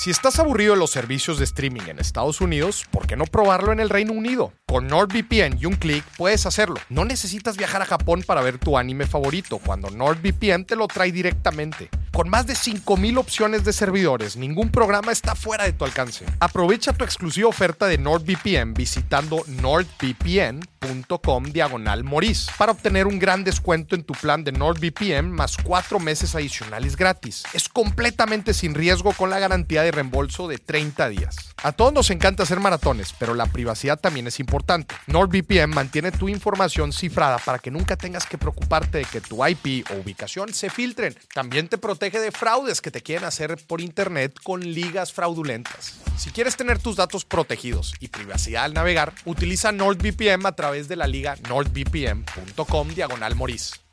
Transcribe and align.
Si 0.00 0.08
estás 0.08 0.38
aburrido 0.38 0.72
de 0.72 0.78
los 0.78 0.90
servicios 0.90 1.36
de 1.36 1.44
streaming 1.44 1.82
en 1.88 1.98
Estados 1.98 2.40
Unidos, 2.40 2.86
¿por 2.90 3.06
qué 3.06 3.16
no 3.16 3.26
probarlo 3.26 3.70
en 3.70 3.80
el 3.80 3.90
Reino 3.90 4.14
Unido? 4.14 4.50
Con 4.66 4.86
NordVPN 4.86 5.58
y 5.60 5.66
un 5.66 5.74
clic 5.74 6.02
puedes 6.16 6.46
hacerlo. 6.46 6.76
No 6.88 7.04
necesitas 7.04 7.58
viajar 7.58 7.82
a 7.82 7.84
Japón 7.84 8.24
para 8.26 8.40
ver 8.40 8.56
tu 8.56 8.78
anime 8.78 9.06
favorito 9.06 9.58
cuando 9.58 9.90
NordVPN 9.90 10.64
te 10.64 10.74
lo 10.74 10.88
trae 10.88 11.12
directamente. 11.12 11.90
Con 12.12 12.28
más 12.28 12.46
de 12.46 12.56
5000 12.56 13.18
opciones 13.18 13.64
de 13.64 13.72
servidores, 13.72 14.36
ningún 14.36 14.70
programa 14.70 15.12
está 15.12 15.36
fuera 15.36 15.64
de 15.64 15.72
tu 15.72 15.84
alcance. 15.84 16.26
Aprovecha 16.40 16.92
tu 16.92 17.04
exclusiva 17.04 17.48
oferta 17.48 17.86
de 17.86 17.98
NordVPN 17.98 18.74
visitando 18.74 19.44
nordvpn.com 19.46 21.44
diagonal 21.44 22.02
Moris 22.02 22.48
para 22.58 22.72
obtener 22.72 23.06
un 23.06 23.20
gran 23.20 23.44
descuento 23.44 23.94
en 23.94 24.02
tu 24.02 24.14
plan 24.14 24.42
de 24.42 24.50
NordVPN 24.50 25.30
más 25.30 25.56
4 25.56 26.00
meses 26.00 26.34
adicionales 26.34 26.96
gratis. 26.96 27.44
Es 27.54 27.68
completamente 27.68 28.54
sin 28.54 28.74
riesgo 28.74 29.12
con 29.12 29.30
la 29.30 29.38
garantía 29.38 29.82
de 29.82 29.92
reembolso 29.92 30.48
de 30.48 30.58
30 30.58 31.08
días. 31.10 31.36
A 31.62 31.72
todos 31.72 31.92
nos 31.92 32.10
encanta 32.10 32.42
hacer 32.42 32.58
maratones, 32.58 33.14
pero 33.18 33.34
la 33.34 33.46
privacidad 33.46 34.00
también 34.00 34.26
es 34.26 34.40
importante. 34.40 34.96
NordVPN 35.06 35.70
mantiene 35.70 36.10
tu 36.10 36.28
información 36.28 36.92
cifrada 36.92 37.38
para 37.38 37.60
que 37.60 37.70
nunca 37.70 37.96
tengas 37.96 38.26
que 38.26 38.38
preocuparte 38.38 38.98
de 38.98 39.04
que 39.04 39.20
tu 39.20 39.46
IP 39.46 39.86
o 39.90 40.00
ubicación 40.00 40.52
se 40.52 40.70
filtren. 40.70 41.14
También 41.32 41.68
te 41.68 41.78
protege 41.78 41.99
de 42.00 42.32
fraudes 42.32 42.80
que 42.80 42.90
te 42.90 43.02
quieren 43.02 43.24
hacer 43.24 43.58
por 43.66 43.82
internet 43.82 44.38
con 44.42 44.60
ligas 44.62 45.12
fraudulentas. 45.12 46.00
Si 46.16 46.30
quieres 46.30 46.56
tener 46.56 46.78
tus 46.78 46.96
datos 46.96 47.26
protegidos 47.26 47.92
y 48.00 48.08
privacidad 48.08 48.64
al 48.64 48.72
navegar, 48.72 49.12
utiliza 49.26 49.70
NordVPN 49.70 50.46
a 50.46 50.52
través 50.52 50.88
de 50.88 50.96
la 50.96 51.06
liga 51.06 51.36
nordvpn.com 51.48 52.88
diagonal 52.88 53.36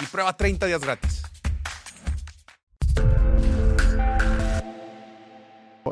y 0.01 0.05
prueba 0.05 0.35
30 0.35 0.65
días 0.67 0.81
gratis. 0.81 1.21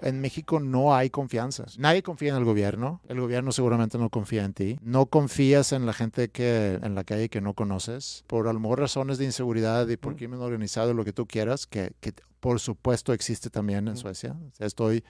En 0.03 0.21
México 0.21 0.59
no 0.59 0.95
hay 0.95 1.09
confianza. 1.09 1.65
Nadie 1.77 2.03
confía 2.03 2.31
en 2.31 2.37
el 2.37 2.45
gobierno. 2.45 3.01
El 3.07 3.19
gobierno 3.19 3.51
seguramente 3.51 3.97
no 3.97 4.09
confía 4.09 4.43
en 4.43 4.53
ti. 4.53 4.79
No 4.81 5.07
confías 5.07 5.71
en 5.71 5.85
la 5.85 5.93
gente 5.93 6.29
que 6.29 6.79
en 6.81 6.95
la 6.95 7.03
calle 7.03 7.29
que 7.29 7.41
no 7.41 7.53
conoces. 7.53 8.23
Por 8.27 8.47
a 8.47 8.53
lo 8.53 8.59
mejor 8.59 8.79
razones 8.79 9.17
de 9.17 9.25
inseguridad 9.25 9.87
y 9.87 9.97
por 9.97 10.15
crimen 10.15 10.39
organizado, 10.39 10.93
lo 10.93 11.05
que 11.05 11.13
tú 11.13 11.25
quieras, 11.25 11.67
que, 11.67 11.93
que 11.99 12.13
por 12.39 12.59
supuesto 12.59 13.13
existe 13.13 13.49
también 13.49 13.87
en 13.87 13.97
Suecia. 13.97 14.35
Estoy 14.59 15.03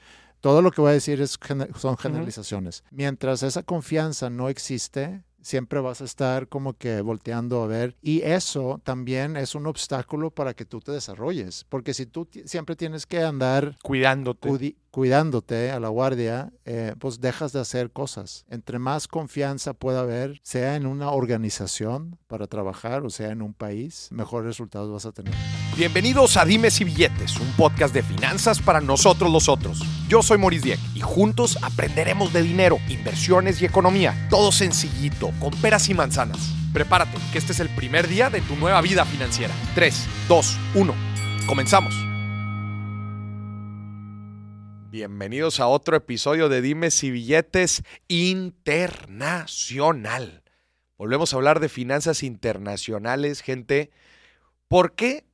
todo 0.45 0.61
lo 0.61 0.71
que 0.71 0.79
voy 0.79 0.91
a 0.91 0.93
decir 0.93 1.21
es, 1.21 1.39
son 1.75 1.97
generalizaciones. 1.97 2.83
Mientras 2.91 3.41
esa 3.41 3.63
confianza 3.63 4.29
no 4.29 4.47
existe, 4.47 5.23
siempre 5.45 5.79
vas 5.79 6.01
a 6.01 6.05
estar 6.05 6.47
como 6.47 6.73
que 6.73 7.01
volteando 7.01 7.63
a 7.63 7.67
ver. 7.67 7.95
Y 8.01 8.21
eso 8.23 8.81
también 8.83 9.37
es 9.37 9.55
un 9.55 9.67
obstáculo 9.67 10.31
para 10.31 10.53
que 10.53 10.65
tú 10.65 10.79
te 10.79 10.91
desarrolles. 10.91 11.65
Porque 11.69 11.93
si 11.93 12.05
tú 12.05 12.27
siempre 12.45 12.75
tienes 12.75 13.05
que 13.05 13.21
andar 13.21 13.77
cuidándote, 13.83 14.75
cuidándote 14.89 15.71
a 15.71 15.79
la 15.79 15.89
guardia, 15.89 16.51
eh, 16.65 16.95
pues 16.99 17.21
dejas 17.21 17.53
de 17.53 17.59
hacer 17.59 17.91
cosas. 17.91 18.45
Entre 18.49 18.79
más 18.79 19.07
confianza 19.07 19.73
pueda 19.73 20.01
haber, 20.01 20.39
sea 20.41 20.75
en 20.75 20.87
una 20.87 21.11
organización 21.11 22.17
para 22.27 22.47
trabajar 22.47 23.05
o 23.05 23.09
sea 23.09 23.29
en 23.29 23.41
un 23.41 23.53
país, 23.53 24.09
mejores 24.11 24.47
resultados 24.47 24.91
vas 24.91 25.05
a 25.05 25.11
tener. 25.11 25.33
Bienvenidos 25.77 26.37
a 26.37 26.45
Dimes 26.45 26.79
y 26.79 26.85
Billetes, 26.85 27.37
un 27.37 27.51
podcast 27.57 27.93
de 27.93 28.01
finanzas 28.01 28.61
para 28.61 28.79
nosotros 28.79 29.29
los 29.29 29.49
otros. 29.49 29.81
Yo 30.07 30.23
soy 30.23 30.37
Maurice 30.37 30.63
Dieck 30.63 30.79
y 30.95 31.01
juntos 31.01 31.57
aprenderemos 31.61 32.31
de 32.31 32.43
dinero, 32.43 32.77
inversiones 32.87 33.61
y 33.61 33.65
economía. 33.65 34.15
Todo 34.29 34.53
sencillito, 34.53 35.33
con 35.37 35.51
peras 35.59 35.89
y 35.89 35.93
manzanas. 35.93 36.53
Prepárate, 36.71 37.17
que 37.33 37.39
este 37.39 37.51
es 37.51 37.59
el 37.59 37.67
primer 37.67 38.07
día 38.07 38.29
de 38.29 38.39
tu 38.39 38.55
nueva 38.55 38.79
vida 38.79 39.03
financiera. 39.03 39.53
3, 39.75 40.07
2, 40.29 40.57
1. 40.75 40.95
Comenzamos. 41.45 41.93
Bienvenidos 44.89 45.59
a 45.59 45.67
otro 45.67 45.97
episodio 45.97 46.47
de 46.47 46.61
Dimes 46.61 47.03
y 47.03 47.11
Billetes 47.11 47.83
Internacional. 48.07 50.41
Volvemos 50.97 51.33
a 51.33 51.35
hablar 51.35 51.59
de 51.59 51.67
finanzas 51.67 52.23
internacionales, 52.23 53.41
gente. 53.41 53.91
¿Por 54.69 54.93
qué? 54.93 55.25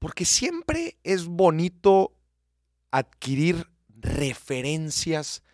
Porque 0.00 0.24
siempre 0.24 0.98
es 1.04 1.26
bonito 1.26 2.16
adquirir 2.90 3.70
referencias 3.88 5.44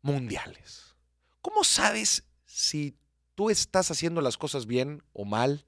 mundiales. 0.00 0.96
¿Cómo 1.42 1.62
sabes 1.62 2.24
si 2.46 2.96
tú 3.34 3.50
estás 3.50 3.90
haciendo 3.90 4.20
las 4.22 4.38
cosas 4.38 4.66
bien 4.66 5.02
o 5.12 5.24
mal? 5.24 5.66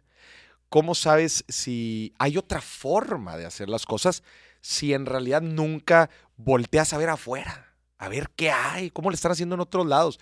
¿Cómo 0.70 0.94
sabes 0.94 1.44
si 1.48 2.14
hay 2.18 2.38
otra 2.38 2.60
forma 2.60 3.36
de 3.36 3.46
hacer 3.46 3.68
las 3.68 3.86
cosas 3.86 4.22
si 4.60 4.94
en 4.94 5.04
realidad 5.06 5.42
nunca 5.42 6.10
volteas 6.36 6.92
a 6.94 6.98
ver 6.98 7.10
afuera? 7.10 7.76
A 7.98 8.08
ver 8.08 8.30
qué 8.34 8.50
hay, 8.50 8.90
cómo 8.90 9.10
le 9.10 9.14
están 9.14 9.32
haciendo 9.32 9.54
en 9.54 9.60
otros 9.60 9.86
lados. 9.86 10.18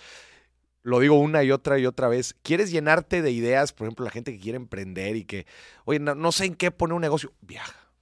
Lo 0.82 0.98
digo 0.98 1.19
una 1.19 1.44
y 1.44 1.53
otra 1.53 1.78
y 1.78 1.87
otra 1.87 2.09
vez. 2.09 2.34
¿Quieres 2.43 2.70
llenarte 2.70 3.22
de 3.22 3.31
ideas? 3.31 3.72
Por 3.72 3.87
ejemplo, 3.87 4.04
la 4.04 4.10
gente 4.10 4.32
que 4.32 4.41
quiere 4.41 4.56
emprender 4.56 5.16
y 5.16 5.25
que, 5.25 5.47
oye, 5.84 6.00
no, 6.00 6.32
sé 6.32 6.47
en 6.47 6.56
qué 6.56 6.70
poner 6.72 6.94
un 6.94 7.03
negocio. 7.03 7.32
Viaja. 7.41 7.93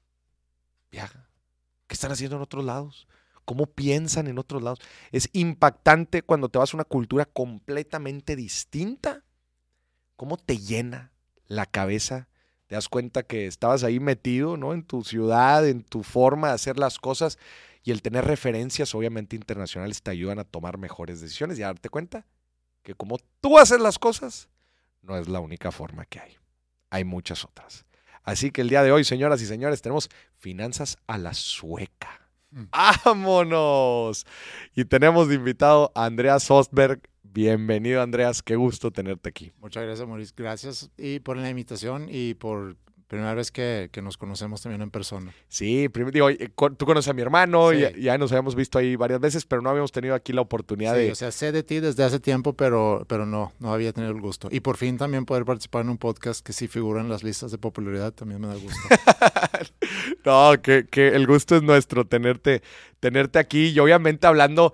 Viaja. 0.90 1.28
¿Qué 1.86 1.94
están 1.94 2.12
haciendo 2.12 2.36
en 2.36 2.42
otros 2.42 2.64
lados? 2.64 3.06
cómo 3.46 3.66
piensan 3.66 4.28
en 4.28 4.38
otros 4.38 4.62
lados. 4.62 4.78
Es 5.10 5.28
impactante 5.32 6.22
cuando 6.22 6.50
te 6.50 6.58
vas 6.58 6.72
a 6.72 6.76
una 6.76 6.84
cultura 6.84 7.24
completamente 7.24 8.36
distinta, 8.36 9.24
cómo 10.14 10.36
te 10.36 10.58
llena 10.58 11.10
la 11.48 11.66
cabeza. 11.66 12.28
Te 12.68 12.76
das 12.76 12.88
cuenta 12.88 13.24
que 13.24 13.46
estabas 13.46 13.82
ahí 13.82 13.98
metido, 13.98 14.56
¿no? 14.56 14.72
En 14.72 14.84
tu 14.84 15.02
ciudad, 15.02 15.66
en 15.66 15.82
tu 15.82 16.04
forma 16.04 16.48
de 16.48 16.54
hacer 16.54 16.78
las 16.78 17.00
cosas 17.00 17.38
y 17.82 17.90
el 17.90 18.02
tener 18.02 18.24
referencias, 18.24 18.94
obviamente 18.94 19.34
internacionales, 19.34 20.00
te 20.00 20.12
ayudan 20.12 20.38
a 20.38 20.44
tomar 20.44 20.78
mejores 20.78 21.20
decisiones 21.20 21.58
y 21.58 21.64
a 21.64 21.66
darte 21.66 21.88
cuenta 21.88 22.26
que 22.82 22.94
como 22.94 23.18
tú 23.40 23.58
haces 23.58 23.80
las 23.80 23.98
cosas, 23.98 24.48
no 25.02 25.16
es 25.16 25.28
la 25.28 25.40
única 25.40 25.70
forma 25.70 26.04
que 26.04 26.20
hay. 26.20 26.36
Hay 26.90 27.04
muchas 27.04 27.44
otras. 27.44 27.86
Así 28.22 28.50
que 28.50 28.60
el 28.60 28.68
día 28.68 28.82
de 28.82 28.92
hoy, 28.92 29.04
señoras 29.04 29.40
y 29.42 29.46
señores, 29.46 29.82
tenemos 29.82 30.08
finanzas 30.36 30.98
a 31.06 31.18
la 31.18 31.34
sueca. 31.34 32.30
Mm. 32.50 32.64
¡Vámonos! 33.04 34.26
Y 34.74 34.84
tenemos 34.84 35.28
de 35.28 35.36
invitado 35.36 35.92
a 35.94 36.04
Andreas 36.04 36.50
Ostberg. 36.50 37.00
Bienvenido, 37.22 38.02
Andreas. 38.02 38.42
Qué 38.42 38.56
gusto 38.56 38.90
tenerte 38.90 39.28
aquí. 39.28 39.52
Muchas 39.58 39.84
gracias, 39.84 40.06
Maurice. 40.06 40.34
Gracias 40.36 40.90
y 40.96 41.20
por 41.20 41.36
la 41.36 41.48
invitación 41.48 42.08
y 42.10 42.34
por 42.34 42.76
primera 43.10 43.34
vez 43.34 43.50
que, 43.50 43.88
que, 43.90 44.02
nos 44.02 44.16
conocemos 44.16 44.62
también 44.62 44.82
en 44.82 44.90
persona. 44.92 45.34
Sí, 45.48 45.88
digo, 46.12 46.30
eh, 46.30 46.48
tú 46.78 46.86
conoces 46.86 47.08
a 47.08 47.12
mi 47.12 47.22
hermano, 47.22 47.72
y 47.72 48.00
ya 48.00 48.16
nos 48.16 48.30
habíamos 48.30 48.54
visto 48.54 48.78
ahí 48.78 48.94
varias 48.94 49.18
veces, 49.18 49.44
pero 49.44 49.62
no 49.62 49.68
habíamos 49.68 49.90
tenido 49.90 50.14
aquí 50.14 50.32
la 50.32 50.42
oportunidad 50.42 50.94
sí, 50.94 51.00
de... 51.00 51.10
o 51.10 51.14
sea, 51.16 51.32
sé 51.32 51.50
de 51.50 51.64
ti 51.64 51.80
desde 51.80 52.04
hace 52.04 52.20
tiempo, 52.20 52.52
pero, 52.52 53.04
pero 53.08 53.26
no, 53.26 53.52
no 53.58 53.72
había 53.72 53.92
tenido 53.92 54.12
el 54.12 54.20
gusto. 54.20 54.46
Y 54.52 54.60
por 54.60 54.76
fin 54.76 54.96
también 54.96 55.24
poder 55.24 55.44
participar 55.44 55.82
en 55.82 55.90
un 55.90 55.98
podcast 55.98 56.46
que 56.46 56.52
sí 56.52 56.68
figura 56.68 57.00
en 57.00 57.08
las 57.08 57.24
listas 57.24 57.50
de 57.50 57.58
popularidad 57.58 58.12
también 58.12 58.40
me 58.40 58.46
da 58.46 58.54
gusto. 58.54 58.78
no, 60.24 60.62
que, 60.62 60.86
que 60.86 61.08
el 61.08 61.26
gusto 61.26 61.56
es 61.56 61.64
nuestro 61.64 62.06
tenerte, 62.06 62.62
tenerte 63.00 63.40
aquí 63.40 63.70
y 63.70 63.78
obviamente 63.80 64.28
hablando, 64.28 64.72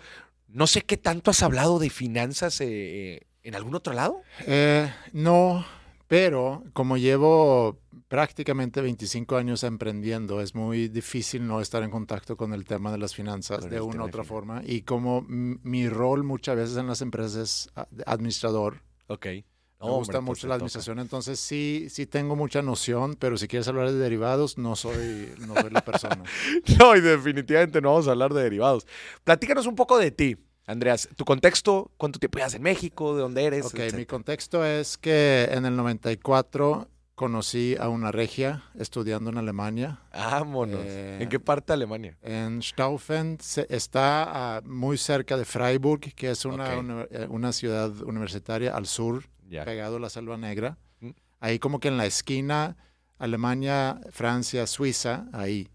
no 0.48 0.66
sé 0.66 0.82
qué 0.82 0.98
tanto 0.98 1.30
has 1.30 1.42
hablado 1.42 1.78
de 1.78 1.88
finanzas 1.88 2.60
eh, 2.60 3.22
en 3.42 3.54
algún 3.54 3.74
otro 3.74 3.94
lado. 3.94 4.20
Eh, 4.46 4.92
no, 5.14 5.64
pero 6.08 6.62
como 6.72 6.96
llevo 6.96 7.78
prácticamente 8.08 8.80
25 8.80 9.36
años 9.36 9.64
emprendiendo, 9.64 10.40
es 10.40 10.54
muy 10.54 10.88
difícil 10.88 11.46
no 11.46 11.60
estar 11.60 11.82
en 11.82 11.90
contacto 11.90 12.36
con 12.36 12.52
el 12.52 12.64
tema 12.64 12.92
de 12.92 12.98
las 12.98 13.14
finanzas 13.14 13.68
de 13.68 13.80
una 13.80 14.04
u 14.04 14.06
otra 14.06 14.24
forma. 14.24 14.62
Y 14.64 14.82
como 14.82 15.24
mi 15.28 15.88
rol 15.88 16.22
muchas 16.22 16.56
veces 16.56 16.76
en 16.76 16.86
las 16.86 17.00
empresas 17.02 17.36
es 17.36 17.72
administrador. 18.06 18.80
Ok. 19.08 19.26
me 19.26 19.44
gusta 19.80 20.20
mucho 20.20 20.42
pues 20.42 20.48
la 20.48 20.54
administración, 20.54 21.00
entonces 21.00 21.40
sí, 21.40 21.88
sí 21.90 22.06
tengo 22.06 22.36
mucha 22.36 22.62
noción, 22.62 23.16
pero 23.18 23.36
si 23.36 23.48
quieres 23.48 23.66
hablar 23.68 23.90
de 23.90 23.98
derivados, 23.98 24.56
no 24.58 24.76
soy, 24.76 25.32
no 25.46 25.54
soy 25.60 25.70
la 25.70 25.84
persona. 25.84 26.22
no, 26.78 26.96
y 26.96 27.00
definitivamente 27.00 27.80
no 27.80 27.90
vamos 27.90 28.08
a 28.08 28.12
hablar 28.12 28.32
de 28.32 28.42
derivados. 28.42 28.86
Platícanos 29.24 29.66
un 29.66 29.74
poco 29.74 29.98
de 29.98 30.12
ti. 30.12 30.36
Andreas, 30.66 31.08
tu 31.14 31.24
contexto, 31.24 31.92
¿cuánto 31.96 32.18
tiempo 32.18 32.38
llevas 32.38 32.54
en 32.54 32.62
México? 32.62 33.14
¿De 33.14 33.22
dónde 33.22 33.44
eres? 33.44 33.66
Ok, 33.66 33.78
mi 33.94 34.04
contexto 34.04 34.64
es 34.64 34.98
que 34.98 35.48
en 35.52 35.64
el 35.64 35.76
94 35.76 36.88
conocí 37.14 37.76
a 37.78 37.88
una 37.88 38.10
regia 38.10 38.64
estudiando 38.76 39.30
en 39.30 39.38
Alemania. 39.38 40.00
Vámonos. 40.12 40.80
Eh, 40.84 41.18
¿En 41.20 41.28
qué 41.28 41.38
parte 41.38 41.68
de 41.68 41.74
Alemania? 41.74 42.18
En 42.20 42.60
Staufen. 42.62 43.38
está 43.68 44.60
muy 44.64 44.98
cerca 44.98 45.36
de 45.36 45.44
Freiburg, 45.44 46.00
que 46.00 46.30
es 46.30 46.44
una, 46.44 46.74
eh, 47.10 47.28
una, 47.30 47.52
ciudad 47.52 47.90
universitaria 48.02 48.74
al 48.76 48.86
sur, 48.86 49.24
pegado 49.48 49.96
a 49.96 50.00
la 50.00 50.10
Selva 50.10 50.36
Negra. 50.36 50.78
Mm. 50.98 51.10
Ahí 51.38 51.60
como 51.60 51.78
que 51.78 51.88
en 51.88 51.96
la 51.96 52.06
esquina, 52.06 52.76
Alemania, 53.18 54.00
Francia, 54.10 54.66
Suiza, 54.66 55.26
ahí. 55.32 55.68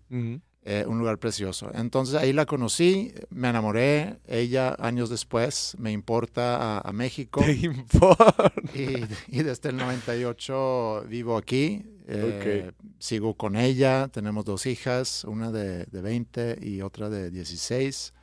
Eh, 0.64 0.86
un 0.88 1.00
lugar 1.00 1.18
precioso. 1.18 1.72
Entonces 1.74 2.16
ahí 2.16 2.34
la 2.34 2.46
conocí, 2.46 3.14
me 3.30 3.50
enamoré, 3.50 4.20
ella 4.28 4.76
años 4.80 5.10
después 5.10 5.76
me 5.80 5.92
importa 5.92 6.78
a, 6.78 6.88
a 6.88 6.92
México 6.94 7.42
¿Te 7.44 7.54
importa? 7.54 8.54
y, 8.76 9.06
y 9.28 9.44
desde 9.44 9.70
el 9.70 9.78
98 9.78 11.06
vivo 11.08 11.36
aquí, 11.36 11.84
eh, 12.08 12.72
sigo 13.00 13.36
con 13.36 13.56
ella, 13.56 14.10
tenemos 14.10 14.46
dos 14.46 14.66
hijas, 14.66 15.24
una 15.24 15.52
de, 15.52 15.86
de 15.86 16.02
20 16.02 16.60
y 16.62 16.82
otra 16.82 17.10
de 17.10 17.32
16. 17.32 18.14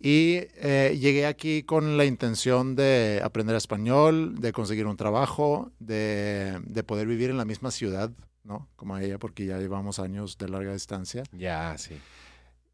Y 0.00 0.40
eh, 0.56 0.98
llegué 1.00 1.24
aquí 1.24 1.62
con 1.62 1.96
la 1.96 2.04
intención 2.04 2.74
de 2.76 3.20
aprender 3.22 3.56
español, 3.56 4.34
de 4.40 4.52
conseguir 4.52 4.86
un 4.86 4.96
trabajo, 4.96 5.70
de, 5.78 6.60
de 6.64 6.82
poder 6.82 7.06
vivir 7.06 7.30
en 7.30 7.36
la 7.36 7.44
misma 7.44 7.70
ciudad, 7.70 8.10
¿no? 8.44 8.68
Como 8.76 8.96
ella, 8.98 9.18
porque 9.18 9.46
ya 9.46 9.58
llevamos 9.58 9.98
años 9.98 10.38
de 10.38 10.48
larga 10.48 10.72
distancia. 10.72 11.24
Ya, 11.32 11.76
sí. 11.78 11.96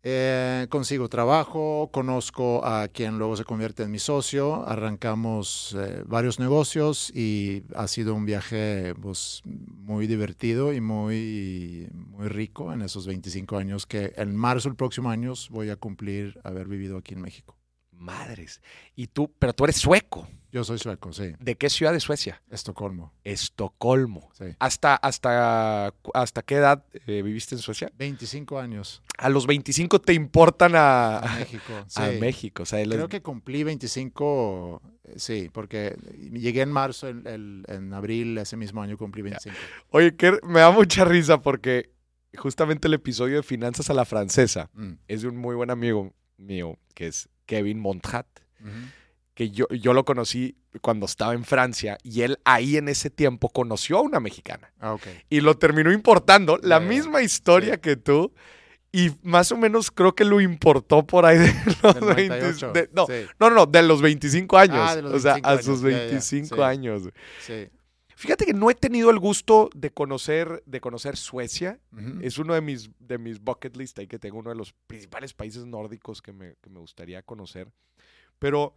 Eh, 0.03 0.67
consigo 0.71 1.11
trabajo, 1.11 1.91
conozco 1.93 2.65
a 2.65 2.89
quien 2.89 3.19
luego 3.19 3.37
se 3.37 3.45
convierte 3.45 3.83
en 3.83 3.91
mi 3.91 3.99
socio, 3.99 4.67
arrancamos 4.67 5.77
eh, 5.79 6.03
varios 6.07 6.39
negocios 6.39 7.15
y 7.15 7.65
ha 7.75 7.87
sido 7.87 8.15
un 8.15 8.25
viaje 8.25 8.95
pues, 8.95 9.43
muy 9.45 10.07
divertido 10.07 10.73
y 10.73 10.81
muy, 10.81 11.87
muy 11.93 12.29
rico 12.29 12.73
en 12.73 12.81
esos 12.81 13.07
25 13.07 13.59
años 13.59 13.87
que 13.87 14.15
en 14.17 14.35
marzo 14.35 14.71
del 14.71 14.77
próximo 14.77 15.11
año 15.11 15.35
voy 15.51 15.69
a 15.69 15.77
cumplir 15.77 16.41
haber 16.45 16.67
vivido 16.67 16.97
aquí 16.97 17.13
en 17.13 17.21
México. 17.21 17.60
Madres. 18.01 18.61
Y 18.97 19.07
tú, 19.09 19.33
pero 19.39 19.53
tú 19.53 19.65
eres 19.65 19.77
sueco. 19.77 20.27
Yo 20.53 20.65
soy 20.65 20.79
sueco, 20.79 21.13
sí. 21.13 21.33
¿De 21.39 21.55
qué 21.57 21.71
ciudad 21.71 21.93
de 21.93 22.01
Suecia? 22.01 22.43
Estocolmo, 22.51 23.13
Estocolmo. 23.23 24.31
sí. 24.37 24.47
¿Hasta, 24.59 24.97
hasta, 24.97 25.95
hasta 26.13 26.43
qué 26.43 26.57
edad 26.57 26.85
eh, 27.07 27.23
viviste 27.23 27.55
en 27.55 27.61
Suecia? 27.61 27.93
25 27.97 28.59
años 28.59 29.01
A 29.17 29.29
los 29.29 29.47
25 29.47 30.01
te 30.01 30.13
importan 30.13 30.73
a, 30.75 31.19
a 31.19 31.37
México. 31.39 31.73
a. 31.95 32.09
México. 32.21 32.63
O 32.65 32.67
sea, 32.67 32.83
Creo 32.85 33.09
que 33.09 33.23
cumplí 33.23 33.63
25, 33.63 34.83
eh, 35.05 35.13
sí, 35.19 35.51
porque 35.53 35.97
llegué 36.33 36.63
en 36.63 36.73
marzo, 36.73 37.07
el- 37.07 37.27
el- 37.27 37.65
en 37.69 37.93
abril 37.95 38.37
ese 38.39 38.57
mismo 38.57 38.83
año 38.83 38.97
cumplí 38.97 39.23
25. 39.23 39.57
Oye, 39.91 40.17
que 40.17 40.39
me 40.43 40.61
da 40.61 40.71
mucha 40.73 41.05
risa 41.05 41.41
porque 41.43 41.91
justamente 42.37 42.89
el 42.89 42.95
episodio 42.95 43.37
de 43.37 43.43
Finanzas 43.45 43.89
a 43.91 43.95
la 43.95 44.05
Francesa 44.05 44.69
Mm. 44.75 44.93
es 45.07 45.23
de 45.23 45.29
un 45.29 45.37
muy 45.37 45.55
buen 45.55 45.71
amigo 45.71 46.13
mío, 46.39 46.77
que 46.95 47.07
es 47.09 47.29
Kevin 47.51 47.81
Montrat, 47.81 48.27
Ujú. 48.61 48.71
que 49.35 49.51
yo, 49.51 49.67
yo 49.71 49.93
lo 49.93 50.05
conocí 50.05 50.55
cuando 50.83 51.07
estaba 51.07 51.35
en 51.35 51.43
Francia 51.45 51.99
y 52.05 52.23
él 52.23 52.39
ahí 52.45 52.77
en 52.77 52.89
ese 52.89 53.11
tiempo 53.11 53.49
conoció 53.49 53.99
a 53.99 54.03
una 54.03 54.21
mexicana 54.21 54.73
Ah, 54.79 54.93
ok. 54.95 55.03
y 55.29 55.41
lo 55.41 55.57
terminó 55.59 55.91
importando, 55.93 56.59
la 56.63 56.79
misma 56.79 57.23
historia 57.23 57.81
que 57.81 57.97
tú. 57.97 58.33
Y 58.93 59.13
más 59.23 59.53
o 59.53 59.57
menos 59.57 59.91
creo 59.93 60.15
que 60.17 60.25
lo 60.25 60.41
importó 60.41 61.05
por 61.07 61.25
ahí 61.25 61.39
de 61.39 61.53
los 61.83 61.95
Del 61.95 62.05
20 62.15 62.29
98, 62.41 62.73
de- 62.73 62.91
no, 62.93 63.07
sí, 63.07 63.13
no, 63.39 63.49
no, 63.51 63.55
no, 63.57 63.67
de 63.67 63.83
los 63.83 64.03
25 64.03 64.59
años. 64.59 64.79
Ah, 64.81 64.97
de 64.97 65.03
los 65.03 65.13
o 65.15 65.19
sea, 65.21 65.35
25 65.35 65.49
a 65.61 65.63
sus 65.63 65.81
ya, 65.83 65.91
ya, 65.91 65.97
25 65.99 66.55
sí. 66.57 66.63
años. 66.63 67.03
sí. 67.47 67.69
Fíjate 68.21 68.45
que 68.45 68.53
no 68.53 68.69
he 68.69 68.75
tenido 68.75 69.09
el 69.09 69.19
gusto 69.19 69.71
de 69.75 69.95
conocer, 69.95 70.63
de 70.67 70.79
conocer 70.83 71.17
Suecia. 71.17 71.81
Es 72.21 72.37
uno 72.37 72.53
de 72.53 72.61
mis, 72.61 72.91
de 72.99 73.17
mis 73.17 73.41
bucket 73.41 73.75
list 73.79 73.99
ahí 73.99 74.07
que 74.07 74.19
tengo, 74.19 74.41
uno 74.41 74.51
de 74.51 74.57
los 74.57 74.75
principales 74.87 75.33
países 75.33 75.65
nórdicos 75.65 76.21
que 76.21 76.35
me, 76.35 76.57
que 76.61 76.69
me 76.69 76.81
gustaría 76.81 77.23
conocer. 77.23 77.73
Pero 78.39 78.75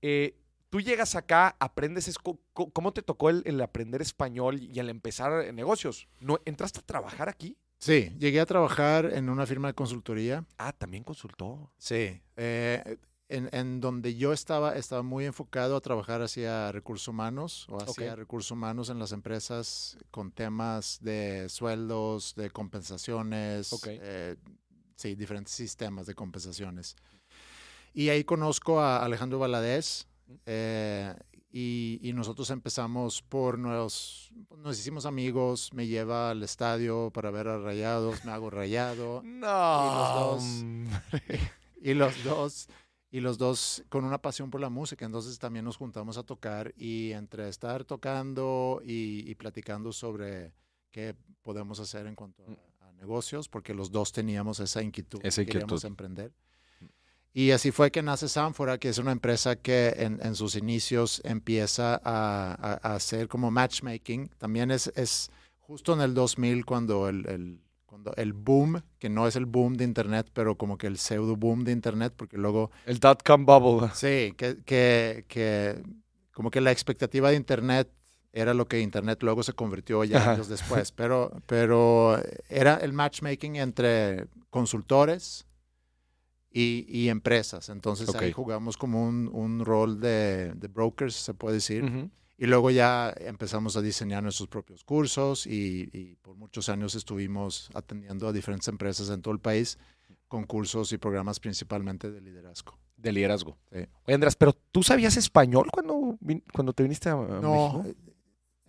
eh, 0.00 0.36
tú 0.70 0.80
llegas 0.80 1.16
acá, 1.16 1.56
aprendes, 1.58 2.06
es 2.06 2.18
¿cómo 2.20 2.92
te 2.92 3.02
tocó 3.02 3.30
el, 3.30 3.42
el 3.46 3.60
aprender 3.62 4.00
español 4.00 4.60
y 4.62 4.78
el 4.78 4.88
empezar 4.88 5.52
negocios? 5.52 6.06
¿No, 6.20 6.38
¿Entraste 6.44 6.78
a 6.78 6.82
trabajar 6.82 7.28
aquí? 7.28 7.56
Sí, 7.80 8.12
llegué 8.16 8.38
a 8.38 8.46
trabajar 8.46 9.06
en 9.06 9.28
una 9.28 9.44
firma 9.44 9.66
de 9.66 9.74
consultoría. 9.74 10.46
Ah, 10.56 10.72
también 10.72 11.02
consultó. 11.02 11.72
Sí. 11.78 12.22
eh, 12.36 12.96
en, 13.34 13.48
en 13.52 13.80
donde 13.80 14.14
yo 14.14 14.32
estaba, 14.32 14.76
estaba 14.76 15.02
muy 15.02 15.24
enfocado 15.26 15.76
a 15.76 15.80
trabajar 15.80 16.22
hacia 16.22 16.70
recursos 16.72 17.08
humanos 17.08 17.66
o 17.68 17.78
hacia 17.78 18.12
Ok. 18.12 18.18
recursos 18.18 18.50
humanos 18.50 18.90
en 18.90 18.98
las 18.98 19.12
empresas 19.12 19.96
con 20.10 20.30
temas 20.32 20.98
de 21.02 21.48
sueldos, 21.48 22.34
de 22.34 22.50
compensaciones, 22.50 23.72
Ok. 23.72 23.86
eh, 23.90 24.36
sí, 24.96 25.14
diferentes 25.14 25.54
sistemas 25.54 26.06
de 26.06 26.14
compensaciones. 26.14 26.96
Y 27.92 28.08
ahí 28.08 28.24
conozco 28.24 28.80
a 28.80 29.04
Alejandro 29.04 29.38
Valadez 29.38 30.06
eh, 30.46 31.14
y, 31.52 32.00
y 32.02 32.12
nosotros 32.12 32.50
empezamos 32.50 33.22
por 33.22 33.58
nos, 33.58 34.32
nos 34.56 34.78
hicimos 34.78 35.06
amigos, 35.06 35.70
me 35.72 35.86
lleva 35.86 36.30
al 36.30 36.42
estadio 36.42 37.10
para 37.12 37.30
ver 37.30 37.46
a 37.46 37.58
Rayados, 37.58 38.24
me 38.24 38.32
hago 38.32 38.50
rayado 38.50 39.22
No. 39.24 39.90
dos. 40.14 40.42
hombre. 40.42 41.40
y 41.80 41.94
los 41.94 42.24
dos 42.24 42.68
y 43.14 43.20
los 43.20 43.38
dos 43.38 43.84
con 43.88 44.04
una 44.04 44.18
pasión 44.18 44.50
por 44.50 44.60
la 44.60 44.70
música 44.70 45.04
entonces 45.06 45.38
también 45.38 45.64
nos 45.64 45.76
juntamos 45.76 46.18
a 46.18 46.22
tocar 46.24 46.72
y 46.76 47.12
entre 47.12 47.48
estar 47.48 47.84
tocando 47.84 48.80
y, 48.84 49.30
y 49.30 49.34
platicando 49.36 49.92
sobre 49.92 50.52
qué 50.90 51.14
podemos 51.42 51.78
hacer 51.78 52.06
en 52.06 52.14
cuanto 52.16 52.42
a, 52.80 52.88
a 52.88 52.92
negocios 52.92 53.48
porque 53.48 53.72
los 53.72 53.90
dos 53.90 54.10
teníamos 54.12 54.58
esa 54.60 54.82
inquietud 54.82 55.20
Esa 55.22 55.42
que 55.42 55.46
queríamos 55.46 55.72
inquietud. 55.84 55.86
emprender 55.86 56.32
y 57.36 57.50
así 57.50 57.72
fue 57.72 57.90
que 57.90 58.00
nace 58.00 58.28
Sanfora, 58.28 58.78
que 58.78 58.88
es 58.88 58.98
una 58.98 59.10
empresa 59.10 59.56
que 59.56 59.88
en, 59.96 60.20
en 60.22 60.36
sus 60.36 60.54
inicios 60.54 61.20
empieza 61.24 61.94
a, 62.04 62.54
a- 62.54 62.78
a 62.80 62.94
hacer 62.94 63.26
como 63.26 63.50
matchmaking. 63.50 64.28
También 64.38 64.70
es, 64.70 64.86
es 64.94 65.32
justo 65.58 65.94
en 65.94 66.00
el 66.00 66.14
2000 66.14 66.64
cuando 66.64 67.08
el, 67.08 67.28
el- 67.28 67.60
el 68.16 68.32
boom, 68.32 68.82
que 68.98 69.08
no 69.08 69.26
es 69.26 69.36
el 69.36 69.46
boom 69.46 69.74
de 69.74 69.84
Internet, 69.84 70.30
pero 70.32 70.56
como 70.56 70.76
que 70.78 70.86
el 70.86 70.98
pseudo 70.98 71.36
boom 71.36 71.64
de 71.64 71.72
Internet, 71.72 72.12
porque 72.16 72.36
luego, 72.36 72.70
El 72.86 72.98
dot-com 72.98 73.44
bubble. 73.46 73.90
sí, 73.94 74.34
que, 74.36 74.58
que, 74.64 75.24
que 75.28 75.82
como 76.32 76.50
que 76.50 76.60
la 76.60 76.72
expectativa 76.72 77.30
de 77.30 77.36
Internet 77.36 77.88
era 78.32 78.52
lo 78.54 78.66
que 78.66 78.80
Internet 78.80 79.22
luego 79.22 79.42
se 79.44 79.52
convirtió 79.52 80.02
ya 80.04 80.18
Ajá. 80.18 80.32
años 80.32 80.48
después, 80.48 80.90
pero, 80.92 81.30
pero 81.46 82.20
era 82.48 82.76
el 82.76 82.92
matchmaking 82.92 83.56
entre 83.56 84.26
consultores 84.50 85.46
y, 86.50 86.84
y 86.88 87.08
empresas. 87.08 87.68
Entonces 87.68 88.08
ahí 88.14 88.30
Ok. 88.30 88.34
jugamos 88.34 88.76
como 88.76 89.04
un, 89.06 89.28
un 89.32 89.64
rol 89.64 90.00
de, 90.00 90.52
de 90.54 90.68
brokers, 90.68 91.14
se 91.14 91.34
puede 91.34 91.54
decir. 91.56 91.84
Ujú. 91.84 92.10
Y 92.36 92.46
luego 92.46 92.70
ya 92.70 93.14
empezamos 93.18 93.76
a 93.76 93.82
diseñar 93.82 94.22
nuestros 94.22 94.48
propios 94.48 94.82
cursos 94.84 95.46
y, 95.46 95.88
y 95.92 96.16
por 96.16 96.36
muchos 96.36 96.68
años 96.68 96.94
estuvimos 96.96 97.70
atendiendo 97.74 98.26
a 98.26 98.32
diferentes 98.32 98.66
empresas 98.68 99.08
en 99.10 99.22
todo 99.22 99.32
el 99.34 99.40
país 99.40 99.78
con 100.26 100.44
cursos 100.44 100.92
y 100.92 100.98
programas 100.98 101.38
principalmente 101.38 102.10
de 102.10 102.20
liderazgo. 102.20 102.76
De 102.96 103.12
liderazgo. 103.12 103.56
Sí. 103.70 103.78
Oye, 104.06 104.14
Andrés, 104.14 104.34
¿pero 104.34 104.52
tú 104.72 104.82
sabías 104.82 105.16
español 105.16 105.68
cuando, 105.72 106.18
cuando 106.52 106.72
te 106.72 106.82
viniste 106.82 107.08
a, 107.08 107.12
a 107.12 107.16
No, 107.40 107.52
México? 107.52 107.82
eh, 107.86 107.94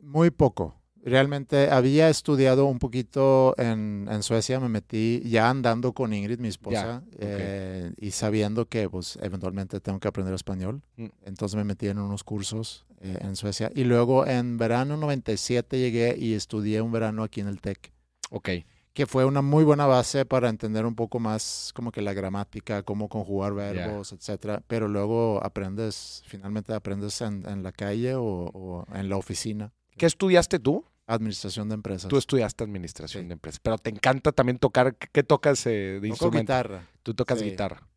muy 0.01 0.29
poco. 0.29 0.75
Realmente 1.05 1.69
había 1.69 2.09
estudiado 2.09 2.65
un 2.65 2.79
poquito 2.79 3.53
en, 3.59 4.07
en 4.09 4.23
Suecia, 4.23 4.59
me 4.59 4.69
metí 4.69 5.21
ya 5.23 5.51
andando 5.51 5.93
con 5.93 6.13
Ingrid, 6.13 6.39
mi 6.39 6.47
esposa, 6.47 7.03
eh, 7.19 7.93
y 7.97 8.09
sabiendo 8.09 8.67
que 8.67 8.89
pues 8.89 9.19
eventualmente 9.21 9.79
tengo 9.79 9.99
que 9.99 10.07
aprender 10.07 10.33
español. 10.33 10.81
Mm. 10.97 11.05
Entonces 11.25 11.55
me 11.55 11.63
metí 11.63 11.87
en 11.87 11.99
unos 11.99 12.23
cursos 12.23 12.87
eh, 13.01 13.19
en 13.21 13.35
Suecia. 13.35 13.71
Y 13.75 13.83
luego 13.83 14.25
en 14.25 14.57
verano 14.57 14.97
97 14.97 15.77
llegué 15.77 16.15
y 16.17 16.33
estudié 16.33 16.81
un 16.81 16.91
verano 16.91 17.21
aquí 17.21 17.39
en 17.39 17.49
el 17.49 17.61
TEC, 17.61 17.93
Ok. 18.31 18.49
que 18.93 19.05
fue 19.05 19.25
una 19.25 19.43
muy 19.43 19.63
buena 19.63 19.85
base 19.85 20.25
para 20.25 20.49
entender 20.49 20.87
un 20.87 20.95
poco 20.95 21.19
más 21.19 21.71
como 21.75 21.91
que 21.91 22.01
la 22.01 22.13
gramática, 22.13 22.81
cómo 22.81 23.09
conjugar 23.09 23.53
verbos, 23.53 24.11
etcétera. 24.11 24.63
Pero 24.65 24.87
luego 24.87 25.39
aprendes, 25.43 26.23
finalmente 26.25 26.73
aprendes 26.73 27.21
en, 27.21 27.47
en 27.47 27.61
la 27.61 27.71
calle 27.71 28.15
o, 28.15 28.23
o 28.23 28.85
en 28.95 29.07
la 29.07 29.17
oficina. 29.17 29.71
¿Qué 29.97 30.07
estudiaste 30.07 30.57
tú? 30.57 30.83
Administración 31.07 31.69
de 31.69 31.75
empresas. 31.75 32.09
Tú 32.09 32.17
estudiaste 32.17 32.63
administración 32.63 33.23
Sí. 33.23 33.27
de 33.27 33.33
empresas, 33.33 33.59
pero 33.59 33.77
te 33.77 33.89
encanta 33.91 34.31
también 34.31 34.57
tocar. 34.57 34.95
¿Qué, 34.95 35.23
tocas 35.23 35.65
eh, 35.67 35.69
de 35.69 35.95
Toco 35.99 36.07
instrumento? 36.07 36.41
guitarra. 36.53 36.87
Tú 37.03 37.13
tocas 37.13 37.39
Sí. 37.39 37.45
guitarra. 37.45 37.87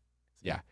Ya. 0.41 0.63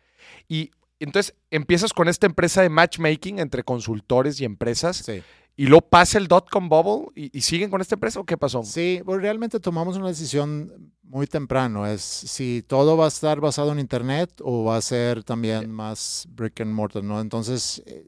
Y 0.47 0.71
entonces 0.99 1.35
empiezas 1.51 1.93
con 1.93 2.07
esta 2.07 2.25
empresa 2.27 2.61
de 2.61 2.69
matchmaking 2.69 3.39
entre 3.39 3.63
consultores 3.63 4.39
y 4.39 4.45
empresas 4.45 4.97
Sí. 4.97 5.23
y 5.55 5.65
luego 5.65 5.87
pasa 5.87 6.17
el 6.19 6.27
dot-com 6.27 6.69
bubble 6.69 7.11
y, 7.15 7.35
y 7.37 7.41
siguen 7.41 7.69
con 7.71 7.81
esta 7.81 7.95
empresa 7.95 8.19
o 8.19 8.23
qué 8.25 8.37
pasó? 8.37 8.63
Sí, 8.63 9.01
pues 9.03 9.19
realmente 9.21 9.59
tomamos 9.59 9.97
una 9.97 10.07
decisión 10.07 10.93
muy 11.03 11.25
temprano. 11.25 11.87
Es 11.87 12.01
si 12.01 12.63
todo 12.67 12.97
va 12.97 13.05
a 13.05 13.07
estar 13.09 13.39
basado 13.39 13.71
en 13.71 13.79
Internet 13.79 14.41
o 14.43 14.63
va 14.65 14.77
a 14.77 14.81
ser 14.81 15.23
también 15.23 15.71
más 15.71 16.27
brick 16.29 16.61
and 16.61 16.71
mortar, 16.73 17.03
¿no? 17.03 17.19
Entonces 17.21 17.81
eh, 17.87 18.05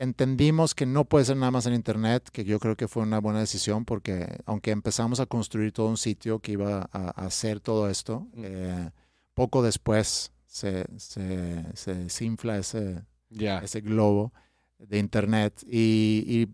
entendimos 0.00 0.74
que 0.74 0.86
no 0.86 1.04
puede 1.04 1.26
ser 1.26 1.36
nada 1.36 1.50
más 1.52 1.66
en 1.66 1.74
Internet, 1.74 2.30
que 2.32 2.44
yo 2.44 2.58
creo 2.58 2.74
que 2.74 2.88
fue 2.88 3.02
una 3.02 3.20
buena 3.20 3.40
decisión 3.40 3.84
porque 3.84 4.38
aunque 4.46 4.70
empezamos 4.70 5.20
a 5.20 5.26
construir 5.26 5.72
todo 5.72 5.88
un 5.88 5.98
sitio 5.98 6.40
que 6.40 6.52
iba 6.52 6.88
a, 6.90 7.08
a 7.22 7.26
hacer 7.26 7.60
todo 7.60 7.88
esto, 7.88 8.26
eh, 8.34 8.90
poco 9.34 9.62
después 9.62 10.32
se, 10.46 10.86
se, 10.96 11.64
se 11.74 11.94
desinfla 11.94 12.56
ese, 12.58 13.04
Ya. 13.28 13.58
ese 13.58 13.82
globo 13.82 14.32
de 14.78 14.98
internet 14.98 15.62
y, 15.66 16.24
y 16.26 16.48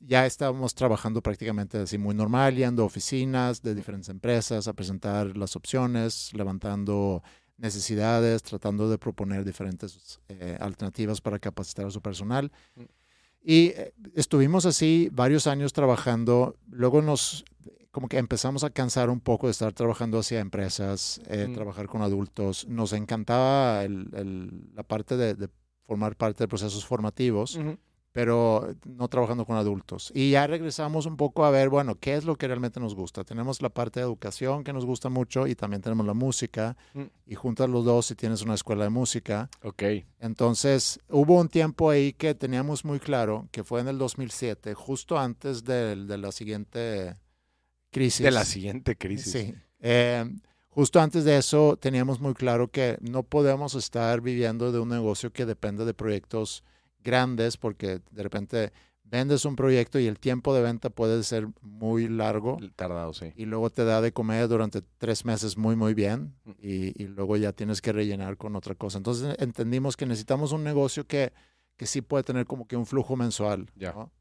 ya 0.00 0.26
estábamos 0.26 0.74
trabajando 0.74 1.22
prácticamente 1.22 1.78
así 1.78 1.96
muy 1.96 2.14
normal, 2.14 2.54
yendo 2.54 2.82
a 2.82 2.86
oficinas 2.86 3.62
de 3.62 3.74
diferentes 3.74 4.10
empresas 4.10 4.68
a 4.68 4.74
presentar 4.74 5.36
las 5.38 5.56
opciones, 5.56 6.32
levantando 6.34 7.22
necesidades, 7.60 8.42
tratando 8.42 8.88
de 8.90 8.98
proponer 8.98 9.44
diferentes 9.44 10.20
eh, 10.28 10.56
alternativas 10.60 11.20
para 11.20 11.38
capacitar 11.38 11.86
a 11.86 11.90
su 11.90 12.00
personal. 12.00 12.50
Mm. 12.74 12.82
Y 13.42 13.66
eh, 13.68 13.94
estuvimos 14.14 14.66
así 14.66 15.08
varios 15.12 15.46
años 15.46 15.72
trabajando, 15.72 16.56
luego 16.70 17.00
nos 17.02 17.44
como 17.90 18.06
que 18.08 18.18
empezamos 18.18 18.62
a 18.62 18.70
cansar 18.70 19.10
un 19.10 19.18
poco 19.18 19.48
de 19.48 19.50
estar 19.50 19.72
trabajando 19.72 20.18
hacia 20.20 20.38
empresas, 20.38 21.20
eh, 21.26 21.46
Mm. 21.48 21.54
trabajar 21.54 21.88
con 21.88 22.02
adultos. 22.02 22.66
Nos 22.68 22.92
encantaba 22.92 23.82
el- 23.84 24.08
el- 24.14 24.70
la 24.76 24.84
parte 24.84 25.16
de, 25.16 25.34
de 25.34 25.48
formar 25.82 26.14
parte 26.16 26.44
de 26.44 26.48
procesos 26.48 26.84
formativos. 26.86 27.58
Pero 28.12 28.74
no 28.84 29.06
trabajando 29.08 29.44
con 29.44 29.56
adultos. 29.56 30.10
Y 30.14 30.30
ya 30.32 30.46
regresamos 30.46 31.06
un 31.06 31.16
poco 31.16 31.44
a 31.44 31.50
ver, 31.50 31.68
bueno, 31.68 31.94
qué 31.94 32.14
es 32.16 32.24
lo 32.24 32.36
que 32.36 32.48
realmente 32.48 32.80
nos 32.80 32.94
gusta. 32.96 33.22
Tenemos 33.22 33.62
la 33.62 33.68
parte 33.68 34.00
de 34.00 34.04
educación 34.06 34.64
que 34.64 34.72
nos 34.72 34.84
gusta 34.84 35.08
mucho 35.08 35.46
y 35.46 35.54
también 35.54 35.80
tenemos 35.80 36.04
la 36.04 36.14
música. 36.14 36.76
Mm. 36.94 37.02
Y 37.26 37.34
juntas 37.36 37.68
los 37.70 37.84
dos 37.84 38.10
y 38.10 38.16
tienes 38.16 38.42
una 38.42 38.54
escuela 38.54 38.82
de 38.84 38.90
música. 38.90 39.48
Ok. 39.62 39.82
Entonces, 40.18 40.98
hubo 41.08 41.38
un 41.40 41.48
tiempo 41.48 41.90
ahí 41.90 42.12
que 42.12 42.34
teníamos 42.34 42.84
muy 42.84 42.98
claro, 42.98 43.48
que 43.52 43.62
fue 43.62 43.80
en 43.80 43.86
el 43.88 43.98
2007, 43.98 44.74
justo 44.74 45.18
antes 45.18 45.64
del- 45.64 46.08
de, 46.08 46.18
la 46.18 46.32
siguiente 46.32 47.16
crisis. 47.92 48.24
De 48.24 48.30
la 48.32 48.44
siguiente 48.44 48.96
crisis. 48.96 49.32
Sí. 49.32 49.54
Eh, 49.78 50.24
justo 50.68 51.00
antes 51.00 51.24
de 51.24 51.36
eso, 51.38 51.76
teníamos 51.76 52.20
muy 52.20 52.34
claro 52.34 52.68
que 52.68 52.98
no 53.00 53.22
podemos 53.22 53.74
estar 53.76 54.20
viviendo 54.20 54.72
de 54.72 54.80
un 54.80 54.88
negocio 54.88 55.32
que 55.32 55.46
depende 55.46 55.84
de 55.84 55.94
proyectos 55.94 56.64
grandes, 57.02 57.56
porque 57.56 58.00
de 58.10 58.22
repente 58.22 58.72
vendes 59.04 59.44
un 59.44 59.56
proyecto 59.56 59.98
y 59.98 60.06
el 60.06 60.18
tiempo 60.20 60.54
de 60.54 60.62
venta 60.62 60.88
puede 60.88 61.22
ser 61.24 61.48
muy 61.62 62.08
largo 62.08 62.58
Tardado, 62.76 63.12
sí. 63.12 63.32
y 63.34 63.44
luego 63.44 63.68
te 63.70 63.84
da 63.84 64.00
de 64.00 64.12
comer 64.12 64.46
durante 64.46 64.82
tres 64.98 65.24
meses 65.24 65.56
muy, 65.56 65.74
muy 65.74 65.94
bien 65.94 66.34
Mm. 66.44 66.50
y, 66.62 67.02
y 67.02 67.06
luego 67.08 67.36
ya 67.36 67.52
tienes 67.52 67.80
que 67.82 67.92
rellenar 67.92 68.36
con 68.36 68.54
otra 68.54 68.74
cosa. 68.76 68.98
Entonces 68.98 69.34
entendimos 69.40 69.96
que 69.96 70.06
necesitamos 70.06 70.52
un 70.52 70.62
negocio 70.62 71.06
que, 71.08 71.32
que 71.76 71.86
sí 71.86 72.02
puede 72.02 72.22
tener 72.22 72.46
como 72.46 72.68
que 72.68 72.76
un 72.76 72.86
flujo 72.86 73.16
mensual, 73.16 73.66
Ya. 73.74 73.92
¿no? 73.92 74.12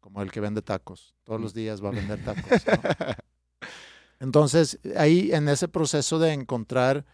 como 0.00 0.22
el 0.22 0.30
que 0.32 0.40
vende 0.40 0.62
tacos. 0.62 1.14
Todos 1.24 1.40
Mm. 1.40 1.42
los 1.42 1.52
días 1.54 1.84
va 1.84 1.88
a 1.88 1.92
vender 1.92 2.24
tacos. 2.24 2.50
¿no? 2.50 2.72
Entonces, 4.20 4.78
ahí 4.96 5.30
en 5.32 5.48
ese 5.48 5.68
proceso 5.68 6.18
de 6.18 6.32
encontrar 6.32 7.04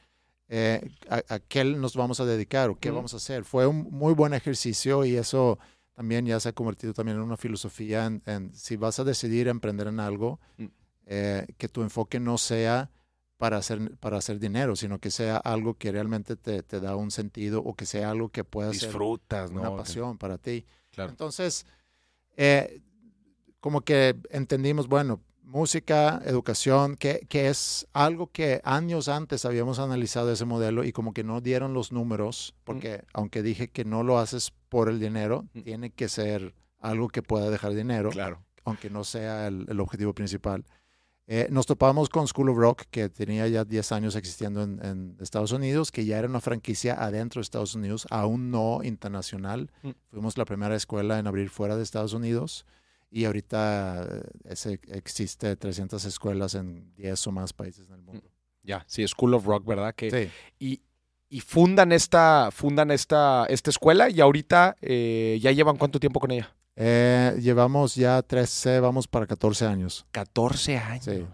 eh, 0.56 0.80
a, 1.08 1.34
a 1.34 1.38
qué 1.40 1.64
nos 1.64 1.96
vamos 1.96 2.20
a 2.20 2.24
dedicar 2.24 2.70
o 2.70 2.76
qué 2.78 2.90
Ujú. 2.90 2.96
vamos 2.96 3.14
a 3.14 3.16
hacer, 3.16 3.44
fue 3.44 3.66
un 3.66 3.88
muy 3.90 4.14
buen 4.14 4.34
ejercicio 4.34 5.04
y 5.04 5.16
eso 5.16 5.58
también 5.94 6.26
ya 6.26 6.38
se 6.38 6.50
ha 6.50 6.52
convertido 6.52 6.92
también 6.92 7.16
en 7.18 7.24
una 7.24 7.36
filosofía 7.36 8.06
en, 8.06 8.22
en 8.26 8.52
si 8.54 8.76
vas 8.76 9.00
a 9.00 9.04
decidir 9.04 9.48
emprender 9.48 9.88
en 9.88 9.98
algo, 9.98 10.38
Mm. 10.58 10.64
eh, 11.06 11.46
que 11.58 11.68
tu 11.68 11.82
enfoque 11.82 12.20
no 12.20 12.38
sea 12.38 12.90
para 13.36 13.56
hacer, 13.56 13.96
para 13.98 14.16
hacer 14.18 14.38
dinero, 14.38 14.76
sino 14.76 15.00
que 15.00 15.10
sea 15.10 15.36
algo 15.38 15.74
que 15.74 15.90
realmente 15.90 16.36
te, 16.36 16.62
te 16.62 16.78
da 16.78 16.94
un 16.94 17.10
sentido 17.10 17.60
o 17.60 17.74
que 17.74 17.84
sea 17.84 18.10
algo 18.10 18.28
que 18.28 18.44
pueda 18.44 18.72
ser 18.72 18.88
Disfrutas, 18.90 19.50
¿no? 19.50 19.60
una 19.60 19.76
pasión 19.76 20.18
para 20.18 20.38
ti. 20.38 20.64
Claro. 20.92 21.10
Entonces, 21.10 21.66
eh, 22.36 22.80
como 23.60 23.80
que 23.80 24.14
entendimos, 24.30 24.86
bueno, 24.88 25.20
música, 25.44 26.20
educación, 26.24 26.96
que, 26.96 27.26
que 27.28 27.48
es 27.48 27.86
algo 27.92 28.28
que 28.32 28.60
años 28.64 29.08
antes 29.08 29.44
habíamos 29.44 29.78
analizado 29.78 30.32
ese 30.32 30.44
modelo 30.44 30.84
y 30.84 30.92
como 30.92 31.12
que 31.12 31.22
no 31.24 31.40
dieron 31.40 31.74
los 31.74 31.92
números, 31.92 32.54
porque 32.64 33.04
aunque 33.12 33.42
dije 33.42 33.68
que 33.68 33.84
no 33.84 34.02
lo 34.02 34.18
haces 34.18 34.52
por 34.68 34.88
el 34.88 34.98
dinero, 34.98 35.44
Mm. 35.54 35.60
tiene 35.62 35.90
que 35.90 36.08
ser 36.08 36.54
algo 36.80 37.08
que 37.08 37.22
pueda 37.22 37.50
dejar 37.50 37.74
dinero, 37.74 38.10
Claro. 38.10 38.42
aunque 38.64 38.90
no 38.90 39.04
sea 39.04 39.46
el, 39.46 39.66
el 39.68 39.80
objetivo 39.80 40.14
principal. 40.14 40.64
Eh, 41.26 41.48
nos 41.50 41.64
topamos 41.64 42.10
con 42.10 42.26
School 42.28 42.50
of 42.50 42.58
Rock, 42.58 42.82
que 42.90 43.08
tenía 43.08 43.48
ya 43.48 43.64
10 43.64 43.92
años 43.92 44.14
existiendo 44.16 44.62
en, 44.62 44.84
en 44.84 45.16
Estados 45.20 45.52
Unidos, 45.52 45.90
que 45.90 46.04
ya 46.04 46.18
era 46.18 46.28
una 46.28 46.40
franquicia 46.42 46.94
adentro 47.02 47.40
de 47.40 47.44
Estados 47.44 47.74
Unidos, 47.74 48.06
aún 48.10 48.50
no 48.50 48.80
internacional. 48.82 49.70
Mm. 49.82 49.90
Fuimos 50.10 50.36
la 50.36 50.44
primera 50.44 50.74
escuela 50.76 51.18
en 51.18 51.26
abrir 51.26 51.48
fuera 51.48 51.76
de 51.76 51.82
Estados 51.82 52.12
Unidos 52.12 52.66
y 53.16 53.26
ahorita 53.26 54.08
eh, 54.10 54.22
ese, 54.46 54.80
existe 54.88 55.54
300 55.56 56.04
escuelas 56.04 56.54
en 56.56 56.92
10 56.96 57.26
o 57.28 57.32
más 57.32 57.52
países 57.52 57.86
en 57.88 57.94
el 57.94 58.02
mundo. 58.02 58.28
Ya, 58.62 58.82
sí, 58.88 59.06
School 59.06 59.34
of 59.34 59.44
Rock, 59.46 59.64
¿verdad? 59.66 59.94
Que, 59.94 60.10
Sí. 60.10 60.30
y, 60.58 60.80
y 61.28 61.40
fundan 61.40 61.92
esta, 61.92 62.48
fundan 62.50 62.90
esta, 62.90 63.46
esta 63.48 63.70
escuela 63.70 64.10
y 64.10 64.20
ahorita 64.20 64.74
eh, 64.80 65.38
ya 65.40 65.52
llevan 65.52 65.76
cuánto 65.76 66.00
tiempo 66.00 66.18
con 66.18 66.30
ella? 66.32 66.54
Eh, 66.76 67.36
llevamos 67.40 67.94
ya 67.94 68.20
13, 68.22 68.80
vamos 68.80 69.06
para 69.06 69.26
14 69.28 69.64
años. 69.66 70.04
14 70.10 70.76
años. 70.78 71.04
Sí. 71.04 71.24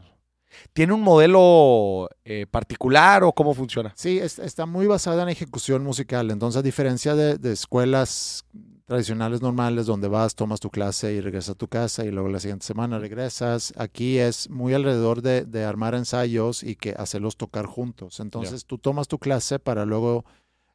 ¿Tiene 0.75 0.93
un 0.93 1.01
modelo 1.01 2.11
eh, 2.25 2.45
particular 2.51 3.23
o 3.25 3.33
cómo 3.33 3.55
funciona? 3.55 3.93
Sí, 3.97 4.19
es- 4.19 4.39
está 4.39 4.67
muy 4.67 4.87
basada 4.87 5.23
en 5.23 5.29
ejecución 5.31 5.83
musical. 5.85 6.31
Entonces, 6.31 6.59
a 6.59 6.63
diferencia 6.63 7.15
de, 7.15 7.39
de 7.39 7.53
escuelas 7.53 8.45
tradicionales 8.91 9.41
normales 9.41 9.87
donde 9.87 10.09
vas, 10.09 10.35
tomas 10.35 10.59
tu 10.59 10.69
clase 10.69 11.13
y 11.13 11.21
regresas 11.21 11.51
a 11.51 11.55
tu 11.55 11.69
casa 11.69 12.05
y 12.05 12.11
luego 12.11 12.29
la 12.29 12.41
siguiente 12.41 12.67
semana 12.67 12.99
regresas, 12.99 13.73
aquí 13.77 14.19
es 14.19 14.51
muy 14.51 14.75
alrededor 14.75 15.23
de, 15.23 15.45
de 15.45 15.63
armar 15.63 15.95
ensayos 15.95 16.65
y 16.65 16.75
que 16.75 16.97
hacerlos 16.99 17.37
tocar 17.37 17.67
juntos. 17.67 18.19
Entonces, 18.19 18.65
tú 18.65 18.79
tomas 18.79 19.07
tu 19.07 19.21
clase 19.21 19.61
para 19.61 19.87
luego 19.87 20.25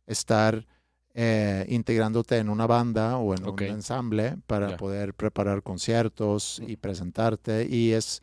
estar 0.07 0.65
eh, 1.13 1.65
integrándote 1.67 2.37
en 2.37 2.47
una 2.47 2.67
banda 2.67 3.17
o 3.17 3.35
en 3.35 3.49
un 3.49 3.61
ensamble 3.63 4.37
para 4.47 4.77
poder 4.77 5.13
preparar 5.13 5.61
conciertos 5.61 6.61
y 6.65 6.77
presentarte. 6.77 7.67
Y 7.69 7.91
es 7.91 8.21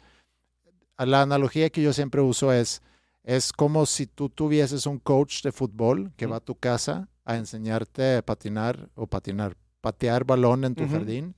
la 0.97 1.21
analogía 1.21 1.69
que 1.69 1.83
yo 1.83 1.93
siempre 1.93 2.23
uso 2.23 2.51
es 2.51 2.81
es 3.25 3.53
como 3.53 3.85
si 3.85 4.07
tú 4.07 4.31
tuvieses 4.31 4.87
un 4.87 4.99
coach 4.99 5.43
de 5.43 5.53
fútbol 5.53 6.13
que 6.17 6.27
va 6.27 6.37
a 6.37 6.41
tu 6.41 6.55
casa 6.55 7.11
a 7.25 7.37
enseñarte 7.37 8.17
a 8.17 8.23
patinar 8.23 8.89
o 8.95 9.07
patinar, 9.07 9.55
patear 9.83 10.25
balón 10.25 10.65
en 10.65 10.75
tu 10.75 10.85
Ujú. 10.85 10.93
jardín 10.95 11.35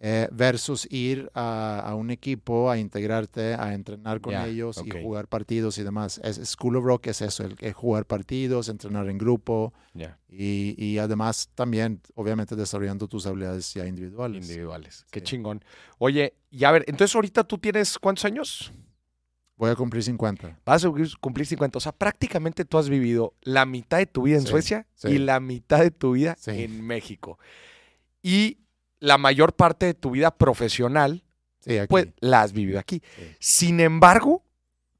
eh, 0.00 0.28
versus 0.30 0.86
ir 0.92 1.28
a, 1.34 1.80
a 1.80 1.94
un 1.96 2.10
equipo 2.10 2.70
a 2.70 2.78
integrarte, 2.78 3.54
a 3.54 3.74
entrenar 3.74 4.20
con 4.20 4.32
Ya, 4.32 4.46
ellos 4.46 4.78
ok. 4.78 4.86
y 4.86 4.90
jugar 5.02 5.26
partidos 5.26 5.76
y 5.78 5.82
demás. 5.82 6.20
Es, 6.22 6.36
School 6.50 6.76
of 6.76 6.84
Rock 6.84 7.08
es 7.08 7.20
eso, 7.22 7.42
el, 7.44 7.56
el 7.60 7.72
jugar 7.72 8.04
partidos, 8.04 8.68
entrenar 8.68 9.08
en 9.08 9.18
grupo 9.18 9.72
Ya, 9.94 10.18
y, 10.28 10.74
y 10.78 10.98
además 10.98 11.48
también, 11.56 12.00
obviamente, 12.14 12.54
desarrollando 12.54 13.08
tus 13.08 13.26
habilidades 13.26 13.74
ya 13.74 13.86
individuales. 13.86 14.44
individuales. 14.44 15.04
Qué 15.10 15.20
Sí. 15.20 15.26
chingón. 15.26 15.64
Oye, 15.98 16.34
y 16.50 16.62
a 16.64 16.70
ver, 16.70 16.84
entonces 16.86 17.14
ahorita 17.16 17.42
tú 17.44 17.58
tienes 17.58 17.98
cuántos 17.98 18.24
años? 18.24 18.72
Voy 19.58 19.70
a 19.70 19.74
cumplir 19.74 20.02
50. 20.04 20.60
Vas 20.64 20.84
a 20.84 20.88
cumplir 21.20 21.46
50. 21.46 21.76
O 21.78 21.80
sea, 21.80 21.92
prácticamente 21.92 22.64
tú 22.64 22.78
has 22.78 22.88
vivido 22.88 23.34
la 23.42 23.66
mitad 23.66 23.98
de 23.98 24.06
tu 24.06 24.22
vida 24.22 24.36
en 24.36 24.42
Sí, 24.42 24.48
Suecia 24.48 24.86
sí. 24.94 25.08
y 25.08 25.18
la 25.18 25.40
mitad 25.40 25.80
de 25.80 25.90
tu 25.90 26.12
vida 26.12 26.36
Sí. 26.38 26.52
en 26.62 26.86
México. 26.86 27.38
Y 28.22 28.58
la 29.00 29.18
mayor 29.18 29.54
parte 29.54 29.86
de 29.86 29.94
tu 29.94 30.12
vida 30.12 30.30
profesional, 30.30 31.24
pues 31.88 32.08
la 32.20 32.42
has 32.42 32.52
vivido 32.52 32.78
aquí. 32.78 33.02
Sin 33.40 33.80
embargo, 33.80 34.44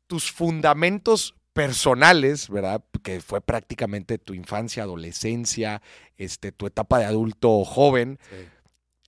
tus 0.08 0.30
fundamentos 0.32 1.34
personales, 1.52 2.48
¿verdad? 2.48 2.82
Que 3.02 3.20
fue 3.20 3.40
prácticamente 3.40 4.18
tu 4.18 4.34
infancia, 4.34 4.82
adolescencia, 4.82 5.82
este, 6.16 6.52
tu 6.52 6.66
etapa 6.66 6.98
de 6.98 7.04
adulto 7.04 7.64
joven, 7.64 8.18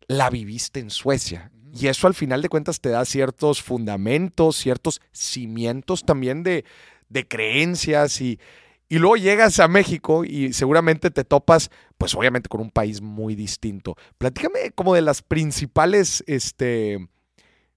la 0.09 0.31
viviste 0.31 0.81
en 0.81 0.91
Suecia. 0.91 1.51
Y 1.73 1.87
eso 1.87 2.07
al 2.07 2.15
final 2.15 2.43
de 2.43 2.49
cuentas 2.49 2.81
te 2.81 2.89
da 2.89 3.05
ciertos 3.05 3.63
fundamentos, 3.63 4.57
ciertos 4.57 5.01
cimientos 5.13 6.05
también 6.05 6.43
de, 6.43 6.65
de 7.09 7.29
creencias 7.29 8.21
y, 8.21 8.41
y 8.89 8.99
luego 8.99 9.17
llegas 9.17 9.61
a 9.61 9.69
México 9.69 10.25
y 10.25 10.53
seguramente 10.53 11.11
te 11.11 11.25
topas, 11.25 11.71
pues 11.97 12.15
obviamente 12.15 12.49
con 12.49 12.61
un 12.61 12.71
país 12.71 13.01
muy 13.01 13.35
distinto. 13.37 13.95
Platícame 14.19 14.73
como 14.75 14.95
de 14.95 15.03
las 15.03 15.23
principales 15.23 16.25
este, 16.27 17.09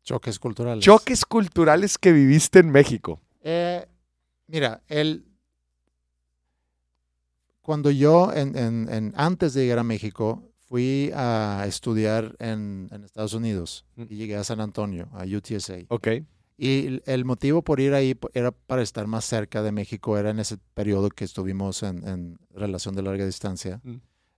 Choques 0.04 0.40
culturales. 0.40 0.84
choques 0.84 1.24
culturales 1.26 1.98
que 1.98 2.12
viviste 2.12 2.60
en 2.60 2.72
México. 2.72 3.22
Eh, 3.42 3.86
mira, 4.48 4.82
el, 4.88 5.26
cuando 7.62 7.92
yo, 7.92 8.34
en, 8.34 8.58
en- 8.58 8.90
en- 8.92 9.14
antes 9.16 9.54
de 9.54 9.62
llegar 9.64 9.80
a 9.80 9.84
México, 9.84 10.44
fui 10.74 11.12
a 11.14 11.66
estudiar 11.68 12.36
en, 12.40 12.90
en 12.92 13.04
Estados 13.04 13.36
Unidos 13.36 13.86
Mm. 13.96 14.04
y 14.10 14.16
llegué 14.16 14.38
a 14.38 14.44
San 14.44 14.60
Antonio, 14.60 15.08
a 15.14 15.24
UTSA. 15.24 15.86
Ok. 15.90 16.08
Y 16.58 17.00
el- 17.06 17.26
motivo 17.26 17.62
por 17.62 17.80
ir 17.80 17.94
ahí 17.94 18.18
era 18.34 18.50
para 18.52 18.82
estar 18.82 19.06
más 19.06 19.24
cerca 19.24 19.62
de 19.62 19.72
México, 19.72 20.18
era 20.18 20.32
en 20.32 20.40
ese 20.40 20.58
periodo 20.74 21.10
que 21.12 21.26
estuvimos 21.26 21.84
en, 21.84 22.08
en 22.08 22.40
relación 22.50 22.96
de 22.96 23.04
larga 23.04 23.24
distancia. 23.24 23.82
Mm. 23.84 23.96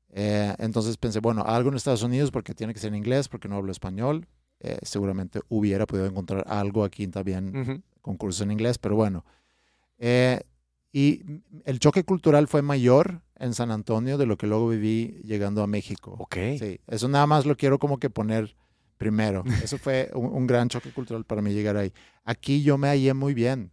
Eh, 0.09 0.53
entonces 0.59 0.97
pensé, 0.97 1.21
bueno, 1.21 1.41
algo 1.45 1.69
en 1.69 1.75
Estados 1.77 2.03
Unidos 2.03 2.31
porque 2.31 2.53
tiene 2.53 2.73
que 2.73 2.81
ser 2.81 2.89
en 2.89 2.95
inglés, 2.97 3.29
porque 3.29 3.47
no 3.47 3.55
hablo 3.55 3.71
español. 3.71 4.27
Eh, 4.59 4.77
seguramente 4.81 5.39
hubiera 5.47 5.85
podido 5.85 6.05
encontrar 6.05 6.43
algo 6.49 6.83
aquí 6.83 7.07
también 7.07 7.55
Ujú. 7.57 7.81
con 8.01 8.17
cursos 8.17 8.41
en 8.41 8.51
inglés, 8.51 8.77
pero 8.77 8.97
bueno. 8.97 9.23
Eh, 9.99 10.41
y 10.91 11.21
el 11.63 11.79
choque 11.79 12.03
cultural 12.03 12.47
fue 12.49 12.61
mayor 12.61 13.21
en 13.37 13.53
San 13.53 13.71
Antonio 13.71 14.17
de 14.17 14.25
lo 14.25 14.37
que 14.37 14.47
luego 14.47 14.69
viví 14.69 15.21
llegando 15.23 15.61
a 15.63 15.67
México. 15.67 16.15
Ok. 16.19 16.35
Sí, 16.59 16.79
eso 16.87 17.07
nada 17.07 17.27
más 17.27 17.45
lo 17.45 17.55
quiero 17.57 17.79
como 17.79 17.97
que 17.99 18.09
poner 18.09 18.55
primero. 18.97 19.43
Eso 19.63 19.77
fue 19.77 20.09
un, 20.13 20.27
un 20.27 20.47
gran 20.47 20.69
choque 20.69 20.91
cultural 20.91 21.25
para 21.25 21.41
mí 21.41 21.53
llegar 21.53 21.75
ahí. 21.75 21.91
Aquí 22.23 22.63
yo 22.63 22.77
me 22.77 22.87
hallé 22.87 23.13
muy 23.13 23.33
bien. 23.33 23.71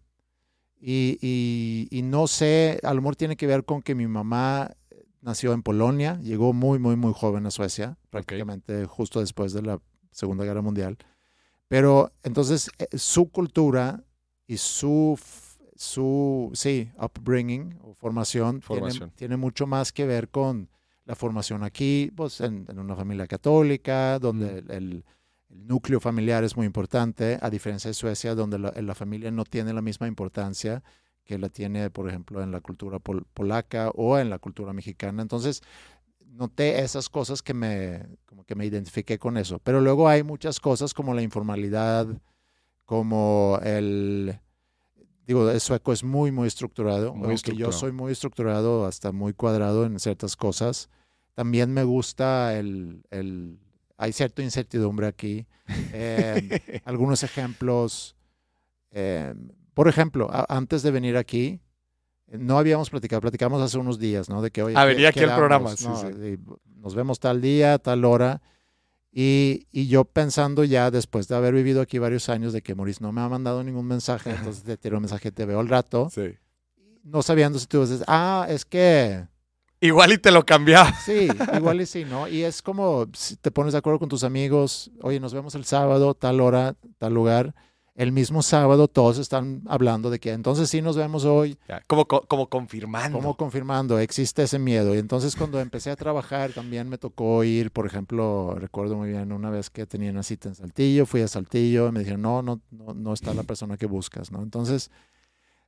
Y, 0.80 1.16
y- 1.22 1.86
y 1.96 2.02
no 2.02 2.26
sé, 2.26 2.80
a 2.82 2.92
lo 2.92 3.00
mejor 3.02 3.14
tiene 3.16 3.36
que 3.36 3.46
ver 3.46 3.64
con 3.64 3.82
que 3.82 3.94
mi 3.94 4.08
mamá 4.08 4.72
nació 5.20 5.52
en 5.52 5.62
Polonia, 5.62 6.18
llegó 6.20 6.52
muy, 6.52 6.80
muy, 6.80 6.96
muy 6.96 7.12
joven 7.14 7.46
a 7.46 7.52
Suecia, 7.52 7.96
prácticamente 8.10 8.84
justo 8.86 9.20
después 9.20 9.52
de 9.52 9.62
la 9.62 9.80
Segunda 10.10 10.44
Guerra 10.44 10.60
Mundial. 10.62 10.98
Pero 11.68 12.12
entonces 12.24 12.70
eh, 12.78 12.88
su 12.98 13.30
cultura 13.30 14.02
y 14.48 14.56
su, 14.56 15.16
su 15.82 16.50
sí, 16.54 16.90
upbringing 16.98 17.78
o 17.82 17.94
formación, 17.94 18.60
tiene- 18.60 18.80
Formación. 18.80 19.10
Tiene, 19.16 19.36
mucho 19.36 19.66
más 19.66 19.92
que 19.92 20.06
ver 20.06 20.28
con 20.28 20.68
la 21.04 21.14
formación 21.16 21.64
aquí, 21.64 22.12
pues 22.14 22.40
en, 22.40 22.64
en 22.68 22.78
una 22.78 22.94
familia 22.94 23.26
católica, 23.26 24.18
donde 24.18 24.58
el, 24.58 24.70
el- 24.70 25.04
el 25.50 25.66
núcleo 25.66 26.00
familiar 26.00 26.44
es 26.44 26.56
muy 26.56 26.64
importante, 26.64 27.38
a 27.42 27.50
diferencia 27.50 27.88
de 27.90 27.94
Suecia, 27.94 28.34
donde 28.34 28.58
la, 28.58 28.72
la 28.80 28.94
familia 28.94 29.30
no 29.30 29.44
tiene 29.44 29.74
la 29.74 29.82
misma 29.82 30.06
importancia 30.08 30.82
que 31.24 31.36
la 31.36 31.50
tiene, 31.50 31.90
por 31.90 32.08
ejemplo, 32.08 32.42
en 32.42 32.50
la 32.52 32.60
cultura 32.60 32.98
pol- 33.00 33.26
polaca 33.34 33.90
o 33.90 34.18
en 34.18 34.30
la 34.30 34.38
cultura 34.38 34.72
mexicana. 34.72 35.20
Entonces, 35.20 35.60
noté 36.26 36.80
esas 36.80 37.08
cosas 37.10 37.42
que 37.42 37.52
me, 37.52 38.06
como 38.24 38.44
que 38.44 38.54
me 38.54 38.64
identifiqué 38.64 39.18
con 39.18 39.36
eso. 39.36 39.58
Pero 39.58 39.80
luego 39.82 40.08
hay 40.08 40.22
muchas 40.22 40.58
cosas 40.58 40.94
como 40.94 41.12
la 41.12 41.20
informalidad, 41.22 42.06
como 42.86 43.58
el, 43.62 44.38
digo, 45.26 45.48
el 45.50 45.60
sueco 45.60 45.92
es 45.92 46.02
muy, 46.04 46.30
muy 46.32 46.48
estructurado. 46.48 47.14
Muy 47.14 47.34
estructurado. 47.34 47.72
yo 47.72 47.78
soy 47.78 47.92
muy 47.92 48.12
estructurado, 48.12 48.86
hasta 48.86 49.12
muy 49.12 49.32
cuadrado 49.34 49.84
en 49.84 49.98
ciertas 49.98 50.36
cosas. 50.36 50.88
También 51.34 51.72
me 51.72 51.84
gusta 51.84 52.58
el, 52.58 53.02
el 53.10 53.58
hay 53.96 54.12
cierta 54.12 54.42
incertidumbre 54.42 55.06
aquí. 55.06 55.46
Eh, 55.94 56.80
algunos 56.84 57.22
ejemplos. 57.22 58.14
eh, 58.90 59.32
por 59.74 59.88
ejemplo, 59.88 60.28
a- 60.30 60.44
antes 60.48 60.82
de 60.82 60.90
venir 60.90 61.16
aquí, 61.16 61.60
no 62.26 62.58
habíamos 62.58 62.90
platicado, 62.90 63.20
platicamos 63.22 63.62
hace 63.62 63.78
unos 63.78 63.98
días, 63.98 64.28
¿no? 64.28 64.42
De 64.42 64.50
que, 64.50 64.62
oye, 64.62 64.74
Ah, 64.76 64.82
¿qué- 64.82 64.88
venía 64.94 65.08
aquí 65.10 65.20
al 65.20 65.34
programa, 65.36 65.70
No, 65.70 65.96
sí. 65.96 66.38
Nos 66.76 66.94
vemos 66.94 67.20
tal 67.20 67.40
día, 67.40 67.78
tal 67.78 68.04
hora. 68.04 68.42
Y, 69.14 69.66
y 69.70 69.88
yo 69.88 70.04
pensando 70.04 70.64
ya, 70.64 70.90
después 70.90 71.28
de 71.28 71.36
haber 71.36 71.52
vivido 71.52 71.82
aquí 71.82 71.98
varios 71.98 72.28
años, 72.30 72.52
de 72.54 72.62
que 72.62 72.74
Maurice 72.74 73.02
no 73.02 73.12
me 73.12 73.20
ha 73.20 73.28
mandado 73.28 73.62
ningún 73.62 73.86
mensaje, 73.86 74.30
entonces 74.30 74.62
te 74.62 74.76
tiro 74.78 74.96
un 74.96 75.02
mensaje, 75.02 75.30
te 75.30 75.44
veo 75.44 75.60
al 75.60 75.68
rato, 75.68 76.08
Sí. 76.10 76.34
no 77.04 77.22
sabiendo 77.22 77.58
si 77.58 77.66
tú 77.66 77.82
dices, 77.82 78.02
ah, 78.06 78.46
es 78.48 78.64
que 78.64 79.26
Igual 79.80 80.12
y 80.12 80.18
te 80.18 80.30
lo 80.30 80.46
cambiaba. 80.46 80.94
Sí, 81.04 81.26
igual 81.56 81.80
y 81.80 81.86
sí, 81.86 82.04
¿no? 82.04 82.28
Y 82.28 82.42
es 82.44 82.62
como 82.62 83.06
si 83.14 83.34
te 83.36 83.50
pones 83.50 83.72
de 83.72 83.80
acuerdo 83.80 83.98
con 83.98 84.08
tus 84.08 84.22
amigos, 84.22 84.92
oye, 85.02 85.18
nos 85.18 85.34
vemos 85.34 85.56
el 85.56 85.64
sábado, 85.64 86.14
tal 86.14 86.40
hora, 86.40 86.76
tal 86.98 87.12
lugar. 87.14 87.52
El 87.94 88.10
mismo 88.10 88.40
sábado 88.42 88.88
todos 88.88 89.18
están 89.18 89.62
hablando 89.66 90.08
de 90.08 90.18
que 90.18 90.30
entonces 90.32 90.70
sí 90.70 90.80
nos 90.80 90.96
vemos 90.96 91.26
hoy, 91.26 91.58
Como, 91.86 92.06
co- 92.06 92.22
como 92.26 92.48
confirmando. 92.48 93.18
como 93.18 93.36
confirmando, 93.36 93.98
existe 93.98 94.44
ese 94.44 94.58
miedo. 94.58 94.94
Y 94.94 94.98
entonces 94.98 95.36
cuando 95.36 95.60
empecé 95.60 95.90
a 95.90 95.96
trabajar 95.96 96.52
también 96.54 96.88
me 96.88 96.96
tocó 96.96 97.44
ir, 97.44 97.70
por 97.70 97.84
ejemplo, 97.86 98.54
recuerdo 98.58 98.96
muy 98.96 99.10
bien 99.10 99.30
una 99.30 99.50
vez 99.50 99.68
que 99.68 99.84
tenía 99.86 100.10
una 100.10 100.22
cita 100.22 100.48
en 100.48 100.54
Saltillo, 100.54 101.04
fui 101.04 101.20
a 101.20 101.28
Saltillo 101.28 101.88
y 101.88 101.92
me 101.92 102.00
dijeron, 102.00 102.22
no, 102.22 102.40
no, 102.40 102.62
no, 102.70 102.94
no 102.94 103.12
está 103.12 103.34
la 103.34 103.42
persona 103.42 103.76
que 103.76 103.84
buscas, 103.86 104.32
¿no? 104.32 104.42
Entonces, 104.42 104.90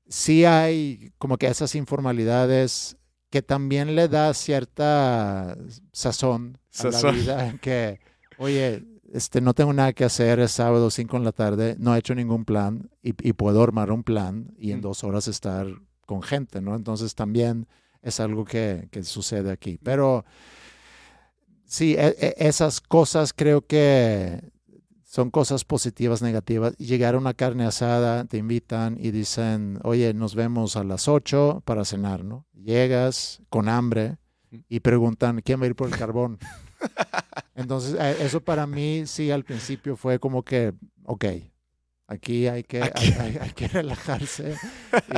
sí 0.08 0.46
hay 0.46 1.12
como 1.18 1.36
que 1.36 1.46
esas 1.46 1.74
informalidades 1.74 2.96
que 3.28 3.42
también 3.42 3.96
le 3.96 4.08
da 4.08 4.32
cierta 4.32 5.58
sazón 5.92 6.56
a 6.78 6.90
Sazón. 6.90 7.02
la 7.02 7.12
vida 7.12 7.54
que, 7.60 8.00
oye, 8.38 8.82
este, 9.14 9.40
no 9.40 9.54
tengo 9.54 9.72
nada 9.72 9.92
que 9.92 10.04
hacer, 10.04 10.40
es 10.40 10.50
sábado 10.52 10.90
5 10.90 11.16
en 11.16 11.24
la 11.24 11.32
tarde, 11.32 11.76
no 11.78 11.94
he 11.94 11.98
hecho 11.98 12.14
ningún 12.14 12.44
plan 12.44 12.90
y, 13.02 13.14
y 13.26 13.32
puedo 13.32 13.62
armar 13.62 13.90
un 13.90 14.02
plan 14.02 14.52
y 14.58 14.72
en 14.72 14.78
Mm. 14.78 14.82
dos 14.82 15.04
horas 15.04 15.28
estar 15.28 15.66
con 16.06 16.22
gente, 16.22 16.60
¿no? 16.60 16.74
Entonces 16.76 17.14
también 17.14 17.66
es 18.02 18.20
algo 18.20 18.44
que, 18.44 18.88
que 18.90 19.02
sucede 19.04 19.50
aquí. 19.50 19.78
Pero 19.82 20.24
sí, 21.64 21.94
e- 21.98 22.16
e- 22.18 22.34
esas 22.38 22.80
cosas 22.80 23.32
creo 23.32 23.66
que 23.66 24.50
son 25.04 25.30
cosas 25.30 25.64
positivas, 25.64 26.20
negativas. 26.22 26.76
Llegar 26.76 27.14
a 27.14 27.18
una 27.18 27.34
carne 27.34 27.64
asada, 27.64 28.24
te 28.24 28.36
invitan 28.38 28.96
y 28.98 29.12
dicen, 29.12 29.78
oye, 29.84 30.12
nos 30.12 30.34
vemos 30.34 30.76
a 30.76 30.82
las 30.84 31.06
8 31.08 31.62
para 31.64 31.84
cenar, 31.84 32.24
¿no? 32.24 32.46
Llegas 32.52 33.40
con 33.48 33.68
hambre 33.68 34.16
y 34.68 34.80
preguntan, 34.80 35.40
¿quién 35.44 35.60
va 35.60 35.64
a 35.64 35.68
ir 35.68 35.76
por 35.76 35.88
el 35.88 35.96
carbón? 35.96 36.38
Entonces, 37.54 37.96
eh, 37.98 38.16
eso 38.20 38.40
para 38.40 38.66
mí 38.66 39.04
sí 39.06 39.30
al 39.30 39.44
principio 39.44 39.96
fue 39.96 40.18
como 40.18 40.42
que, 40.42 40.72
ok, 41.04 41.24
aquí 42.06 42.46
hay 42.48 42.64
que, 42.64 42.82
Aquí. 42.82 43.12
hay, 43.12 43.20
hay- 43.20 43.38
hay 43.40 43.50
que 43.50 43.68
relajarse 43.68 44.56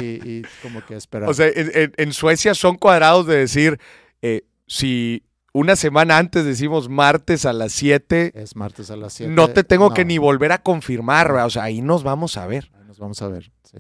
y, 0.01 0.05
y 0.39 0.43
como 0.63 0.85
que 0.85 0.95
esperar. 0.97 1.29
O 1.29 1.35
sea, 1.35 1.49
en, 1.55 2.13
Suecia 2.13 2.55
son 2.55 2.77
cuadrados 2.77 3.27
de 3.27 3.37
decir, 3.39 3.79
eh, 4.23 4.43
si 4.67 5.23
una 5.53 5.75
semana 5.77 6.19
antes 6.19 6.45
decimos 6.45 6.89
martes 6.89 7.47
a 7.47 7.53
las 7.53 7.73
7, 7.73 8.33
es 8.35 8.57
martes 8.57 8.91
a 8.91 8.97
las 8.97 9.15
7. 9.15 9.33
no 9.33 9.49
te 9.49 9.65
tengo 9.65 9.95
que 9.95 10.05
ni 10.05 10.19
volver 10.19 10.53
a 10.53 10.63
confirmar, 10.63 11.31
o 11.33 11.51
sea, 11.51 11.65
ahí 11.65 11.81
nos 11.81 12.03
vamos 12.03 12.37
a 12.37 12.47
ver. 12.47 12.71
Nos 12.87 12.99
vamos 12.99 13.21
a 13.23 13.29
ver, 13.29 13.51
sí. 13.65 13.79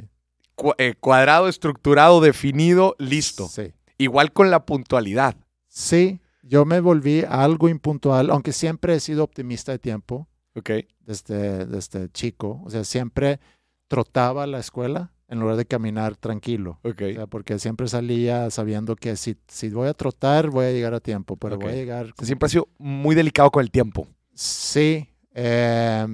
Cu- 0.55 0.75
eh, 0.79 0.94
cuadrado, 0.99 1.49
estructurado, 1.49 2.20
definido, 2.20 2.96
listo. 2.99 3.46
Sí. 3.49 3.72
Igual 3.99 4.33
con 4.33 4.51
la 4.51 4.64
puntualidad. 4.66 5.37
Sí, 5.68 6.20
yo 6.48 6.64
me 6.64 6.80
volví 6.80 7.24
algo 7.28 7.68
impuntual, 7.68 8.30
aunque 8.30 8.52
siempre 8.52 8.94
he 8.94 9.00
sido 9.00 9.24
optimista 9.24 9.72
de 9.72 9.78
tiempo 9.78 10.28
¿Ok? 10.54 10.70
desde, 11.00 11.66
desde 11.66 12.09
chico. 12.11 12.62
O 12.64 12.70
sea, 12.70 12.85
siempre 12.85 13.40
trotaba 13.88 14.44
a 14.44 14.46
la 14.46 14.59
escuela 14.59 15.12
en 15.28 15.40
lugar 15.40 15.56
de 15.56 15.66
caminar 15.66 16.16
tranquilo. 16.16 16.78
Ok. 16.82 17.02
O 17.02 17.14
sea, 17.14 17.26
porque 17.26 17.59
siempre 17.59 17.88
salía 17.88 18.50
sabiendo 18.50 18.94
que 18.96 19.16
si, 19.16 19.37
si 19.48 19.70
voy 19.70 19.88
a 19.88 19.94
trotar, 19.94 20.50
voy 20.50 20.66
a 20.66 20.72
llegar 20.72 20.94
a 20.94 21.00
tiempo, 21.00 21.37
pero 21.37 21.59
voy 21.59 21.72
a 21.72 21.74
llegar... 21.74 22.14
Siempre 22.22 22.46
ha 22.46 22.50
sido 22.50 22.68
muy 22.78 23.14
delicado 23.14 23.50
con 23.50 23.62
el 23.62 23.70
tiempo. 23.70 24.06
Sí, 24.35 25.09
eh, 25.35 26.06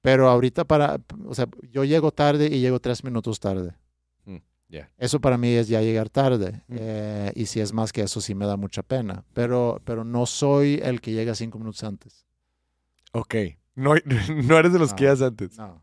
pero 0.00 0.28
ahorita 0.28 0.64
para, 0.64 1.00
o 1.26 1.34
sea, 1.34 1.46
yo 1.70 1.84
llego 1.84 2.10
tarde 2.10 2.46
y 2.46 2.60
llego 2.60 2.80
tres 2.80 3.04
minutos 3.04 3.38
tarde. 3.38 3.74
Eso 4.98 5.20
para 5.20 5.38
mí 5.38 5.48
es 5.48 5.68
ya 5.68 5.80
llegar 5.80 6.10
tarde. 6.10 6.62
Mm. 6.68 6.76
eh, 6.78 7.32
y 7.34 7.46
si 7.46 7.60
es 7.60 7.72
más 7.72 7.92
que 7.92 8.02
eso, 8.02 8.20
sí 8.20 8.34
me 8.34 8.46
da 8.46 8.56
mucha 8.56 8.82
pena. 8.82 9.24
Pero, 9.32 9.80
pero 9.84 10.04
no 10.04 10.26
soy 10.26 10.80
el 10.82 11.00
que 11.00 11.12
llega 11.12 11.34
cinco 11.34 11.58
minutos 11.58 11.82
antes. 11.84 12.26
Ok. 13.12 13.34
No, 13.74 13.94
no 14.44 14.58
eres 14.58 14.72
de 14.72 14.78
los 14.78 14.90
No. 14.90 14.96
que 14.96 15.04
llegas 15.04 15.22
antes. 15.22 15.56
No, 15.56 15.80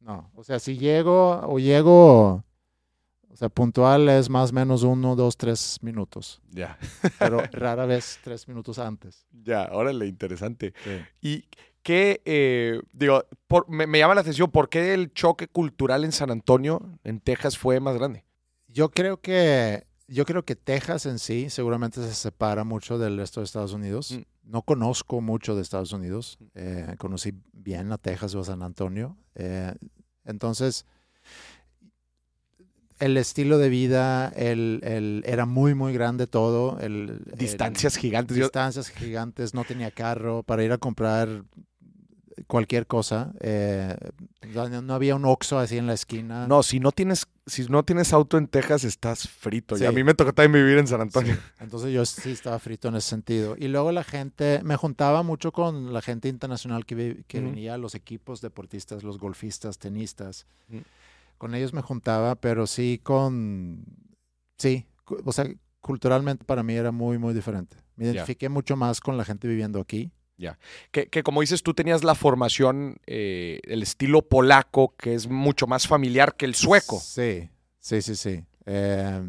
no. 0.00 0.30
O 0.34 0.44
sea, 0.44 0.58
si 0.58 0.76
llego 0.76 1.40
o 1.46 1.58
llego, 1.58 2.44
o 3.30 3.36
sea, 3.36 3.48
puntual 3.48 4.08
es 4.08 4.28
más 4.28 4.50
o 4.50 4.54
menos 4.54 4.82
uno, 4.82 5.16
dos, 5.16 5.36
tres 5.36 5.78
minutos. 5.82 6.42
Ya. 6.50 6.76
Pero 7.18 7.38
rara 7.52 7.86
vez 7.86 8.18
tres 8.22 8.46
minutos 8.48 8.78
antes. 8.78 9.26
Ya, 9.30 9.68
órale, 9.72 10.06
interesante. 10.06 10.74
Y 11.22 11.44
qué, 11.88 12.20
eh, 12.26 12.80
digo, 12.92 13.24
por- 13.46 13.66
me, 13.68 13.86
me 13.86 13.98
llama 13.98 14.14
la 14.14 14.20
atención, 14.20 14.50
¿por 14.50 14.68
qué 14.68 14.92
el 14.92 15.10
choque 15.14 15.48
cultural 15.48 16.04
en 16.04 16.12
San 16.12 16.30
Antonio, 16.30 16.82
en 17.02 17.18
Texas, 17.20 17.56
fue 17.56 17.80
más 17.80 17.96
grande? 17.96 18.24
Yo 18.68 18.90
creo 18.90 19.20
que 19.22 19.86
yo 20.06 20.24
creo 20.26 20.42
que 20.44 20.54
Texas 20.54 21.06
en 21.06 21.18
sí 21.18 21.48
seguramente 21.50 22.02
se 22.02 22.14
separa 22.14 22.64
mucho 22.64 22.98
del 22.98 23.16
resto 23.16 23.40
de 23.40 23.44
Estados 23.44 23.72
Unidos. 23.72 24.12
Mm. 24.12 24.22
No 24.50 24.62
conozco 24.62 25.20
mucho 25.22 25.54
de 25.56 25.62
Estados 25.62 25.92
Unidos. 25.92 26.38
eh, 26.54 26.94
conocí 26.98 27.32
bien 27.52 27.90
a 27.92 27.96
Texas 27.98 28.34
o 28.34 28.40
a 28.40 28.44
San 28.44 28.62
Antonio. 28.62 29.16
eh, 29.34 29.72
entonces, 30.26 30.84
el 32.98 33.16
estilo 33.16 33.58
de 33.58 33.68
vida, 33.68 34.28
el, 34.36 34.80
el- 34.82 35.22
era 35.26 35.46
muy, 35.46 35.74
muy 35.74 35.92
grande 35.92 36.26
todo. 36.26 36.78
El, 36.80 37.22
Distancias 37.36 37.96
gigantes. 37.96 38.36
Distancias 38.36 38.88
gigantes, 38.90 39.54
no 39.54 39.64
tenía 39.64 39.90
carro 39.90 40.42
para 40.42 40.64
ir 40.64 40.72
a 40.72 40.78
comprar 40.78 41.44
cualquier 42.48 42.86
cosa. 42.88 43.32
eh, 43.40 43.96
no 44.82 44.94
había 44.94 45.14
un 45.14 45.24
Oxxo 45.24 45.58
así 45.58 45.78
en 45.78 45.86
la 45.86 45.92
esquina. 45.92 46.48
no, 46.48 46.62
si 46.64 46.80
no 46.80 46.90
tienes, 46.90 47.26
si 47.46 47.64
no 47.66 47.84
tienes 47.84 48.12
auto 48.12 48.36
en 48.38 48.48
Texas, 48.48 48.82
estás 48.82 49.28
frito. 49.28 49.76
Y 49.78 49.84
a 49.84 49.92
mí 49.92 50.02
me 50.02 50.14
tocó 50.14 50.32
también 50.32 50.64
vivir 50.64 50.78
en 50.78 50.86
San 50.88 51.00
Antonio. 51.00 51.34
Sí, 51.34 51.40
Entonces 51.60 51.92
yo 51.92 52.04
sí 52.06 52.30
estaba 52.30 52.58
frito 52.58 52.88
en 52.88 52.96
ese 52.96 53.08
sentido. 53.10 53.54
Y 53.56 53.68
luego 53.68 53.92
la 53.92 54.02
gente, 54.02 54.60
me 54.64 54.76
juntaba 54.76 55.22
mucho 55.22 55.52
con 55.52 55.92
la 55.92 56.02
gente 56.02 56.28
internacional 56.28 56.84
que, 56.86 56.94
vi- 56.94 57.24
que 57.28 57.40
venía, 57.40 57.76
los 57.78 57.94
equipos 57.94 58.40
deportistas, 58.40 59.04
los 59.04 59.18
golfistas, 59.18 59.78
tenistas. 59.78 60.46
Con 61.36 61.54
ellos 61.54 61.72
me 61.72 61.82
juntaba, 61.82 62.34
pero 62.34 62.66
sí 62.66 62.98
con, 63.02 63.84
sí, 64.56 64.86
o 65.24 65.30
sea, 65.32 65.46
culturalmente 65.80 66.44
para 66.44 66.62
mí 66.64 66.74
era 66.74 66.90
muy, 66.90 67.18
muy 67.18 67.32
diferente. 67.34 67.76
Me 67.96 68.06
identifiqué 68.06 68.48
mucho 68.48 68.74
más 68.76 69.00
con 69.00 69.16
la 69.16 69.24
gente 69.24 69.46
viviendo 69.48 69.80
aquí. 69.80 70.10
Que, 70.92 71.08
que 71.08 71.22
como 71.22 71.40
dices, 71.40 71.62
tú 71.62 71.74
tenías 71.74 72.04
la 72.04 72.14
formación, 72.14 72.98
eh, 73.06 73.60
el 73.64 73.82
estilo 73.82 74.22
polaco, 74.22 74.94
que 74.96 75.14
es 75.14 75.28
mucho 75.28 75.66
más 75.66 75.86
familiar 75.88 76.36
que 76.36 76.46
el 76.46 76.54
sueco. 76.54 76.98
Sí, 77.00 77.50
sí, 77.80 78.02
sí, 78.02 78.14
sí. 78.16 78.44
Eh, 78.66 79.20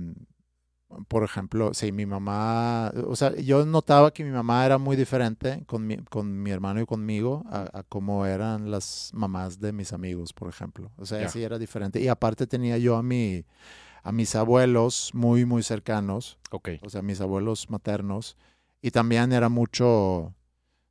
por 1.08 1.24
ejemplo, 1.24 1.72
sí, 1.76 1.91
mi 1.91 2.08
mamá, 2.08 2.91
o 3.06 3.15
sea, 3.15 3.36
yo 3.36 3.63
notaba 3.65 4.12
que 4.12 4.24
mi 4.24 4.32
mamá 4.32 4.65
era 4.65 4.80
muy 4.80 4.95
diferente 4.95 5.63
con 5.67 5.86
mi, 5.86 5.98
con 5.98 6.41
mi 6.41 6.50
hermano 6.50 6.82
y 6.82 6.86
conmigo 6.88 7.43
a, 7.48 7.69
a 7.80 7.84
cómo 7.84 8.26
eran 8.26 8.72
las 8.72 9.12
mamás 9.13 9.60
de 9.60 9.72
mis 9.72 9.93
amigos, 9.93 10.34
por 10.34 10.50
ejemplo. 10.50 10.91
O 10.98 11.06
sea, 11.06 11.22
Ya. 11.22 11.30
sí 11.30 11.43
era 11.43 11.60
diferente. 11.60 12.02
Y 12.02 12.08
aparte 12.08 12.48
tenía 12.48 12.80
yo 12.80 12.95
a 12.98 13.04
mi, 13.04 13.45
a 14.02 14.12
mis 14.12 14.36
abuelos 14.36 15.12
muy, 15.13 15.45
muy 15.45 15.62
cercanos, 15.62 16.39
Ok. 16.50 16.69
o 16.82 16.89
sea, 16.89 17.04
mis 17.04 17.22
abuelos 17.22 17.69
maternos, 17.69 18.36
y 18.82 18.89
también 18.89 19.32
era 19.32 19.48
mucho, 19.50 20.34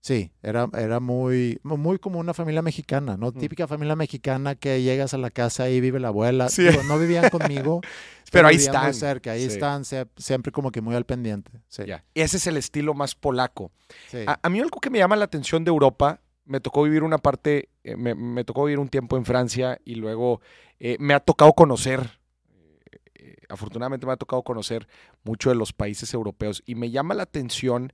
sí, 0.01 0.31
era, 0.43 0.69
era 0.79 1.01
muy, 1.01 1.59
muy 1.63 1.99
como 1.99 2.19
una 2.19 2.33
familia 2.35 2.63
mexicana, 2.63 3.17
¿no? 3.17 3.33
Típica 3.33 3.67
familia 3.67 3.97
mexicana 3.97 4.55
que 4.55 4.83
llegas 4.83 5.13
a 5.15 5.19
la 5.19 5.31
casa 5.31 5.69
y 5.69 5.81
vive 5.81 6.01
la 6.01 6.09
abuela. 6.09 6.49
Sí. 6.49 6.63
Digo, 6.65 6.83
no 6.85 6.99
vivían 6.99 7.29
conmigo, 7.31 7.81
Pero 8.33 8.49
ahí 8.49 8.57
muy 8.57 8.65
están. 8.65 8.95
cerca, 8.95 9.33
ahí 9.33 9.41
Sí. 9.43 9.47
están, 9.55 9.83
sie- 9.85 10.09
siempre 10.17 10.53
como 10.53 10.71
que 10.71 10.81
muy 10.81 10.95
al 10.95 11.05
pendiente. 11.07 11.51
Sí. 11.69 11.83
Ese 12.15 12.37
es 12.37 12.47
el 12.47 12.57
estilo 12.57 12.95
más 12.95 13.15
polaco. 13.15 13.71
sí. 14.11 14.19
A, 14.27 14.39
a 14.43 14.49
mí 14.49 14.61
algo 14.61 14.81
que 14.81 14.91
me 14.91 14.99
llama 14.99 15.17
la 15.17 15.25
atención 15.25 15.65
de 15.65 15.71
Europa, 15.71 16.21
me 16.45 16.61
tocó 16.61 16.83
vivir 16.83 17.03
una 17.03 17.19
parte, 17.19 17.69
eh, 17.85 17.97
me, 17.97 18.15
me 18.15 18.45
tocó 18.45 18.65
vivir 18.65 18.79
un 18.79 18.89
tiempo 18.89 19.17
en 19.19 19.25
Francia 19.27 19.79
y 19.85 19.97
luego 19.97 20.41
eh, 20.81 20.97
me 21.01 21.13
ha 21.15 21.21
tocado 21.21 21.53
conocer, 21.53 22.19
eh, 23.15 23.37
afortunadamente 23.49 24.07
me 24.07 24.13
ha 24.13 24.17
tocado 24.17 24.43
conocer 24.43 24.89
mucho 25.25 25.51
de 25.51 25.57
los 25.57 25.73
países 25.73 26.15
europeos 26.15 26.63
y 26.67 26.75
me 26.75 26.91
llama 26.91 27.15
la 27.15 27.25
atención 27.25 27.93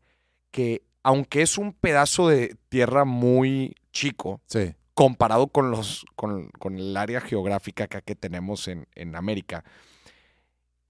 que 0.51 0.83
aunque 1.05 1.43
es 1.43 1.57
un 1.59 1.73
pedazo 1.73 2.27
de 2.29 2.57
tierra 2.69 3.05
muy 3.05 3.77
chico, 3.93 4.41
sí. 4.47 4.75
comparado 4.95 5.47
con, 5.47 5.71
los, 5.71 6.05
con, 6.17 6.49
con 6.59 6.77
el 6.79 6.97
área 6.97 7.21
geográfica 7.21 7.85
acá 7.85 8.01
que 8.01 8.17
tenemos 8.17 8.67
en, 8.67 8.89
en 8.97 9.15
América, 9.15 9.63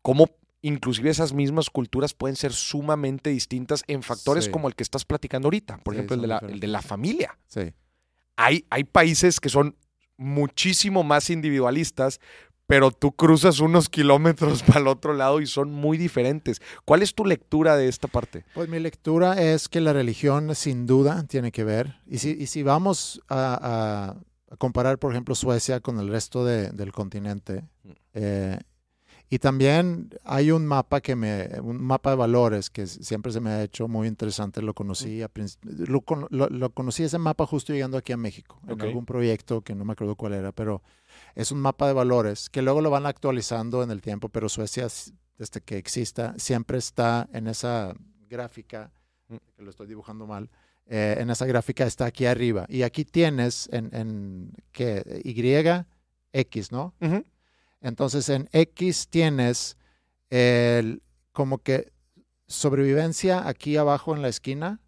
cómo 0.01 0.31
inclusive 0.63 1.11
esas 1.11 1.33
mismas 1.35 1.69
culturas 1.69 2.15
pueden 2.15 2.37
ser 2.37 2.53
sumamente 2.55 3.29
distintas 3.31 3.85
en 3.87 4.03
factores 4.03 4.45
Sí. 4.47 4.51
como 4.51 4.69
el 4.69 4.75
que 4.75 4.83
estás 4.83 5.05
platicando 5.05 5.47
ahorita, 5.49 5.77
por 5.79 5.93
Sí, 5.93 5.99
ejemplo, 5.99 6.15
el 6.17 6.23
de, 6.23 6.27
la, 6.29 6.39
el 6.39 6.61
de 6.61 6.67
la 6.69 6.81
familia. 6.81 7.39
Sí, 7.49 7.73
Hay, 8.37 8.65
hay 8.71 8.85
países 8.85 9.41
que 9.41 9.51
son 9.51 9.77
muchísimo 10.17 11.03
más 11.03 11.29
individualistas, 11.29 12.21
pero 12.67 12.91
tú 12.91 13.13
cruzas 13.13 13.61
unos 13.61 13.89
kilómetros 13.89 14.63
para 14.67 14.81
el 14.81 14.89
otro 14.89 15.13
lado 15.15 15.41
y 15.41 15.47
son 15.47 15.71
muy 15.73 15.99
diferentes. 15.99 16.61
¿Cuál 16.85 17.03
es 17.03 17.15
tu 17.15 17.25
lectura 17.25 17.77
de 17.77 17.89
esta 17.89 18.09
parte? 18.09 18.45
Pues 18.55 18.69
mi 18.69 18.79
lectura 18.81 19.41
es 19.41 19.69
que 19.69 19.81
la 19.81 19.93
religión 19.93 20.55
sin 20.55 20.87
duda 20.87 21.25
tiene 21.29 21.53
que 21.53 21.65
ver. 21.65 21.97
Y 22.07 22.19
si, 22.19 22.31
y 22.31 22.47
si 22.47 22.63
vamos 22.63 23.21
a, 23.29 24.17
comparar, 24.59 24.99
por 24.99 25.11
ejemplo, 25.13 25.35
Suecia 25.35 25.81
con 25.81 25.99
el 25.99 26.09
resto 26.09 26.45
de- 26.45 26.71
del 26.71 26.93
continente, 26.93 27.65
eh, 28.13 28.59
y 29.31 29.39
también 29.39 30.11
hay 30.23 30.51
un 30.53 30.65
mapa 30.67 31.01
que 31.01 31.17
me, 31.17 31.49
un 31.61 31.83
mapa 31.83 32.11
de 32.11 32.17
valores 32.17 32.71
que 32.71 32.87
siempre 32.87 33.33
se 33.33 33.41
me 33.41 33.51
ha 33.51 33.63
hecho 33.65 33.89
muy 33.89 34.07
interesante. 34.07 34.63
Lo 34.63 34.75
conocí, 34.75 35.23
a 35.23 35.31
lo, 35.63 36.05
lo- 36.31 36.49
lo 36.51 36.71
conocí 36.71 37.03
ese 37.03 37.19
mapa 37.19 37.47
justo 37.47 37.73
llegando 37.73 37.97
aquí 37.99 38.13
a 38.13 38.17
México, 38.17 38.61
en 38.69 38.77
algún 38.87 39.07
proyecto 39.07 39.63
que 39.63 39.75
no 39.75 39.85
me 39.85 39.95
acuerdo 39.95 40.15
cuál 40.15 40.35
era, 40.35 40.53
pero 40.53 40.83
es 41.35 41.51
un 41.53 41.61
mapa 41.61 41.87
de 41.87 41.93
valores 41.93 42.49
que 42.51 42.63
luego 42.63 42.81
lo 42.81 42.91
van 42.91 43.07
actualizando 43.07 43.83
en 43.83 43.91
el 43.91 44.01
tiempo, 44.01 44.29
pero 44.29 44.49
Suecia, 44.49 44.87
desde 45.39 45.61
que 45.61 45.77
exista, 45.79 46.35
siempre 46.39 46.79
está 46.79 47.29
en 47.33 47.47
esa 47.49 47.95
gráfica, 48.29 48.91
Mm. 49.29 49.37
que 49.57 49.63
lo 49.63 49.71
estoy 49.71 49.87
dibujando 49.87 50.27
mal, 50.27 50.51
eh, 50.87 51.17
en 51.19 51.31
esa 51.31 51.47
gráfica 51.47 51.87
está 51.87 52.05
aquí 52.05 52.27
arriba. 52.27 52.67
Y 52.69 52.83
aquí 52.83 53.05
tienes 53.05 53.69
en, 53.73 53.89
en 53.95 54.53
¿qué? 54.71 55.23
Y, 55.25 55.35
X, 56.33 56.73
¿no? 56.73 56.95
Entonces 57.81 58.29
en 58.29 58.49
X 58.53 59.09
tienes 59.09 59.77
el, 60.31 61.03
como 61.33 61.59
que 61.59 61.93
sobrevivencia 62.47 63.49
aquí 63.49 63.77
abajo 63.77 64.15
en 64.15 64.23
la 64.23 64.29
esquina 64.29 64.81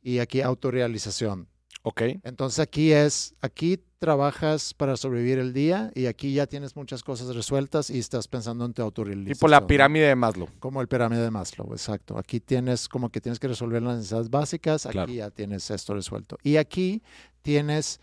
y 0.00 0.20
aquí 0.20 0.40
autorrealización. 0.40 1.48
Ok. 1.82 2.02
Entonces 2.22 2.58
aquí 2.60 2.92
es, 2.92 3.34
aquí 3.40 3.78
trabajas 3.98 4.72
para 4.74 4.96
sobrevivir 4.96 5.38
el 5.38 5.52
día 5.52 5.90
y 5.94 6.06
aquí 6.06 6.32
ya 6.32 6.46
tienes 6.46 6.74
muchas 6.76 7.02
cosas 7.02 7.34
resueltas 7.34 7.90
y 7.90 7.98
estás 7.98 8.28
pensando 8.28 8.64
en 8.64 8.72
tu 8.72 8.82
autorrealización. 8.82 9.34
Tipo 9.34 9.48
la 9.48 9.66
pirámide 9.66 10.06
de 10.08 10.14
Maslow. 10.16 10.48
Como 10.60 10.80
el 10.80 10.88
pirámide 10.88 11.22
de 11.22 11.30
Maslow, 11.30 11.72
exacto. 11.72 12.16
Aquí 12.18 12.40
tienes 12.40 12.88
como 12.88 13.10
que 13.10 13.20
tienes 13.20 13.38
que 13.40 13.48
resolver 13.48 13.82
las 13.82 13.96
necesidades 13.96 14.30
básicas, 14.30 14.86
aquí 14.86 14.92
Claro. 14.92 15.12
ya 15.12 15.30
tienes 15.30 15.70
esto 15.70 15.94
resuelto. 15.94 16.36
Y 16.42 16.56
aquí 16.56 17.02
tienes 17.42 18.00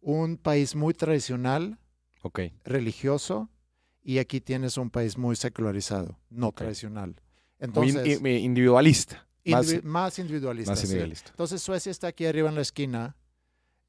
un 0.00 0.36
país 0.36 0.74
muy 0.74 0.94
tradicional, 0.94 1.78
religioso, 2.64 3.48
y 4.02 4.18
aquí 4.18 4.40
tienes 4.40 4.76
un 4.76 4.90
país 4.90 5.16
muy 5.16 5.36
secularizado, 5.36 6.18
no 6.30 6.52
tradicional. 6.52 7.16
Muy 7.74 7.90
in- 7.90 8.26
individualista. 8.26 9.26
Más, 9.44 9.66
indivi- 9.72 9.82
más 9.82 10.18
individualista. 10.18 10.72
más 10.72 10.78
sí. 10.80 10.84
individualista. 10.86 11.30
Entonces 11.30 11.60
Suecia 11.62 11.90
está 11.90 12.08
aquí 12.08 12.26
arriba 12.26 12.48
en 12.48 12.54
la 12.54 12.60
esquina, 12.62 13.16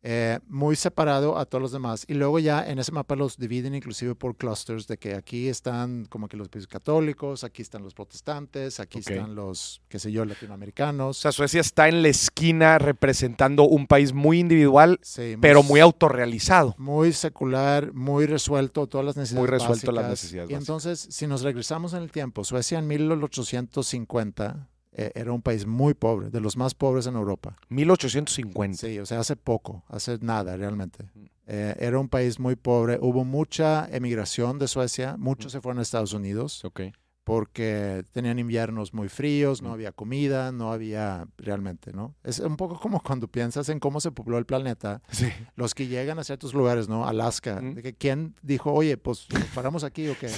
eh, 0.05 0.39
muy 0.47 0.75
separado 0.75 1.37
a 1.37 1.45
todos 1.45 1.61
los 1.61 1.71
demás. 1.71 2.03
Y 2.09 2.15
luego 2.15 2.37
ya 2.37 2.67
en 2.69 2.77
ese 2.77 2.91
mapa 2.91 3.15
los 3.15 3.37
dividen 3.37 3.73
inclusive 3.73 4.15
por 4.15 4.35
clusters, 4.35 4.85
de 4.85 4.97
que 4.97 5.13
aquí 5.15 5.47
están 5.47 6.03
como 6.09 6.27
que 6.27 6.35
los 6.35 6.49
católicos, 6.67 7.45
aquí 7.45 7.61
están 7.61 7.83
los 7.83 7.93
protestantes, 7.93 8.81
aquí 8.81 8.97
Ok. 8.99 9.09
están 9.11 9.33
los, 9.33 9.81
qué 9.87 9.99
sé 9.99 10.11
yo, 10.11 10.23
O 10.23 10.25
latinoamericanos. 10.25 11.19
sea, 11.19 11.31
Suecia 11.31 11.61
está 11.61 11.87
en 11.87 12.01
la 12.01 12.09
esquina 12.09 12.79
representando 12.79 13.63
un 13.63 13.87
país 13.87 14.11
muy 14.11 14.39
individual, 14.39 14.99
Sí, 15.03 15.37
pero 15.39 15.63
muy 15.63 15.79
autorrealizado. 15.79 16.75
muy 16.77 17.13
secular, 17.13 17.93
muy 17.93 18.25
resuelto, 18.25 18.87
todas 18.87 19.05
las 19.05 19.15
necesidades 19.15 19.41
Muy 19.41 19.49
resuelto 19.57 19.91
las 19.93 20.03
básicas. 20.03 20.09
necesidades 20.23 20.49
Y 20.49 20.53
básicas. 20.55 20.63
entonces, 20.69 21.15
si 21.15 21.27
nos 21.27 21.43
regresamos 21.43 21.93
en 21.93 22.03
el 22.03 22.11
tiempo, 22.11 22.43
Suecia 22.43 22.77
en 22.77 22.87
1850 22.87 24.67
eh, 24.95 25.11
era 25.15 25.31
un 25.31 25.41
país 25.41 25.65
muy 25.65 25.93
pobre, 25.93 26.29
de 26.29 26.39
los 26.39 26.55
más 26.57 26.73
pobres 26.75 27.07
en 27.07 27.15
Europa. 27.15 27.55
1850. 27.69 28.77
Sí, 28.77 28.99
o 28.99 29.05
sea, 29.05 29.19
hace 29.19 29.35
poco, 29.35 29.83
hace 29.87 30.17
nada 30.21 30.55
realmente. 30.57 31.05
Mm. 31.13 31.25
Eh, 31.47 31.75
era 31.79 31.99
un 31.99 32.07
país 32.07 32.39
muy 32.39 32.55
pobre, 32.55 32.97
hubo 33.01 33.25
mucha 33.25 33.87
emigración 33.91 34.59
de 34.59 34.67
Suecia, 34.67 35.17
muchos 35.17 35.51
Mm. 35.51 35.57
se 35.57 35.61
fueron 35.61 35.79
a 35.79 35.81
Estados 35.81 36.13
Unidos 36.13 36.63
Ok. 36.63 36.81
Porque 37.23 38.03
tenían 38.11 38.37
inviernos 38.39 38.93
muy 38.93 39.07
fríos, 39.09 39.61
no 39.61 39.71
había 39.71 39.91
comida, 39.93 40.51
no 40.51 40.71
había 40.73 41.25
realmente, 41.37 41.93
¿no? 41.93 42.15
Es 42.23 42.39
un 42.39 42.57
poco 42.57 42.79
como 42.79 43.01
cuando 43.01 43.27
piensas 43.27 43.69
en 43.69 43.79
cómo 43.79 44.01
se 44.01 44.11
pobló 44.11 44.37
el 44.37 44.45
planeta, 44.45 45.01
Sí. 45.09 45.27
los 45.55 45.73
que 45.73 45.87
llegan 45.87 46.19
a 46.19 46.23
ciertos 46.23 46.53
lugares, 46.53 46.89
¿no? 46.89 47.07
Alaska, 47.07 47.61
Mm. 47.61 47.75
de 47.75 47.81
que 47.83 47.93
¿quién 47.93 48.35
dijo, 48.41 48.73
oye, 48.73 48.97
pues 48.97 49.27
nos 49.33 49.45
paramos 49.45 49.83
aquí 49.83 50.07
o 50.09 50.17
qué? 50.19 50.29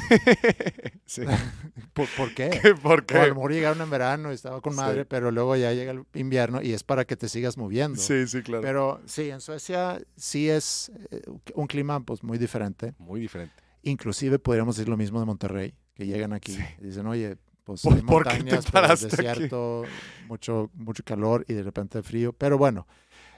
sí. 1.06 1.22
¿Por, 1.94 2.08
por 2.16 2.34
qué? 2.36 2.50
¿Por 2.84 3.00
O 3.00 3.04
a 3.04 3.06
qué? 3.06 3.28
lo 3.28 3.36
mejor 3.36 3.52
llegaron 3.54 3.82
en 3.82 3.90
verano 3.90 4.32
y 4.32 4.36
estaba 4.36 4.62
con 4.62 4.74
Sí. 4.74 4.78
madre, 4.80 5.06
pero 5.06 5.32
luego 5.32 5.56
ya 5.56 5.72
llega 5.74 5.92
el 5.92 6.04
invierno 6.14 6.62
y 6.62 6.74
es 6.74 6.84
para 6.84 7.06
que 7.06 7.16
te 7.16 7.30
sigas 7.30 7.58
moviendo. 7.58 8.00
Sí, 8.00 8.28
sí, 8.28 8.42
claro. 8.44 8.62
Pero 8.62 9.02
sí, 9.06 9.30
en 9.30 9.42
Suecia 9.42 10.00
sí 10.16 10.50
es 10.50 10.92
eh, 11.12 11.22
un 11.56 11.68
clima 11.68 12.00
pues 12.02 12.24
muy 12.24 12.38
diferente. 12.38 12.94
Muy 13.00 13.20
diferente. 13.20 13.56
Inclusive 13.84 14.40
podríamos 14.40 14.76
decir 14.76 14.90
lo 14.90 14.98
mismo 14.98 15.20
de 15.20 15.26
Monterrey, 15.26 15.74
que 15.96 16.06
llegan 16.06 16.34
aquí 16.34 16.54
Sí. 16.54 16.64
y 16.80 16.86
dicen, 16.86 17.08
oye, 17.08 17.38
pues 17.64 17.82
¿Por- 17.82 17.96
hay 17.96 18.02
por 18.04 18.24
qué 18.24 18.30
te 18.30 18.36
montañas, 18.44 18.66
pero 18.66 18.74
paraste 18.84 19.06
aquí?" 19.08 19.16
desierto, 19.16 19.88
mucho, 20.28 20.70
mucho 20.76 21.04
calor 21.04 21.44
y 21.48 21.54
de 21.54 21.64
repente 21.64 22.04
frío. 22.04 22.32
Pero 22.34 22.58
bueno, 22.60 22.86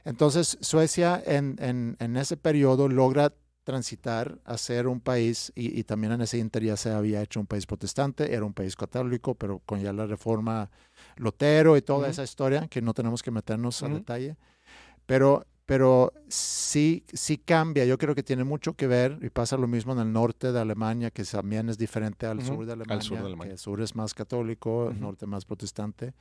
entonces 0.04 0.58
Suecia 0.62 1.22
en, 1.26 1.56
en, 1.60 1.96
en 2.00 2.18
ese 2.18 2.36
periodo 2.36 2.90
logra 2.90 3.34
transitar 3.64 4.40
a 4.46 4.58
ser 4.58 4.88
un 4.88 5.02
país, 5.02 5.52
y, 5.54 5.78
y 5.78 5.84
también 5.84 6.14
en 6.14 6.22
ese 6.22 6.38
inter 6.38 6.64
ya 6.64 6.78
se 6.78 6.90
había 6.92 7.22
hecho 7.22 7.40
un 7.42 7.48
país 7.48 7.66
protestante, 7.66 8.34
era 8.34 8.46
un 8.46 8.54
país 8.54 8.78
católico, 8.78 9.36
pero 9.36 9.60
con 9.66 9.82
ya 9.82 9.92
la 9.92 10.06
reforma 10.06 10.70
Lutero 11.18 11.76
y 11.76 11.82
toda 11.82 12.04
Ujú. 12.04 12.12
esa 12.12 12.24
historia, 12.24 12.68
que 12.70 12.82
no 12.82 12.94
tenemos 12.94 13.22
que 13.22 13.32
meternos 13.32 13.84
al 13.84 13.90
Ujú. 13.92 14.00
detalle. 14.00 14.38
Pero, 15.06 15.46
pero 15.68 16.14
sí, 16.30 17.04
sí 17.12 17.38
cambia. 17.38 17.84
Yo 17.84 17.98
creo 17.98 18.16
que 18.16 18.24
tiene 18.24 18.46
mucho 18.46 18.74
que 18.74 18.88
ver, 18.88 19.20
y 19.22 19.30
pasa 19.30 19.58
lo 19.58 19.68
mismo 19.68 19.92
en 19.92 20.00
el 20.00 20.14
norte 20.14 20.54
de 20.54 20.60
Alemania, 20.62 21.12
que 21.12 21.26
también 21.26 21.68
es 21.68 21.78
diferente 21.78 22.26
al, 22.26 22.42
sur, 22.42 22.66
de 22.66 22.72
al 22.72 22.80
Alemania, 22.80 23.02
sur 23.02 23.18
de 23.18 23.26
Alemania. 23.26 23.50
que 23.50 23.52
el 23.52 23.60
sur 23.60 23.82
es 23.82 23.94
más 23.94 24.14
católico, 24.14 24.90
el 24.90 25.02
norte 25.02 25.26
más 25.26 25.44
protestante, 25.44 26.14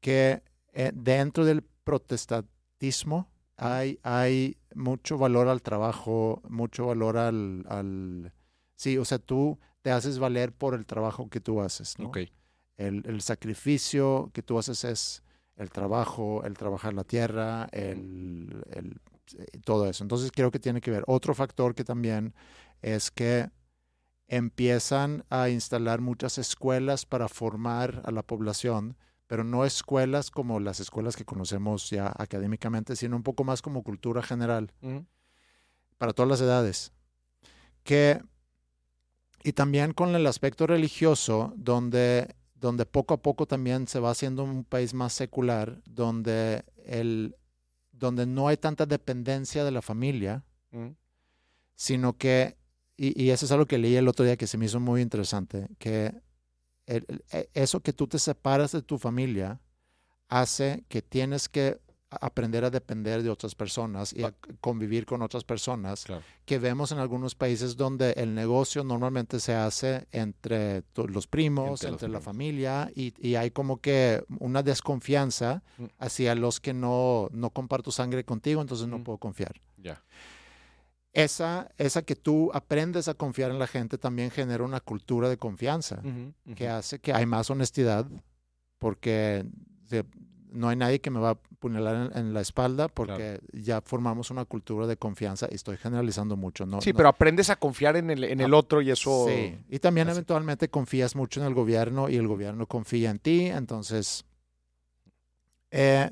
que 0.00 0.44
eh, 0.72 0.92
dentro 0.94 1.44
del 1.44 1.64
protestantismo 1.82 3.28
hay, 3.56 3.98
hay 4.04 4.56
mucho 4.76 5.18
valor 5.18 5.48
al 5.48 5.62
trabajo, 5.62 6.40
mucho 6.48 6.86
valor 6.86 7.18
al, 7.18 7.66
al... 7.68 8.32
Sí, 8.76 8.96
o 8.98 9.04
sea, 9.04 9.18
tú 9.18 9.58
te 9.82 9.90
haces 9.90 10.20
valer 10.20 10.52
por 10.52 10.74
el 10.74 10.86
trabajo 10.86 11.28
que 11.28 11.40
tú 11.40 11.60
haces, 11.60 11.98
¿no? 11.98 12.06
Ok. 12.06 12.18
El, 12.76 13.02
el 13.04 13.20
sacrificio 13.20 14.30
que 14.32 14.42
tú 14.44 14.60
haces 14.60 14.84
es 14.84 15.24
el 15.60 15.70
trabajo, 15.70 16.42
el 16.44 16.54
trabajar 16.56 16.94
la 16.94 17.04
tierra, 17.04 17.68
el, 17.72 18.64
el- 18.72 19.00
eh, 19.38 19.58
todo 19.64 19.86
eso. 19.88 20.02
Entonces 20.04 20.32
creo 20.34 20.50
que 20.50 20.58
tiene 20.58 20.80
que 20.80 20.90
ver. 20.90 21.04
Otro 21.06 21.34
factor 21.34 21.74
que 21.74 21.84
también 21.84 22.34
es 22.82 23.10
que 23.10 23.50
empiezan 24.28 25.24
a 25.30 25.48
instalar 25.50 26.00
muchas 26.00 26.38
escuelas 26.38 27.06
para 27.06 27.28
formar 27.28 28.02
a 28.04 28.10
la 28.12 28.22
población, 28.22 28.96
pero 29.26 29.44
no 29.44 29.64
escuelas 29.64 30.30
como 30.30 30.60
las 30.60 30.80
escuelas 30.80 31.16
que 31.16 31.24
conocemos 31.24 31.90
ya 31.90 32.12
académicamente, 32.16 32.96
sino 32.96 33.16
un 33.16 33.22
poco 33.22 33.44
más 33.44 33.62
como 33.62 33.82
cultura 33.82 34.22
general 34.22 34.72
para 35.98 36.12
todas 36.12 36.28
las 36.30 36.40
edades, 36.40 36.92
que 37.84 38.20
Y 39.42 39.52
también 39.52 39.92
con 39.92 40.14
el 40.14 40.26
aspecto 40.26 40.66
religioso, 40.66 41.52
donde, 41.56 42.34
donde 42.60 42.84
poco 42.86 43.14
a 43.14 43.22
poco 43.22 43.46
también 43.46 43.88
se 43.88 44.00
va 44.00 44.10
haciendo 44.10 44.44
un 44.44 44.64
país 44.64 44.92
más 44.94 45.12
secular, 45.12 45.80
donde, 45.86 46.64
el, 46.84 47.34
donde 47.92 48.26
no 48.26 48.48
hay 48.48 48.56
tanta 48.56 48.86
dependencia 48.86 49.64
de 49.64 49.70
la 49.70 49.82
familia, 49.82 50.44
Mm. 50.72 50.90
sino 51.74 52.16
que, 52.16 52.56
y, 52.96 53.20
y 53.20 53.30
eso 53.30 53.44
es 53.46 53.52
algo 53.52 53.66
que 53.66 53.78
leí 53.78 53.96
el 53.96 54.06
otro 54.08 54.24
día 54.24 54.36
que 54.36 54.46
se 54.46 54.56
me 54.58 54.66
hizo 54.66 54.78
muy 54.78 55.00
interesante, 55.02 55.68
que 55.78 56.12
el- 56.86 57.04
el- 57.08 57.24
e- 57.32 57.48
eso 57.54 57.80
que 57.80 57.92
tú 57.92 58.06
te 58.06 58.18
separas 58.18 58.72
de 58.72 58.82
tu 58.82 58.98
familia 58.98 59.60
hace 60.28 60.84
que 60.88 61.02
tienes 61.02 61.48
que 61.48 61.80
aprender 62.10 62.64
a 62.64 62.70
depender 62.70 63.22
de 63.22 63.30
otras 63.30 63.54
personas 63.54 64.12
y 64.12 64.24
a 64.24 64.34
convivir 64.60 65.06
con 65.06 65.22
otras 65.22 65.44
personas 65.44 66.04
Claro. 66.04 66.22
que 66.44 66.58
vemos 66.58 66.90
en 66.90 66.98
algunos 66.98 67.36
países 67.36 67.76
donde 67.76 68.12
el 68.12 68.34
negocio 68.34 68.82
normalmente 68.82 69.38
se 69.38 69.54
hace 69.54 70.08
entre 70.10 70.82
los 70.96 71.26
primos, 71.28 71.70
Entre 71.82 71.88
entre, 71.90 72.08
los 72.08 72.12
la 72.14 72.18
primos. 72.18 72.24
familia 72.24 72.90
y, 72.96 73.14
y 73.18 73.36
hay 73.36 73.52
como 73.52 73.76
que 73.80 74.24
una 74.40 74.62
desconfianza 74.62 75.62
Mm. 75.78 75.84
hacia 75.98 76.34
los 76.34 76.58
que 76.60 76.72
no, 76.74 77.28
no 77.32 77.50
comparto 77.50 77.92
sangre 77.92 78.24
contigo, 78.24 78.60
entonces 78.60 78.88
no 78.88 78.98
Mm. 78.98 79.04
puedo 79.04 79.18
confiar 79.18 79.60
Ya. 79.76 80.02
esa, 81.12 81.70
esa 81.78 82.02
que 82.02 82.16
tú 82.16 82.50
aprendes 82.54 83.08
a 83.08 83.14
confiar 83.14 83.50
en 83.50 83.58
la 83.58 83.66
gente 83.66 83.98
también 83.98 84.30
genera 84.30 84.64
una 84.64 84.80
cultura 84.80 85.28
de 85.28 85.36
confianza 85.36 86.00
Ujú, 86.04 86.54
que 86.54 86.64
ujú. 86.66 86.72
hace 86.74 86.98
que 86.98 87.12
hay 87.12 87.26
más 87.26 87.50
honestidad 87.50 88.06
porque 88.78 89.44
se- 89.86 90.04
no 90.52 90.68
hay 90.68 90.76
nadie 90.76 91.00
que 91.00 91.10
me 91.10 91.20
va 91.20 91.28
a 91.30 91.32
apuñalar 91.32 92.10
en, 92.12 92.18
en 92.18 92.34
la 92.34 92.40
espalda 92.40 92.88
porque 92.88 93.40
ya 93.52 93.80
formamos 93.80 94.30
una 94.30 94.44
cultura 94.44 94.86
de 94.86 94.96
confianza 94.96 95.46
y 95.50 95.54
estoy 95.54 95.76
generalizando 95.76 96.36
mucho. 96.36 96.66
No, 96.66 96.80
Sí, 96.80 96.90
no- 96.92 96.96
pero 96.96 97.08
aprendes 97.08 97.50
a 97.50 97.56
confiar 97.56 97.96
en 97.96 98.10
el, 98.10 98.24
en 98.24 98.40
el 98.40 98.54
otro 98.54 98.80
y 98.82 98.90
eso. 98.90 99.26
Sí, 99.28 99.56
y 99.68 99.78
también 99.78 100.08
eventualmente 100.08 100.68
confías 100.68 101.14
mucho 101.16 101.40
en 101.40 101.46
el 101.46 101.54
gobierno 101.54 102.08
y 102.08 102.16
el 102.16 102.26
gobierno 102.26 102.66
confía 102.66 103.10
en 103.10 103.18
ti, 103.18 103.46
entonces... 103.46 104.24
eh, 105.70 106.10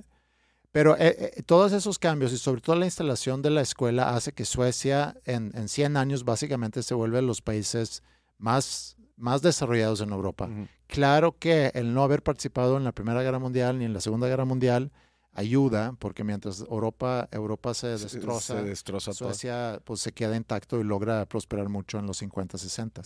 pero 0.70 0.96
eh, 0.96 1.32
eh, 1.36 1.42
todos 1.44 1.72
esos 1.72 1.98
cambios 1.98 2.32
y 2.32 2.36
sobre 2.38 2.60
todo 2.60 2.76
la 2.76 2.84
instalación 2.84 3.40
de 3.40 3.50
la 3.50 3.62
escuela 3.62 4.14
hace 4.14 4.32
que 4.32 4.44
Suecia 4.44 5.16
en, 5.24 5.50
en 5.56 5.68
100 5.68 5.96
años 5.96 6.24
básicamente 6.24 6.82
se 6.82 6.94
vuelve 6.94 7.22
los 7.22 7.40
países 7.40 8.02
más, 8.36 8.96
más 9.18 9.42
desarrollados 9.42 10.00
en 10.00 10.10
Europa. 10.10 10.48
Claro 10.86 11.36
que 11.38 11.70
el 11.74 11.92
no 11.92 12.02
haber 12.02 12.22
participado 12.22 12.76
en 12.76 12.84
la 12.84 12.92
Primera 12.92 13.22
Guerra 13.22 13.38
Mundial 13.38 13.78
ni 13.78 13.84
en 13.84 13.92
la 13.92 14.00
Segunda 14.00 14.26
Guerra 14.28 14.44
Mundial 14.44 14.90
ayuda, 15.34 15.94
porque 15.98 16.24
mientras 16.24 16.60
Europa, 16.60 17.28
Europa 17.30 17.72
se 17.74 17.88
destroza, 17.88 18.56
Se 18.56 18.62
destroza 18.64 19.12
todo. 19.12 19.28
Suecia 19.28 19.80
pues 19.84 20.00
se 20.00 20.12
queda 20.12 20.36
intacto 20.36 20.80
y 20.80 20.84
logra 20.84 21.24
prosperar 21.26 21.68
mucho 21.68 21.98
en 21.98 22.06
los 22.06 22.18
50, 22.18 22.58
60. 22.58 23.02
Mm. 23.02 23.04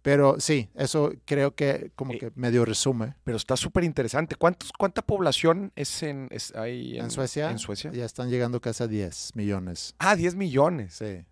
Pero 0.00 0.36
sí, 0.38 0.68
eso 0.74 1.12
creo 1.24 1.54
que 1.54 1.90
como 1.96 2.12
Eh, 2.12 2.18
que 2.18 2.32
medio 2.34 2.64
resume. 2.64 3.14
Pero 3.24 3.36
está 3.36 3.56
súper 3.56 3.84
interesante. 3.84 4.36
¿Cuántos, 4.36 4.72
¿Cuánta 4.72 5.02
población 5.02 5.72
es 5.74 6.02
en, 6.02 6.28
es 6.30 6.52
En, 6.54 7.10
Suecia, 7.10 7.50
En 7.50 7.58
Suecia. 7.58 7.90
ya 7.92 8.04
están 8.04 8.30
llegando 8.30 8.60
casi 8.60 8.84
a 8.84 8.86
10 8.86 9.32
millones. 9.34 9.94
Ah, 9.98 10.14
10 10.16 10.36
millones. 10.36 10.94
Sí, 10.94 11.24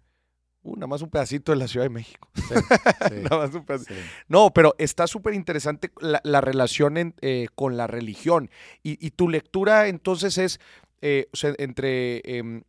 Uh, 0.65 0.75
nada 0.77 0.87
más 0.87 1.03
un 1.03 1.11
pedacito 1.11 1.53
de 1.53 1.59
la 1.59 1.69
Ciudad 1.69 1.85
de 1.85 1.91
México. 1.91 2.29
sí, 2.35 2.43
sí, 3.09 3.15
Nada 3.23 3.37
más 3.39 3.55
un 3.55 3.65
pedacito. 3.65 3.95
sí. 3.95 4.01
No, 4.29 4.51
pero 4.53 4.75
está 4.79 5.07
súper 5.07 5.35
interesante 5.35 5.93
la, 6.01 6.21
la 6.25 6.41
relación 6.41 6.97
en- 6.97 7.15
eh, 7.21 7.49
con 7.55 7.77
la 7.77 7.87
religión. 7.87 8.51
Y, 8.83 9.05
y 9.07 9.11
tu 9.11 9.29
lectura 9.29 9.89
entonces 9.89 10.39
es 10.39 10.61
eh, 11.03 11.29
o 11.33 11.37
sea, 11.37 11.53
entre 11.59 12.23
em, 12.25 12.63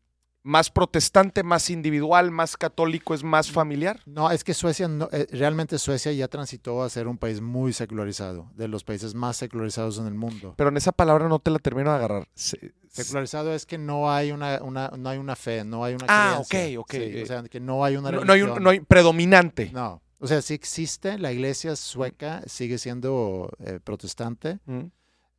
más 0.47 0.69
protestante, 0.69 1.41
más 1.41 1.71
individual, 1.71 2.29
más 2.29 2.55
católico, 2.55 3.15
es 3.15 3.23
más 3.23 3.51
familiar. 3.51 3.99
No, 4.05 4.29
es 4.29 4.43
que 4.43 4.53
Suecia, 4.53 4.87
no, 4.87 5.09
eh, 5.11 5.25
realmente 5.31 5.79
Suecia 5.79 6.11
ya 6.11 6.27
transitó 6.27 6.83
a 6.83 6.89
ser 6.89 7.07
un 7.07 7.17
país 7.17 7.41
muy 7.41 7.73
secularizado, 7.73 8.51
de 8.55 8.67
los 8.67 8.83
países 8.83 9.15
más 9.15 9.37
secularizados 9.37 9.97
en 9.97 10.05
el 10.05 10.13
mundo. 10.13 10.53
Pero 10.55 10.69
en 10.69 10.77
esa 10.77 10.91
palabra 10.91 11.27
no 11.27 11.39
te 11.39 11.49
la 11.49 11.57
termino 11.57 11.89
de 11.89 11.95
agarrar. 11.95 12.27
Se- 12.35 12.73
Secularizado 12.89 13.53
es 13.55 13.65
que 13.65 13.77
no 13.79 14.09
hay 14.11 14.31
una, 14.31 14.61
una- 14.61 14.89
no 14.95 15.09
hay 15.09 15.17
una 15.17 15.35
fe, 15.35 15.65
no 15.65 15.83
hay 15.83 15.95
una 15.95 16.05
Ah, 16.07 16.41
creencia. 16.45 16.79
ok, 16.79 16.83
ok, 16.85 16.91
Sí, 16.91 16.97
eh, 17.01 17.23
o 17.23 17.25
sea, 17.25 17.43
que 17.43 17.59
no 17.59 17.83
hay 17.83 17.97
una 17.97 18.11
no, 18.11 18.23
no 18.23 18.31
hay 18.33 18.41
un 18.41 18.47
religión. 18.49 18.63
no 18.63 18.69
hay 18.69 18.79
predominante. 18.81 19.71
No, 19.73 20.01
o 20.19 20.27
sea, 20.27 20.41
sí 20.43 20.53
existe, 20.53 21.17
la 21.17 21.31
iglesia 21.33 21.75
sueca 21.75 22.41
sigue 22.45 22.77
siendo 22.77 23.51
eh, 23.59 23.79
protestante, 23.83 24.59
Mm. 24.65 24.85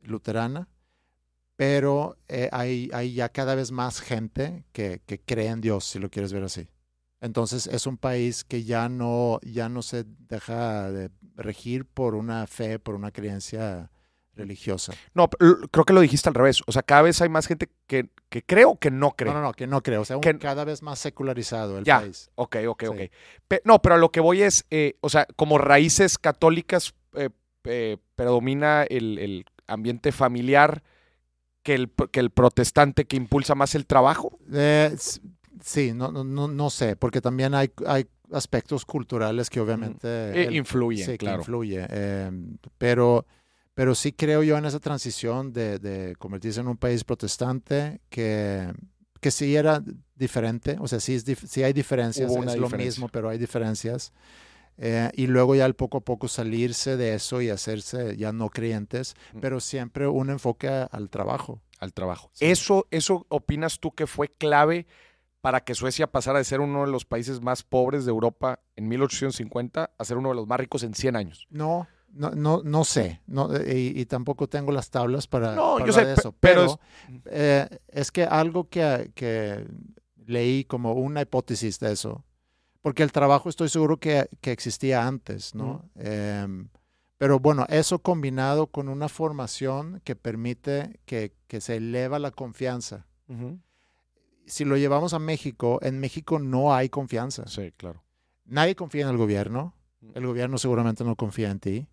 luterana, 0.01 0.67
pero 1.57 2.15
eh, 2.29 2.47
hay, 2.53 2.89
hay 2.93 3.13
ya 3.13 3.29
cada 3.29 3.55
vez 3.55 3.71
más 3.71 3.99
gente 3.99 4.63
que, 4.71 5.01
que 5.05 5.19
cree 5.19 5.47
en 5.47 5.59
Dios, 5.59 5.83
si 5.85 5.99
lo 5.99 6.09
quieres 6.09 6.31
ver 6.31 6.43
así. 6.43 6.67
Entonces 7.19 7.67
es 7.67 7.87
un 7.87 7.97
país 7.97 8.43
que 8.43 8.63
ya 8.63 8.87
no, 8.89 9.39
ya 9.43 9.67
no 9.67 9.81
se 9.81 10.05
deja 10.29 10.89
de 10.91 11.09
regir 11.35 11.83
por 11.85 12.13
una 12.15 12.45
fe, 12.47 12.77
por 12.79 12.93
una 12.93 13.11
creencia 13.11 13.89
religiosa. 14.35 14.93
No, 15.15 15.27
creo 15.27 15.83
que 15.83 15.93
lo 15.93 16.01
dijiste 16.01 16.29
al 16.29 16.35
revés. 16.35 16.61
O 16.67 16.71
sea, 16.71 16.83
cada 16.83 17.01
vez 17.01 17.19
hay 17.23 17.29
más 17.29 17.47
gente 17.47 17.69
que, 17.87 18.11
que 18.29 18.43
cree 18.43 18.65
o 18.65 18.77
que 18.77 18.91
no 18.91 19.13
cree. 19.13 19.33
No, 19.33 19.39
no, 19.41 19.47
no, 19.47 19.53
que 19.53 19.65
no 19.65 19.81
creo. 19.81 20.01
O 20.01 20.05
sea, 20.05 20.19
Que- 20.19 20.37
cada 20.37 20.63
vez 20.63 20.83
más 20.83 20.99
secularizado 20.99 21.79
el 21.79 21.85
Ya. 21.85 22.01
país. 22.01 22.29
Ok, 22.35 22.57
ok, 22.67 22.81
Sí. 22.83 22.87
ok. 22.87 22.99
Pe- 23.47 23.61
no, 23.65 23.81
pero 23.81 23.95
a 23.95 23.97
lo 23.97 24.11
que 24.11 24.19
voy 24.19 24.43
es, 24.43 24.65
eh, 24.69 24.95
o 25.01 25.09
sea, 25.09 25.25
como 25.35 25.57
raíces 25.57 26.19
católicas 26.19 26.93
eh, 27.63 27.97
predomina 28.15 28.83
el, 28.83 29.17
el 29.17 29.45
ambiente 29.65 30.11
familiar 30.11 30.83
que 31.67 31.73
el, 31.75 31.91
que 32.11 32.21
el 32.21 32.29
protestante 32.29 33.03
que 33.03 33.17
impulsa 33.17 33.53
más 33.53 33.75
el 33.75 33.85
trabajo. 33.85 34.39
Eh, 34.53 34.95
sí, 35.61 35.91
no, 35.93 36.13
no, 36.13 36.23
no, 36.47 36.69
sé, 36.69 36.95
porque 36.95 37.19
también 37.19 37.53
hay, 37.53 37.69
hay 37.85 38.07
aspectos 38.31 38.85
culturales 38.85 39.49
que 39.49 39.59
obviamente... 39.59 40.07
Eh, 40.07 40.45
el- 40.47 40.55
influyen, 40.55 41.05
sí, 41.05 41.11
que 41.11 41.17
claro. 41.17 41.39
influye. 41.39 41.85
eh, 41.89 42.31
pero, 42.77 43.25
pero 43.73 43.95
sí 43.95 44.13
creo 44.13 44.43
yo 44.43 44.57
en 44.57 44.63
esa 44.63 44.79
transición 44.79 45.51
de, 45.51 45.77
de 45.79 46.15
convertirse 46.15 46.61
en 46.61 46.69
un 46.69 46.77
país 46.77 47.03
protestante 47.03 47.99
que, 48.09 48.71
que 49.19 49.29
sí 49.29 49.53
era 49.57 49.83
diferente, 50.15 50.77
o 50.79 50.87
sea, 50.87 51.01
sí, 51.01 51.15
es 51.15 51.27
dif- 51.27 51.45
sí 51.47 51.63
hay 51.63 51.73
diferencias, 51.73 52.31
es 52.31 52.37
una 52.37 52.55
lo 52.55 52.63
diferencia. 52.63 52.77
mismo, 52.77 53.09
pero 53.09 53.27
hay 53.27 53.37
diferencias. 53.37 54.13
Eh, 54.79 55.09
y 55.15 55.27
luego 55.27 55.55
ya 55.55 55.65
al 55.65 55.73
poco 55.75 55.97
a 55.97 56.01
poco 56.01 56.27
salirse 56.27 56.97
de 56.97 57.15
eso 57.15 57.41
y 57.41 57.49
hacerse 57.49 58.15
ya 58.17 58.31
no 58.31 58.49
creyentes, 58.49 59.15
Mm. 59.33 59.39
pero 59.39 59.59
siempre 59.59 60.07
un 60.07 60.29
enfoque 60.29 60.67
al 60.69 61.09
trabajo. 61.09 61.61
Al 61.79 61.93
trabajo. 61.93 62.29
Sí. 62.33 62.45
¿Eso, 62.45 62.87
¿Eso 62.91 63.25
opinas 63.29 63.79
tú 63.79 63.91
que 63.93 64.07
fue 64.07 64.29
clave 64.29 64.85
para 65.41 65.61
que 65.61 65.75
Suecia 65.75 66.07
pasara 66.11 66.39
de 66.39 66.43
ser 66.43 66.59
uno 66.59 66.85
de 66.85 66.91
los 66.91 67.05
países 67.05 67.41
más 67.41 67.63
pobres 67.63 68.05
de 68.05 68.11
Europa 68.11 68.59
en 68.75 68.87
1850 68.87 69.91
a 69.97 70.03
ser 70.05 70.17
uno 70.17 70.29
de 70.29 70.35
los 70.35 70.47
más 70.47 70.59
ricos 70.59 70.83
en 70.83 70.93
100 70.93 71.15
años? 71.15 71.47
No, 71.49 71.87
no, 72.11 72.31
no, 72.31 72.61
no 72.63 72.83
sé, 72.83 73.21
no, 73.27 73.53
eh, 73.55 73.79
y, 73.95 73.99
y 74.01 74.05
tampoco 74.05 74.47
tengo 74.47 74.71
las 74.71 74.89
tablas 74.89 75.27
para, 75.27 75.53
No, 75.55 75.73
para 75.75 75.85
yo 75.85 75.93
hablar 75.93 76.15
sé, 76.15 76.21
eso, 76.21 76.35
pero 76.39 76.79
pero, 77.07 77.23
eh, 77.31 77.67
es 77.89 78.11
que 78.11 78.23
algo 78.23 78.69
que, 78.69 79.11
que 79.13 79.67
leí 80.25 80.63
como 80.65 80.93
una 80.93 81.21
hipótesis 81.21 81.79
de 81.79 81.91
eso, 81.93 82.23
porque 82.87 83.03
el 83.03 83.11
trabajo 83.11 83.49
estoy 83.49 83.67
seguro 83.67 83.97
que, 83.97 84.29
que 84.39 84.53
existía 84.53 85.05
antes, 85.05 85.53
¿no? 85.53 85.83
Em, 85.95 86.69
pero 87.17 87.37
bueno, 87.37 87.65
eso 87.67 87.99
combinado 87.99 88.67
con 88.67 88.87
una 88.87 89.09
formación 89.09 89.99
que 90.05 90.15
permite 90.15 91.01
que, 91.03 91.33
que 91.49 91.59
se 91.59 91.75
eleva 91.75 92.17
la 92.17 92.31
confianza. 92.31 93.05
Si 94.45 94.63
lo 94.63 94.77
llevamos 94.77 95.13
a 95.13 95.19
México, 95.19 95.79
en 95.81 95.99
México 95.99 96.39
no 96.39 96.73
hay 96.73 96.87
confianza. 96.87 97.45
Sí, 97.47 97.73
claro. 97.75 98.05
Nadie 98.45 98.77
confía 98.77 99.03
en 99.03 99.09
el 99.09 99.17
gobierno. 99.17 99.73
El 100.13 100.25
gobierno 100.25 100.57
seguramente 100.57 101.03
no 101.03 101.17
confía 101.17 101.51
en 101.51 101.59
ti. 101.59 101.89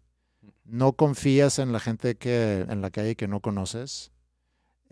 No 0.62 0.92
confías 0.92 1.58
en 1.58 1.72
la 1.72 1.80
gente 1.80 2.14
que 2.14 2.66
en 2.68 2.80
la 2.80 2.92
calle 2.92 3.16
que 3.16 3.26
no 3.26 3.40
conoces. 3.40 4.12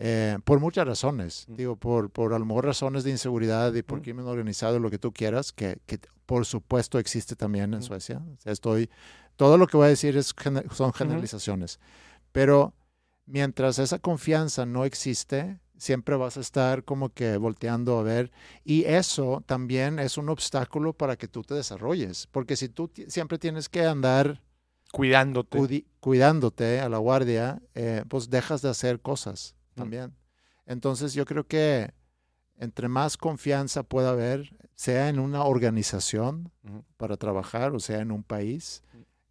Eh, 0.05 0.37
por 0.43 0.59
muchas 0.59 0.85
razones. 0.85 1.45
Mm. 1.47 1.55
Digo, 1.55 1.75
por, 1.77 2.09
por 2.09 2.33
a 2.33 2.39
lo 2.39 2.45
mejor 2.45 2.65
razones 2.65 3.05
de 3.05 3.11
inseguridad 3.11 3.73
y 3.73 3.83
por 3.83 3.99
Mm. 3.99 4.01
crimen 4.01 4.25
organizado, 4.25 4.77
lo 4.79 4.89
que 4.91 4.97
tú 4.99 5.13
quieras, 5.13 5.53
que, 5.53 5.77
que 5.85 5.99
por 6.25 6.45
supuesto 6.45 6.99
existe 6.99 7.35
también 7.37 7.73
en 7.73 7.79
Mm. 7.79 7.83
Suecia. 7.83 8.17
O 8.17 8.41
sea, 8.41 8.51
estoy, 8.51 8.89
todo 9.37 9.57
lo 9.57 9.65
que 9.67 9.77
voy 9.77 9.85
a 9.85 9.89
decir 9.89 10.17
es, 10.17 10.33
son 10.73 10.91
generalizaciones. 10.93 11.79
Pero 12.33 12.73
mientras 13.25 13.79
esa 13.79 13.97
confianza 13.99 14.65
no 14.65 14.83
existe, 14.83 15.59
siempre 15.77 16.15
vas 16.17 16.35
a 16.37 16.41
estar 16.41 16.83
como 16.83 17.09
que 17.09 17.37
volteando 17.37 17.97
a 17.97 18.03
ver. 18.03 18.31
Y 18.65 18.83
eso 18.85 19.41
también 19.45 19.99
es 19.99 20.17
un 20.17 20.27
obstáculo 20.29 20.91
para 20.93 21.15
que 21.15 21.27
tú 21.29 21.43
te 21.43 21.53
desarrolles. 21.53 22.27
Porque 22.31 22.55
si 22.57 22.67
tú 22.67 22.91
siempre 23.07 23.37
tienes 23.37 23.69
que 23.69 23.85
andar 23.85 24.41
Cuidándote. 24.91 25.85
cuidándote 25.99 26.79
a 26.79 26.89
la 26.89 26.97
guardia, 26.99 27.61
eh, 27.73 28.03
pues 28.09 28.29
dejas 28.29 28.61
de 28.61 28.69
hacer 28.69 28.99
cosas 29.01 29.55
Mm. 29.75 29.79
también. 29.79 30.15
Entonces 30.65 31.13
yo 31.13 31.25
creo 31.25 31.45
que 31.45 31.93
entre 32.57 32.87
más 32.87 33.17
confianza 33.17 33.83
pueda 33.83 34.11
haber, 34.11 34.55
sea 34.75 35.09
en 35.09 35.19
una 35.19 35.43
organización 35.43 36.51
para 36.97 37.17
trabajar 37.17 37.73
o 37.73 37.79
sea 37.79 37.99
en 37.99 38.11
un 38.11 38.23
país, 38.23 38.83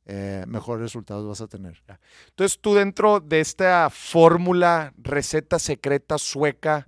eh, 0.04 0.44
mejores 0.48 0.82
resultados 0.82 1.26
vas 1.26 1.40
a 1.40 1.46
tener. 1.46 1.82
Entonces 2.30 2.58
tú 2.60 2.74
dentro 2.74 3.20
de 3.20 3.40
esta 3.40 3.88
fórmula, 3.90 4.92
receta 4.98 5.58
secreta 5.58 6.18
sueca 6.18 6.84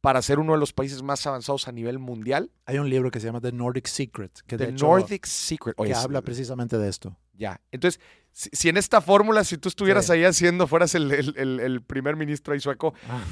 para 0.00 0.20
ser 0.22 0.38
uno 0.38 0.52
de 0.52 0.58
los 0.58 0.72
países 0.72 1.02
más 1.02 1.26
avanzados 1.26 1.66
a 1.68 1.72
nivel 1.72 1.98
mundial. 1.98 2.50
Hay 2.64 2.78
un 2.78 2.88
libro 2.90 3.10
que 3.10 3.18
se 3.20 3.26
llama 3.26 3.40
The 3.40 3.52
Nordic 3.52 3.86
Secret, 3.86 4.40
que 4.46 4.56
The 4.56 4.66
de 4.66 4.72
hecho, 4.72 4.86
Nordic 4.86 5.24
Secret. 5.26 5.74
Oye, 5.78 5.88
que 5.92 5.98
es- 5.98 6.04
habla 6.04 6.22
precisamente 6.22 6.76
de 6.78 6.88
esto. 6.88 7.16
Ya. 7.36 7.60
Entonces, 7.72 8.00
si, 8.32 8.50
si 8.52 8.68
en 8.68 8.76
esta 8.76 9.00
fórmula, 9.00 9.44
si 9.44 9.56
tú 9.58 9.68
estuvieras 9.68 10.06
Sí. 10.06 10.12
ahí 10.12 10.24
haciendo, 10.24 10.66
fueras 10.66 10.94
el, 10.94 11.10
el- 11.12 11.34
el- 11.36 11.60
el 11.60 11.82
primer 11.82 12.16
ministro 12.16 12.54
ahí 12.54 12.60
sueco, 12.60 12.94
Ah. 13.08 13.22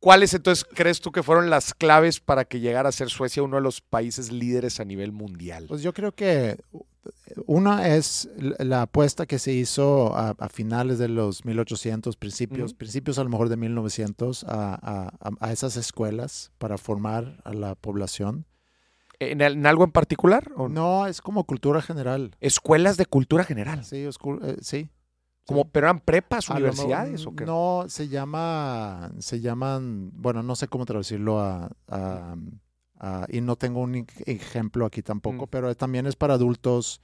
¿cuáles 0.00 0.32
entonces 0.34 0.64
crees 0.74 1.00
tú 1.00 1.10
que 1.12 1.22
fueron 1.22 1.50
las 1.50 1.74
claves 1.74 2.20
para 2.20 2.44
que 2.44 2.60
llegara 2.60 2.88
a 2.88 2.92
ser 2.92 3.08
Suecia 3.10 3.42
uno 3.42 3.56
de 3.56 3.62
los 3.62 3.80
países 3.80 4.30
líderes 4.32 4.80
a 4.80 4.84
nivel 4.84 5.12
mundial? 5.12 5.66
Pues 5.68 5.82
yo 5.82 5.92
creo 5.92 6.12
que 6.12 6.58
una 7.46 7.88
es 7.96 8.28
la 8.58 8.82
apuesta 8.82 9.26
que 9.26 9.38
se 9.38 9.52
hizo 9.52 10.14
a, 10.16 10.30
a 10.38 10.48
finales 10.48 10.98
de 10.98 11.08
los 11.08 11.44
1800, 11.44 12.16
principios, 12.16 12.74
principios 12.74 13.18
a 13.18 13.24
lo 13.24 13.30
mejor 13.30 13.48
de 13.48 13.56
1900, 13.56 14.44
a, 14.44 14.74
a- 14.74 15.08
a- 15.20 15.30
a 15.48 15.52
esas 15.52 15.76
escuelas 15.76 16.50
para 16.58 16.78
formar 16.78 17.40
a 17.44 17.52
la 17.54 17.74
población. 17.74 18.44
¿En, 19.20 19.66
algo 19.66 19.84
en 19.84 19.90
particular? 19.92 20.50
o 20.56 20.68
No, 20.68 21.06
es 21.06 21.20
como 21.20 21.44
cultura 21.44 21.82
general. 21.82 22.36
Escuelas 22.40 22.96
de 22.96 23.06
cultura 23.06 23.44
general. 23.44 23.84
Sí, 23.84 23.96
eh, 24.04 24.56
sí. 24.60 24.90
Como, 25.46 25.68
¿Pero 25.70 25.86
eran 25.86 26.00
prepas, 26.00 26.48
lo 26.48 26.56
universidades 26.56 27.26
o 27.26 27.34
qué? 27.34 27.44
No, 27.46 27.84
se 27.88 28.08
llama, 28.08 29.10
se 29.18 29.40
llaman, 29.40 30.10
bueno, 30.12 30.42
no 30.42 30.54
sé 30.54 30.68
cómo 30.68 30.84
traducirlo 30.84 31.40
a, 31.40 31.70
a- 31.88 32.36
a- 33.00 33.26
y 33.30 33.40
no 33.40 33.56
tengo 33.56 33.80
un 33.80 33.94
ej- 33.94 34.22
ejemplo 34.26 34.84
aquí 34.84 35.02
tampoco, 35.02 35.46
Mm. 35.46 35.48
pero 35.50 35.74
también 35.74 36.06
es 36.06 36.16
para 36.16 36.34
adultos. 36.34 37.00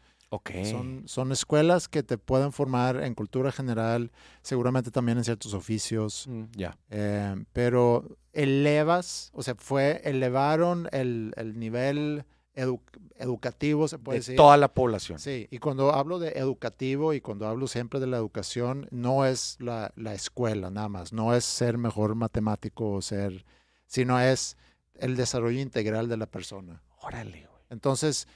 Son, 0.71 1.03
son 1.07 1.33
escuelas 1.33 1.89
que 1.89 2.03
te 2.03 2.19
pueden 2.19 2.53
formar 2.53 2.97
en 3.03 3.15
cultura 3.15 3.53
general, 3.53 4.11
seguramente 4.43 4.91
también 4.91 5.19
en 5.19 5.25
ciertos 5.25 5.55
oficios, 5.55 6.27
Mm, 6.29 6.45
ya. 6.57 6.77
eh, 6.91 7.35
pero 7.53 8.17
elevas, 8.33 9.31
o 9.35 9.43
sea, 9.43 9.55
fue, 9.57 10.01
elevaron 10.05 10.89
el, 10.93 11.33
el 11.37 11.59
nivel 11.59 12.25
edu- 12.57 12.81
educativo, 13.17 13.89
se 13.89 13.99
puede 13.99 14.17
De 14.17 14.21
decir. 14.21 14.37
toda 14.37 14.57
la 14.57 14.69
población. 14.69 15.19
Sí, 15.19 15.47
y 15.51 15.59
cuando 15.59 15.93
hablo 15.93 16.19
de 16.19 16.31
educativo 16.31 17.13
y 17.15 17.21
cuando 17.21 17.47
hablo 17.49 17.67
siempre 17.67 18.01
de 18.01 18.07
la 18.07 18.17
educación, 18.17 18.87
no 18.91 19.25
es 19.27 19.57
la, 19.61 19.93
la 19.97 20.15
escuela 20.15 20.71
nada 20.71 20.89
más, 20.89 21.13
no 21.13 21.35
es 21.35 21.45
ser 21.45 21.79
mejor 21.79 22.15
matemático 22.15 22.91
o 22.93 23.03
ser, 23.03 23.45
sino 23.87 24.19
es 24.21 24.57
el 24.97 25.17
desarrollo 25.17 25.61
integral 25.61 26.09
de 26.09 26.17
la 26.17 26.27
persona. 26.27 26.83
Órale, 27.03 27.47
güey. 27.51 27.63
Entonces, 27.71 28.29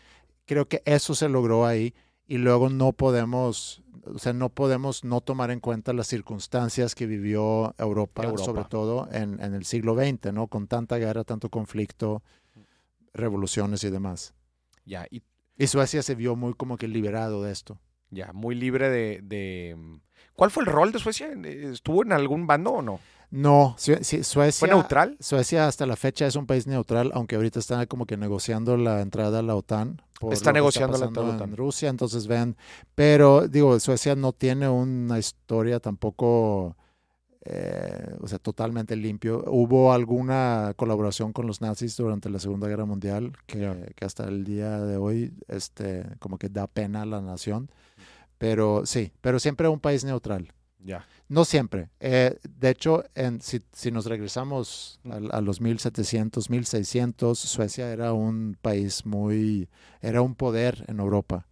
creo 0.48 0.66
que 0.66 0.82
eso 0.84 1.14
se 1.14 1.28
logró 1.28 1.66
ahí 1.66 1.94
y 2.26 2.38
luego 2.38 2.68
no 2.70 2.92
podemos, 2.92 3.82
o 4.04 4.18
sea, 4.18 4.32
no 4.32 4.48
podemos 4.48 5.04
no 5.04 5.20
tomar 5.20 5.52
en 5.52 5.60
cuenta 5.60 5.92
las 5.92 6.08
circunstancias 6.08 6.94
que 6.94 7.06
vivió 7.06 7.74
Europa, 7.78 8.24
Europa. 8.24 8.44
sobre 8.44 8.64
todo 8.64 9.08
en, 9.12 9.40
en 9.40 9.54
el 9.54 9.64
siglo 9.64 9.94
XX, 9.94 10.32
¿no? 10.32 10.48
Con 10.48 10.66
tanta 10.66 10.96
guerra, 10.96 11.22
tanto 11.22 11.50
conflicto, 11.50 12.22
revoluciones 13.12 13.84
y 13.84 13.90
demás. 13.90 14.34
Ya, 14.84 15.06
y 15.10 15.22
Y 15.56 15.66
Suecia 15.66 16.02
se 16.02 16.14
vio 16.14 16.34
muy 16.34 16.54
como 16.54 16.76
que 16.76 16.88
liberado 16.88 17.42
de 17.42 17.52
esto. 17.52 17.78
Ya, 18.10 18.32
muy 18.32 18.54
libre 18.54 18.90
de, 18.90 19.20
de- 19.22 19.76
¿Cuál 20.34 20.50
fue 20.50 20.62
el 20.62 20.68
rol 20.68 20.92
de 20.92 20.98
Suecia? 21.00 21.28
¿Estuvo 21.44 22.02
en 22.04 22.12
algún 22.12 22.46
bando 22.46 22.70
o 22.72 22.82
no? 22.82 23.00
No, 23.30 23.74
Suecia. 23.76 24.52
¿Fue 24.52 24.68
neutral? 24.68 25.16
Suecia 25.20 25.66
hasta 25.66 25.84
la 25.84 25.96
fecha 25.96 26.26
es 26.26 26.36
un 26.36 26.46
país 26.46 26.66
neutral, 26.66 27.10
aunque 27.12 27.36
ahorita 27.36 27.58
está 27.58 27.84
como 27.86 28.06
que 28.06 28.16
negociando 28.16 28.76
la 28.76 29.00
entrada 29.02 29.40
a 29.40 29.42
la 29.42 29.54
OTAN. 29.54 30.00
Está 30.30 30.52
negociando 30.52 30.92
la 30.96 31.00
pasando 31.06 31.20
entrada 31.20 31.28
a 31.28 31.30
la 31.32 31.44
en 31.44 31.50
OTAN. 31.50 31.56
Rusia, 31.56 31.88
entonces 31.90 32.26
ven. 32.26 32.56
Pero 32.94 33.48
digo, 33.48 33.78
Suecia 33.80 34.14
no 34.14 34.32
tiene 34.32 34.68
una 34.68 35.18
historia 35.18 35.78
tampoco, 35.80 36.76
eh, 37.44 38.14
o 38.20 38.26
sea, 38.28 38.38
totalmente 38.38 38.96
limpio. 38.96 39.44
Hubo 39.48 39.92
alguna 39.92 40.72
colaboración 40.76 41.32
con 41.32 41.46
los 41.46 41.60
nazis 41.60 41.96
durante 41.96 42.30
la 42.30 42.38
Segunda 42.38 42.68
Guerra 42.68 42.84
Mundial 42.84 43.32
que, 43.46 43.92
que 43.94 44.04
hasta 44.04 44.24
el 44.24 44.44
día 44.44 44.80
de 44.80 44.96
hoy, 44.96 45.34
este, 45.48 46.04
como 46.18 46.38
que 46.38 46.48
da 46.48 46.66
pena 46.66 47.02
a 47.02 47.06
la 47.06 47.20
nación. 47.20 47.70
Pero 48.38 48.86
sí, 48.86 49.12
pero 49.20 49.38
siempre 49.38 49.68
un 49.68 49.80
país 49.80 50.04
neutral. 50.04 50.52
Ya. 50.78 51.06
No 51.28 51.44
siempre. 51.44 51.90
Eh, 52.00 52.38
de 52.48 52.70
hecho, 52.70 53.04
en- 53.14 53.40
si, 53.42 53.60
si 53.72 53.90
nos 53.90 54.06
regresamos 54.06 55.00
Mm. 55.02 55.12
a, 55.12 55.16
a 55.36 55.40
los 55.40 55.60
1700, 55.60 56.48
1600, 56.48 57.38
Suecia 57.38 57.90
era 57.92 58.12
un 58.12 58.56
país 58.62 59.04
muy, 59.04 59.68
era 60.00 60.22
un 60.22 60.34
poder 60.34 60.84
en 60.88 61.00
Europa, 61.00 61.46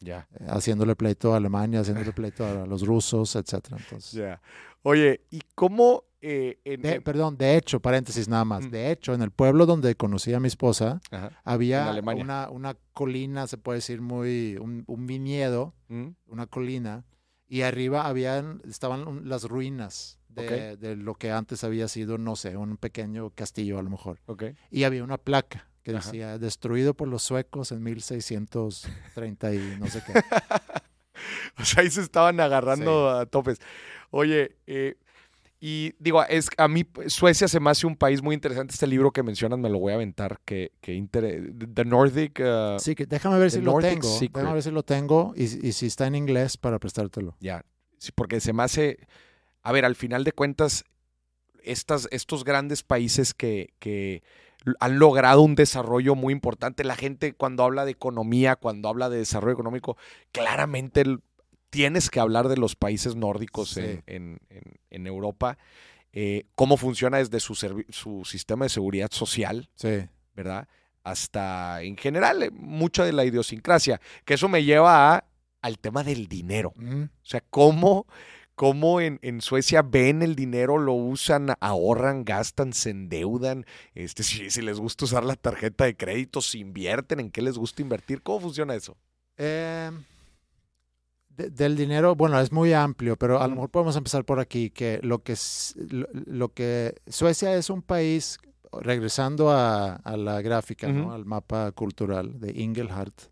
Ya. 0.00 0.26
eh, 0.40 0.46
haciéndole 0.48 0.96
pleito 0.96 1.32
a 1.34 1.36
Alemania, 1.36 1.80
haciéndole 1.80 2.12
pleito 2.12 2.44
a 2.46 2.66
los 2.66 2.84
rusos, 2.86 3.36
etcétera. 3.36 3.76
Entonces, 3.78 4.12
Ya. 4.12 4.40
Oye, 4.82 5.20
¿y 5.30 5.42
cómo 5.54 6.04
eh, 6.22 6.58
en- 6.64 6.80
de- 6.82 6.94
en- 6.94 7.02
perdón, 7.02 7.36
de 7.36 7.56
hecho, 7.56 7.80
paréntesis 7.80 8.28
nada 8.28 8.44
más. 8.44 8.64
Mm. 8.66 8.70
De 8.70 8.90
hecho, 8.92 9.12
en 9.12 9.22
el 9.22 9.30
pueblo 9.32 9.66
donde 9.66 9.94
conocí 9.96 10.32
a 10.32 10.40
mi 10.40 10.48
esposa, 10.48 11.00
Ajá. 11.10 11.38
Había 11.44 11.92
una, 12.14 12.48
una 12.48 12.76
colina, 12.92 13.46
se 13.48 13.58
puede 13.58 13.78
decir 13.78 14.00
muy, 14.00 14.56
un, 14.60 14.84
un 14.86 15.06
viñedo, 15.06 15.74
Mm, 15.88 16.10
una 16.28 16.46
colina, 16.46 17.04
y 17.48 17.62
arriba 17.62 18.06
habían, 18.06 18.62
estaban 18.66 19.28
las 19.28 19.44
ruinas 19.44 20.18
de, 20.28 20.96
lo 20.96 21.14
que 21.16 21.30
antes 21.30 21.62
había 21.64 21.86
sido, 21.88 22.16
no 22.16 22.36
sé, 22.36 22.56
un 22.56 22.78
pequeño 22.78 23.28
castillo 23.34 23.78
a 23.78 23.82
lo 23.82 23.90
mejor. 23.90 24.20
Ok. 24.24 24.44
Y 24.70 24.84
había 24.84 25.04
una 25.04 25.18
placa 25.18 25.68
que 25.82 25.90
Ajá. 25.90 26.06
decía, 26.10 26.38
destruido 26.38 26.94
por 26.94 27.08
los 27.08 27.22
suecos 27.22 27.70
en 27.72 27.82
1630 27.82 29.54
y 29.54 29.76
no 29.78 29.86
sé 29.88 30.02
qué. 30.06 30.12
O 31.58 31.64
sea, 31.64 31.82
ahí 31.82 31.90
se 31.90 32.00
estaban 32.00 32.40
agarrando 32.40 33.10
a 33.10 33.26
topes. 33.26 33.60
Oye, 34.10 34.56
eh, 34.66 34.96
y 35.64 35.94
digo, 36.00 36.24
es 36.24 36.48
a 36.56 36.66
mí 36.66 36.84
Suecia 37.06 37.46
se 37.46 37.60
me 37.60 37.70
hace 37.70 37.86
un 37.86 37.94
país 37.94 38.20
muy 38.20 38.34
interesante. 38.34 38.72
Este 38.74 38.88
libro 38.88 39.12
que 39.12 39.22
mencionas 39.22 39.60
me 39.60 39.70
lo 39.70 39.78
voy 39.78 39.92
a 39.92 39.94
aventar. 39.94 40.40
Que, 40.44 40.72
que 40.80 40.92
inter- 40.92 41.52
The 41.72 41.84
Nordic. 41.84 42.40
uh, 42.40 42.74
Así 42.74 42.96
que 42.96 43.06
déjame 43.06 43.38
ver 43.38 43.52
si 43.52 43.60
lo 43.60 43.78
tengo. 43.78 44.02
Secret. 44.18 44.32
Déjame 44.38 44.54
ver 44.54 44.62
si 44.64 44.70
lo 44.72 44.82
tengo 44.82 45.32
y, 45.36 45.44
y 45.44 45.70
si 45.70 45.86
está 45.86 46.08
en 46.08 46.16
inglés 46.16 46.56
para 46.56 46.80
prestártelo. 46.80 47.36
Ya, 47.38 47.64
sí, 47.96 48.10
porque 48.12 48.40
se 48.40 48.52
me 48.52 48.64
hace, 48.64 48.98
a 49.62 49.70
ver, 49.70 49.84
al 49.84 49.94
final 49.94 50.24
de 50.24 50.32
cuentas, 50.32 50.84
estas, 51.62 52.08
estos 52.10 52.42
grandes 52.42 52.82
países 52.82 53.32
que, 53.32 53.72
que 53.78 54.24
han 54.80 54.98
logrado 54.98 55.42
un 55.42 55.54
desarrollo 55.54 56.16
muy 56.16 56.32
importante, 56.32 56.82
la 56.82 56.96
gente 56.96 57.34
cuando 57.34 57.62
habla 57.62 57.84
de 57.84 57.92
economía, 57.92 58.56
cuando 58.56 58.88
habla 58.88 59.08
de 59.10 59.18
desarrollo 59.18 59.52
económico, 59.54 59.96
claramente 60.32 61.02
el- 61.02 61.20
tienes 61.72 62.10
que 62.10 62.20
hablar 62.20 62.48
de 62.48 62.58
los 62.58 62.76
países 62.76 63.16
nórdicos 63.16 63.70
Sí. 63.70 63.80
en, 63.80 64.02
en- 64.06 64.38
en- 64.50 64.74
en 64.90 65.06
Europa, 65.06 65.56
eh, 66.12 66.44
cómo 66.54 66.76
funciona 66.76 67.16
desde 67.16 67.40
su, 67.40 67.54
sistema 68.26 68.66
de 68.66 68.68
seguridad 68.68 69.08
social, 69.10 69.70
Sí. 69.74 70.06
¿verdad? 70.36 70.68
Hasta 71.02 71.82
en 71.82 71.96
general, 71.96 72.42
eh, 72.42 72.50
mucha 72.52 73.04
de 73.04 73.12
la 73.14 73.24
idiosincrasia, 73.24 74.00
que 74.26 74.34
eso 74.34 74.48
me 74.48 74.64
lleva 74.64 75.14
a- 75.16 75.24
al 75.62 75.78
tema 75.78 76.04
del 76.04 76.26
dinero. 76.28 76.74
O 76.76 77.08
sea, 77.24 77.42
cómo, 77.48 78.06
cómo 78.54 79.00
en, 79.00 79.18
en 79.22 79.40
Suecia 79.40 79.80
ven 79.80 80.20
el 80.22 80.36
dinero, 80.36 80.76
lo 80.76 80.92
usan, 80.92 81.54
ahorran, 81.60 82.24
gastan, 82.26 82.74
se 82.74 82.90
endeudan. 82.90 83.64
Este, 83.94 84.22
si, 84.24 84.50
si 84.50 84.60
les 84.60 84.78
gusta 84.78 85.06
usar 85.06 85.24
la 85.24 85.36
tarjeta 85.36 85.84
de 85.86 85.96
crédito, 85.96 86.42
se 86.42 86.58
invierten, 86.58 87.18
en 87.20 87.30
qué 87.30 87.40
les 87.40 87.56
gusta 87.56 87.80
invertir. 87.80 88.20
¿Cómo 88.22 88.40
funciona 88.40 88.74
eso? 88.74 88.96
Eh, 89.38 89.90
de- 91.36 91.50
del 91.50 91.76
dinero, 91.76 92.14
bueno, 92.14 92.38
es 92.40 92.52
muy 92.52 92.72
amplio, 92.72 93.16
pero 93.16 93.40
a 93.40 93.44
lo 93.46 93.50
Mm. 93.50 93.54
mejor 93.56 93.70
podemos 93.70 93.96
empezar 93.96 94.24
por 94.24 94.38
aquí, 94.40 94.70
que 94.70 95.00
lo 95.02 95.22
que, 95.22 95.34
lo, 95.88 96.06
lo 96.12 96.48
que 96.52 96.94
Suecia 97.06 97.54
es 97.56 97.70
un 97.70 97.82
país, 97.82 98.38
regresando 98.80 99.50
a, 99.50 99.96
a 99.96 100.16
la 100.16 100.40
gráfica, 100.42 100.86
al 100.88 101.24
mapa 101.24 101.72
cultural 101.72 102.40
de 102.40 102.52
Ingelhardt, 102.60 103.30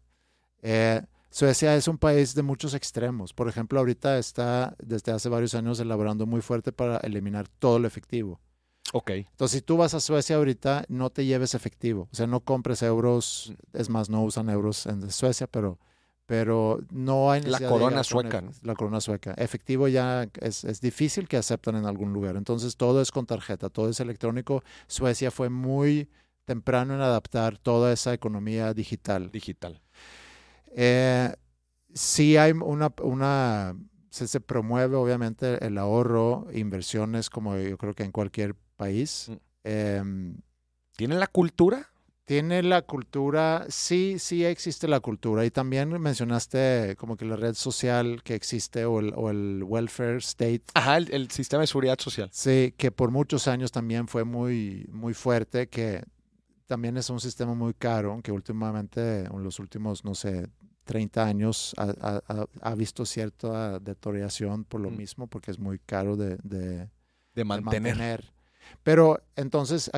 eh, 0.62 1.02
Suecia 1.30 1.76
es 1.76 1.86
un 1.86 1.96
país 1.96 2.34
de 2.34 2.42
muchos 2.42 2.74
extremos. 2.74 3.32
Por 3.32 3.48
ejemplo, 3.48 3.78
ahorita 3.78 4.18
está 4.18 4.74
desde 4.82 5.12
hace 5.12 5.28
varios 5.28 5.54
años 5.54 5.78
elaborando 5.78 6.26
muy 6.26 6.40
fuerte 6.40 6.72
para 6.72 6.96
eliminar 6.98 7.46
todo 7.60 7.78
lo 7.78 7.86
efectivo. 7.86 8.40
Ok. 8.92 9.10
Entonces, 9.10 9.58
si 9.58 9.62
tú 9.62 9.76
vas 9.76 9.94
a 9.94 10.00
Suecia 10.00 10.34
ahorita, 10.36 10.84
no 10.88 11.08
te 11.10 11.24
lleves 11.24 11.54
efectivo. 11.54 12.08
O 12.12 12.16
sea, 12.16 12.26
no 12.26 12.40
compres 12.40 12.82
euros. 12.82 13.54
Es 13.72 13.88
más, 13.88 14.10
no 14.10 14.24
usan 14.24 14.50
euros 14.50 14.86
en 14.86 15.08
Suecia, 15.12 15.46
pero, 15.46 15.78
pero 16.30 16.78
no 16.92 17.32
hay 17.32 17.40
La 17.40 17.48
necesidad 17.48 17.68
de 17.70 17.72
corona 17.72 18.04
sueca. 18.04 18.44
La 18.62 18.76
corona 18.76 19.00
sueca. 19.00 19.34
Efectivo 19.36 19.88
ya 19.88 20.28
es, 20.40 20.62
es 20.62 20.80
difícil 20.80 21.26
que 21.26 21.36
aceptan 21.36 21.74
en 21.74 21.86
algún 21.86 22.12
lugar. 22.12 22.36
Entonces, 22.36 22.76
todo 22.76 23.02
es 23.02 23.10
con 23.10 23.26
tarjeta, 23.26 23.68
todo 23.68 23.88
es 23.88 23.98
electrónico. 23.98 24.62
Suecia 24.86 25.32
fue 25.32 25.48
muy 25.48 26.08
temprano 26.44 26.94
en 26.94 27.00
adaptar 27.00 27.58
toda 27.58 27.92
esa 27.92 28.14
economía 28.14 28.72
digital. 28.74 29.32
Digital. 29.32 29.82
Eh, 30.68 31.34
sí 31.92 32.36
hay 32.36 32.52
una, 32.52 32.94
una 33.02 33.74
se, 34.10 34.28
se 34.28 34.38
promueve 34.38 34.94
obviamente 34.94 35.66
el 35.66 35.78
ahorro, 35.78 36.46
inversiones 36.54 37.28
como 37.28 37.56
yo 37.56 37.76
creo 37.76 37.94
que 37.94 38.04
en 38.04 38.12
cualquier 38.12 38.54
país. 38.76 39.30
Mm. 39.30 39.34
Em, 39.64 40.36
¿Tienen 40.96 41.18
la 41.18 41.26
cultura? 41.26 41.88
Tiene 42.30 42.62
la 42.62 42.82
cultura, 42.82 43.66
sí, 43.70 44.20
sí 44.20 44.44
existe 44.44 44.86
la 44.86 45.00
cultura. 45.00 45.44
Y 45.44 45.50
también 45.50 45.88
mencionaste 46.00 46.94
como 46.96 47.16
que 47.16 47.24
la 47.24 47.34
red 47.34 47.54
social 47.54 48.22
que 48.22 48.36
existe 48.36 48.84
o 48.84 49.00
el, 49.00 49.12
o 49.16 49.30
el 49.30 49.64
welfare 49.66 50.18
state. 50.18 50.62
Ajá, 50.74 50.98
el, 50.98 51.12
el 51.12 51.28
sistema 51.32 51.62
de 51.62 51.66
seguridad 51.66 51.98
social. 51.98 52.28
Sí, 52.30 52.72
que 52.76 52.92
por 52.92 53.10
muchos 53.10 53.48
años 53.48 53.72
también 53.72 54.06
fue 54.06 54.22
muy, 54.22 54.86
muy 54.92 55.12
fuerte, 55.12 55.68
que 55.68 56.04
también 56.68 56.96
es 56.96 57.10
un 57.10 57.18
sistema 57.18 57.54
muy 57.54 57.74
caro, 57.74 58.20
que 58.22 58.30
últimamente, 58.30 59.24
en 59.24 59.42
los 59.42 59.58
últimos, 59.58 60.04
no 60.04 60.14
sé, 60.14 60.46
30 60.84 61.26
años 61.26 61.74
ha, 61.78 62.20
ha- 62.62 62.74
visto 62.76 63.04
cierta 63.06 63.80
deterioración 63.80 64.62
por 64.64 64.80
lo 64.80 64.90
Mm. 64.92 64.96
mismo, 64.96 65.26
porque 65.26 65.50
es 65.50 65.58
muy 65.58 65.80
caro 65.80 66.16
de, 66.16 66.36
de- 66.44 66.76
De 66.78 66.90
de 67.34 67.44
mantener. 67.44 68.32
Pero 68.84 69.20
entonces 69.34 69.90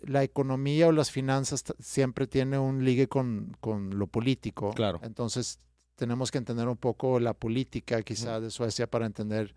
la 0.00 0.22
economía 0.22 0.88
o 0.88 0.92
las 0.92 1.10
finanzas 1.10 1.64
siempre 1.78 2.26
tiene 2.26 2.58
un 2.58 2.84
ligue 2.84 3.08
con, 3.08 3.56
con 3.60 3.98
lo 3.98 4.06
político. 4.06 4.72
Claro. 4.72 5.00
Entonces 5.02 5.58
tenemos 5.96 6.30
que 6.30 6.38
entender 6.38 6.68
un 6.68 6.76
poco 6.76 7.18
la 7.20 7.34
política 7.34 8.02
quizá 8.02 8.40
de 8.40 8.50
Suecia 8.50 8.86
para 8.86 9.06
entender 9.06 9.54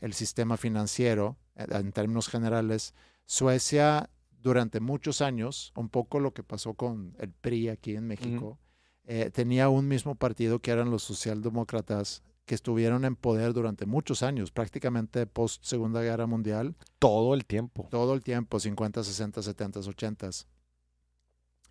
el 0.00 0.14
sistema 0.14 0.56
financiero 0.56 1.36
eh, 1.54 1.66
en 1.70 1.92
términos 1.92 2.28
generales. 2.28 2.94
Suecia 3.26 4.10
durante 4.30 4.80
muchos 4.80 5.20
años, 5.20 5.72
un 5.76 5.88
poco 5.88 6.18
lo 6.18 6.32
que 6.34 6.42
pasó 6.42 6.74
con 6.74 7.14
el 7.18 7.30
PRI 7.30 7.68
aquí 7.68 7.94
en 7.94 8.08
México, 8.08 8.58
eh, 9.04 9.30
tenía 9.32 9.68
un 9.68 9.86
mismo 9.86 10.14
partido 10.14 10.58
que 10.58 10.70
eran 10.72 10.90
los 10.90 11.02
socialdemócratas 11.02 12.22
que 12.44 12.54
estuvieron 12.54 13.04
en 13.04 13.14
poder 13.16 13.52
durante 13.52 13.86
muchos 13.86 14.22
años, 14.22 14.50
prácticamente 14.50 15.26
post 15.26 15.64
Segunda 15.64 16.02
Guerra 16.02 16.26
Mundial, 16.26 16.74
Todo 16.98 17.34
el 17.34 17.44
tiempo. 17.44 17.86
todo 17.90 18.14
el 18.14 18.22
tiempo, 18.22 18.58
50, 18.58 19.04
60, 19.04 19.42
70, 19.42 19.80
80. 19.80 20.30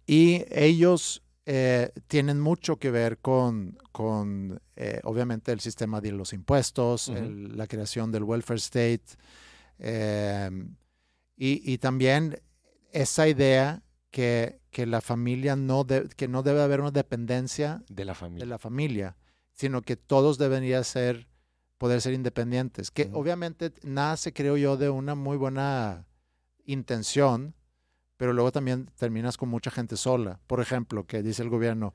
Y 0.06 0.44
ellos 0.50 1.24
eh, 1.46 1.92
tienen 2.08 2.40
mucho 2.40 2.78
que 2.78 2.92
ver 2.92 3.18
con, 3.20 3.78
con 3.92 4.62
eh, 4.76 5.00
obviamente, 5.04 5.52
el 5.52 5.60
sistema 5.60 6.00
de 6.02 6.12
los 6.12 6.34
impuestos, 6.34 7.08
el- 7.10 7.58
la 7.58 7.68
creación 7.68 8.12
del 8.12 8.24
welfare 8.24 8.58
state, 8.60 9.02
eh, 9.80 10.50
y, 11.36 11.72
y 11.74 11.78
también 11.80 12.40
esa 12.92 13.28
idea 13.28 13.82
que, 14.12 14.60
que 14.70 14.86
la 14.86 15.02
familia 15.02 15.56
no, 15.56 15.84
de- 15.84 16.08
que 16.16 16.28
no 16.28 16.44
debe 16.44 16.62
haber 16.62 16.82
una 16.82 16.92
dependencia 16.92 17.84
De 17.90 18.06
la 18.06 18.14
de 18.14 18.20
familia. 18.20 18.46
la 18.46 18.60
familia, 18.60 19.16
sino 19.62 19.84
que 19.84 19.96
todos 19.96 20.40
deberían 20.40 20.84
ser, 20.84 21.28
poder 21.78 22.02
ser 22.02 22.14
independientes. 22.14 22.90
Que 22.90 23.04
Ujú. 23.04 23.20
obviamente 23.20 23.72
nace, 23.84 24.34
creo 24.34 24.58
yo, 24.58 24.76
de 24.76 24.90
una 24.90 25.14
muy 25.14 25.38
buena 25.38 26.08
intención, 26.66 27.54
pero 28.18 28.34
luego 28.34 28.52
también 28.52 28.90
terminas 28.98 29.38
con 29.38 29.50
mucha 29.50 29.70
gente 29.70 29.98
sola. 29.98 30.40
Por 30.48 30.62
ejemplo, 30.62 31.06
que 31.06 31.22
dice 31.22 31.44
el 31.44 31.50
gobierno, 31.50 31.94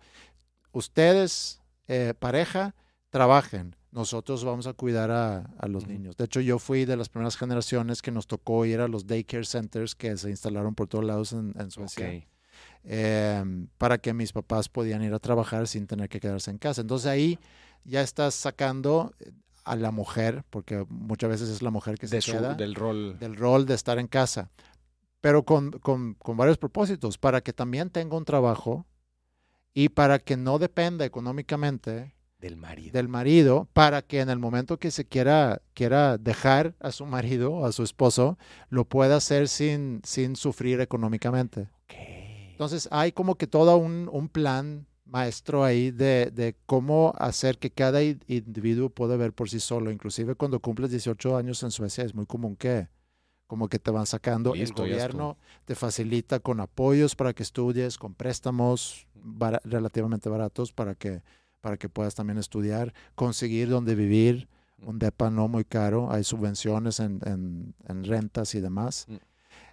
ustedes, 0.70 1.60
eh, 1.88 2.14
pareja, 2.16 2.76
trabajen. 3.10 3.74
Nosotros 3.90 4.44
vamos 4.44 4.68
a 4.68 4.72
cuidar 4.72 5.10
a, 5.10 5.50
a 5.58 5.66
los 5.66 5.88
niños. 5.88 6.16
De 6.16 6.26
hecho, 6.26 6.40
yo 6.40 6.60
fui 6.60 6.84
de 6.84 6.96
las 6.96 7.08
primeras 7.08 7.36
generaciones 7.36 8.00
que 8.00 8.12
nos 8.12 8.28
tocó 8.28 8.64
ir 8.64 8.78
a 8.78 8.86
los 8.86 9.08
daycare 9.08 9.44
centers 9.44 9.96
que 9.96 10.16
se 10.16 10.30
instalaron 10.30 10.76
por 10.76 10.86
todos 10.86 11.04
lados 11.04 11.32
en, 11.32 11.52
en 11.58 11.72
Suecia 11.72 12.10
Ok. 12.10 12.24
Eh, 12.84 13.42
para 13.78 13.98
que 13.98 14.12
mis 14.14 14.32
papás 14.32 14.68
podían 14.68 15.02
ir 15.02 15.12
a 15.14 15.18
trabajar 15.18 15.66
sin 15.68 15.86
tener 15.86 16.08
que 16.08 16.20
quedarse 16.20 16.50
en 16.50 16.58
casa. 16.58 16.80
Entonces 16.80 17.06
ahí 17.06 17.38
ya 17.84 18.00
estás 18.02 18.34
sacando 18.34 19.12
eh, 19.20 19.30
a 19.64 19.74
la 19.76 19.90
mujer, 19.90 20.44
porque 20.50 20.84
muchas 20.88 21.30
veces 21.30 21.48
es 21.48 21.62
la 21.62 21.70
mujer 21.70 21.98
que 21.98 22.06
se 22.08 22.20
su- 22.20 22.32
queda, 22.32 22.54
del 22.54 22.74
rol. 22.74 23.18
del 23.18 23.34
rol 23.36 23.66
de 23.66 23.74
estar 23.74 23.98
en 23.98 24.06
casa, 24.06 24.50
pero 25.20 25.44
con, 25.44 25.72
con- 25.72 26.14
con 26.14 26.36
varios 26.36 26.58
propósitos, 26.58 27.18
para 27.18 27.40
que 27.40 27.52
también 27.52 27.90
tenga 27.90 28.16
un 28.16 28.24
trabajo 28.24 28.86
y 29.74 29.88
para 29.88 30.18
que 30.20 30.36
no 30.36 30.58
dependa 30.58 31.04
económicamente 31.04 32.14
Del 32.38 32.56
marido. 32.56 32.92
del 32.92 33.08
marido, 33.08 33.68
para 33.72 34.02
que 34.02 34.20
en 34.20 34.30
el 34.30 34.38
momento 34.38 34.78
que 34.78 34.90
se 34.92 35.04
quiera, 35.04 35.60
quiera 35.74 36.16
dejar 36.16 36.74
a 36.80 36.92
su 36.92 37.04
marido 37.04 37.52
o 37.52 37.66
a 37.66 37.72
su 37.72 37.82
esposo, 37.82 38.38
lo 38.70 38.84
pueda 38.84 39.16
hacer 39.16 39.48
sin, 39.48 40.00
sin 40.04 40.36
sufrir 40.36 40.80
económicamente. 40.80 41.68
Entonces 42.56 42.88
hay 42.90 43.12
como 43.12 43.34
que 43.36 43.46
todo 43.46 43.76
un, 43.76 44.08
un 44.12 44.28
plan 44.28 44.86
maestro 45.04 45.62
ahí 45.62 45.90
de, 45.90 46.30
de 46.32 46.56
cómo 46.66 47.12
hacer 47.18 47.58
que 47.58 47.70
cada 47.70 48.02
individuo 48.02 48.88
pueda 48.90 49.16
ver 49.16 49.32
por 49.32 49.48
sí 49.50 49.60
solo. 49.60 49.90
Inclusive 49.90 50.34
cuando 50.34 50.58
cumples 50.60 50.90
18 50.90 51.36
años 51.36 51.62
en 51.62 51.70
Suecia 51.70 52.02
es 52.04 52.14
muy 52.14 52.26
común 52.26 52.56
que 52.56 52.88
como 53.46 53.68
que 53.68 53.78
te 53.78 53.90
van 53.92 54.06
sacando. 54.06 54.54
Listo, 54.54 54.82
el 54.82 54.88
gobierno 54.90 55.36
te 55.66 55.74
facilita 55.76 56.40
con 56.40 56.58
apoyos 56.60 57.14
para 57.14 57.32
que 57.34 57.42
estudies, 57.44 57.98
con 57.98 58.14
préstamos 58.14 59.06
relativamente 59.64 60.28
baratos 60.28 60.72
para 60.72 60.94
que, 60.94 61.22
para 61.60 61.76
que 61.76 61.88
puedas 61.88 62.14
también 62.14 62.38
estudiar, 62.38 62.92
conseguir 63.14 63.68
donde 63.68 63.94
vivir. 63.94 64.48
Un 64.82 64.98
depa 64.98 65.30
no 65.30 65.46
muy 65.48 65.64
caro, 65.64 66.10
hay 66.10 66.22
subvenciones 66.24 67.00
en, 67.00 67.20
en- 67.24 67.74
en 67.88 68.04
rentas 68.04 68.54
y 68.54 68.60
demás. 68.60 69.06
Mm. 69.08 69.14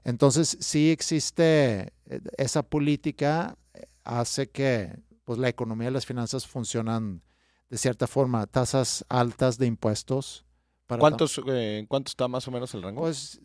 Entonces, 0.03 0.57
sí 0.59 0.91
existe 0.91 1.93
eh, 2.05 2.19
esa 2.37 2.63
política, 2.63 3.57
eh, 3.73 3.85
hace 4.03 4.49
que 4.49 4.97
pues, 5.23 5.39
la 5.39 5.49
economía 5.49 5.89
y 5.89 5.93
las 5.93 6.05
finanzas 6.05 6.45
funcionan 6.47 7.21
de 7.69 7.77
cierta 7.77 8.05
forma, 8.07 8.45
tasas 8.45 9.03
altas 9.09 9.57
de 9.57 9.65
impuestos. 9.65 10.45
Para 10.85 10.99
¿Cuántos, 10.99 11.39
eh, 11.47 11.79
¿En 11.79 11.85
cuánto 11.87 12.09
está 12.09 12.27
más 12.27 12.47
o 12.47 12.51
menos 12.51 12.73
el 12.75 12.83
rango? 12.83 13.01
Pues 13.01 13.39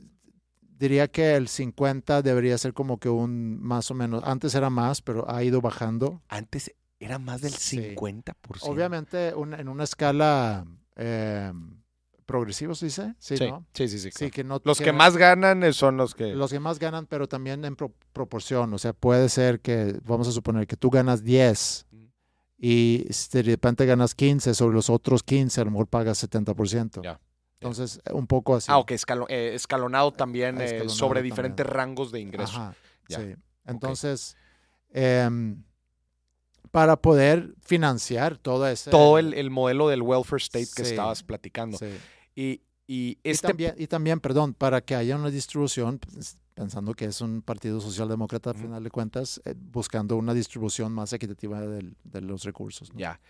diría 0.61 1.09
que 1.09 1.35
el 1.37 1.49
50 1.49 2.21
debería 2.23 2.59
ser 2.59 2.75
como 2.75 2.99
que 2.99 3.09
un 3.09 3.59
más 3.63 3.91
o 3.91 3.95
menos, 3.95 4.23
antes 4.25 4.55
era 4.55 4.69
más, 4.71 5.01
pero 5.01 5.31
ha 5.31 5.43
ido 5.45 5.61
bajando. 5.61 6.21
Antes 6.29 6.75
era 7.01 7.19
más 7.19 7.41
del 7.41 7.53
Sí. 7.53 7.95
50%. 7.97 8.71
Obviamente 8.71 9.35
un- 9.35 9.55
en 9.55 9.69
una 9.69 9.85
escala 9.85 10.67
eh, 10.97 11.53
progresiva, 12.29 12.75
¿se 12.75 12.85
dice? 12.87 13.15
Sí, 13.19 13.39
Sí, 13.39 13.49
¿no? 13.49 13.65
sí, 13.73 13.89
sí. 13.89 13.99
sí, 13.99 14.11
Sí, 14.11 14.19
claro. 14.19 14.33
que 14.33 14.45
no 14.45 14.61
Los 14.65 14.79
que 14.79 14.85
que- 14.85 14.93
más 14.93 15.17
ganan 15.17 15.65
eh, 15.65 15.73
son 15.73 15.97
los 15.97 16.15
que... 16.15 16.35
los 16.35 16.51
que 16.53 16.61
más 16.61 16.79
ganan, 16.79 17.07
pero 17.07 17.27
también 17.27 17.65
en 17.65 17.75
pro- 17.75 17.95
proporción. 18.13 18.75
O 18.75 18.79
sea, 18.79 18.93
puede 18.93 19.31
ser 19.31 19.61
que, 19.61 19.99
vamos 20.05 20.29
a 20.29 20.33
suponer 20.33 20.67
que 20.67 20.77
tú 20.77 20.91
ganas 20.91 21.25
10 21.25 21.87
Mm. 21.91 22.05
y 22.59 23.07
si 23.09 23.29
de 23.33 23.43
repente 23.43 23.87
ganas 23.87 24.15
15, 24.15 24.53
sobre 24.55 24.75
los 24.75 24.91
otros 24.91 25.23
15 25.23 25.63
a 25.63 25.65
lo 25.65 25.71
mejor 25.71 25.87
pagas 25.89 26.19
70%. 26.23 27.03
Ya. 27.03 27.19
Entonces, 27.61 27.99
un 28.13 28.27
poco 28.27 28.55
así. 28.57 28.67
Ah, 28.71 28.77
ok, 28.79 28.91
escalo- 28.93 29.27
eh, 29.31 29.55
escalonado 29.55 30.13
también 30.13 30.61
eh, 30.61 30.65
escalonado 30.67 30.91
sobre 30.95 31.19
también. 31.21 31.33
diferentes 31.35 31.67
rangos 31.67 32.13
de 32.13 32.21
ingreso. 32.21 32.53
Ajá, 32.57 32.75
Ya. 33.09 33.21
sí. 33.21 33.35
Entonces, 33.65 34.37
em, 34.91 35.65
para 36.71 36.97
poder 37.01 37.55
financiar 37.63 38.37
todo 38.37 38.69
ese... 38.69 38.91
Todo 38.91 39.19
el, 39.19 39.33
el 39.35 39.49
modelo 39.51 39.89
del 39.89 40.03
welfare 40.03 40.43
state 40.43 40.69
que 40.77 40.85
Sí. 40.85 40.91
estabas 40.91 41.23
platicando. 41.23 41.79
sí. 41.79 41.87
Y, 42.39 42.63
y 42.87 43.19
Y, 43.25 43.31
este... 43.31 43.49
también, 43.49 43.75
y 43.77 43.87
también, 43.89 44.21
perdón, 44.21 44.55
para 44.55 44.81
que 44.81 44.95
haya 44.95 45.17
una 45.17 45.29
distribución, 45.31 45.99
pues, 45.99 46.39
pensando 46.55 46.95
que 46.95 47.07
es 47.07 47.21
un 47.21 47.43
partido 47.43 47.81
socialdemócrata, 47.81 48.51
a 48.51 48.53
Ujú. 48.53 48.63
final 48.63 48.85
de 48.85 48.91
cuentas, 48.91 49.41
eh, 49.45 49.55
buscando 49.57 50.17
una 50.17 50.35
distribución 50.35 50.93
más 50.93 51.13
equitativa 51.13 51.61
del- 51.61 51.97
de 52.05 52.21
los 52.21 52.45
recursos. 52.45 52.93
¿no? 52.93 53.01
Ya. 53.01 53.21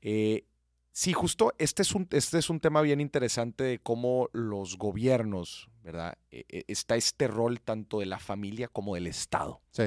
Eh, 0.00 0.46
sí, 0.92 1.12
justo 1.12 1.52
este 1.58 1.82
es, 1.82 1.94
un, 1.94 2.08
este 2.10 2.38
es 2.38 2.48
un 2.48 2.58
tema 2.58 2.80
bien 2.80 3.00
interesante 3.02 3.64
de 3.64 3.78
cómo 3.80 4.30
los 4.32 4.78
gobiernos, 4.78 5.68
¿verdad? 5.82 6.16
Eh, 6.30 6.44
eh, 6.48 6.64
está 6.68 6.96
este 6.96 7.28
rol 7.28 7.60
tanto 7.60 8.00
de 8.00 8.06
la 8.06 8.18
familia 8.18 8.68
como 8.68 8.94
del 8.94 9.06
Estado, 9.08 9.60
Sí, 9.72 9.84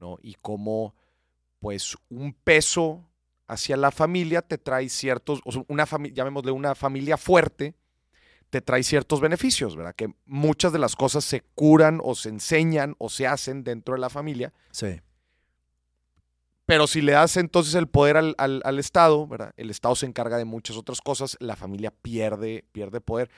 ¿no? 0.00 0.18
Y 0.20 0.34
cómo, 0.42 0.96
pues, 1.60 1.96
un 2.10 2.32
peso 2.32 3.08
hacia 3.46 3.76
la 3.76 3.92
familia 3.92 4.42
te 4.42 4.58
trae 4.58 4.88
ciertos, 4.88 5.40
o 5.44 5.52
sea, 5.52 5.64
una 5.68 5.86
familia, 5.86 6.16
llamémosle 6.16 6.50
una 6.50 6.74
familia 6.74 7.16
fuerte, 7.16 7.76
te 8.56 8.62
trae 8.62 8.82
ciertos 8.82 9.20
beneficios, 9.20 9.76
¿verdad? 9.76 9.94
Que 9.94 10.08
muchas 10.24 10.72
de 10.72 10.78
las 10.78 10.96
cosas 10.96 11.24
se 11.24 11.42
curan 11.54 12.00
o 12.02 12.14
se 12.14 12.30
enseñan 12.30 12.94
o 12.98 13.08
se 13.10 13.26
hacen 13.26 13.64
dentro 13.64 13.94
de 13.94 14.00
la 14.00 14.08
familia. 14.10 14.52
sí. 14.70 15.00
Pero 16.68 16.88
si 16.88 17.00
le 17.00 17.12
das 17.12 17.36
entonces 17.36 17.74
el 17.76 17.86
poder 17.86 18.16
al, 18.16 18.34
al- 18.38 18.60
al 18.64 18.78
Estado, 18.80 19.24
¿verdad? 19.28 19.52
El 19.56 19.70
Estado 19.70 19.94
se 19.94 20.04
encarga 20.06 20.36
de 20.36 20.44
muchas 20.44 20.76
otras 20.76 21.00
cosas, 21.00 21.36
la 21.38 21.54
familia 21.54 21.92
pierde, 21.92 22.64
pierde 22.72 23.00
poder. 23.00 23.30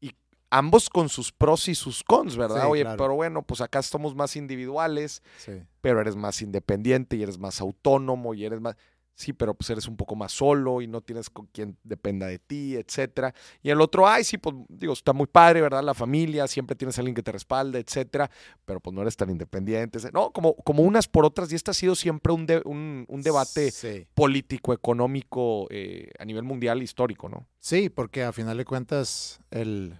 Y 0.00 0.14
ambos 0.48 0.88
con 0.88 1.08
sus 1.08 1.32
pros 1.32 1.66
y 1.66 1.74
sus 1.74 2.04
cons, 2.04 2.36
¿verdad? 2.36 2.60
Sí, 2.62 2.66
Oye, 2.68 2.82
claro. 2.82 2.98
pero 2.98 3.14
bueno, 3.16 3.42
pues 3.42 3.60
acá 3.62 3.82
somos 3.82 4.14
más 4.14 4.36
individuales, 4.36 5.24
sí. 5.38 5.60
pero 5.80 6.00
eres 6.00 6.14
más 6.14 6.40
independiente 6.40 7.16
y 7.16 7.24
eres 7.24 7.36
más 7.38 7.60
autónomo 7.60 8.32
y 8.32 8.44
eres 8.44 8.60
más... 8.60 8.76
Sí, 9.14 9.32
pero 9.34 9.54
pues 9.54 9.68
eres 9.70 9.86
un 9.86 9.96
poco 9.96 10.16
más 10.16 10.32
solo 10.32 10.80
y 10.80 10.86
no 10.88 11.02
tienes 11.02 11.28
con 11.28 11.46
quien 11.46 11.76
dependa 11.84 12.26
de 12.26 12.38
ti, 12.38 12.76
etcétera. 12.76 13.34
Y 13.62 13.68
el 13.70 13.80
otro, 13.80 14.08
ay, 14.08 14.24
sí, 14.24 14.38
pues 14.38 14.56
digo, 14.68 14.94
está 14.94 15.12
muy 15.12 15.26
padre, 15.26 15.60
¿verdad? 15.60 15.82
La 15.82 15.92
familia, 15.94 16.48
siempre 16.48 16.74
tienes 16.74 16.96
a 16.96 17.02
alguien 17.02 17.14
que 17.14 17.22
te 17.22 17.30
respalda, 17.30 17.78
etcétera, 17.78 18.30
pero 18.64 18.80
pues 18.80 18.94
no 18.94 19.02
eres 19.02 19.16
tan 19.16 19.28
independiente. 19.30 19.98
No, 20.12 20.30
como, 20.32 20.56
como 20.56 20.82
unas 20.82 21.08
por 21.08 21.24
otras, 21.26 21.52
y 21.52 21.56
este 21.56 21.70
ha 21.70 21.74
sido 21.74 21.94
siempre 21.94 22.32
un, 22.32 22.46
de- 22.46 22.62
un, 22.64 23.04
un 23.06 23.22
debate 23.22 23.70
Sí. 23.70 24.06
político, 24.14 24.72
económico 24.72 25.66
eh, 25.70 26.10
a 26.18 26.24
nivel 26.24 26.42
mundial 26.44 26.82
histórico, 26.82 27.28
¿no? 27.28 27.46
Sí, 27.58 27.90
porque 27.90 28.22
a 28.24 28.32
final 28.32 28.56
de 28.56 28.64
cuentas, 28.64 29.40
el, 29.50 29.94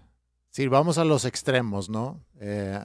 si 0.50 0.66
vamos 0.68 0.96
a 0.98 1.04
los 1.04 1.24
extremos, 1.26 1.90
¿no? 1.90 2.24
Eh, 2.40 2.80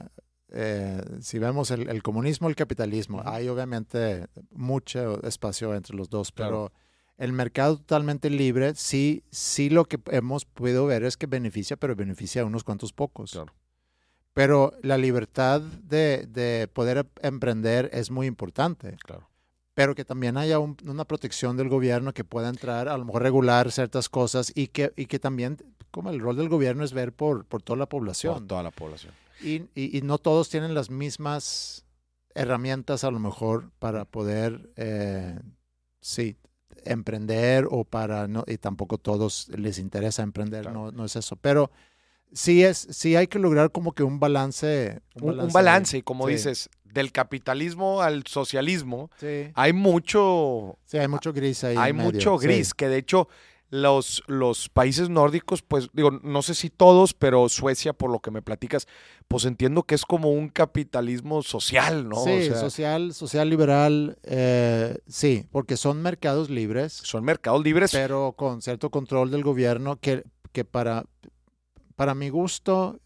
eh, 0.50 1.02
si 1.20 1.38
vemos 1.38 1.70
el, 1.70 1.88
el 1.88 2.02
comunismo, 2.02 2.48
el 2.48 2.56
capitalismo, 2.56 3.18
Ujú. 3.18 3.28
hay 3.28 3.48
obviamente 3.48 4.26
mucho 4.50 5.22
espacio 5.22 5.74
entre 5.74 5.96
los 5.96 6.08
dos, 6.08 6.32
Claro. 6.32 6.72
pero 6.72 6.72
el 7.18 7.32
mercado 7.32 7.76
totalmente 7.78 8.30
libre, 8.30 8.74
sí, 8.76 9.24
sí 9.30 9.70
lo 9.70 9.84
que 9.86 9.98
hemos 10.10 10.44
podido 10.44 10.86
ver 10.86 11.02
es 11.04 11.16
que 11.16 11.26
beneficia, 11.26 11.76
pero 11.76 11.94
beneficia 11.96 12.42
a 12.42 12.44
unos 12.44 12.64
cuantos 12.64 12.92
pocos. 12.92 13.32
Claro. 13.32 13.52
Pero 14.34 14.72
la 14.82 14.96
libertad 14.98 15.60
de, 15.60 16.26
de 16.28 16.68
poder 16.72 16.98
em- 16.98 17.06
emprender 17.22 17.90
es 17.92 18.10
muy 18.10 18.26
importante, 18.28 18.96
Claro. 19.04 19.28
pero 19.74 19.94
que 19.96 20.04
también 20.04 20.36
haya 20.36 20.60
un- 20.60 20.76
una 20.86 21.04
protección 21.04 21.56
del 21.56 21.68
gobierno 21.68 22.12
que 22.14 22.22
pueda 22.24 22.48
entrar, 22.48 22.88
a 22.88 22.96
lo 22.96 23.04
mejor 23.04 23.22
regular 23.22 23.72
ciertas 23.72 24.08
cosas 24.08 24.52
y 24.54 24.68
que, 24.68 24.92
y 24.96 25.06
que 25.06 25.18
también, 25.18 25.56
como 25.90 26.10
el 26.10 26.20
rol 26.20 26.36
del 26.36 26.48
gobierno 26.48 26.84
es 26.84 26.92
ver 26.92 27.12
por, 27.12 27.46
por 27.46 27.62
toda 27.62 27.76
la 27.78 27.86
Por 27.86 27.98
población. 28.00 28.46
toda 28.46 28.62
la 28.62 28.70
población. 28.70 29.12
Y, 29.40 29.62
y- 29.74 29.96
y 29.98 30.02
no 30.02 30.18
todos 30.18 30.48
tienen 30.48 30.74
las 30.74 30.90
mismas 30.90 31.84
herramientas 32.34 33.04
a 33.04 33.10
lo 33.10 33.18
mejor 33.18 33.70
para 33.78 34.04
poder, 34.04 34.70
eh, 34.76 35.38
sí, 36.00 36.36
emprender 36.84 37.66
o 37.70 37.84
para, 37.84 38.28
no, 38.28 38.44
y 38.46 38.58
tampoco 38.58 38.98
todos 38.98 39.48
les 39.48 39.78
interesa 39.78 40.22
emprender, 40.22 40.62
Claro. 40.62 40.86
no, 40.86 40.92
no 40.92 41.04
es 41.04 41.16
eso. 41.16 41.36
Pero 41.36 41.70
sí, 42.32 42.62
es, 42.62 42.86
sí 42.90 43.16
hay 43.16 43.26
que 43.26 43.38
lograr 43.38 43.72
como 43.72 43.92
que 43.92 44.02
un 44.02 44.20
balance. 44.20 45.00
Un, 45.20 45.38
un 45.40 45.52
balance, 45.52 45.98
y 45.98 46.02
como 46.02 46.26
Sí. 46.26 46.32
dices, 46.34 46.70
del 46.84 47.10
capitalismo 47.12 48.02
al 48.02 48.24
socialismo, 48.26 49.10
Sí, 49.18 49.50
hay 49.54 49.72
mucho, 49.72 50.78
sí, 50.84 50.98
hay 50.98 51.08
mucho 51.08 51.32
gris 51.32 51.64
ahí. 51.64 51.76
en 51.76 51.82
hay 51.82 51.92
medio, 51.92 52.04
mucho 52.04 52.38
sí. 52.38 52.46
gris, 52.46 52.74
que 52.74 52.88
de 52.88 52.98
hecho 52.98 53.28
los, 53.70 54.22
los 54.26 54.68
países 54.70 55.10
nórdicos, 55.10 55.60
pues 55.62 55.88
digo, 55.92 56.10
no 56.22 56.40
sé 56.42 56.54
si 56.54 56.70
todos, 56.70 57.12
pero 57.12 57.48
Suecia, 57.50 57.92
por 57.92 58.10
lo 58.10 58.20
que 58.20 58.30
me 58.30 58.40
platicas, 58.40 58.86
pues 59.28 59.44
entiendo 59.44 59.82
que 59.82 59.94
es 59.94 60.06
como 60.06 60.30
un 60.32 60.48
capitalismo 60.48 61.42
social, 61.42 62.08
¿no? 62.08 62.16
O 62.16 62.24
Sí, 62.24 62.44
sea, 62.46 62.56
social, 62.56 63.12
social 63.12 63.50
liberal, 63.50 64.18
eh, 64.22 64.98
sí, 65.06 65.46
porque 65.50 65.76
son 65.76 66.00
mercados 66.00 66.48
libres. 66.48 66.94
son 66.94 67.24
mercados 67.24 67.62
libres. 67.62 67.90
pero 67.92 68.32
con 68.36 68.62
cierto 68.62 68.88
control 68.90 69.30
del 69.30 69.42
gobierno 69.44 69.96
que, 69.96 70.24
que 70.52 70.64
para, 70.64 71.04
para 71.94 72.14
mi 72.14 72.30
gusto, 72.30 73.00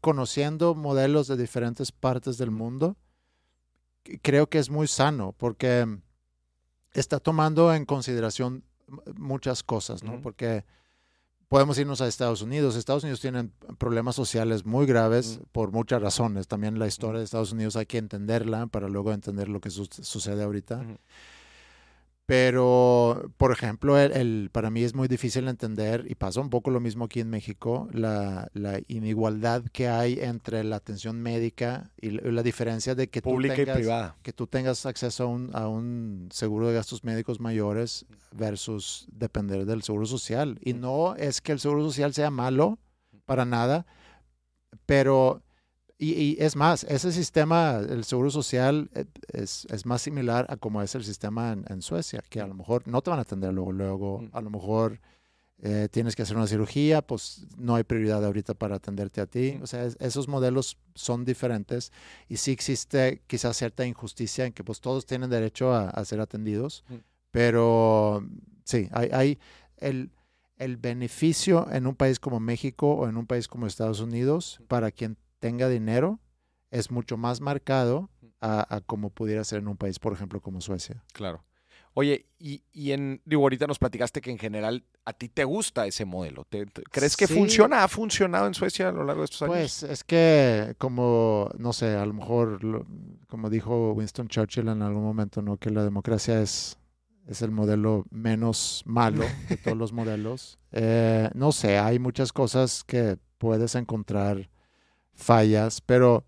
conociendo 0.00 0.74
modelos 0.74 1.28
de 1.28 1.36
diferentes 1.36 1.92
partes 1.92 2.38
del 2.38 2.50
mundo, 2.50 2.96
creo 4.22 4.48
que 4.48 4.58
es 4.58 4.68
muy 4.68 4.88
sano 4.88 5.32
porque 5.36 5.86
está 6.92 7.20
tomando 7.20 7.72
en 7.72 7.84
consideración 7.84 8.64
muchas 9.16 9.62
cosas, 9.62 10.02
¿no? 10.02 10.20
Porque 10.20 10.64
podemos 11.48 11.78
irnos 11.78 12.00
a 12.00 12.06
Estados 12.08 12.42
Unidos. 12.42 12.76
Estados 12.76 13.02
Unidos 13.04 13.20
tienen 13.20 13.52
problemas 13.78 14.16
sociales 14.16 14.66
muy 14.66 14.86
graves 14.86 15.40
por 15.52 15.72
muchas 15.72 16.02
razones. 16.02 16.46
También 16.48 16.78
la 16.78 16.86
historia 16.86 17.18
de 17.18 17.24
Estados 17.24 17.52
Unidos 17.52 17.76
hay 17.76 17.86
que 17.86 17.98
entenderla 17.98 18.66
para 18.66 18.88
luego 18.88 19.12
entender 19.12 19.48
lo 19.48 19.60
que 19.60 19.70
su- 19.70 19.88
sucede 19.90 20.42
ahorita. 20.42 20.84
Pero, 22.28 23.32
por 23.38 23.52
ejemplo, 23.52 23.98
el, 23.98 24.12
el- 24.12 24.50
para 24.52 24.68
mí 24.68 24.82
es 24.84 24.94
muy 24.94 25.08
difícil 25.08 25.48
entender, 25.48 26.04
y 26.10 26.14
pasa 26.14 26.42
un 26.42 26.50
poco 26.50 26.70
lo 26.70 26.78
mismo 26.78 27.06
aquí 27.06 27.20
en 27.20 27.30
México, 27.30 27.88
la, 27.90 28.50
la 28.52 28.80
inigualdad 28.86 29.62
que 29.72 29.88
hay 29.88 30.18
entre 30.20 30.62
la 30.62 30.76
atención 30.76 31.22
médica 31.22 31.90
y 31.98 32.10
la, 32.10 32.28
y 32.28 32.30
la 32.30 32.42
diferencia 32.42 32.94
de 32.94 33.08
que 33.08 33.22
Pública 33.22 33.54
tú 33.54 33.62
y 33.62 33.64
tengas, 33.64 33.76
privada. 33.78 34.16
que 34.22 34.34
tú 34.34 34.46
tengas 34.46 34.84
acceso 34.84 35.24
a 35.24 35.26
un, 35.26 35.50
a 35.54 35.68
un 35.68 36.28
seguro 36.30 36.68
de 36.68 36.74
gastos 36.74 37.02
médicos 37.02 37.40
mayores 37.40 38.04
versus 38.32 39.06
depender 39.10 39.64
del 39.64 39.82
seguro 39.82 40.04
social. 40.04 40.58
Y 40.62 40.74
no 40.74 41.16
es 41.16 41.40
que 41.40 41.52
el 41.52 41.60
seguro 41.60 41.82
social 41.82 42.12
sea 42.12 42.30
malo 42.30 42.78
para 43.24 43.46
nada, 43.46 43.86
pero, 44.84 45.40
y, 45.98 46.12
y 46.12 46.36
es 46.38 46.54
más, 46.54 46.84
ese 46.84 47.10
sistema, 47.12 47.78
el 47.78 48.04
seguro 48.04 48.30
social, 48.30 48.88
eh, 48.94 49.04
es, 49.32 49.66
es 49.70 49.84
más 49.84 50.00
similar 50.02 50.46
a 50.48 50.56
como 50.56 50.80
es 50.80 50.94
el 50.94 51.02
sistema 51.04 51.52
en, 51.52 51.64
en 51.68 51.82
Suecia, 51.82 52.22
que 52.28 52.40
a 52.40 52.46
lo 52.46 52.54
mejor 52.54 52.86
no 52.86 53.02
te 53.02 53.10
van 53.10 53.18
a 53.18 53.22
atender 53.22 53.52
luego, 53.52 53.72
luego, 53.72 54.20
Mm. 54.22 54.28
a 54.32 54.40
lo 54.40 54.50
mejor 54.50 55.00
eh, 55.60 55.88
tienes 55.90 56.14
que 56.14 56.22
hacer 56.22 56.36
una 56.36 56.46
cirugía, 56.46 57.02
pues 57.02 57.44
no 57.56 57.74
hay 57.74 57.82
prioridad 57.82 58.24
ahorita 58.24 58.54
para 58.54 58.76
atenderte 58.76 59.20
a 59.20 59.26
ti. 59.26 59.56
Mm. 59.58 59.62
O 59.64 59.66
sea, 59.66 59.84
es- 59.86 59.96
esos 59.98 60.28
modelos 60.28 60.78
son 60.94 61.24
diferentes 61.24 61.90
y 62.28 62.36
sí 62.36 62.52
existe 62.52 63.22
quizás 63.26 63.56
cierta 63.56 63.84
injusticia 63.84 64.46
en 64.46 64.52
que 64.52 64.62
pues 64.62 64.80
todos 64.80 65.04
tienen 65.04 65.30
derecho 65.30 65.72
a, 65.74 65.90
a 65.90 66.04
ser 66.04 66.20
atendidos, 66.20 66.84
Mm. 66.88 66.94
pero 67.32 68.24
sí, 68.64 68.88
hay, 68.92 69.08
hay 69.12 69.38
el, 69.78 70.10
el 70.58 70.76
beneficio 70.76 71.66
en 71.72 71.86
un 71.88 71.96
país 71.96 72.20
como 72.20 72.38
México 72.38 72.92
o 72.94 73.08
en 73.08 73.16
un 73.16 73.26
país 73.26 73.48
como 73.48 73.66
Estados 73.66 73.98
Unidos 74.00 74.60
para 74.68 74.92
quien 74.92 75.16
tenga 75.38 75.68
dinero 75.68 76.18
es 76.70 76.90
mucho 76.90 77.16
más 77.16 77.40
marcado 77.40 78.10
a, 78.40 78.74
a 78.76 78.80
como 78.80 79.10
pudiera 79.10 79.42
ser 79.44 79.60
en 79.60 79.68
un 79.68 79.76
país, 79.76 79.98
por 79.98 80.12
ejemplo, 80.12 80.40
como 80.40 80.60
Suecia. 80.60 81.02
Claro. 81.12 81.44
Oye, 81.94 82.26
y, 82.38 82.62
y 82.72 82.92
en, 82.92 83.20
digo, 83.24 83.42
ahorita 83.42 83.66
nos 83.66 83.78
platicaste 83.78 84.20
que 84.20 84.30
en 84.30 84.38
general 84.38 84.84
a 85.04 85.12
ti 85.14 85.28
te 85.28 85.42
gusta 85.44 85.86
ese 85.86 86.04
modelo. 86.04 86.44
¿Te- 86.44 86.66
te- 86.66 86.82
¿Crees 86.82 87.16
que 87.16 87.26
Sí. 87.26 87.34
funciona? 87.34 87.82
¿Ha 87.82 87.88
funcionado 87.88 88.46
en 88.46 88.54
Suecia 88.54 88.90
a 88.90 88.92
lo 88.92 89.02
largo 89.04 89.22
de 89.22 89.24
estos 89.24 89.42
años? 89.42 89.56
Pues 89.56 89.82
es 89.82 90.04
que 90.04 90.74
como, 90.78 91.50
no 91.58 91.72
sé, 91.72 91.96
a 91.96 92.06
lo 92.06 92.12
mejor, 92.12 92.62
lo- 92.62 92.86
como 93.28 93.50
dijo 93.50 93.92
Winston 93.94 94.28
Churchill 94.28 94.68
en 94.68 94.82
algún 94.82 95.02
momento, 95.02 95.42
¿no? 95.42 95.56
Que 95.56 95.70
la 95.70 95.82
democracia 95.82 96.40
es, 96.40 96.78
es 97.26 97.42
el 97.42 97.50
modelo 97.50 98.04
menos 98.10 98.82
malo 98.86 99.24
de 99.48 99.56
todos 99.56 99.76
los 99.78 99.92
modelos. 99.92 100.58
Eh, 100.70 101.30
no 101.34 101.50
sé, 101.50 101.78
hay 101.78 101.98
muchas 101.98 102.32
cosas 102.32 102.84
que 102.84 103.18
puedes 103.38 103.74
encontrar 103.74 104.48
fallas, 105.18 105.80
pero 105.82 106.24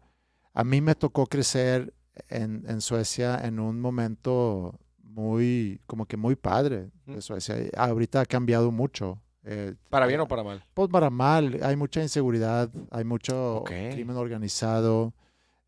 a 0.52 0.64
mí 0.64 0.80
me 0.80 0.94
tocó 0.94 1.26
crecer 1.26 1.94
en, 2.28 2.64
en 2.68 2.80
Suecia 2.82 3.40
en 3.42 3.58
un 3.58 3.80
momento 3.80 4.78
muy, 5.02 5.80
como 5.86 6.06
que 6.06 6.16
muy 6.16 6.36
padre 6.36 6.90
de. 7.06 7.22
Suecia. 7.22 7.56
Ahorita 7.76 8.20
ha 8.20 8.26
cambiado 8.26 8.70
mucho. 8.70 9.20
Eh, 9.44 9.74
¿Para 9.88 10.06
bien 10.06 10.20
eh, 10.20 10.24
o 10.24 10.28
para 10.28 10.44
mal? 10.44 10.62
pues 10.74 10.90
para 10.90 11.08
mal, 11.08 11.60
hay 11.62 11.74
mucha 11.74 12.02
inseguridad, 12.02 12.70
hay 12.90 13.04
mucho 13.04 13.64
crimen 13.64 14.16
organizado, 14.16 15.14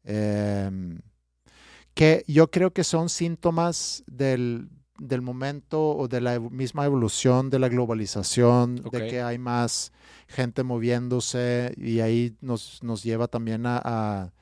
em, 0.05 1.01
que 1.95 2.23
yo 2.29 2.51
creo 2.51 2.73
que 2.73 2.85
son 2.85 3.09
síntomas 3.09 4.05
del, 4.07 4.69
del 5.09 5.21
momento 5.23 5.97
o 5.97 6.09
de 6.09 6.21
la 6.21 6.39
misma 6.39 6.85
evolución 6.87 7.51
de 7.51 7.59
la 7.59 7.69
globalización, 7.69 8.77
de 8.77 9.07
que 9.09 9.21
hay 9.23 9.39
más 9.39 9.93
gente 10.29 10.63
moviéndose 10.63 11.75
y 11.77 12.01
ahí 12.01 12.37
nos, 12.41 12.83
nos 12.83 13.03
lleva 13.03 13.27
también 13.29 13.67
a, 13.67 13.81
a- 13.83 14.33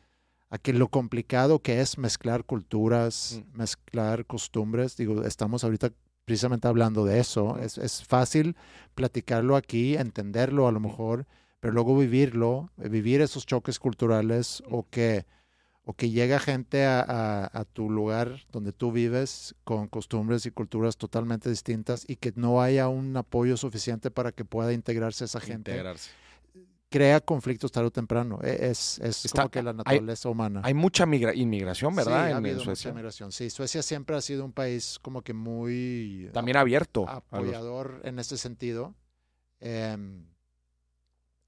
a 0.53 0.59
que 0.59 0.73
lo 0.73 0.89
complicado 0.89 1.61
que 1.61 1.81
es 1.81 1.97
mezclar 1.97 2.45
culturas, 2.45 3.41
Mm. 3.55 3.59
mezclar 3.59 4.27
costumbres. 4.27 4.97
Digo, 4.97 5.23
estamos 5.25 5.63
ahorita 5.63 5.91
precisamente 6.25 6.67
hablando 6.69 7.05
de 7.05 7.21
eso. 7.21 7.55
Mm. 7.55 7.63
Es, 7.63 7.79
es 7.79 8.05
fácil 8.05 8.57
platicarlo 8.97 9.55
aquí, 9.57 9.97
entenderlo 9.97 10.67
a 10.67 10.73
lo 10.73 10.81
mejor, 10.81 11.27
pero 11.61 11.73
luego 11.73 11.97
vivirlo, 11.97 12.71
vivir 12.77 13.21
esos 13.21 13.47
choques 13.47 13.79
culturales 13.79 14.63
o 14.71 14.87
que, 14.91 15.25
o 15.85 15.95
que 15.95 16.11
llega 16.11 16.39
gente 16.39 16.85
a, 16.85 17.01
a- 17.01 17.47
a 17.61 17.65
tu 17.65 17.91
lugar 17.91 18.41
donde 18.53 18.73
tú 18.73 18.93
vives 18.93 19.55
con 19.65 19.89
costumbres 19.89 20.47
y 20.47 20.51
culturas 20.51 20.97
totalmente 20.97 21.49
distintas 21.51 22.05
y 22.09 22.17
que 22.17 22.33
no 22.37 22.61
haya 22.63 22.89
un 22.89 23.17
apoyo 23.17 23.57
suficiente 23.57 24.11
para 24.11 24.31
que 24.33 24.45
pueda 24.45 24.73
integrarse 24.73 25.25
esa 25.25 25.41
gente, 25.41 25.71
Integrarse. 25.73 26.11
crea 26.91 27.21
conflictos 27.21 27.73
tarde 27.73 27.89
o 27.89 27.91
temprano. 27.91 28.39
E- 28.43 28.69
Es, 28.71 28.99
es 29.01 29.25
Está- 29.25 29.43
como 29.43 29.51
que 29.51 29.63
la 29.63 29.71
hay- 29.71 29.77
naturaleza 29.79 30.29
humana. 30.29 30.61
Hay 30.65 30.75
mucha 30.75 31.07
migra- 31.07 31.35
inmigración, 31.35 31.95
¿verdad? 31.97 32.13
Sí, 32.13 32.19
ha 32.19 32.25
en, 32.25 32.31
en 32.31 32.37
habido 32.37 32.55
mucha 32.57 32.65
Suecia. 32.67 32.93
migración. 32.93 33.33
Sí, 33.33 33.49
Suecia 33.51 33.83
siempre 33.83 34.17
ha 34.17 34.21
sido 34.21 34.45
un 34.45 34.53
país 34.53 34.99
como 35.01 35.23
que 35.23 35.33
muy 35.33 36.29
También 36.33 36.57
abierto. 36.59 37.09
a 37.09 37.15
los- 37.15 37.17
apoyador 37.25 38.01
en 38.05 38.19
ese 38.19 38.37
sentido. 38.37 38.95
Em, 39.61 40.25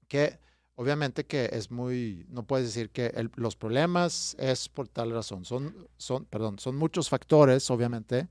que 0.07 0.37
obviamente 0.75 1.25
que 1.25 1.49
es 1.53 1.71
muy, 1.71 2.25
no 2.29 2.43
puedes 2.45 2.67
decir 2.67 2.89
que 2.89 3.07
el- 3.07 3.31
los 3.35 3.55
problemas 3.55 4.35
es 4.39 4.69
por 4.69 4.87
tal 4.87 5.11
razón. 5.11 5.45
Son, 5.45 5.87
son, 5.97 6.25
perdón, 6.25 6.59
son 6.59 6.75
muchos 6.77 7.09
factores, 7.09 7.69
obviamente. 7.71 8.27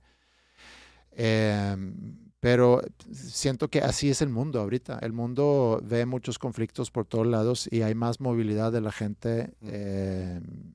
Em, 1.12 2.16
pero 2.40 2.80
siento 3.12 3.68
que 3.68 3.80
así 3.80 4.11
es 4.11 4.22
el 4.22 4.28
mundo 4.28 4.61
ahorita. 4.61 4.99
El 5.03 5.12
mundo 5.12 5.80
ve 5.84 6.07
muchos 6.07 6.38
conflictos 6.38 6.90
por 6.90 7.07
todos 7.07 7.26
lados 7.26 7.68
y 7.70 7.82
hay 7.82 7.95
más 7.95 8.20
movilidad 8.20 8.72
de 8.72 8.80
la 8.80 8.90
gente. 8.93 9.55
Em, 9.62 10.74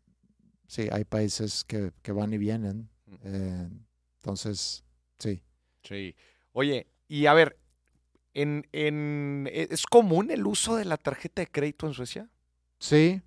sí, 0.68 0.88
hay 0.92 1.04
países 1.04 1.64
que, 1.66 1.92
que 2.02 2.12
van 2.12 2.34
y 2.34 2.38
vienen. 2.38 2.90
Eh, 3.24 3.70
entonces, 4.22 4.86
sí. 5.20 5.42
Sí. 5.84 6.16
Oye, 6.54 6.88
y 7.08 7.26
a 7.26 7.34
ver, 7.34 7.58
en, 8.42 8.68
en, 8.72 9.48
¿e- 9.52 9.68
¿es 9.72 9.86
común 9.86 10.32
el 10.32 10.46
uso 10.46 10.76
de 10.76 10.86
la 10.86 10.98
tarjeta 10.98 11.42
de 11.42 11.48
crédito 11.48 11.88
en 11.88 11.94
Suecia? 11.94 12.30
Sí, 12.80 13.22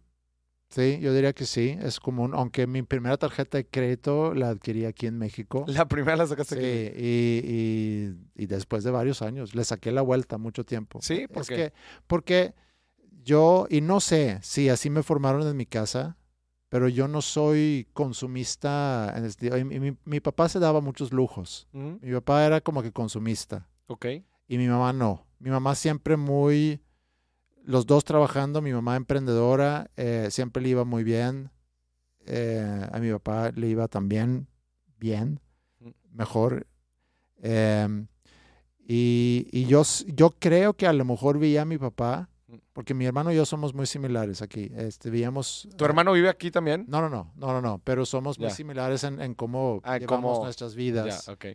sí, 0.68 0.98
yo 1.00 1.12
diría 1.12 1.32
que 1.32 1.44
sí, 1.46 1.76
es 1.80 1.98
común, 2.00 2.32
aunque 2.34 2.66
mi 2.66 2.82
primera 2.82 3.16
tarjeta 3.16 3.58
de 3.58 3.66
crédito 3.66 4.32
la 4.34 4.50
adquirí 4.50 4.84
aquí 4.84 5.06
en 5.06 5.18
México. 5.18 5.64
La 5.66 5.86
primera 5.88 6.16
la 6.16 6.26
sacaste 6.26 6.54
Sí, 6.56 6.60
aquí. 6.88 7.04
y, 7.04 7.42
y- 7.44 8.42
y 8.42 8.46
después 8.46 8.84
de 8.84 8.90
varios 8.90 9.22
años, 9.22 9.54
le 9.54 9.64
saqué 9.64 9.90
la 9.92 10.02
vuelta 10.02 10.38
mucho 10.38 10.64
tiempo. 10.64 11.00
Sí, 11.02 11.26
¿por 11.26 11.42
es 11.42 11.48
qué? 11.48 11.54
que, 11.54 11.72
porque 12.06 12.54
yo, 13.22 13.66
y 13.68 13.80
no 13.80 14.00
sé 14.00 14.38
si 14.42 14.68
así 14.68 14.88
me 14.90 15.02
formaron 15.02 15.46
en 15.46 15.56
mi 15.56 15.66
casa, 15.66 16.16
pero 16.68 16.88
yo 16.88 17.08
no 17.08 17.20
soy 17.20 17.88
consumista. 17.92 19.12
En 19.16 19.24
el 19.24 19.96
mi, 20.04 20.20
papá 20.20 20.48
se 20.48 20.60
daba 20.60 20.80
muchos 20.80 21.12
lujos. 21.12 21.66
Mi 21.72 22.12
papá 22.12 22.46
era 22.46 22.60
como 22.60 22.80
que 22.82 22.92
consumista 22.92 23.66
Ok. 23.88 24.06
Y 24.50 24.58
mi 24.58 24.66
mamá 24.66 24.92
no. 24.92 25.24
Mi 25.38 25.48
mamá 25.50 25.74
siempre 25.76 26.16
muy, 26.16 26.80
los 27.64 27.86
dos 27.86 28.04
trabajando, 28.04 28.60
mi 28.60 28.72
mamá 28.72 28.96
emprendedora, 28.96 29.90
eh, 29.96 30.26
siempre 30.32 30.60
le 30.62 30.70
iba 30.70 30.84
muy 30.84 31.04
bien. 31.04 31.50
Eh, 32.26 32.86
a 32.92 32.98
mi 32.98 33.10
papá 33.12 33.50
le 33.54 33.68
iba 33.68 33.86
también 33.86 34.48
bien, 34.98 35.38
Mm. 35.78 35.90
mejor. 36.12 36.66
Em, 37.42 38.08
y 38.86 39.46
y 39.52 39.66
yo, 39.66 39.82
creo 40.38 40.74
que 40.74 40.86
a 40.86 40.92
lo 40.92 41.04
mejor 41.04 41.38
veía 41.38 41.62
a 41.62 41.64
mi 41.64 41.78
papá, 41.78 42.28
Mm. 42.48 42.56
porque 42.72 42.92
mi 42.92 43.06
hermano 43.06 43.32
y 43.32 43.36
yo 43.36 43.46
somos 43.46 43.72
muy 43.72 43.86
similares 43.86 44.42
aquí. 44.42 44.70
Este, 44.76 45.08
veíamos... 45.10 45.68
¿Tu 45.76 45.84
hermano 45.84 46.12
vive 46.12 46.28
aquí 46.28 46.50
también? 46.50 46.84
No, 46.88 47.00
no, 47.00 47.08
no, 47.08 47.32
no, 47.36 47.46
no, 47.52 47.60
no, 47.62 47.78
pero 47.84 48.04
somos 48.04 48.38
muy 48.38 48.50
similares 48.50 49.04
en, 49.04 49.20
en 49.22 49.34
cómo 49.34 49.80
Ah, 49.84 49.96
llevamos 49.98 50.32
cómo- 50.32 50.44
nuestras 50.44 50.74
vidas. 50.74 51.26
Ya, 51.26 51.32
ok. 51.32 51.46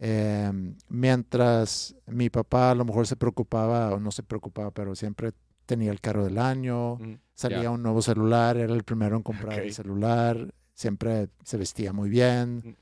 Eh, 0.00 0.50
mientras 0.88 1.94
mi 2.06 2.30
papá 2.30 2.70
a 2.70 2.74
lo 2.74 2.84
mejor 2.84 3.06
se 3.06 3.16
preocupaba, 3.16 3.92
o 3.92 3.98
no 4.00 4.10
se 4.10 4.22
preocupaba, 4.22 4.70
pero 4.70 4.94
siempre 4.94 5.32
tenía 5.66 5.90
el 5.90 6.00
carro 6.00 6.24
del 6.24 6.38
año, 6.38 6.92
Ujú. 6.94 7.18
salía 7.34 7.70
un 7.70 7.82
nuevo 7.82 8.00
celular, 8.00 8.56
era 8.56 8.72
el 8.74 8.84
primero 8.84 9.16
en 9.16 9.22
comprar 9.22 9.58
Ok. 9.58 9.64
el 9.66 9.74
celular, 9.74 10.54
siempre 10.72 11.28
se 11.44 11.56
vestía 11.56 11.92
muy 11.92 12.08
bien. 12.08 12.62
Mm. 12.64 12.74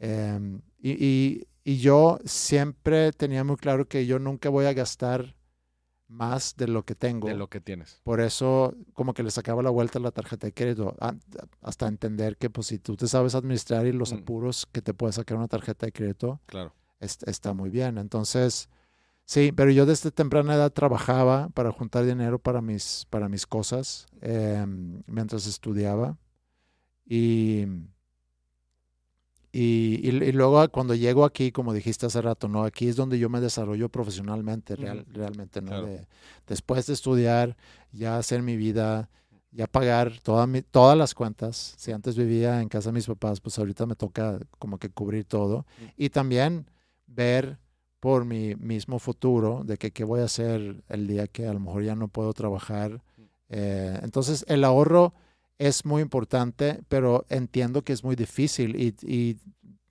Eh, 0.00 0.60
y, 0.80 0.90
y- 1.04 1.46
y 1.66 1.78
yo 1.78 2.18
siempre 2.24 3.10
tenía 3.12 3.42
muy 3.42 3.56
claro 3.56 3.88
que 3.88 4.06
yo 4.06 4.18
nunca 4.18 4.48
voy 4.50 4.66
a 4.66 4.72
gastar 4.74 5.34
más 6.08 6.56
de 6.56 6.68
lo 6.68 6.84
que 6.84 6.94
tengo. 6.94 7.28
De 7.28 7.34
lo 7.34 7.48
que 7.48 7.60
tienes. 7.60 8.00
Por 8.04 8.20
eso, 8.20 8.74
como 8.92 9.14
que 9.14 9.22
le 9.22 9.30
sacaba 9.30 9.62
la 9.62 9.70
vuelta 9.70 9.98
a 9.98 10.02
la 10.02 10.10
tarjeta 10.10 10.46
de 10.46 10.52
crédito, 10.52 10.94
a- 11.00 11.14
hasta 11.62 11.86
entender 11.88 12.36
que, 12.36 12.50
pues, 12.50 12.66
si 12.68 12.78
tú 12.78 12.96
te 12.96 13.08
sabes 13.08 13.34
administrar 13.34 13.86
y 13.86 13.92
los 13.92 14.12
Mm. 14.12 14.16
apuros 14.18 14.66
que 14.70 14.82
te 14.82 14.94
puede 14.94 15.12
sacar 15.12 15.36
una 15.38 15.48
tarjeta 15.48 15.86
de 15.86 15.92
crédito, 15.92 16.40
Claro. 16.46 16.72
est- 17.00 17.26
está 17.28 17.52
muy 17.54 17.70
bien. 17.70 17.98
Entonces, 17.98 18.68
sí, 19.24 19.50
pero 19.52 19.70
yo 19.70 19.86
desde 19.86 20.10
temprana 20.10 20.54
edad 20.54 20.72
trabajaba 20.72 21.48
para 21.50 21.72
juntar 21.72 22.04
dinero 22.04 22.38
para 22.38 22.60
mis, 22.60 23.06
para 23.10 23.28
mis 23.28 23.46
cosas 23.46 24.06
em, 24.20 25.02
mientras 25.06 25.46
estudiaba. 25.46 26.16
Y, 27.06 27.66
y, 29.56 30.00
y- 30.02 30.08
y 30.24 30.32
luego 30.32 30.68
cuando 30.70 30.94
llego 30.94 31.24
aquí, 31.24 31.52
como 31.52 31.72
dijiste 31.72 32.06
hace 32.06 32.20
rato, 32.20 32.48
¿no? 32.48 32.64
Aquí 32.64 32.88
es 32.88 32.96
donde 32.96 33.18
yo 33.18 33.28
me 33.30 33.40
desarrollo 33.40 33.88
profesionalmente, 33.88 34.74
real- 34.76 35.04
realmente, 35.12 35.60
¿no? 35.62 35.68
Claro. 35.68 35.86
De- 35.86 36.06
después 36.46 36.86
de 36.86 36.92
estudiar, 36.94 37.56
ya 37.92 38.18
hacer 38.18 38.42
mi 38.42 38.56
vida, 38.56 39.08
ya 39.52 39.66
pagar 39.68 40.18
toda 40.22 40.46
mi- 40.48 40.62
todas 40.62 40.98
las 40.98 41.14
cuentas. 41.14 41.74
Si 41.76 41.92
antes 41.92 42.16
vivía 42.16 42.60
en 42.60 42.68
casa 42.68 42.88
de 42.88 42.94
mis 42.94 43.06
papás, 43.06 43.40
pues 43.40 43.56
ahorita 43.58 43.86
me 43.86 43.94
toca 43.94 44.40
como 44.58 44.78
que 44.78 44.90
cubrir 44.90 45.24
todo. 45.24 45.64
Y 45.96 46.10
también 46.10 46.66
ver 47.06 47.58
por 48.00 48.24
mi 48.24 48.54
mismo 48.56 48.98
futuro 48.98 49.62
de 49.64 49.76
que 49.78 49.92
qué 49.92 50.04
voy 50.04 50.20
a 50.20 50.24
hacer 50.24 50.82
el 50.88 51.06
día 51.06 51.26
que 51.28 51.46
a 51.46 51.52
lo 51.54 51.60
mejor 51.60 51.84
ya 51.84 51.94
no 51.94 52.08
puedo 52.08 52.32
trabajar. 52.32 53.00
Eh, 53.48 53.98
entonces, 54.02 54.44
el 54.48 54.64
ahorro 54.64 55.14
es 55.58 55.84
muy 55.84 56.02
importante, 56.02 56.80
pero 56.88 57.24
entiendo 57.28 57.82
que 57.82 57.92
es 57.92 58.04
muy 58.04 58.16
difícil. 58.16 58.76
Y, 58.80 58.94
y 59.02 59.38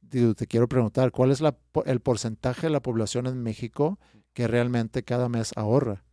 digo, 0.01 0.33
te 0.35 0.47
quiero 0.47 0.67
preguntar, 0.67 1.11
¿cuál 1.11 1.31
es 1.31 1.41
la 1.41 1.55
el 1.85 1.99
porcentaje 1.99 2.67
de 2.67 2.71
la 2.71 2.81
población 2.81 3.27
en 3.27 3.41
México 3.41 3.99
que 4.33 4.47
realmente 4.47 5.03
cada 5.03 5.29
mes 5.29 5.51
ahorra? 5.55 6.03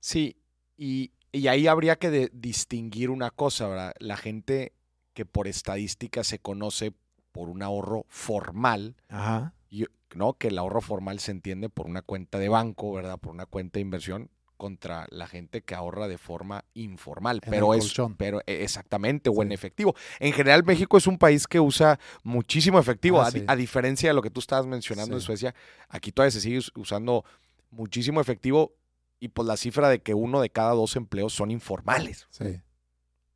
Sí, 0.00 0.36
y, 0.76 1.12
y 1.32 1.48
ahí 1.48 1.66
habría 1.66 1.96
que 1.96 2.10
de- 2.10 2.30
distinguir 2.32 3.10
una 3.10 3.30
cosa, 3.30 3.68
¿verdad? 3.68 3.94
La 3.98 4.16
gente 4.16 4.72
que 5.14 5.24
por 5.24 5.48
estadística 5.48 6.24
se 6.24 6.38
conoce 6.38 6.92
por 7.32 7.48
un 7.48 7.62
ahorro 7.62 8.04
formal, 8.08 8.96
Ajá. 9.08 9.54
y- 9.68 9.86
¿no? 10.14 10.34
Que 10.34 10.48
el 10.48 10.58
ahorro 10.58 10.80
formal 10.80 11.18
se 11.20 11.32
entiende 11.32 11.68
por 11.68 11.86
una 11.86 12.02
cuenta 12.02 12.38
de 12.38 12.48
banco, 12.48 12.92
¿verdad? 12.92 13.18
Por 13.18 13.32
una 13.32 13.46
cuenta 13.46 13.78
de 13.78 13.82
inversión 13.82 14.30
contra 14.56 15.06
la 15.10 15.26
gente 15.26 15.62
que 15.62 15.74
ahorra 15.74 16.08
de 16.08 16.18
forma 16.18 16.64
informal, 16.74 17.40
En 17.44 17.50
pero 17.50 17.74
es 17.74 17.94
pero 18.16 18.40
e- 18.46 18.62
exactamente 18.64 19.28
o 19.30 19.42
en 19.42 19.52
efectivo. 19.52 19.94
En 20.18 20.32
general 20.32 20.64
México 20.64 20.96
es 20.98 21.06
un 21.06 21.18
país 21.18 21.46
que 21.46 21.60
usa 21.60 21.98
muchísimo 22.22 22.78
efectivo, 22.78 23.20
Ah, 23.20 23.26
a, 23.26 23.30
di- 23.30 23.40
sí. 23.40 23.44
a 23.48 23.56
diferencia 23.56 24.08
de 24.10 24.14
lo 24.14 24.22
que 24.22 24.30
tú 24.30 24.40
estabas 24.40 24.66
mencionando 24.66 25.16
en. 25.16 25.20
Suecia, 25.20 25.54
aquí 25.88 26.12
todavía 26.12 26.30
se 26.32 26.40
sigue 26.40 26.58
us- 26.58 26.72
usando 26.76 27.24
muchísimo 27.70 28.20
efectivo 28.20 28.74
y 29.20 29.28
pues 29.28 29.46
la 29.46 29.56
cifra 29.56 29.88
de 29.88 30.00
que 30.00 30.14
uno 30.14 30.40
de 30.40 30.50
cada 30.50 30.72
dos 30.72 30.96
empleos 30.96 31.32
son 31.34 31.50
informales. 31.50 32.26
Sí. 32.30 32.60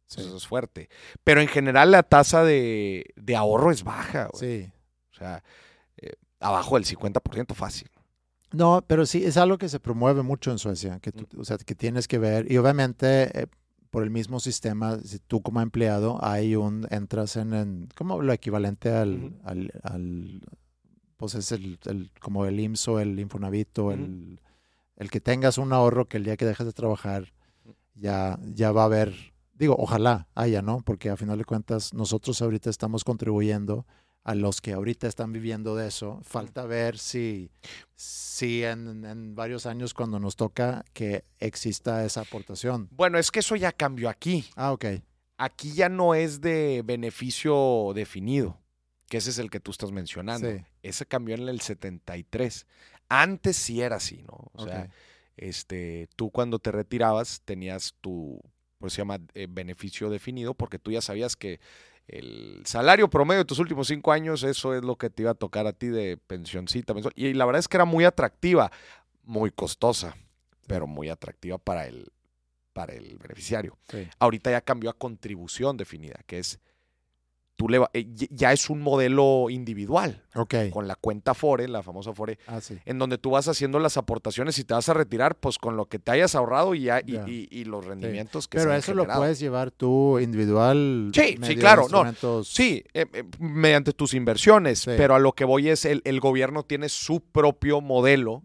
Sí. 0.07 0.21
Eso 0.23 0.37
es 0.37 0.47
fuerte. 0.47 0.89
Pero 1.23 1.41
en 1.41 1.47
general 1.49 1.91
la 1.93 2.03
tasa 2.03 2.43
de, 2.43 3.05
de 3.15 3.37
ahorro 3.37 3.71
es 3.71 3.85
baja. 3.85 4.29
güey. 4.33 4.65
Sí. 4.65 4.73
O 5.13 5.15
sea, 5.15 5.45
eh, 5.99 6.15
abajo 6.41 6.75
del 6.77 6.85
50% 6.85 7.55
fácil. 7.55 7.89
No, 8.53 8.83
pero 8.87 9.07
sí, 9.07 9.25
es 9.25 9.37
algo 9.37 9.59
que 9.59 9.69
se 9.69 9.79
promueve 9.81 10.23
mucho 10.23 10.51
en 10.51 10.59
Suecia, 10.59 10.99
que, 11.01 11.13
tú- 11.13 11.27
o 11.41 11.45
sea, 11.45 11.57
que 11.59 11.75
tienes 11.75 12.09
que 12.09 12.19
ver. 12.19 12.51
Y 12.51 12.57
obviamente, 12.59 13.43
eh, 13.43 13.47
por 13.91 14.03
el 14.03 14.11
mismo 14.11 14.41
sistema, 14.41 14.99
si 14.99 15.19
tú 15.21 15.41
como 15.43 15.61
empleado, 15.61 16.19
hay 16.25 16.57
un, 16.57 16.87
entras 16.91 17.37
en, 17.37 17.55
en 17.55 17.89
como 17.97 18.21
lo 18.23 18.33
equivalente 18.33 18.91
al, 18.91 19.35
al, 19.45 19.71
al- 19.83 20.41
pues 21.17 21.35
es 21.35 21.53
el, 21.53 21.79
el- 21.87 22.11
como 22.21 22.47
el 22.47 22.59
IMSS 22.59 22.89
o 22.89 22.99
el 23.01 23.19
Infonavit 23.21 23.79
o 23.79 23.85
Ujú. 23.87 23.93
el, 23.93 24.41
el 24.97 25.11
que 25.11 25.21
tengas 25.21 25.59
un 25.59 25.73
ahorro 25.73 26.07
que 26.09 26.17
el 26.17 26.25
día 26.25 26.37
que 26.37 26.45
dejes 26.47 26.67
de 26.67 26.73
trabajar, 26.73 27.33
ya, 27.95 28.39
ya 28.55 28.73
va 28.73 28.83
a 28.83 28.87
haber, 28.87 29.15
digo, 29.55 29.77
ojalá 29.79 30.29
haya, 30.35 30.63
¿no? 30.63 30.81
Porque 30.83 31.11
a 31.11 31.17
final 31.17 31.39
de 31.39 31.45
cuentas, 31.45 31.93
nosotros 31.95 32.41
ahorita 32.43 32.71
estamos 32.71 33.05
contribuyendo 33.05 33.87
a 34.23 34.35
los 34.35 34.61
que 34.61 34.73
ahorita 34.73 35.07
están 35.07 35.33
viviendo 35.33 35.77
de 35.77 35.89
eso. 35.89 36.21
Falta 36.23 36.67
ver 36.67 36.99
si, 36.99 37.51
si 37.95 38.65
en, 38.65 39.05
en 39.05 39.35
varios 39.35 39.67
años 39.67 39.95
cuando 39.95 40.19
nos 40.19 40.37
toca 40.37 40.85
que 40.93 41.25
exista 41.39 42.05
esa 42.05 42.23
aportación. 42.23 42.89
Bueno, 42.93 43.19
es 43.19 43.31
que 43.31 43.41
eso 43.41 43.57
ya 43.57 43.73
cambió 43.73 44.09
aquí. 44.09 44.45
Ah, 44.57 44.73
ok. 44.73 44.87
Aquí 45.39 45.73
ya 45.73 45.89
no 45.89 46.15
es 46.15 46.41
de 46.43 46.83
beneficio 46.85 47.93
definido, 47.95 48.61
que 49.09 49.17
ese 49.17 49.31
es 49.31 49.39
el 49.39 49.51
que 49.51 49.61
tú 49.61 49.71
estás 49.71 49.91
mencionando. 49.91 50.51
Sí. 50.51 50.59
Ese 50.83 51.07
cambió 51.07 51.35
en 51.35 51.49
el 51.49 51.61
73. 51.61 52.67
Antes 53.09 53.57
sí 53.57 53.81
era 53.81 53.97
así, 53.97 54.23
¿no? 54.23 54.51
O 54.53 54.65
sea, 54.65 54.91
este, 55.37 56.09
tú 56.15 56.31
cuando 56.31 56.59
te 56.59 56.71
retirabas 56.71 57.41
tenías 57.47 57.95
tu, 58.03 58.41
pues 58.79 58.93
se 58.93 58.99
llama 58.99 59.19
eh, 59.33 59.47
beneficio 59.49 60.11
definido, 60.11 60.53
porque 60.53 60.79
tú 60.79 60.93
ya 60.93 61.01
sabías 61.01 61.37
que 61.37 61.59
el 62.11 62.63
salario 62.65 63.09
promedio 63.09 63.41
de 63.41 63.45
tus 63.45 63.59
últimos 63.59 63.87
cinco 63.87 64.13
años, 64.13 64.43
eso 64.43 64.75
es 64.75 64.83
lo 64.83 64.97
que 64.97 65.11
te 65.11 65.23
iba 65.23 65.31
a 65.31 65.35
tocar 65.35 65.67
a 65.67 65.73
ti 65.73 65.89
de 65.89 66.17
pensioncita 66.17 66.93
mensual. 66.93 67.15
Y 67.17 67.33
la 67.35 67.47
verdad 67.47 67.61
es 67.61 67.69
que 67.69 67.77
era 67.77 67.85
muy 67.85 68.05
atractiva, 68.05 68.71
muy 69.23 69.51
costosa, 69.51 70.17
pero 70.67 70.87
muy 70.87 71.09
atractiva 71.09 71.59
para 71.59 71.87
el, 71.87 72.11
para 72.73 72.95
el 72.95 73.17
beneficiario. 73.19 73.79
Sí. 73.89 74.09
Ahorita 74.19 74.51
ya 74.51 74.61
cambió 74.61 74.91
a 74.91 74.95
contribución 74.95 75.77
definida, 75.77 76.21
que 76.27 76.41
es, 76.41 76.59
tú 77.61 77.69
le 77.69 77.77
va- 77.79 77.91
eh, 77.93 78.07
y- 78.19 78.35
ya 78.35 78.55
es 78.55 78.71
un 78.71 78.81
modelo 78.81 79.51
individual, 79.51 80.25
Ok. 80.35 80.55
con 80.73 80.89
la 80.89 80.95
cuenta 80.95 81.35
FORE, 81.35 81.69
la 81.69 81.83
famosa 81.83 82.15
FORE, 82.15 82.39
Ah, 82.47 82.59
sí. 82.63 82.79
en 82.87 82.99
donde 82.99 83.19
tú 83.19 83.33
vas 83.33 83.49
haciendo 83.49 83.79
las 83.79 83.99
aportaciones 83.99 84.59
y 84.59 84.65
te 84.65 84.73
vas 84.73 84.89
a 84.89 84.95
retirar, 84.95 85.35
pues 85.39 85.59
con 85.59 85.77
lo 85.77 85.85
que 85.85 85.99
te 85.99 86.11
hayas 86.11 86.35
ahorrado 86.35 86.75
y, 86.75 86.85
ya, 86.85 87.01
y, 87.05 87.13
Ya. 87.13 87.29
y- 87.29 87.49
y 87.51 87.65
los 87.65 87.85
rendimientos 87.85 88.49
que 88.49 88.57
Pero 88.57 88.71
se 88.71 88.75
han 88.77 88.79
eso 88.79 88.95
lo 88.95 89.07
puedes 89.07 89.39
llevar 89.41 89.71
tú 89.73 90.19
individual. 90.21 91.11
Sí, 91.15 91.37
sí, 91.43 91.57
claro, 91.57 91.87
no. 91.91 92.43
Sí, 92.45 92.83
eh, 92.95 93.05
eh, 93.13 93.25
mediante 93.39 93.93
tus 93.93 94.15
inversiones, 94.15 94.79
Sí. 94.79 94.93
pero 94.97 95.15
a 95.15 95.19
lo 95.19 95.33
que 95.33 95.45
voy 95.45 95.69
es, 95.69 95.85
el, 95.85 96.01
el 96.07 96.19
gobierno 96.19 96.63
tiene 96.63 96.89
su 96.89 97.21
propio 97.21 97.83
modelo 97.83 98.43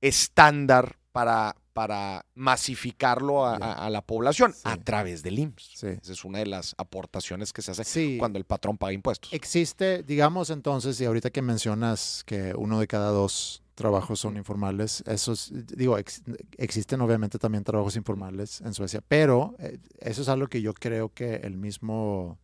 estándar 0.00 0.96
para, 1.12 1.56
para 1.72 2.26
masificarlo 2.34 3.46
a, 3.46 3.58
Ya. 3.58 3.64
a- 3.66 3.86
a 3.86 3.90
la 3.90 4.02
población 4.02 4.52
Sí. 4.52 4.60
a 4.64 4.76
través 4.76 5.22
del 5.22 5.38
IMSS. 5.38 5.70
Sí. 5.76 5.86
Esa 5.86 6.12
es 6.12 6.24
una 6.24 6.38
de 6.40 6.46
las 6.46 6.74
aportaciones 6.78 7.52
que 7.52 7.62
se 7.62 7.70
hace 7.70 7.84
Sí. 7.84 8.16
cuando 8.18 8.38
el 8.38 8.44
patrón 8.44 8.76
paga 8.78 8.92
impuestos. 8.92 9.32
Existe, 9.32 10.02
digamos 10.02 10.50
entonces, 10.50 11.00
y 11.00 11.04
ahorita 11.04 11.30
que 11.30 11.42
mencionas 11.42 12.22
que 12.26 12.54
uno 12.56 12.80
de 12.80 12.86
cada 12.86 13.10
dos 13.10 13.62
trabajos 13.74 14.20
son 14.20 14.36
informales, 14.36 15.02
esos, 15.06 15.50
digo, 15.74 15.96
ex- 15.96 16.22
existen 16.58 17.00
obviamente 17.00 17.38
también 17.38 17.64
trabajos 17.64 17.96
informales 17.96 18.60
en 18.60 18.74
Suecia, 18.74 19.00
pero 19.06 19.54
eh, 19.58 19.78
eso 20.00 20.20
es 20.22 20.28
algo 20.28 20.48
que 20.48 20.60
yo 20.60 20.74
creo 20.74 21.08
que 21.14 21.36
el 21.36 21.56
mismo, 21.56 22.38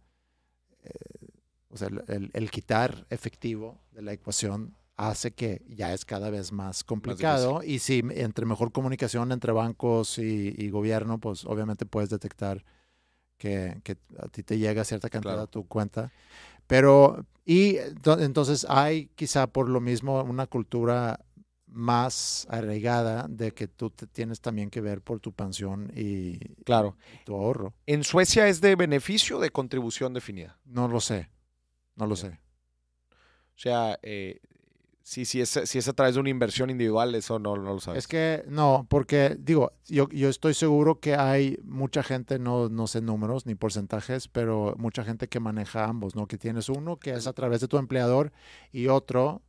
eh, 0.83 0.89
o 1.69 1.77
sea, 1.77 1.89
el, 1.89 2.03
el- 2.09 2.31
el 2.33 2.51
quitar 2.51 3.07
efectivo 3.11 3.79
de 3.93 4.01
la 4.03 4.13
ecuación 4.15 4.75
hace 4.97 5.33
que 5.33 5.63
ya 5.69 5.93
es 5.93 6.05
cada 6.05 6.31
vez 6.31 6.53
más 6.53 6.83
complicado 6.85 7.63
y 7.63 7.81
si 7.81 8.03
entre 8.11 8.47
mejor 8.47 8.73
comunicación 8.73 9.31
entre 9.33 9.53
bancos 9.53 10.19
y, 10.19 10.55
y 10.57 10.71
gobierno, 10.71 11.19
pues 11.19 11.45
obviamente 11.45 11.85
puedes 11.87 12.09
detectar 12.11 12.65
que, 13.39 13.81
que 13.85 13.99
a 14.19 14.29
ti 14.29 14.43
te 14.43 14.59
llega 14.59 14.85
cierta 14.85 15.11
cantidad 15.11 15.33
Claro. 15.35 15.43
a 15.45 15.47
tu 15.51 15.67
cuenta. 15.69 16.11
Pero, 16.67 17.27
y 17.45 17.75
ento- 17.77 18.21
entonces 18.23 18.67
hay 18.69 19.09
quizá 19.15 19.47
por 19.47 19.69
lo 19.69 19.81
mismo 19.81 20.23
una 20.23 20.47
cultura 20.47 21.21
más 21.67 22.47
arraigada 22.49 23.27
de 23.29 23.53
que 23.53 23.69
tú 23.69 23.91
te 23.91 24.07
tienes 24.07 24.41
también 24.41 24.71
que 24.71 24.81
ver 24.81 25.03
por 25.03 25.21
tu 25.21 25.33
pensión 25.33 25.93
y 25.95 26.39
Claro. 26.65 26.97
tu 27.25 27.35
ahorro. 27.35 27.75
¿En 27.87 28.03
Suecia 28.03 28.49
es 28.49 28.61
de 28.63 28.77
beneficio 28.77 29.37
o 29.37 29.41
de 29.41 29.51
contribución 29.51 30.15
definida? 30.15 30.59
No 30.65 30.89
lo 30.89 31.01
sé, 31.01 31.29
no 31.97 32.07
lo 32.07 32.17
sé. 32.17 32.29
O 33.09 33.59
sea, 33.59 33.99
eh, 34.03 34.41
si, 35.07 35.25
si, 35.25 35.41
es, 35.41 35.61
si 35.67 35.79
es 35.79 35.87
a 35.87 35.93
través 35.93 36.17
de 36.17 36.21
una 36.21 36.31
inversión 36.31 36.69
individual, 36.69 37.15
eso 37.15 37.39
no, 37.39 37.55
no 37.55 37.75
lo 37.75 37.79
sabes. 37.79 38.01
Es 38.01 38.09
que 38.09 38.43
no, 38.49 38.89
porque 38.91 39.37
digo, 39.39 39.71
yo, 39.87 40.09
yo 40.09 40.29
estoy 40.29 40.53
seguro 40.53 40.99
que 40.99 41.15
hay 41.15 41.61
mucha 41.63 42.03
gente, 42.03 42.41
no, 42.41 42.69
no 42.69 42.89
sé 42.89 43.01
números 43.03 43.47
ni 43.47 43.55
porcentajes, 43.55 44.27
pero 44.27 44.75
mucha 44.79 45.05
gente 45.05 45.29
que 45.29 45.39
maneja 45.39 45.85
ambos, 45.85 46.17
¿no? 46.17 46.27
Que 46.27 46.39
tienes 46.39 46.69
uno 46.69 46.97
que 46.97 47.13
es 47.13 47.29
a 47.29 47.33
través 47.35 47.61
de 47.61 47.69
tu 47.69 47.79
empleador 47.79 48.33
y 48.73 48.89
otro, 48.89 49.43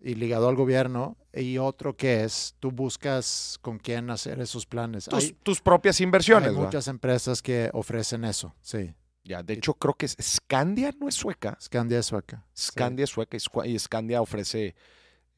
y 0.00 0.14
ligado 0.14 0.48
al 0.48 0.54
gobierno, 0.54 1.16
y 1.34 1.58
otro 1.58 1.96
que 1.96 2.22
es, 2.22 2.54
tú 2.60 2.70
buscas 2.70 3.58
con 3.62 3.80
quién 3.80 4.10
hacer 4.10 4.38
esos 4.38 4.64
planes. 4.64 5.06
tus, 5.06 5.24
hay, 5.24 5.36
tus 5.42 5.60
propias 5.60 6.00
inversiones. 6.00 6.50
hay 6.50 6.54
muchas 6.54 6.86
empresas 6.86 7.42
que 7.42 7.68
ofrecen 7.72 8.24
eso, 8.24 8.54
sí. 8.60 8.94
Ya, 9.24 9.42
de 9.42 9.54
hecho, 9.54 9.74
creo 9.74 9.94
que 9.94 10.06
es, 10.06 10.16
Scandia 10.22 10.94
no 11.00 11.08
es 11.08 11.16
sueca. 11.16 11.58
Scandia 11.60 11.98
es 11.98 12.06
sueca. 12.06 12.46
Scandia 12.56 13.04
es 13.04 13.10
sueca 13.10 13.36
y 13.66 13.78
Scandia 13.78 14.22
ofrece 14.22 14.76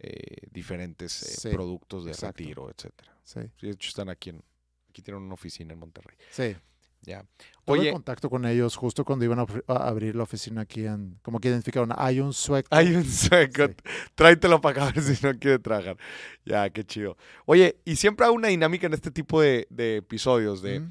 eh, 0.02 0.48
diferentes 0.50 1.22
eh, 1.22 1.36
Sí, 1.40 1.48
productos 1.50 2.04
de 2.04 2.10
exacto. 2.12 2.38
retiro, 2.38 2.70
etcétera. 2.70 3.16
Sí, 3.24 3.40
Sí, 3.58 3.66
de 3.68 3.72
hecho, 3.72 3.88
están 3.88 4.08
aquí 4.08 4.30
en. 4.30 4.42
Aquí 4.90 5.00
tienen 5.00 5.22
una 5.22 5.34
oficina 5.34 5.72
en 5.72 5.78
Monterrey. 5.78 6.16
sí. 6.30 6.56
Ya. 7.04 7.26
Tuve 7.64 7.80
Oye, 7.80 7.92
contacto 7.92 8.30
con 8.30 8.44
ellos 8.46 8.76
justo 8.76 9.04
cuando 9.04 9.24
iban 9.24 9.40
a, 9.40 9.42
abri- 9.44 9.64
a 9.66 9.88
abrir 9.88 10.14
la 10.14 10.22
oficina 10.22 10.60
aquí 10.60 10.86
en, 10.86 11.18
como 11.22 11.40
que 11.40 11.48
identificaron, 11.48 11.90
hay 11.96 12.20
un 12.20 12.32
sueco. 12.32 12.68
hay 12.70 12.94
un 12.94 13.04
sueco. 13.04 13.66
Sí. 13.66 13.74
Tráetelo 14.14 14.60
para 14.60 14.82
acá 14.84 14.88
a 14.88 14.92
ver 14.92 15.02
si 15.02 15.26
no 15.26 15.36
quiere 15.36 15.58
trabajar. 15.58 15.96
Ya, 16.44 16.70
qué 16.70 16.84
chido. 16.84 17.16
Oye, 17.44 17.80
y 17.84 17.96
siempre 17.96 18.24
hay 18.24 18.30
una 18.32 18.46
dinámica 18.48 18.86
en 18.86 18.94
este 18.94 19.10
tipo 19.10 19.40
de, 19.40 19.66
de 19.68 19.96
episodios 19.96 20.62
de 20.62 20.78
Ujú. 20.78 20.90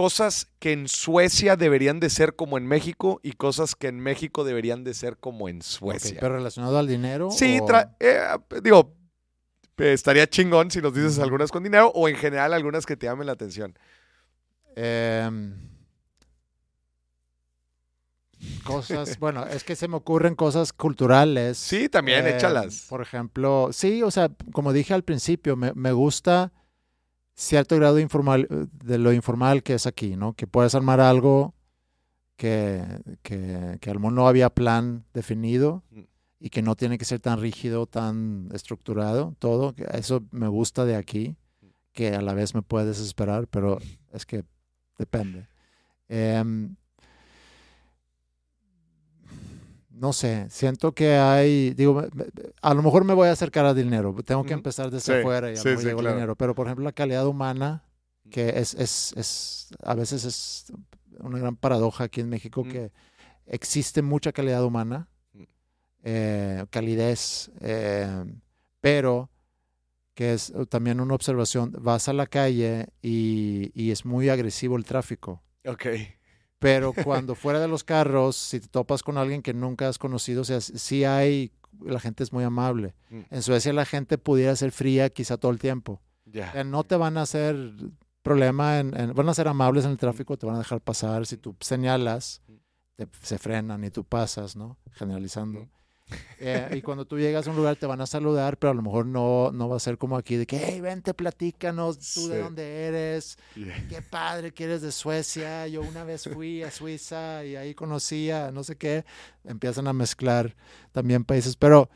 Cosas 0.00 0.48
que 0.58 0.72
en 0.72 0.88
Suecia 0.88 1.56
deberían 1.56 2.00
de 2.00 2.08
ser 2.08 2.34
como 2.34 2.56
en 2.56 2.66
México 2.66 3.20
y 3.22 3.32
cosas 3.32 3.74
que 3.74 3.88
en 3.88 4.00
México 4.00 4.44
deberían 4.44 4.82
de 4.82 4.94
ser 4.94 5.18
como 5.18 5.46
en 5.50 5.60
Suecia. 5.60 6.16
pero 6.20 6.36
relacionado 6.36 6.78
al 6.78 6.86
dinero. 6.88 7.30
Sí, 7.30 7.58
o- 7.60 7.66
eh, 8.00 8.18
digo, 8.62 8.94
eh, 9.76 9.92
estaría 9.92 10.26
chingón 10.26 10.70
si 10.70 10.80
nos 10.80 10.94
dices 10.94 11.18
algunas 11.18 11.50
con 11.50 11.62
dinero 11.62 11.92
o 11.94 12.08
en 12.08 12.16
general 12.16 12.54
algunas 12.54 12.86
que 12.86 12.96
te 12.96 13.06
llamen 13.08 13.26
la 13.26 13.32
atención. 13.32 13.78
Em, 14.74 15.54
cosas, 18.64 19.18
bueno, 19.20 19.44
es 19.46 19.62
que 19.64 19.76
se 19.76 19.86
me 19.86 19.96
ocurren 19.96 20.34
cosas 20.34 20.72
culturales. 20.72 21.58
Sí, 21.58 21.90
también, 21.90 22.26
Em, 22.26 22.36
échalas. 22.36 22.86
Por 22.88 23.02
ejemplo, 23.02 23.68
sí, 23.72 24.02
o 24.02 24.10
sea, 24.10 24.30
como 24.52 24.72
dije 24.72 24.94
al 24.94 25.04
principio, 25.04 25.56
me, 25.56 25.74
me 25.74 25.92
gusta 25.92 26.52
cierto 27.40 27.76
grado 27.76 27.96
de, 27.96 28.02
informal, 28.02 28.46
de 28.72 28.98
lo 28.98 29.12
informal 29.12 29.62
que 29.62 29.74
es 29.74 29.86
aquí, 29.86 30.16
¿no? 30.16 30.34
Que 30.34 30.46
puedes 30.46 30.74
armar 30.74 31.00
algo 31.00 31.54
que, 32.36 32.82
que, 33.22 33.78
que 33.80 33.90
a 33.90 33.94
lo 33.94 34.00
mejor 34.00 34.12
no 34.12 34.28
había 34.28 34.50
plan 34.50 35.04
definido 35.12 35.82
Mm. 35.90 36.00
y 36.40 36.50
que 36.50 36.62
no 36.62 36.74
tiene 36.74 36.96
que 36.96 37.04
ser 37.04 37.20
tan 37.20 37.40
rígido, 37.40 37.86
tan 37.86 38.48
estructurado, 38.52 39.34
todo. 39.38 39.74
Eso 39.92 40.22
me 40.30 40.48
gusta 40.48 40.84
de 40.84 40.96
aquí, 40.96 41.36
que 41.92 42.14
a 42.14 42.22
la 42.22 42.32
vez 42.34 42.54
me 42.54 42.62
puede 42.62 42.86
desesperar, 42.86 43.46
pero 43.46 43.78
es 44.12 44.24
que 44.24 44.44
depende. 44.98 45.48
Em, 46.08 46.76
no 50.00 50.12
sé, 50.14 50.46
siento 50.48 50.92
que 50.92 51.12
hay, 51.14 51.74
digo, 51.74 52.02
a 52.62 52.74
lo 52.74 52.82
mejor 52.82 53.04
me 53.04 53.12
voy 53.12 53.28
a 53.28 53.32
acercar 53.32 53.66
al 53.66 53.76
dinero, 53.76 54.14
tengo 54.24 54.44
que 54.44 54.54
empezar 54.54 54.90
desde 54.90 55.12
Sí, 55.14 55.18
afuera 55.20 55.48
y 55.52 55.54
a 55.54 55.56
sí, 55.56 55.64
lo 55.68 55.70
mejor 55.72 55.82
sí, 55.82 55.86
llego 55.88 56.00
claro. 56.00 56.14
dinero, 56.16 56.36
pero 56.36 56.54
por 56.54 56.66
ejemplo 56.66 56.84
la 56.84 56.92
calidad 56.92 57.26
humana, 57.26 57.84
que 58.30 58.48
es, 58.58 58.72
es, 58.74 59.12
es, 59.16 59.68
a 59.82 59.94
veces 59.94 60.24
es 60.24 60.72
una 61.18 61.38
gran 61.38 61.54
paradoja 61.56 62.04
aquí 62.04 62.22
en 62.22 62.30
México, 62.30 62.64
Mm. 62.64 62.68
que 62.68 62.92
existe 63.46 64.00
mucha 64.00 64.32
calidad 64.32 64.64
humana, 64.64 65.06
Mm. 65.34 65.42
eh, 66.04 66.66
calidez, 66.70 67.50
eh, 67.60 68.24
pero 68.80 69.28
que 70.14 70.32
es 70.32 70.52
también 70.70 71.00
una 71.00 71.14
observación, 71.14 71.72
vas 71.78 72.08
a 72.08 72.12
la 72.14 72.26
calle 72.26 72.86
y, 73.02 73.70
y 73.74 73.90
es 73.90 74.04
muy 74.06 74.28
agresivo 74.30 74.76
el 74.76 74.84
tráfico. 74.84 75.42
Ok. 75.66 75.86
Pero 76.60 76.92
cuando 76.92 77.34
fuera 77.34 77.58
de 77.58 77.66
los 77.66 77.82
carros, 77.82 78.36
si 78.36 78.60
te 78.60 78.68
topas 78.68 79.02
con 79.02 79.18
alguien 79.18 79.42
que 79.42 79.52
nunca 79.54 79.88
has 79.88 79.98
conocido, 79.98 80.42
o 80.42 80.44
sea, 80.44 80.60
sí 80.60 81.04
hay, 81.04 81.50
la 81.80 81.98
gente 81.98 82.22
es 82.22 82.32
muy 82.32 82.44
amable. 82.44 82.94
Mm. 83.10 83.20
En 83.30 83.42
Suecia 83.42 83.72
la 83.72 83.84
gente 83.86 84.18
pudiera 84.18 84.54
ser 84.54 84.70
fría 84.70 85.10
quizá 85.10 85.36
todo 85.38 85.50
el 85.50 85.58
tiempo. 85.58 86.00
O 86.50 86.52
sea, 86.52 86.62
no 86.64 86.84
te 86.84 86.96
van 86.96 87.16
a 87.18 87.22
hacer 87.22 87.56
problema, 88.22 88.78
en, 88.78 88.94
en- 88.98 89.14
van 89.14 89.28
a 89.28 89.34
ser 89.34 89.48
amables 89.48 89.84
en 89.86 89.92
el 89.92 89.96
tráfico, 89.96 90.36
te 90.36 90.46
van 90.46 90.56
a 90.56 90.58
dejar 90.60 90.80
pasar. 90.80 91.26
Si 91.26 91.38
tú 91.38 91.56
señalas, 91.60 92.42
te- 92.96 93.08
se 93.22 93.38
frenan 93.38 93.82
y 93.82 93.90
tú 93.90 94.04
pasas, 94.04 94.54
¿no? 94.54 94.76
Generalizando. 94.92 95.66
Eh, 96.42 96.70
y 96.76 96.82
cuando 96.82 97.04
tú 97.04 97.18
llegas 97.18 97.46
a 97.46 97.50
un 97.50 97.56
lugar 97.56 97.76
te 97.76 97.84
van 97.86 98.00
a 98.00 98.06
saludar, 98.06 98.56
pero 98.56 98.70
a 98.70 98.74
lo 98.74 98.80
mejor 98.82 99.04
no, 99.04 99.50
no 99.52 99.68
va 99.68 99.76
a 99.76 99.80
ser 99.80 99.98
como 99.98 100.16
aquí 100.16 100.36
de 100.36 100.46
que, 100.46 100.58
hey, 100.58 100.80
vente, 100.80 101.12
platícanos, 101.12 101.98
tú 102.14 102.28
de 102.28 102.36
Sí. 102.38 102.42
dónde 102.42 102.86
eres, 102.86 103.36
Ya. 103.54 103.86
qué 103.88 104.00
padre 104.02 104.52
que 104.52 104.64
eres 104.64 104.80
de 104.82 104.90
Suecia, 104.90 105.66
yo 105.68 105.82
una 105.82 106.02
vez 106.04 106.24
fui 106.32 106.62
a 106.62 106.70
Suiza 106.70 107.44
y 107.44 107.56
ahí 107.56 107.74
conocí 107.74 108.30
a 108.30 108.50
no 108.52 108.64
sé 108.64 108.76
qué, 108.76 109.04
empiezan 109.44 109.86
a 109.86 109.92
mezclar 109.92 110.56
también 110.92 111.24
países, 111.24 111.56
pero, 111.56 111.90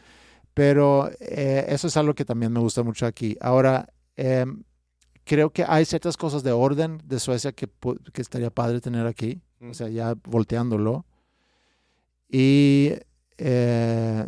pero 0.53 1.11
eh, 1.21 1.65
eso 1.69 1.87
es 1.87 1.97
algo 1.97 2.15
que 2.15 2.25
también 2.27 2.53
me 2.53 2.61
gusta 2.61 2.83
mucho 2.83 3.07
aquí. 3.07 3.37
Ahora, 3.41 3.89
em, 4.17 4.63
creo 5.25 5.49
que 5.51 5.65
hay 5.67 5.87
ciertas 5.87 6.19
cosas 6.19 6.43
de 6.43 6.53
orden 6.53 7.01
de 7.07 7.19
Suecia 7.19 7.53
que, 7.53 7.67
que 8.13 8.21
estaría 8.21 8.51
padre 8.51 8.81
tener 8.83 9.07
aquí, 9.07 9.41
Mm. 9.61 9.71
o 9.71 9.75
sea, 9.75 9.89
ya 9.89 10.15
volteándolo. 10.25 11.07
Y, 12.29 12.91
eh, 13.39 14.27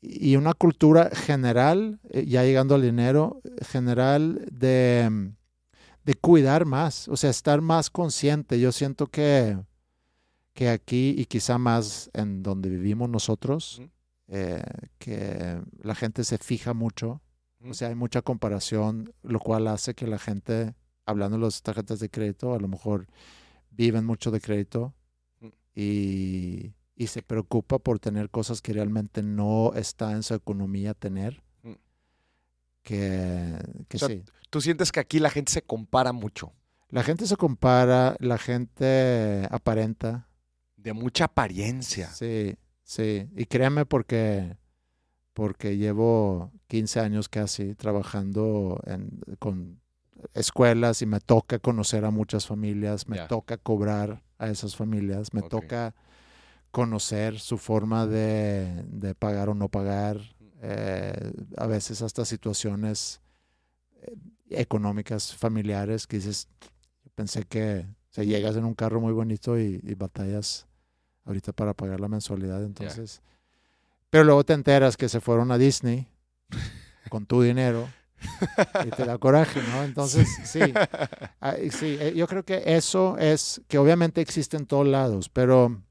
y 0.00 0.36
una 0.36 0.54
cultura 0.54 1.10
general, 1.10 2.00
eh, 2.10 2.24
ya 2.26 2.44
llegando 2.44 2.74
al 2.74 2.82
dinero, 2.82 3.40
general 3.62 4.46
de, 4.50 5.32
de 6.04 6.14
cuidar 6.14 6.64
más, 6.64 7.08
o 7.08 7.16
sea, 7.16 7.30
estar 7.30 7.60
más 7.60 7.90
consciente. 7.90 8.60
Yo 8.60 8.72
siento 8.72 9.08
que, 9.08 9.58
que 10.54 10.68
aquí 10.68 11.14
y 11.16 11.26
quizá 11.26 11.58
más 11.58 12.10
en 12.14 12.42
donde 12.42 12.68
vivimos 12.68 13.08
nosotros, 13.08 13.82
eh, 14.28 14.62
que 14.98 15.60
la 15.82 15.94
gente 15.94 16.22
se 16.24 16.38
fija 16.38 16.74
mucho, 16.74 17.20
o 17.68 17.74
sea, 17.74 17.88
hay 17.88 17.94
mucha 17.94 18.22
comparación, 18.22 19.12
lo 19.22 19.40
cual 19.40 19.66
hace 19.66 19.94
que 19.94 20.06
la 20.06 20.18
gente, 20.18 20.74
hablando 21.06 21.36
de 21.36 21.44
las 21.44 21.62
tarjetas 21.62 21.98
de 21.98 22.08
crédito, 22.08 22.54
a 22.54 22.60
lo 22.60 22.68
mejor 22.68 23.06
viven 23.70 24.04
mucho 24.04 24.30
de 24.30 24.40
crédito 24.40 24.94
y, 25.74 26.72
y 26.98 27.06
se 27.06 27.22
preocupa 27.22 27.78
por 27.78 28.00
tener 28.00 28.28
cosas 28.28 28.60
que 28.60 28.72
realmente 28.72 29.22
no 29.22 29.72
está 29.74 30.10
en 30.10 30.24
su 30.24 30.34
economía 30.34 30.94
tener. 30.94 31.44
Mm. 31.62 31.72
Que, 32.82 33.56
que 33.88 33.96
O 33.96 34.00
sea, 34.00 34.08
sí. 34.08 34.24
Tú 34.50 34.60
sientes 34.60 34.90
que 34.90 34.98
aquí 34.98 35.20
la 35.20 35.30
gente 35.30 35.52
se 35.52 35.62
compara 35.62 36.12
mucho. 36.12 36.52
La 36.90 37.04
gente 37.04 37.26
se 37.26 37.36
compara, 37.36 38.16
la 38.18 38.36
gente 38.36 39.46
aparenta. 39.50 40.28
De 40.76 40.92
mucha 40.92 41.26
apariencia. 41.26 42.08
Sí, 42.08 42.56
sí. 42.82 43.28
Y 43.36 43.46
créeme 43.46 43.86
porque, 43.86 44.56
porque 45.34 45.76
llevo 45.76 46.50
15 46.66 46.98
años 46.98 47.28
casi 47.28 47.76
trabajando 47.76 48.80
en, 48.86 49.20
con 49.38 49.80
escuelas 50.34 51.00
y 51.02 51.06
me 51.06 51.20
toca 51.20 51.60
conocer 51.60 52.04
a 52.04 52.10
muchas 52.10 52.48
familias, 52.48 53.06
me 53.06 53.20
toca 53.28 53.56
cobrar 53.56 54.24
a 54.38 54.48
esas 54.48 54.74
familias, 54.74 55.32
me 55.32 55.42
toca 55.42 55.94
conocer 56.70 57.38
su 57.40 57.58
forma 57.58 58.06
de, 58.06 58.84
de 58.86 59.14
pagar 59.14 59.48
o 59.48 59.54
no 59.54 59.68
pagar, 59.68 60.20
eh, 60.60 61.32
a 61.56 61.66
veces 61.66 62.02
hasta 62.02 62.24
situaciones 62.24 63.20
eh, 64.02 64.14
económicas, 64.50 65.34
familiares, 65.34 66.06
que 66.06 66.16
dices, 66.16 66.48
pensé 67.14 67.44
que 67.44 67.86
o 68.10 68.12
sea, 68.12 68.24
llegas 68.24 68.56
en 68.56 68.64
un 68.64 68.74
carro 68.74 69.00
muy 69.00 69.12
bonito 69.12 69.58
y, 69.58 69.80
y 69.82 69.94
batallas 69.94 70.66
ahorita 71.24 71.52
para 71.52 71.74
pagar 71.74 72.00
la 72.00 72.08
mensualidad, 72.08 72.62
entonces... 72.64 73.22
Pero 74.10 74.24
luego 74.24 74.42
te 74.42 74.54
enteras 74.54 74.96
que 74.96 75.06
se 75.10 75.20
fueron 75.20 75.52
a 75.52 75.58
Disney 75.58 76.08
con 77.10 77.26
tu 77.26 77.42
dinero 77.42 77.86
y 78.86 78.90
te 78.90 79.04
da 79.04 79.18
coraje, 79.18 79.60
¿no? 79.70 79.84
Entonces, 79.84 80.28
sí, 80.44 80.60
sí, 81.70 81.98
eh, 82.00 82.14
yo 82.16 82.26
creo 82.26 82.42
que 82.42 82.62
eso 82.64 83.16
es, 83.18 83.60
que 83.68 83.78
obviamente 83.78 84.20
existe 84.20 84.56
en 84.56 84.66
todos 84.66 84.86
lados, 84.86 85.28
pero 85.28 85.82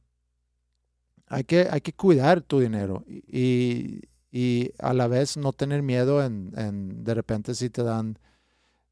hay 1.28 1.44
que, 1.44 1.68
hay 1.70 1.82
que 1.82 1.94
cuidar 1.94 2.42
tu 2.42 2.60
dinero 2.60 3.04
y, 3.08 4.02
y 4.32 4.72
a 4.80 4.94
la 4.94 5.08
vez 5.08 5.38
no 5.38 5.54
tener 5.54 5.82
miedo 5.84 6.24
en, 6.24 6.52
en, 6.58 7.04
de 7.04 7.14
repente 7.14 7.54
si 7.56 7.70
te 7.70 7.84
dan, 7.84 8.18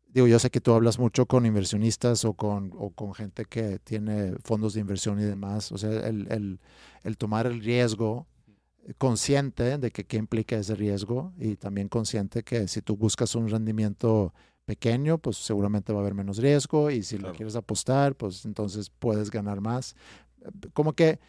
digo, 0.07 0.27
yo 0.27 0.39
sé 0.39 0.49
que 0.49 0.61
tú 0.61 0.73
hablas 0.73 0.99
mucho 0.99 1.25
con 1.25 1.45
inversionistas 1.45 2.25
o 2.25 2.33
con, 2.33 2.71
o 2.77 2.89
con 2.91 3.13
gente 3.13 3.45
que 3.45 3.79
tiene 3.79 4.33
fondos 4.43 4.73
de 4.73 4.81
inversión 4.81 5.19
y 5.19 5.23
demás, 5.23 5.71
o 5.71 5.77
sea, 5.77 5.91
el, 6.07 6.27
el, 6.31 6.59
el 7.03 7.17
tomar 7.17 7.47
el 7.47 7.61
riesgo 7.61 8.27
consciente 8.97 9.77
de 9.77 9.91
que 9.91 10.03
qué 10.05 10.17
implica 10.17 10.57
ese 10.57 10.75
riesgo 10.75 11.33
y 11.39 11.55
también 11.55 11.87
consciente 11.89 12.43
que 12.43 12.67
si 12.67 12.81
tú 12.81 12.95
buscas 12.95 13.33
un 13.35 13.49
rendimiento 13.49 14.33
pequeño, 14.65 15.17
pues 15.17 15.37
seguramente 15.37 15.91
va 15.93 15.99
a 15.99 16.01
haber 16.01 16.13
menos 16.13 16.37
riesgo 16.37 16.91
y 16.91 17.03
si 17.03 17.17
Claro. 17.17 17.31
lo 17.31 17.37
quieres 17.37 17.55
apostar, 17.55 18.15
pues 18.15 18.45
entonces 18.45 18.89
puedes 18.89 19.31
ganar 19.31 19.59
más. 19.61 19.95
Como 20.73 20.93
que 20.93 21.19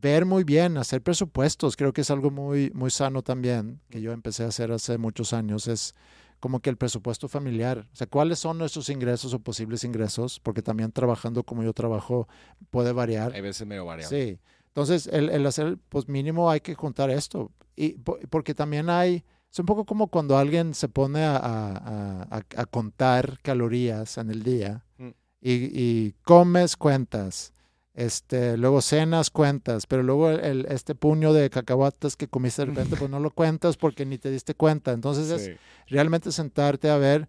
ver 0.00 0.24
muy 0.24 0.44
bien, 0.44 0.76
hacer 0.78 1.02
presupuestos, 1.02 1.76
creo 1.76 1.92
que 1.92 2.00
es 2.00 2.10
algo 2.10 2.30
muy, 2.30 2.70
muy 2.74 2.90
sano 2.90 3.22
también, 3.22 3.80
que 3.90 4.00
yo 4.00 4.12
empecé 4.12 4.44
a 4.44 4.48
hacer 4.48 4.72
hace 4.72 4.98
muchos 4.98 5.32
años, 5.32 5.68
es 5.68 5.94
como 6.40 6.58
que 6.60 6.70
el 6.70 6.76
presupuesto 6.76 7.28
familiar, 7.28 7.86
o 7.92 7.96
sea, 7.96 8.08
cuáles 8.08 8.40
son 8.40 8.58
nuestros 8.58 8.88
ingresos 8.88 9.32
o 9.32 9.38
posibles 9.38 9.84
ingresos, 9.84 10.40
porque 10.40 10.60
también 10.62 10.90
trabajando 10.90 11.44
como 11.44 11.62
yo 11.62 11.72
trabajo 11.72 12.26
puede 12.70 12.92
variar. 12.92 13.32
Hay 13.32 13.42
veces 13.42 13.64
medio 13.66 13.84
variable. 13.84 14.08
Sí. 14.34 14.38
Entonces, 14.66 15.06
el, 15.06 15.28
el 15.30 15.46
hacer, 15.46 15.78
pues 15.88 16.08
mínimo 16.08 16.50
hay 16.50 16.60
que 16.60 16.74
contar 16.74 17.10
esto. 17.10 17.52
Y 17.76 17.90
po- 17.98 18.18
porque 18.28 18.54
también 18.54 18.90
hay, 18.90 19.22
es 19.52 19.58
un 19.60 19.66
poco 19.66 19.84
como 19.84 20.08
cuando 20.08 20.36
alguien 20.36 20.74
se 20.74 20.88
pone 20.88 21.22
a, 21.22 21.36
a- 21.36 22.22
a- 22.28 22.42
a 22.56 22.64
contar 22.66 23.38
calorías 23.42 24.18
en 24.18 24.30
el 24.30 24.42
día 24.42 24.84
Mm. 24.98 25.08
y, 25.42 25.52
y 25.52 26.14
comes 26.22 26.76
cuentas, 26.76 27.52
este, 27.94 28.56
luego 28.56 28.80
cenas 28.80 29.30
cuentas, 29.30 29.86
pero 29.86 30.02
luego 30.02 30.30
el, 30.30 30.66
este 30.70 30.94
puño 30.94 31.32
de 31.32 31.50
cacahuates 31.50 32.16
que 32.16 32.26
comiste 32.28 32.62
de 32.62 32.66
repente, 32.66 32.96
pues 32.96 33.10
no 33.10 33.20
lo 33.20 33.30
cuentas 33.30 33.76
porque 33.76 34.06
ni 34.06 34.18
te 34.18 34.30
diste 34.30 34.54
cuenta. 34.54 34.92
Entonces 34.92 35.30
es 35.30 35.42
realmente 35.88 36.32
sentarte 36.32 36.88
a 36.90 36.96
ver 36.96 37.28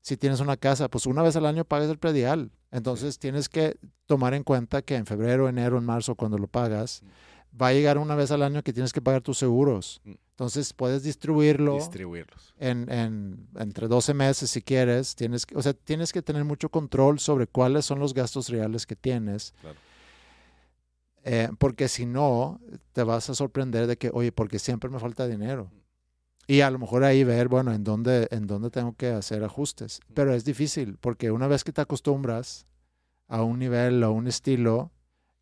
si 0.00 0.16
tienes 0.16 0.40
una 0.40 0.56
casa, 0.56 0.88
pues 0.88 1.06
una 1.06 1.22
vez 1.22 1.36
al 1.36 1.46
año 1.46 1.64
pagas 1.64 1.88
el 1.88 1.98
predial. 1.98 2.50
Entonces 2.70 3.18
tienes 3.18 3.48
que 3.48 3.76
tomar 4.06 4.34
en 4.34 4.42
cuenta 4.44 4.82
que 4.82 4.96
en 4.96 5.06
febrero, 5.06 5.48
enero, 5.48 5.78
en 5.78 5.84
marzo, 5.84 6.14
cuando 6.14 6.36
lo 6.38 6.46
pagas, 6.46 7.02
va 7.60 7.68
a 7.68 7.72
llegar 7.72 7.98
una 7.98 8.14
vez 8.14 8.30
al 8.30 8.42
año 8.42 8.62
que 8.62 8.72
tienes 8.72 8.92
que 8.92 9.00
pagar 9.02 9.22
tus 9.22 9.38
seguros. 9.38 10.00
Mm. 10.04 10.12
Entonces 10.30 10.72
puedes 10.72 11.02
distribuirlo 11.04 11.74
Distribuirlos. 11.74 12.54
en, 12.58 12.90
en- 12.90 13.46
entre 13.58 13.86
12 13.86 14.12
meses 14.14 14.50
si 14.50 14.60
quieres. 14.62 15.14
Tienes, 15.14 15.46
que- 15.46 15.56
o 15.56 15.62
sea, 15.62 15.72
tienes 15.74 16.12
que 16.12 16.20
tener 16.22 16.44
mucho 16.44 16.68
control 16.70 17.20
sobre 17.20 17.46
cuáles 17.46 17.84
son 17.84 17.98
los 18.00 18.12
gastos 18.12 18.48
reales 18.48 18.86
que 18.86 18.96
tienes. 18.96 19.54
Claro. 19.60 19.76
Eh, 21.24 21.48
porque 21.58 21.88
si 21.88 22.04
no, 22.06 22.60
te 22.92 23.02
vas 23.02 23.30
a 23.30 23.34
sorprender 23.34 23.86
de 23.86 23.96
que, 23.96 24.10
oye, 24.12 24.32
porque 24.32 24.58
siempre 24.58 24.90
me 24.90 24.98
falta 24.98 25.26
dinero. 25.26 25.70
Y 26.48 26.62
a 26.62 26.70
lo 26.70 26.78
mejor 26.78 27.04
ahí 27.04 27.22
ver, 27.22 27.48
bueno, 27.48 27.72
en 27.72 27.84
dónde, 27.84 28.26
en 28.32 28.46
dónde 28.48 28.70
tengo 28.70 28.94
que 28.96 29.08
hacer 29.10 29.44
ajustes. 29.44 30.00
Pero 30.14 30.34
es 30.34 30.44
difícil, 30.44 30.96
porque 30.98 31.30
una 31.30 31.46
vez 31.46 31.62
que 31.62 31.72
te 31.72 31.80
acostumbras 31.80 32.66
a 33.28 33.42
un 33.42 33.60
nivel, 33.60 34.02
a 34.02 34.10
un 34.10 34.26
estilo, 34.26 34.90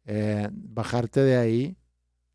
eh, 0.04 0.48
bajarte 0.52 1.20
de 1.20 1.36
ahí 1.38 1.76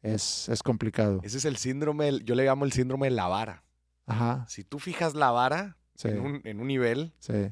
es, 0.02 0.50
es 0.50 0.64
complicado. 0.64 1.22
Ese 1.24 1.38
es 1.38 1.46
el 1.46 1.58
síndrome, 1.58 2.20
yo 2.24 2.34
le 2.36 2.43
llamo 2.46 2.66
el 2.66 2.72
síndrome 2.72 3.08
de 3.08 3.16
la 3.16 3.28
vara. 3.28 3.64
Ajá, 4.08 4.46
Si 4.48 4.64
tú 4.64 4.80
fijas 4.80 5.14
la 5.16 5.32
vara 5.32 5.78
sí, 5.96 6.10
en, 6.10 6.20
un, 6.20 6.41
en 6.43 6.60
un 6.60 6.68
nivel, 6.68 7.14
sí, 7.20 7.52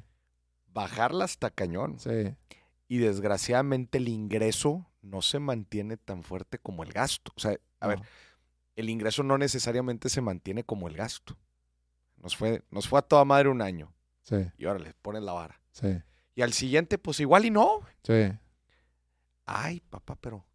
bajarla 0.73 1.25
hasta 1.25 1.49
cañón. 1.49 1.99
sí, 1.99 2.35
Y 2.93 2.99
desgraciadamente 2.99 3.97
el 3.97 4.07
ingreso 4.07 4.85
no 5.01 5.23
se 5.23 5.39
mantiene 5.39 5.97
tan 5.97 6.21
fuerte 6.21 6.59
como 6.59 6.83
el 6.83 6.91
gasto. 6.93 7.31
O 7.35 7.39
sea, 7.39 7.57
a 7.79 7.87
ver, 7.87 8.01
el 8.75 8.87
ingreso 8.87 9.23
no 9.23 9.37
necesariamente 9.39 10.09
se 10.09 10.21
mantiene 10.21 10.63
como 10.63 10.87
el 10.87 10.95
gasto. 10.95 11.35
Nos 12.17 12.37
fue, 12.37 12.61
nos 12.69 12.87
fue 12.87 12.99
a 12.99 13.01
toda 13.01 13.25
madre 13.25 13.49
un 13.49 13.63
año. 13.63 13.91
sí, 14.21 14.35
Y 14.59 14.65
ahora 14.65 14.77
le 14.79 14.93
pones 15.01 15.23
la 15.23 15.33
vara. 15.33 15.59
sí, 15.71 15.87
Y 16.35 16.43
al 16.43 16.53
siguiente, 16.53 16.99
pues 16.99 17.19
igual 17.19 17.45
y 17.45 17.49
no. 17.49 17.79
sí. 18.03 18.31
Ay, 19.45 19.79
papá, 19.89 20.15
pero. 20.21 20.45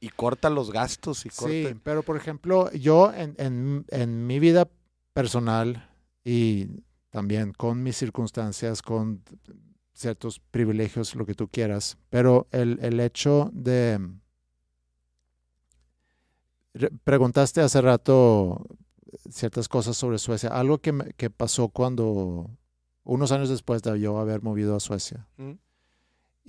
Y 0.00 0.10
corta 0.10 0.50
los 0.50 0.70
gastos 0.70 1.26
y 1.26 1.30
corta. 1.30 1.48
Sí, 1.52 1.80
pero 1.82 2.04
por 2.04 2.16
ejemplo, 2.16 2.70
yo 2.72 3.12
en, 3.12 3.34
en- 3.38 3.84
en 3.88 4.26
mi 4.26 4.38
vida 4.38 4.68
personal 5.12 5.90
y 6.24 6.68
también 7.10 7.52
con 7.52 7.82
mis 7.82 7.96
circunstancias, 7.96 8.82
con 8.82 9.22
ciertos 9.98 10.38
privilegios, 10.38 11.14
lo 11.16 11.26
que 11.26 11.34
tú 11.34 11.48
quieras, 11.48 11.98
pero 12.08 12.46
el, 12.52 12.78
el 12.82 13.00
hecho 13.00 13.50
de... 13.52 13.98
Re- 16.74 16.90
Preguntaste 17.04 17.60
hace 17.60 17.80
rato 17.80 18.64
ciertas 19.30 19.68
cosas 19.68 19.96
sobre 19.96 20.18
Suecia, 20.18 20.50
algo 20.50 20.78
que, 20.78 20.92
me- 20.92 21.12
que 21.14 21.30
pasó 21.30 21.68
cuando, 21.68 22.50
unos 23.04 23.32
años 23.32 23.48
después 23.48 23.82
de 23.82 23.98
yo 23.98 24.18
haber 24.18 24.42
movido 24.42 24.76
a 24.76 24.80
Suecia. 24.80 25.26
Mm. 25.36 25.52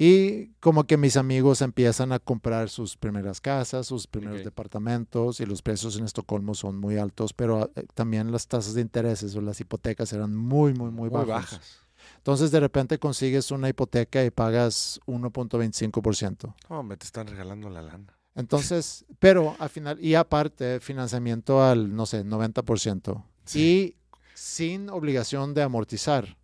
Y 0.01 0.47
como 0.61 0.85
que 0.85 0.95
mis 0.95 1.17
amigos 1.17 1.61
empiezan 1.61 2.13
a 2.13 2.19
comprar 2.19 2.69
sus 2.69 2.95
primeras 2.95 3.41
casas, 3.41 3.87
sus 3.87 4.07
primeros 4.07 4.43
departamentos 4.45 5.41
y 5.41 5.45
los 5.45 5.61
precios 5.61 5.97
en 5.97 6.05
Estocolmo 6.05 6.53
son 6.53 6.77
muy 6.77 6.97
altos, 6.97 7.33
pero 7.33 7.69
eh, 7.75 7.85
también 7.95 8.31
las 8.31 8.47
tasas 8.47 8.75
de 8.75 8.81
intereses 8.81 9.35
o 9.35 9.41
las 9.41 9.59
hipotecas 9.59 10.13
eran 10.13 10.33
muy, 10.35 10.73
muy, 10.73 10.91
muy, 10.91 11.09
bajas. 11.09 11.79
Entonces 12.17 12.51
de 12.51 12.59
repente 12.59 12.99
consigues 12.99 13.51
una 13.51 13.69
hipoteca 13.69 14.23
y 14.23 14.29
pagas 14.29 14.99
1.25%. 15.05 16.53
No, 16.69 16.83
me 16.83 16.97
te 16.97 17.05
están 17.05 17.27
regalando 17.27 17.69
la 17.69 17.81
lana. 17.81 18.13
Entonces, 18.35 19.05
pero 19.19 19.55
al 19.59 19.69
final, 19.69 20.03
y 20.03 20.15
aparte, 20.15 20.79
financiamiento 20.79 21.63
al, 21.63 21.95
no 21.95 22.05
sé, 22.05 22.25
90%. 22.25 23.23
Y 23.55 23.95
sin 24.33 24.89
obligación 24.89 25.53
de 25.53 25.63
amortizar. 25.63 26.37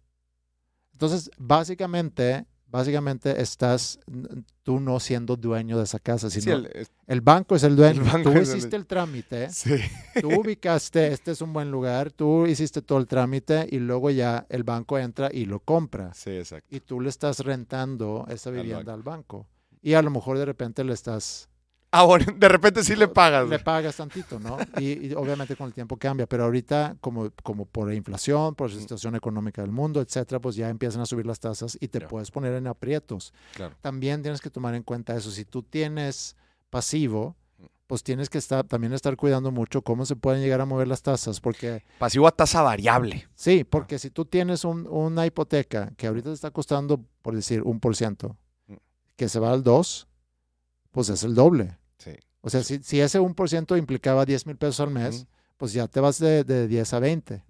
Entonces, 0.94 1.30
básicamente, 1.38 2.46
básicamente 2.76 3.42
estás 3.42 4.00
tú 4.64 4.80
no 4.80 5.00
siendo 5.00 5.36
dueño 5.36 5.78
de 5.78 5.84
esa 5.84 6.00
casa, 6.00 6.30
Sí, 6.30 6.42
sino 6.42 6.64
el- 7.08 7.22
banco 7.22 7.56
es 7.56 7.64
el 7.64 7.76
dueño. 7.76 8.04
el 8.16 8.24
tú 8.24 8.30
es 8.32 8.50
el- 8.50 8.58
hiciste 8.58 8.76
el 8.76 8.86
trámite, 8.86 9.50
sí. 9.52 9.76
tú 10.22 10.30
ubicaste, 10.42 11.08
este 11.14 11.32
es 11.32 11.42
un 11.42 11.54
buen 11.54 11.72
lugar, 11.72 12.12
tú 12.12 12.46
hiciste 12.48 12.82
todo 12.82 12.98
el 13.00 13.08
trámite 13.08 13.68
y 13.70 13.80
luego 13.80 14.10
ya 14.12 14.46
el 14.50 14.64
banco 14.64 14.98
entra 14.98 15.30
y 15.32 15.46
lo 15.46 15.60
compra. 15.60 16.14
Sí, 16.14 16.32
exacto. 16.32 16.68
Y 16.76 16.80
tú 16.80 17.02
le 17.02 17.10
estás 17.10 17.40
rentando 17.40 18.26
esa 18.30 18.50
Al 18.50 18.56
vivienda 18.56 18.78
banco. 18.78 18.92
al 18.94 19.04
banco. 19.04 19.48
Y 19.82 19.94
a 19.94 20.02
lo 20.02 20.10
mejor 20.10 20.38
de 20.38 20.46
repente 20.46 20.84
le 20.84 20.94
estás 20.94 21.50
Ah, 21.98 22.04
bueno, 22.04 22.26
de 22.36 22.50
repente 22.50 22.84
sí 22.84 22.96
le 22.96 23.08
pagas. 23.08 23.48
le 23.48 23.60
pagas 23.60 23.96
tantito, 23.96 24.38
¿no? 24.40 24.58
Y, 24.78 25.08
y 25.08 25.14
obviamente 25.14 25.56
con 25.56 25.68
el 25.68 25.74
tiempo 25.74 25.96
cambia, 25.98 26.28
pero 26.28 26.44
ahorita 26.44 26.98
como, 27.00 27.30
como 27.44 27.66
por 27.66 27.94
inflación, 27.94 28.54
por 28.56 28.70
la 28.72 28.80
situación 28.80 29.16
económica 29.16 29.62
del 29.62 29.72
mundo, 29.72 30.02
etcétera, 30.02 30.40
pues 30.42 30.56
ya 30.56 30.70
empiezan 30.70 31.02
a 31.02 31.06
subir 31.06 31.26
las 31.26 31.40
tasas 31.40 31.78
y 31.80 31.88
te 31.88 32.02
puedes 32.02 32.32
poner 32.32 32.54
en 32.54 32.68
aprietos. 32.68 33.34
Claro. 33.54 33.76
También 33.82 34.22
tienes 34.22 34.42
que 34.42 34.50
tomar 34.50 34.76
en 34.76 34.84
cuenta 34.84 35.16
eso. 35.16 35.32
Si 35.32 35.46
tú 35.46 35.64
tienes 35.64 36.36
pasivo, 36.70 37.36
pues 37.88 38.04
tienes 38.04 38.30
que 38.30 38.40
estar, 38.40 38.66
también 38.66 38.94
estar 38.94 39.16
cuidando 39.16 39.52
mucho 39.52 39.82
cómo 39.84 40.06
se 40.06 40.16
pueden 40.16 40.42
llegar 40.42 40.60
a 40.60 40.66
mover 40.66 40.88
las 40.88 41.02
tasas, 41.04 41.40
porque 41.40 41.84
Pasivo 42.00 42.28
a 42.28 42.32
tasa 42.32 42.62
variable. 42.62 43.28
sí, 43.36 43.64
porque 43.64 44.00
si 44.00 44.10
tú 44.10 44.26
tienes 44.26 44.66
un- 44.66 44.88
una 44.88 45.26
hipoteca 45.26 45.92
que 45.96 46.08
ahorita 46.08 46.30
te 46.30 46.34
está 46.34 46.52
costando, 46.52 47.00
por 47.22 47.36
decir, 47.36 47.62
un 47.62 47.80
por 47.80 47.96
ciento, 47.96 48.36
que 49.16 49.30
se 49.30 49.40
va 49.40 49.52
al 49.52 49.64
2, 49.64 50.08
pues 50.92 51.10
es 51.10 51.24
el 51.24 51.36
doble. 51.36 51.78
O 52.46 52.50
sea, 52.50 52.64
si, 52.64 52.82
si 52.84 53.00
ese 53.02 53.20
1% 53.20 53.78
implicaba 53.78 54.24
10 54.26 54.46
mil 54.46 54.56
pesos 54.56 54.80
al 54.80 54.92
mes, 54.92 55.26
pues 55.58 55.74
ya 55.74 55.88
te 55.88 56.00
vas 56.00 56.20
de, 56.20 56.44
de 56.44 56.68
10 56.68 56.94
a 56.94 57.00
20. 57.00 57.44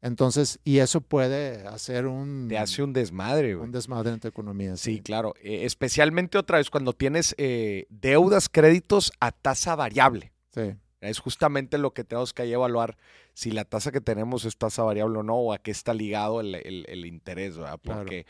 Entonces, 0.00 0.58
y 0.64 0.78
eso 0.78 1.00
puede 1.00 1.66
hacer 1.68 2.06
un, 2.06 2.46
Te 2.48 2.58
hace 2.58 2.82
un 2.82 2.92
desmadre, 2.92 3.54
güey. 3.54 3.64
un 3.66 3.72
desmadre 3.72 4.10
en 4.12 4.18
tu 4.18 4.26
economía. 4.26 4.76
Sí, 4.76 5.00
claro. 5.00 5.32
Eh, 5.42 5.64
especialmente 5.64 6.38
otra 6.38 6.58
vez 6.58 6.70
cuando 6.70 6.92
tienes 6.92 7.34
eh, 7.38 7.86
deudas, 7.88 8.48
créditos 8.48 9.12
a 9.20 9.30
tasa 9.30 9.76
variable. 9.76 10.32
Sí, 10.52 10.74
Es 11.00 11.20
justamente 11.20 11.78
lo 11.78 11.94
que 11.94 12.02
tenemos 12.02 12.32
que 12.34 12.42
evaluar 12.50 12.96
si 13.32 13.52
la 13.52 13.64
tasa 13.64 13.92
que 13.92 14.00
tenemos 14.00 14.44
es 14.44 14.56
tasa 14.56 14.82
variable 14.82 15.18
o 15.20 15.22
no, 15.22 15.36
o 15.36 15.52
a 15.52 15.58
qué 15.58 15.70
está 15.70 15.94
ligado 15.94 16.40
el, 16.40 16.56
el- 16.56 16.84
el 16.88 17.06
interés, 17.06 17.56
¿verdad? 17.56 17.78
Claro. 17.80 18.00
Porque, 18.00 18.26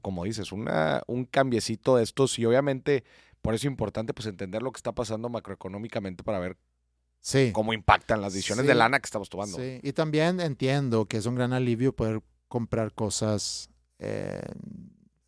como 0.00 0.24
dices, 0.24 0.52
una, 0.52 1.02
un 1.08 1.24
cambiecito 1.24 1.96
de 1.96 2.04
estos, 2.04 2.38
y 2.38 2.46
obviamente 2.46 3.02
por 3.42 3.54
eso 3.54 3.66
es 3.66 3.70
importante 3.70 4.12
pues 4.14 4.26
entender 4.26 4.62
lo 4.62 4.72
que 4.72 4.78
está 4.78 4.92
pasando 4.92 5.28
macroeconómicamente 5.28 6.22
para 6.22 6.38
ver 6.38 6.56
sí. 7.20 7.50
cómo 7.52 7.72
impactan 7.72 8.20
las 8.20 8.32
decisiones 8.34 8.64
Sí. 8.64 8.68
de 8.68 8.74
lana 8.74 8.98
que 9.00 9.06
estamos 9.06 9.28
tomando. 9.28 9.56
sí. 9.56 9.80
Y 9.82 9.92
también 9.92 10.40
entiendo 10.40 11.06
que 11.06 11.16
es 11.18 11.26
un 11.26 11.34
gran 11.34 11.52
alivio 11.52 11.94
poder 11.94 12.22
comprar 12.48 12.92
cosas. 12.94 13.68
eh, 14.02 14.40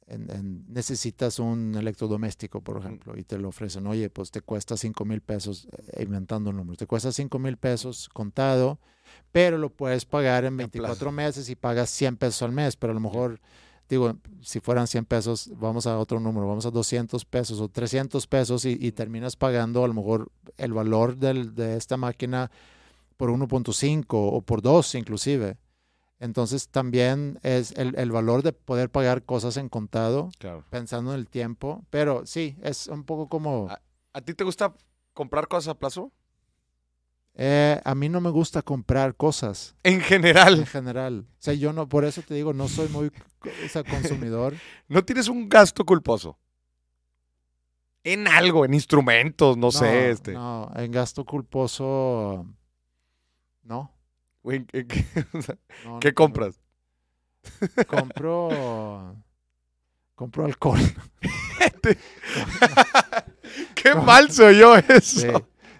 en- 0.06 0.30
en- 0.30 0.64
necesitas 0.68 1.38
un 1.38 1.74
electrodoméstico, 1.74 2.62
por 2.62 2.78
ejemplo, 2.78 3.16
y 3.18 3.22
te 3.24 3.36
lo 3.38 3.48
ofrecen. 3.48 3.86
Oye, 3.86 4.08
pues 4.08 4.30
te 4.30 4.40
cuesta 4.40 4.76
5 4.78 5.04
mil 5.04 5.20
pesos, 5.20 5.68
eh, 5.92 6.02
inventando 6.02 6.52
números, 6.54 6.78
te 6.78 6.86
cuesta 6.86 7.12
5 7.12 7.38
mil 7.38 7.56
pesos 7.58 8.08
contado, 8.08 8.78
pero 9.30 9.58
lo 9.58 9.68
puedes 9.70 10.04
pagar 10.06 10.44
en 10.44 10.54
En 10.54 10.56
24 10.58 10.96
plazo. 10.96 11.12
meses 11.12 11.48
y 11.50 11.54
pagas 11.54 11.90
100 11.90 12.16
pesos 12.16 12.40
al 12.42 12.52
mes, 12.52 12.76
pero 12.76 12.92
a 12.92 12.94
lo 12.94 13.00
mejor, 13.00 13.40
digo, 13.88 14.16
si 14.40 14.60
fueran 14.60 14.86
100 14.86 15.04
pesos, 15.04 15.50
vamos 15.56 15.86
a 15.86 15.98
otro 15.98 16.18
número, 16.20 16.46
vamos 16.48 16.66
a 16.66 16.70
200 16.70 17.24
pesos 17.24 17.60
o 17.60 17.68
300 17.68 18.26
pesos 18.26 18.64
y, 18.64 18.76
y 18.80 18.92
terminas 18.92 19.36
pagando 19.36 19.84
a 19.84 19.88
lo 19.88 19.94
mejor 19.94 20.30
el 20.56 20.72
valor 20.72 21.16
del- 21.16 21.54
de 21.54 21.76
esta 21.76 21.96
máquina 21.96 22.50
por 23.16 23.30
1.5 23.30 24.04
o 24.32 24.40
por 24.42 24.62
2 24.62 24.94
inclusive. 24.94 25.58
Entonces 26.18 26.68
también 26.68 27.38
es 27.42 27.72
el, 27.72 27.96
el 27.98 28.12
valor 28.12 28.42
de 28.42 28.52
poder 28.52 28.90
pagar 28.90 29.24
cosas 29.24 29.56
en 29.56 29.68
contado, 29.68 30.30
Claro. 30.38 30.64
pensando 30.70 31.12
en 31.12 31.18
el 31.20 31.26
tiempo, 31.28 31.84
pero 31.90 32.24
sí, 32.26 32.56
es 32.62 32.86
un 32.86 33.04
poco 33.04 33.28
como... 33.28 33.68
¿A 34.14 34.20
ti 34.20 34.32
te 34.34 34.44
gusta 34.44 34.72
comprar 35.14 35.48
cosas 35.48 35.68
a 35.68 35.78
plazo? 35.78 36.12
Eh, 37.34 37.80
a 37.82 37.94
mí 37.94 38.10
no 38.10 38.20
me 38.20 38.28
gusta 38.28 38.60
comprar 38.60 39.14
cosas 39.16 39.74
En 39.82 39.94
en 39.94 40.00
general, 40.02 40.66
general. 40.66 41.26
O 41.30 41.36
sea, 41.42 41.54
yo 41.54 41.72
no, 41.72 41.88
por 41.88 42.04
eso 42.04 42.20
te 42.22 42.34
digo, 42.34 42.52
no 42.52 42.68
soy 42.68 42.88
muy 42.88 43.06
o 43.06 43.68
sea, 43.70 43.82
consumidor. 43.84 44.54
no 44.88 45.02
tienes 45.02 45.28
un 45.28 45.48
gasto 45.48 45.84
culposo. 45.84 46.38
En 48.04 48.26
algo, 48.28 48.64
en 48.64 48.74
instrumentos, 48.74 49.56
no, 49.56 49.70
sé, 49.70 50.10
este. 50.10 50.32
No, 50.32 50.70
en 50.74 50.90
gasto 50.90 51.24
culposo, 51.24 52.44
no. 53.62 53.92
Güey, 54.42 54.58
¿en- 54.58 54.66
en 54.72 54.88
qué, 54.88 55.04
o 55.32 55.42
sea, 55.42 55.56
no, 55.84 56.00
¿qué 56.00 56.08
no, 56.08 56.14
compras? 56.14 56.60
Compro, 57.86 59.16
compro 60.16 60.44
alcohol. 60.44 60.80
Qué 63.74 63.94
mal 63.94 64.30
soy 64.30 64.58
yo 64.58 64.76
eso. 64.76 65.20
Sí. 65.20 65.28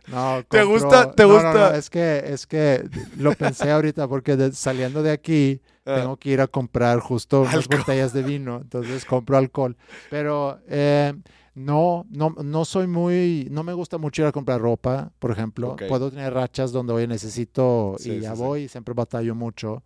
No, 0.09 0.43
¿Te 0.49 0.65
gusta- 0.65 1.13
te 1.13 1.23
no, 1.23 1.29
no, 1.29 1.35
gusta? 1.35 1.71
no, 1.71 1.75
es 1.77 1.89
que, 1.89 2.23
es 2.27 2.47
que 2.47 2.85
lo 3.19 3.33
pensé 3.33 3.71
ahorita 3.71 4.09
porque 4.09 4.37
de- 4.37 4.53
saliendo 4.53 5.03
de 5.03 5.13
aquí 5.13 5.61
Ah, 5.85 5.97
tengo 5.97 6.17
que 6.17 6.31
ir 6.31 6.41
a 6.41 6.47
comprar 6.47 7.01
justo 7.01 7.41
unas 7.43 7.55
Alcohol. 7.57 7.79
botellas 7.81 8.13
de 8.13 8.23
vino, 8.23 8.57
entonces 8.63 9.05
compro 9.05 9.37
alcohol. 9.37 9.77
Pero 10.11 10.61
eh, 10.69 11.13
no, 11.55 12.07
no, 12.11 12.31
no 12.43 12.65
soy 12.65 12.87
muy, 12.87 13.49
no 13.51 13.63
me 13.65 13.73
gusta 13.73 13.99
mucho 13.99 14.23
ir 14.23 14.29
a 14.29 14.33
comprar 14.33 14.61
ropa, 14.61 15.11
por 15.19 15.31
ejemplo. 15.33 15.73
Ok. 15.73 15.83
Puedo 15.89 16.11
tener 16.11 16.33
rachas 16.35 16.71
donde 16.73 16.93
hoy 16.93 17.07
necesito 17.07 17.97
Sí, 17.99 18.13
y 18.13 18.21
ya 18.21 18.31
sí, 18.31 18.37
sí. 18.37 18.43
voy, 18.43 18.69
siempre 18.69 18.95
batallo 18.95 19.35
mucho. 19.35 19.83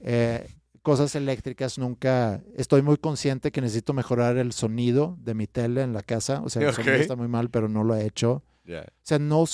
Eh, 0.00 0.46
cosas 0.82 1.14
eléctricas 1.14 1.78
nunca, 1.78 2.42
estoy 2.56 2.82
muy 2.82 2.96
consciente 2.96 3.50
que 3.52 3.60
necesito 3.60 3.92
mejorar 3.92 4.36
el 4.38 4.52
sonido 4.52 5.16
de 5.20 5.34
mi 5.34 5.46
tele 5.46 5.82
en 5.82 5.92
la 5.92 6.02
casa, 6.02 6.40
o 6.42 6.48
sea, 6.48 6.62
el 6.68 6.74
sonido 6.74 6.94
está 6.96 7.16
muy 7.16 7.28
mal, 7.28 7.50
pero 7.50 7.68
no 7.68 7.84
lo 7.84 7.94
he 7.94 8.06
hecho. 8.06 8.42
Ya. 8.64 8.80
O 8.82 9.02
sea, 9.02 9.18
no, 9.18 9.44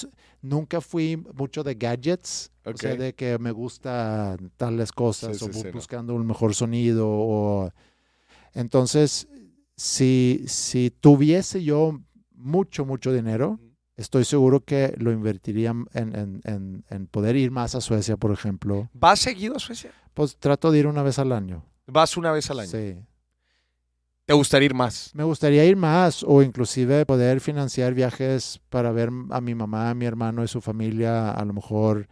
nunca 0.42 0.80
fui 0.80 1.16
mucho 1.34 1.62
de 1.64 1.74
gadgets. 1.74 2.50
O 2.64 2.76
sea, 2.76 2.96
de 2.96 3.14
que 3.14 3.38
me 3.38 3.52
gusta 3.52 4.36
tales 4.56 4.90
cosas 4.92 5.36
Sí, 5.38 5.44
o 5.44 5.52
sí, 5.52 5.58
bu- 5.58 5.62
sí, 5.62 5.66
no. 5.68 5.72
buscando 5.72 6.14
un 6.14 6.26
mejor 6.26 6.54
sonido. 6.54 7.06
O... 7.08 7.70
Entonces, 8.54 9.28
si, 9.76 10.44
si 10.46 10.90
tuviese 10.90 11.62
yo 11.62 12.00
mucho, 12.34 12.84
mucho 12.84 13.12
dinero, 13.12 13.60
estoy 13.96 14.24
seguro 14.24 14.64
que 14.64 14.94
lo 14.98 15.12
invertiría 15.12 15.70
en, 15.70 15.86
en- 16.16 16.40
en- 16.44 16.84
en 16.88 17.06
poder 17.06 17.36
ir 17.36 17.50
más 17.50 17.74
a 17.74 17.80
Suecia, 17.80 18.16
por 18.16 18.32
ejemplo. 18.32 18.90
¿Vas 18.92 19.20
seguido 19.20 19.56
a 19.56 19.58
Suecia? 19.58 19.92
Pues 20.14 20.36
trato 20.38 20.70
de 20.70 20.78
ir 20.80 20.86
una 20.86 21.02
vez 21.02 21.18
al 21.18 21.32
año. 21.32 21.64
Vas 21.86 22.16
una 22.16 22.32
vez 22.32 22.50
al 22.50 22.60
año. 22.60 22.70
Sí. 22.70 22.96
¿Te 24.26 24.34
gustaría 24.34 24.66
ir 24.66 24.74
más? 24.74 25.12
Me 25.14 25.22
gustaría 25.22 25.64
ir 25.64 25.76
más 25.76 26.24
o 26.24 26.42
inclusive 26.42 27.06
poder 27.06 27.40
financiar 27.40 27.94
viajes 27.94 28.60
para 28.70 28.90
ver 28.90 29.08
a 29.30 29.40
mi 29.40 29.54
mamá, 29.54 29.90
a 29.90 29.94
mi 29.94 30.04
hermano 30.04 30.42
y 30.42 30.48
su 30.48 30.60
familia. 30.60 31.30
A 31.30 31.44
lo 31.44 31.52
mejor 31.52 32.08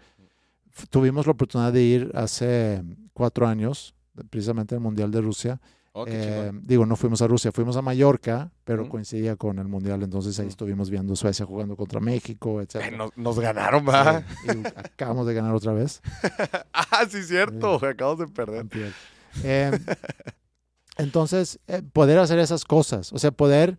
tuvimos 0.90 1.26
la 1.26 1.32
oportunidad 1.32 1.72
de 1.72 1.82
ir 1.82 2.12
hace 2.14 2.84
cuatro 3.12 3.48
años, 3.48 3.96
precisamente 4.30 4.76
al 4.76 4.80
Mundial 4.80 5.10
de 5.10 5.20
Rusia. 5.20 5.60
Oh, 5.96 6.04
Eh, 6.08 6.52
digo, 6.62 6.86
no 6.86 6.94
fuimos 6.94 7.20
a 7.22 7.26
Rusia, 7.26 7.50
fuimos 7.52 7.76
a 7.76 7.82
Mallorca, 7.82 8.50
pero 8.64 8.88
coincidía 8.88 9.34
con 9.34 9.58
el 9.58 9.66
Mundial, 9.66 10.02
entonces 10.04 10.38
ahí 10.38 10.48
estuvimos 10.48 10.90
viendo 10.90 11.16
Suecia 11.16 11.46
jugando 11.46 11.76
contra 11.76 11.98
México, 11.98 12.60
etc. 12.60 12.76
Eh, 12.76 12.90
nos, 12.92 13.16
nos 13.16 13.38
ganaron, 13.40 13.84
¿va? 13.88 14.24
acabamos 14.76 15.26
de 15.26 15.34
ganar 15.34 15.54
otra 15.54 15.72
vez. 15.72 16.00
ah, 16.72 17.06
sí, 17.08 17.24
cierto. 17.24 17.84
Acabamos 17.84 18.20
de 18.20 18.28
perder. 18.28 18.66
Entonces, 20.96 21.58
eh, 21.66 21.82
poder 21.92 22.18
hacer 22.18 22.38
esas 22.38 22.64
cosas, 22.64 23.12
o 23.12 23.18
sea, 23.18 23.30
poder 23.30 23.78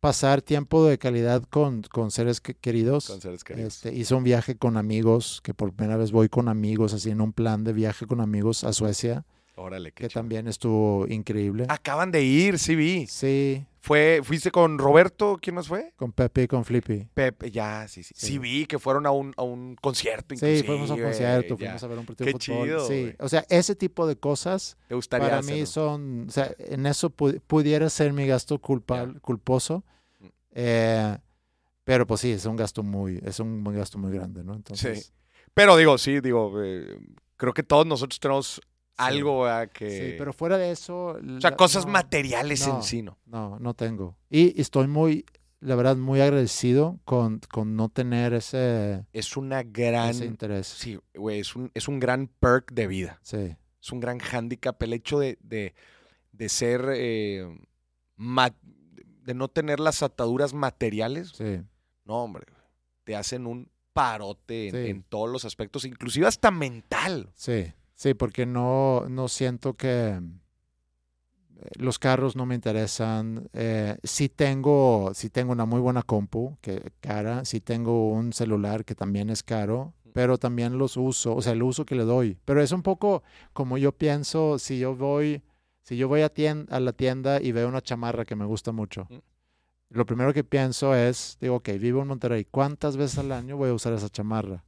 pasar 0.00 0.42
tiempo 0.42 0.84
de 0.86 0.98
calidad 0.98 1.42
con, 1.44 1.82
con 1.82 2.10
seres 2.10 2.40
que- 2.40 2.54
queridos. 2.54 3.06
Con 3.08 3.20
seres 3.20 3.42
queridos. 3.44 3.74
Este, 3.76 3.94
hice 3.94 4.14
un 4.14 4.24
viaje 4.24 4.56
con 4.56 4.76
amigos, 4.76 5.40
que 5.42 5.54
por 5.54 5.72
primera 5.72 5.96
vez 5.96 6.12
voy 6.12 6.28
con 6.28 6.48
amigos, 6.48 6.92
así 6.92 7.10
en 7.10 7.20
un 7.20 7.32
plan 7.32 7.64
de 7.64 7.72
viaje 7.72 8.06
con 8.06 8.20
amigos 8.20 8.62
a 8.64 8.72
Suecia, 8.72 9.24
Órale, 9.58 9.92
qué 9.92 10.06
que 10.06 10.08
también 10.12 10.48
estuvo 10.48 11.06
increíble. 11.08 11.64
Acaban 11.70 12.12
de 12.12 12.22
ir, 12.22 12.58
sí 12.58 12.74
vi. 12.76 13.06
Sí, 13.06 13.64
Fue, 13.86 14.20
¿Fuiste 14.24 14.50
con 14.50 14.78
Roberto? 14.78 15.38
¿Quién 15.40 15.54
más 15.54 15.68
fue? 15.68 15.92
con 15.94 16.10
Pepe 16.10 16.42
y 16.42 16.48
con 16.48 16.64
Flippy. 16.64 17.08
Pepe, 17.14 17.52
ya, 17.52 17.86
sí, 17.86 18.02
sí. 18.02 18.14
Sí, 18.16 18.26
Sí. 18.26 18.38
vi 18.40 18.66
que 18.66 18.80
fueron 18.80 19.06
a 19.06 19.12
un, 19.12 19.32
a 19.36 19.44
un 19.44 19.76
concierto 19.76 20.34
Sí, 20.34 20.64
fuimos 20.66 20.90
a 20.90 20.94
un 20.94 21.02
concierto, 21.02 21.54
ya. 21.56 21.66
fuimos 21.66 21.82
a 21.84 21.86
ver 21.86 21.98
un 22.00 22.04
partido 22.06 22.24
Qué 22.26 22.32
de 22.32 22.38
fútbol. 22.44 22.66
chido, 22.66 22.88
sí, 22.88 23.14
o 23.20 23.28
sea, 23.28 23.44
ese 23.48 23.76
tipo 23.76 24.08
de 24.08 24.16
cosas 24.16 24.76
¿Te 24.88 24.96
gustaría 24.96 25.28
para 25.28 25.42
mí 25.42 25.64
son, 25.66 26.26
o 26.28 26.32
sea, 26.32 26.50
en 26.58 26.84
eso 26.86 27.10
pu- 27.14 27.40
pudiera 27.46 27.88
ser 27.88 28.12
mi 28.12 28.26
gasto 28.26 28.58
culpa- 28.60 29.14
culposo, 29.20 29.84
Mm. 30.18 30.26
eh, 30.56 31.18
pero 31.84 32.08
pues 32.08 32.22
sí, 32.22 32.32
es 32.32 32.44
un 32.44 32.56
gasto 32.56 32.82
muy, 32.82 33.20
es 33.24 33.38
un 33.38 33.62
gasto 33.72 33.98
muy 33.98 34.10
grande, 34.12 34.42
¿no? 34.42 34.54
Entonces, 34.54 35.12
Pero 35.54 35.76
digo, 35.76 35.96
sí, 35.96 36.18
digo, 36.20 36.60
eh, 36.60 36.98
creo 37.36 37.54
que 37.54 37.62
todos 37.62 37.86
nosotros 37.86 38.18
tenemos 38.18 38.60
algo 38.96 39.42
¿verdad? 39.42 39.70
que... 39.70 39.90
sí, 39.90 40.14
pero 40.18 40.32
fuera 40.32 40.58
de 40.58 40.70
eso, 40.70 41.06
o 41.08 41.40
sea, 41.40 41.50
la- 41.50 41.56
cosas 41.56 41.86
no, 41.86 41.92
materiales 41.92 42.66
no. 42.66 42.76
en 42.76 42.82
sí, 42.82 43.02
¿no? 43.02 43.18
No, 43.26 43.58
no 43.58 43.74
tengo. 43.74 44.16
Y 44.30 44.60
estoy 44.60 44.86
muy, 44.88 45.24
la 45.60 45.74
verdad, 45.76 45.96
muy 45.96 46.20
agradecido 46.20 46.98
con, 47.04 47.40
con 47.50 47.76
no 47.76 47.88
tener 47.88 48.32
ese, 48.34 49.04
Es 49.12 49.36
una 49.36 49.62
gran... 49.62 50.10
ese 50.10 50.24
interés. 50.26 50.66
Sí, 50.66 50.98
güey, 51.14 51.40
es 51.40 51.54
un, 51.56 51.70
es 51.74 51.88
un 51.88 52.00
gran 52.00 52.28
perk 52.28 52.72
de 52.72 52.86
vida. 52.86 53.18
Sí, 53.22 53.56
Es 53.80 53.92
un 53.92 54.00
gran 54.00 54.18
hándicap 54.18 54.82
el 54.82 54.92
hecho 54.92 55.18
de, 55.18 55.38
de, 55.42 55.74
de 56.32 56.48
ser... 56.48 56.86
eh, 56.94 57.46
ma- 58.16 58.54
de 59.22 59.34
no 59.34 59.48
tener 59.48 59.80
las 59.80 60.02
ataduras 60.04 60.54
materiales. 60.54 61.30
sí, 61.34 61.60
No, 62.04 62.22
hombre. 62.22 62.44
Te 63.02 63.16
hacen 63.16 63.46
un 63.46 63.70
parote 63.92 64.68
en, 64.68 64.76
en 64.76 65.02
todos 65.02 65.28
los 65.30 65.44
aspectos, 65.44 65.84
inclusive 65.84 66.26
hasta 66.26 66.50
mental. 66.50 67.30
sí, 67.34 67.72
sí, 67.96 68.14
porque 68.14 68.46
no, 68.46 69.06
no 69.08 69.28
siento 69.28 69.74
que 69.76 70.20
eh, 71.56 71.70
los 71.78 71.98
carros 71.98 72.36
no 72.36 72.46
me 72.46 72.54
interesan. 72.54 73.48
Eh, 73.52 73.96
sí 74.04 74.28
tengo, 74.28 75.12
sí 75.14 75.30
tengo 75.30 75.52
una 75.52 75.64
muy 75.64 75.80
buena 75.80 76.02
compu, 76.02 76.56
que 76.60 76.92
cara, 77.00 77.44
sí 77.44 77.60
tengo 77.60 78.10
un 78.10 78.32
celular 78.32 78.84
que 78.84 78.94
también 78.94 79.30
es 79.30 79.42
caro, 79.42 79.94
pero 80.12 80.38
también 80.38 80.78
los 80.78 80.96
uso, 80.96 81.34
o 81.36 81.42
sea, 81.42 81.52
el 81.52 81.62
uso 81.62 81.84
que 81.84 81.94
le 81.94 82.04
doy. 82.04 82.38
Pero 82.44 82.62
es 82.62 82.72
un 82.72 82.82
poco 82.82 83.22
como 83.52 83.78
yo 83.78 83.92
pienso, 83.92 84.58
si 84.58 84.78
yo 84.78 84.94
voy, 84.96 85.42
si 85.82 85.96
yo 85.96 86.08
voy 86.08 86.22
a, 86.22 86.32
tien- 86.32 86.66
a 86.70 86.80
la 86.80 86.92
tienda 86.92 87.40
y 87.40 87.52
veo 87.52 87.68
una 87.68 87.82
chamarra 87.82 88.24
que 88.24 88.36
me 88.36 88.44
gusta 88.46 88.72
mucho. 88.72 89.06
Mm. 89.10 89.16
Lo 89.90 90.06
primero 90.06 90.34
que 90.34 90.44
pienso 90.44 90.94
es, 90.96 91.38
digo, 91.40 91.56
ok, 91.56 91.70
vivo 91.80 92.02
en 92.02 92.08
Monterrey, 92.08 92.46
¿cuántas 92.46 92.98
veces 92.98 93.18
al 93.20 93.32
año 93.32 93.56
voy 93.58 93.70
a 93.70 93.74
usar 93.74 93.94
esa 93.94 94.10
chamarra? 94.10 94.64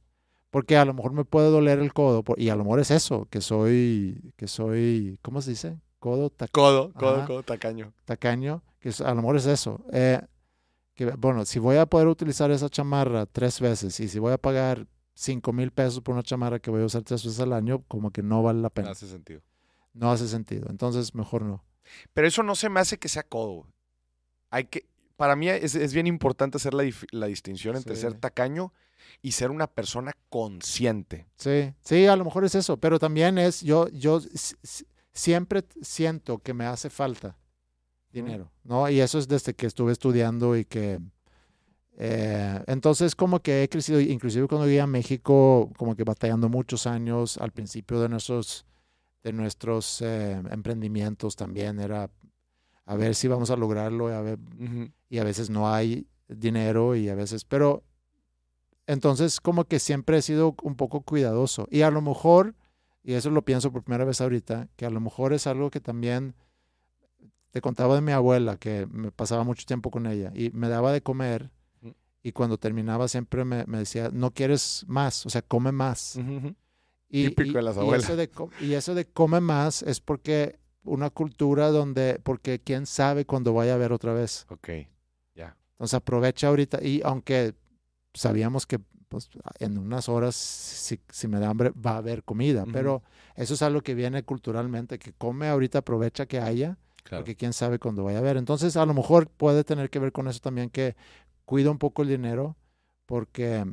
Porque 0.51 0.77
a 0.77 0.85
lo 0.85 0.93
mejor 0.93 1.13
me 1.13 1.25
puede 1.25 1.49
doler 1.51 1.79
el 1.79 1.93
codo, 1.93 2.23
y 2.37 2.49
a 2.49 2.55
lo 2.55 2.63
mejor 2.63 2.79
es 2.79 2.89
eso, 2.91 3.27
que 3.29 3.39
soy, 3.41 4.33
que 4.35 4.47
soy, 4.47 5.19
¿cómo 5.21 5.41
se 5.41 5.51
dice? 5.51 5.77
Codo, 5.99 6.29
ta- 6.29 6.47
Codo, 6.47 6.91
codo, 6.93 7.17
Ajá. 7.17 7.27
codo, 7.27 7.43
tacaño. 7.43 7.93
tacaño, 8.05 8.63
que 8.79 8.89
a 9.03 9.09
lo 9.09 9.15
mejor 9.21 9.35
es 9.37 9.45
eso. 9.45 9.85
Eh, 9.91 10.19
que, 10.95 11.05
bueno, 11.05 11.45
si 11.45 11.59
voy 11.59 11.77
a 11.77 11.85
poder 11.85 12.07
utilizar 12.07 12.49
esa 12.51 12.67
chamarra 12.69 13.25
tres 13.25 13.59
veces 13.59 13.99
y 13.99 14.07
si 14.07 14.17
voy 14.19 14.33
a 14.33 14.37
pagar 14.37 14.87
cinco 15.13 15.53
mil 15.53 15.71
pesos 15.71 16.01
por 16.01 16.13
una 16.13 16.23
chamarra 16.23 16.59
que 16.59 16.71
voy 16.71 16.81
a 16.81 16.85
usar 16.85 17.03
tres 17.03 17.23
veces 17.23 17.39
al 17.41 17.53
año, 17.53 17.83
como 17.87 18.11
que 18.11 18.23
no 18.23 18.41
vale 18.41 18.59
la 18.59 18.69
No 18.69 18.73
pena. 18.73 18.91
hace 18.91 19.07
sentido. 19.07 19.41
No 19.93 20.11
hace 20.11 20.27
sentido. 20.27 20.67
Entonces, 20.69 21.13
mejor 21.13 21.43
no. 21.43 21.63
Pero 22.13 22.27
eso 22.27 22.41
no 22.43 22.55
se 22.55 22.69
me 22.69 22.79
hace 22.79 22.97
que 22.97 23.07
sea 23.09 23.23
codo. 23.23 23.67
Hay 24.49 24.65
que, 24.65 24.87
para 25.15 25.35
mí 25.35 25.47
es, 25.49 25.75
es 25.75 25.93
bien 25.93 26.07
importante 26.07 26.57
hacer 26.57 26.73
la, 26.73 26.89
la 27.11 27.25
distinción 27.27 27.75
entre 27.75 27.95
Sí. 27.95 28.01
ser 28.01 28.13
tacaño 28.15 28.71
y 28.71 28.88
ser 29.31 29.51
una 29.51 29.67
persona 29.67 30.11
consciente. 30.29 31.27
Sí, 31.35 31.73
sí, 31.81 32.05
a 32.05 32.15
lo 32.15 32.25
mejor 32.25 32.45
es 32.45 32.55
eso, 32.55 32.77
pero 32.77 32.99
también 32.99 33.37
es, 33.37 33.61
yo, 33.61 33.87
yo 33.89 34.19
siempre 35.13 35.63
siento 35.81 36.39
que 36.39 36.53
me 36.53 36.65
hace 36.65 36.89
falta 36.89 37.37
dinero, 38.11 38.51
¿no? 38.63 38.89
Y 38.89 38.99
eso 39.01 39.19
es 39.19 39.27
desde 39.27 39.53
que 39.53 39.67
estuve 39.67 39.91
estudiando 39.91 40.57
y 40.57 40.65
que, 40.65 40.99
eh, 41.97 42.63
entonces 42.67 43.15
como 43.15 43.39
que 43.39 43.63
he 43.63 43.69
crecido, 43.69 43.99
inclusive 43.99 44.47
cuando 44.47 44.65
llegué 44.65 44.81
a 44.81 44.87
México, 44.87 45.71
como 45.77 45.95
que 45.95 46.03
batallando 46.03 46.49
muchos 46.49 46.87
años 46.87 47.37
al 47.37 47.51
principio 47.51 47.99
de 47.99 48.09
nuestros, 48.09 48.65
de 49.23 49.33
nuestros 49.33 50.01
eh, 50.01 50.41
emprendimientos 50.49 51.35
también 51.35 51.79
era 51.79 52.09
a 52.85 52.95
ver 52.95 53.13
si 53.13 53.27
vamos 53.27 53.51
a 53.51 53.55
lograrlo, 53.55 54.09
y 54.09 54.13
a 54.13 54.21
ver, 54.21 54.39
y 55.09 55.19
a 55.19 55.23
veces 55.23 55.51
no 55.51 55.71
hay 55.71 56.07
dinero 56.27 56.95
y 56.95 57.09
a 57.09 57.13
veces, 57.13 57.45
pero 57.45 57.83
entonces 58.89 59.39
como 59.39 59.65
que 59.65 59.79
siempre 59.79 60.17
he 60.17 60.21
sido 60.21 60.55
un 60.63 60.75
poco 60.75 61.01
cuidadoso 61.01 61.67
y 61.69 61.81
a 61.83 61.91
lo 61.91 62.01
mejor, 62.01 62.55
y 63.03 63.13
eso 63.13 63.29
lo 63.29 63.43
pienso 63.43 63.71
por 63.71 63.83
primera 63.83 64.03
vez 64.05 64.19
ahorita, 64.19 64.67
que 64.75 64.85
a 64.85 64.89
lo 64.89 64.99
mejor 64.99 65.31
es 65.33 65.47
algo 65.47 65.69
que 65.69 65.79
también 65.79 66.33
te 67.51 67.61
contaba 67.61 67.95
de 67.95 68.01
mi 68.01 68.11
abuela, 68.11 68.57
que 68.57 68.87
me 68.91 69.11
pasaba 69.11 69.43
mucho 69.43 69.65
tiempo 69.65 69.89
con 69.91 70.05
ella 70.05 70.31
y 70.35 70.51
me 70.51 70.69
daba 70.69 70.91
de 70.91 71.01
comer 71.01 71.49
y 72.21 72.31
cuando 72.31 72.57
terminaba 72.57 73.07
siempre 73.07 73.45
me, 73.45 73.65
me 73.65 73.77
decía, 73.79 74.09
no 74.11 74.31
quieres 74.31 74.83
más, 74.87 75.25
o 75.25 75.29
sea, 75.29 75.41
come 75.41 75.71
más. 75.71 76.19
Y, 77.11 77.29
Típico 77.29 77.57
de 77.57 77.63
las 77.63 77.77
y 77.77 77.79
abuelas. 77.79 78.03
eso 78.05 78.15
de 78.15 78.29
co- 78.29 78.49
y 78.61 78.73
eso 78.73 78.93
de 78.93 79.05
come 79.05 79.39
más 79.39 79.81
es 79.83 79.99
porque 79.99 80.59
una 80.83 81.09
cultura 81.09 81.69
donde, 81.69 82.19
porque 82.23 82.59
quién 82.59 82.85
sabe 82.85 83.25
cuándo 83.25 83.53
vaya 83.53 83.73
a 83.75 83.77
ver 83.77 83.93
otra 83.93 84.13
vez. 84.13 84.45
Ok. 84.49 84.69
Entonces 85.35 85.93
aprovecha 85.93 86.49
ahorita 86.49 86.83
y 86.83 87.01
aunque 87.05 87.55
sabíamos 88.13 88.65
que 88.65 88.79
pues 89.09 89.29
en 89.59 89.77
unas 89.79 90.07
horas, 90.07 90.35
si, 90.35 90.99
si 91.09 91.27
me 91.27 91.39
da 91.39 91.49
hambre, 91.49 91.71
va 91.71 91.93
a 91.93 91.97
haber 91.97 92.23
comida. 92.23 92.65
Pero 92.71 93.01
eso 93.35 93.55
es 93.55 93.61
algo 93.63 93.81
que 93.81 93.95
viene 93.95 94.21
culturalmente, 94.23 94.99
que 94.99 95.13
come 95.13 95.47
ahorita, 95.49 95.79
aprovecha 95.79 96.27
que 96.27 96.39
haya, 96.39 96.77
Claro. 97.03 97.23
porque 97.23 97.35
quién 97.35 97.53
sabe 97.53 97.79
cuándo 97.79 98.03
vaya 98.03 98.19
a 98.19 98.21
haber. 98.21 98.37
Entonces, 98.37 98.77
a 98.77 98.85
lo 98.85 98.93
mejor 98.93 99.27
puede 99.27 99.63
tener 99.63 99.89
que 99.89 99.97
ver 99.97 100.11
con 100.11 100.27
eso 100.27 100.39
también, 100.41 100.69
que 100.69 100.95
cuido 101.45 101.71
un 101.71 101.79
poco 101.79 102.03
el 102.03 102.09
dinero, 102.09 102.55
porque 103.07 103.65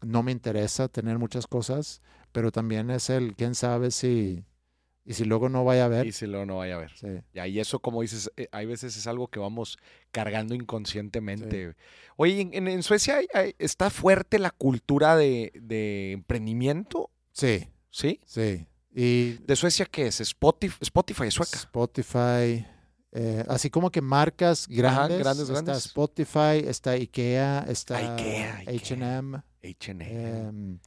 no 0.00 0.22
me 0.22 0.30
interesa 0.30 0.86
tener 0.86 1.18
muchas 1.18 1.48
cosas, 1.48 2.00
pero 2.30 2.52
también 2.52 2.90
es 2.90 3.10
el, 3.10 3.34
quién 3.34 3.56
sabe 3.56 3.90
si, 3.90 4.44
y 5.04 5.14
si 5.14 5.24
luego 5.24 5.48
no 5.48 5.64
vaya 5.64 5.82
a 5.82 5.86
haber. 5.86 6.06
Y 6.06 6.12
si 6.12 6.26
luego 6.26 6.44
no 6.44 6.58
vaya 6.58 6.74
a 6.74 6.78
ver. 6.78 6.92
Sí. 6.96 7.08
Ya, 7.32 7.46
y 7.46 7.60
eso, 7.60 7.80
como 7.80 8.02
dices, 8.02 8.30
eh, 8.36 8.48
hay 8.52 8.66
veces 8.66 8.96
es 8.96 9.06
algo 9.06 9.28
que 9.28 9.38
vamos 9.40 9.78
cargando 10.10 10.54
inconscientemente. 10.54 11.74
Oye, 12.16 12.40
¿en, 12.40 12.52
en- 12.54 12.68
en 12.68 12.82
Suecia 12.82 13.16
hay- 13.18 13.28
hay- 13.32 13.54
está 13.58 13.88
fuerte 13.90 14.38
la 14.38 14.50
cultura 14.50 15.16
de, 15.16 15.52
de 15.54 16.12
emprendimiento, 16.12 17.10
sí, 17.32 17.68
¿sí? 17.90 18.20
sí. 18.26 18.66
Y 18.94 19.34
¿De 19.46 19.54
Suecia 19.56 19.86
qué 19.86 20.08
es? 20.08 20.20
Spotify, 20.20 20.76
Spotify 20.80 21.24
es 21.28 21.34
sueca. 21.34 21.56
Spotify, 21.56 22.66
eh, 23.12 23.44
así 23.48 23.70
como 23.70 23.90
que 23.90 24.00
marcas 24.00 24.66
grandes. 24.68 25.18
grandes, 25.20 25.48
está 25.48 25.52
grandes. 25.62 25.86
Spotify, 25.86 26.64
está 26.66 26.90
IKEA, 26.92 27.64
está 27.68 27.96
IKEA, 28.16 28.56
IKEA. 28.66 28.74
H&M, 28.76 29.42
H&M. 29.62 30.78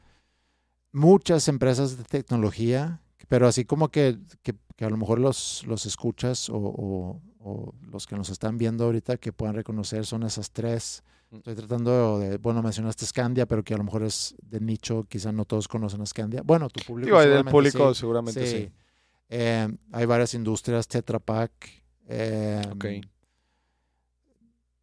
muchas 0.92 1.48
empresas 1.48 1.98
de 1.98 2.04
tecnología, 2.04 3.02
pero 3.32 3.48
así 3.48 3.64
como 3.64 3.88
que, 3.88 4.18
que- 4.44 4.56
que 4.76 4.84
a 4.84 4.90
lo 4.90 4.98
mejor 4.98 5.18
los, 5.18 5.64
los 5.66 5.86
escuchas 5.86 6.50
o, 6.50 6.58
o- 6.58 7.22
o 7.40 7.74
los 7.90 8.06
que 8.06 8.18
nos 8.18 8.30
están 8.30 8.58
viendo 8.58 8.84
ahorita 8.84 9.16
que 9.16 9.32
puedan 9.32 9.56
reconocer 9.56 10.06
son 10.06 10.24
esas 10.24 10.52
tres. 10.52 11.02
Mm. 11.30 11.38
Estoy 11.38 11.56
tratando 11.56 12.20
de, 12.20 12.38
bueno, 12.40 12.62
mencionaste 12.62 13.06
Scandia, 13.06 13.46
pero 13.46 13.64
que 13.64 13.74
a 13.74 13.78
lo 13.78 13.86
mejor 13.86 14.04
es 14.04 14.36
de 14.42 14.60
nicho, 14.60 15.06
quizá 15.08 15.32
no 15.32 15.46
todos 15.46 15.70
conocen 15.70 16.02
a 16.02 16.06
Scandia. 16.06 16.42
Bueno, 16.44 16.68
tu 16.70 16.82
público 16.86 17.06
Digo, 17.06 17.20
del 17.20 17.28
seguramente 17.30 17.52
público 17.52 17.94
sí. 17.94 18.00
seguramente 18.02 18.46
sí. 18.46 18.58
Sí. 18.66 18.72
Eh, 19.30 19.70
hay 19.94 20.06
varias 20.06 20.34
industrias, 20.34 20.90
Tetra 20.90 21.20
Pak. 21.20 21.52
eh. 22.08 22.62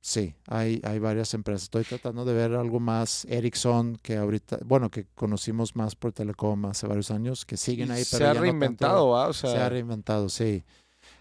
Sí, 0.00 0.34
hay, 0.46 0.80
hay 0.84 0.98
varias 1.00 1.34
empresas. 1.34 1.64
Estoy 1.64 1.84
tratando 1.84 2.24
de 2.24 2.32
ver 2.32 2.54
algo 2.54 2.78
más. 2.80 3.24
Ericsson, 3.26 3.96
que 4.00 4.16
ahorita, 4.16 4.58
bueno, 4.64 4.90
que 4.90 5.06
conocimos 5.14 5.74
más 5.76 5.96
por 5.96 6.12
Telecom 6.12 6.66
hace 6.66 6.86
varios 6.86 7.10
años, 7.10 7.44
que 7.44 7.56
siguen 7.56 7.90
ahí. 7.90 8.04
se 8.04 8.16
pero 8.16 8.26
ha 8.26 8.28
no 8.28 8.34
tanto- 8.34 8.42
reinventado, 8.42 9.08
¿va? 9.10 9.28
O 9.28 9.32
sea, 9.32 9.50
se 9.50 9.56
ha 9.58 9.68
reinventado, 9.68 10.28
sí. 10.28 10.64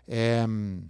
Em, 0.06 0.90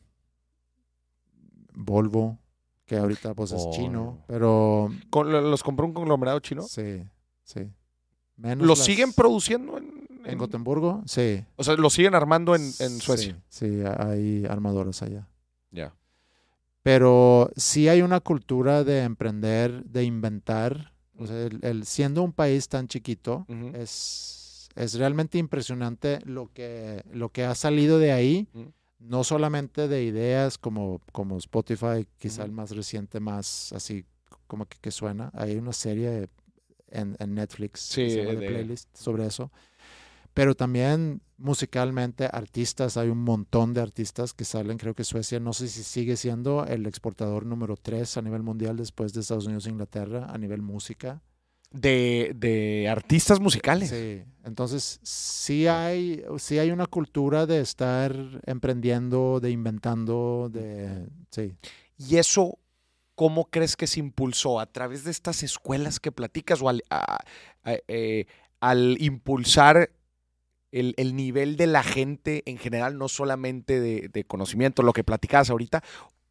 Volvo, 1.74 2.40
que 2.86 2.98
ahorita 2.98 3.34
pues 3.36 3.52
es 3.52 3.70
chino, 3.72 4.04
Volvo. 4.04 4.24
pero 4.28 4.90
con- 5.10 5.32
¿los 5.32 5.64
compró 5.64 5.86
un 5.86 5.94
conglomerado 5.94 6.40
chino? 6.40 6.64
sí, 6.64 7.04
sí. 7.44 7.72
Menos 8.36 8.68
¿Los 8.68 8.78
las- 8.80 8.86
siguen 8.86 9.14
produciendo 9.14 9.78
en, 9.78 10.08
en 10.24 10.32
en- 10.32 10.38
Gotemburgo? 10.38 11.02
Sí. 11.08 11.44
O 11.56 11.64
sea, 11.64 11.76
¿los 11.76 11.94
siguen 11.94 12.14
armando 12.16 12.56
en, 12.56 12.62
en 12.80 13.00
Suecia? 13.00 13.42
Sí, 13.50 13.68
sí, 13.80 13.84
hay 13.98 14.46
armadoras 14.46 15.02
allá. 15.02 15.28
Ya. 15.72 15.94
Pero 16.88 17.52
sí 17.58 17.90
hay 17.90 18.02
una 18.02 18.22
cultura 18.22 18.84
de 18.86 19.04
emprender, 19.04 19.84
de 19.84 20.04
inventar. 20.06 20.94
O 21.18 21.28
sea, 21.28 21.36
el, 21.46 21.60
el- 21.64 21.86
siendo 21.86 22.24
un 22.24 22.32
país 22.32 22.70
tan 22.70 22.88
chiquito, 22.88 23.46
es, 23.76 24.70
es 24.76 24.94
realmente 24.94 25.38
impresionante 25.38 26.20
lo 26.26 26.50
que, 26.54 27.04
lo 27.12 27.30
que 27.30 27.44
ha 27.44 27.56
salido 27.56 28.00
de 28.00 28.14
ahí. 28.14 28.48
No 29.00 29.24
solamente 29.24 29.88
de 29.90 30.04
ideas 30.04 30.58
como, 30.58 31.02
como 31.12 31.38
Spotify, 31.38 32.08
quizá 32.18 32.46
el 32.46 32.52
más 32.52 32.72
reciente, 32.72 33.20
más 33.20 33.74
así 33.74 34.06
como 34.48 34.66
que, 34.66 34.78
que 34.80 34.90
suena. 34.92 35.30
Hay 35.34 35.56
una 35.58 35.74
serie 35.74 36.30
en, 36.90 37.16
en 37.20 37.36
Netflix 37.36 37.82
Sí, 37.82 38.04
que 38.04 38.10
se 38.12 38.18
llama 38.22 38.34
The 38.36 38.40
de- 38.40 38.48
Playlist 38.48 38.96
sobre 38.96 39.26
eso. 39.28 39.52
Pero 40.38 40.54
también 40.54 41.24
musicalmente, 41.40 42.30
artistas, 42.32 42.96
hay 42.96 43.10
un 43.10 43.24
montón 43.24 43.74
de 43.74 43.82
artistas 43.82 44.34
que 44.34 44.46
salen. 44.46 44.78
Creo 44.78 44.94
que 44.94 45.04
Suecia, 45.04 45.40
no 45.40 45.52
sé 45.52 45.68
si 45.68 45.82
sigue 45.82 46.16
siendo 46.16 46.64
el 46.68 46.86
exportador 46.86 47.44
número 47.44 47.76
tres 47.76 48.18
a 48.18 48.22
nivel 48.22 48.44
mundial 48.44 48.78
después 48.78 49.14
de 49.14 49.22
Estados 49.22 49.48
Unidos 49.48 49.66
e 49.66 49.72
Inglaterra 49.72 50.28
a 50.30 50.38
nivel 50.38 50.62
música. 50.62 51.24
De, 51.72 52.34
de 52.36 52.88
artistas 52.88 53.40
musicales. 53.40 53.90
Sí, 53.90 54.22
entonces 54.44 55.00
sí 55.02 55.66
hay, 55.66 56.24
sí 56.38 56.60
hay 56.60 56.70
una 56.70 56.86
cultura 56.86 57.48
de 57.48 57.60
estar 57.60 58.16
emprendiendo, 58.46 59.40
de 59.40 59.50
inventando, 59.50 60.52
de... 60.54 61.08
Sí, 61.32 61.56
¿Y 61.98 62.18
eso 62.18 62.60
cómo 63.16 63.46
crees 63.46 63.76
que 63.76 63.88
se 63.88 64.02
impulsó? 64.02 64.60
¿A 64.60 64.68
través 64.68 65.04
de 65.04 65.10
estas 65.10 65.42
escuelas 65.42 66.00
que 66.00 66.12
platicas 66.12 66.62
o 66.62 66.70
al, 66.70 66.84
a- 66.92 67.18
a- 67.64 67.78
eh, 67.88 68.28
al 68.60 68.98
impulsar 69.02 69.90
el, 70.80 70.94
el 70.98 71.16
nivel 71.16 71.56
de 71.58 71.68
la 71.68 71.84
gente 71.84 72.44
en 72.46 72.58
general, 72.58 72.98
no 72.98 73.08
solamente 73.08 73.80
de, 73.80 74.10
de 74.10 74.24
conocimiento, 74.24 74.84
lo 74.84 74.94
que 74.94 75.04
platicabas 75.04 75.50
ahorita? 75.50 75.84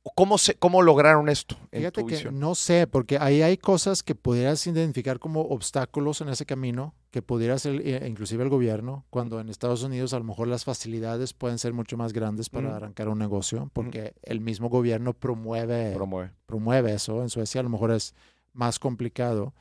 ¿O 0.02 0.12
¿Cómo, 0.14 0.38
se, 0.38 0.54
¿Cómo 0.54 0.82
lograron 0.82 1.28
esto 1.28 1.56
en 1.72 1.80
Fíjate 1.80 2.00
tu 2.02 2.06
que 2.06 2.14
visión? 2.14 2.38
no 2.38 2.54
sé, 2.54 2.86
porque 2.86 3.18
ahí 3.20 3.42
hay 3.42 3.56
cosas 3.56 4.04
que 4.04 4.14
pudieras 4.14 4.64
identificar 4.68 5.18
como 5.18 5.40
obstáculos 5.40 6.20
en 6.20 6.28
ese 6.28 6.46
camino, 6.46 6.94
que 7.10 7.22
pudiera 7.22 7.58
ser 7.58 7.80
eh, 7.84 8.06
inclusive 8.08 8.44
el 8.44 8.48
gobierno, 8.48 9.04
cuando 9.10 9.40
en 9.40 9.48
Estados 9.48 9.82
Unidos 9.82 10.14
a 10.14 10.18
lo 10.18 10.24
mejor 10.24 10.46
las 10.46 10.64
facilidades 10.64 11.32
pueden 11.34 11.58
ser 11.58 11.72
mucho 11.72 11.96
más 11.96 12.12
grandes 12.12 12.48
para 12.50 12.68
Ujú. 12.68 12.76
arrancar 12.76 13.08
un 13.08 13.18
negocio, 13.18 13.68
porque 13.72 14.14
el 14.22 14.40
mismo 14.40 14.68
gobierno 14.68 15.12
promueve, 15.12 15.92
Promueve. 15.94 16.30
promueve 16.46 16.92
eso. 16.94 17.22
En 17.22 17.28
Suecia 17.28 17.60
a 17.60 17.64
lo 17.64 17.70
mejor 17.70 17.90
es 17.90 18.14
más 18.52 18.78
complicado, 18.78 19.54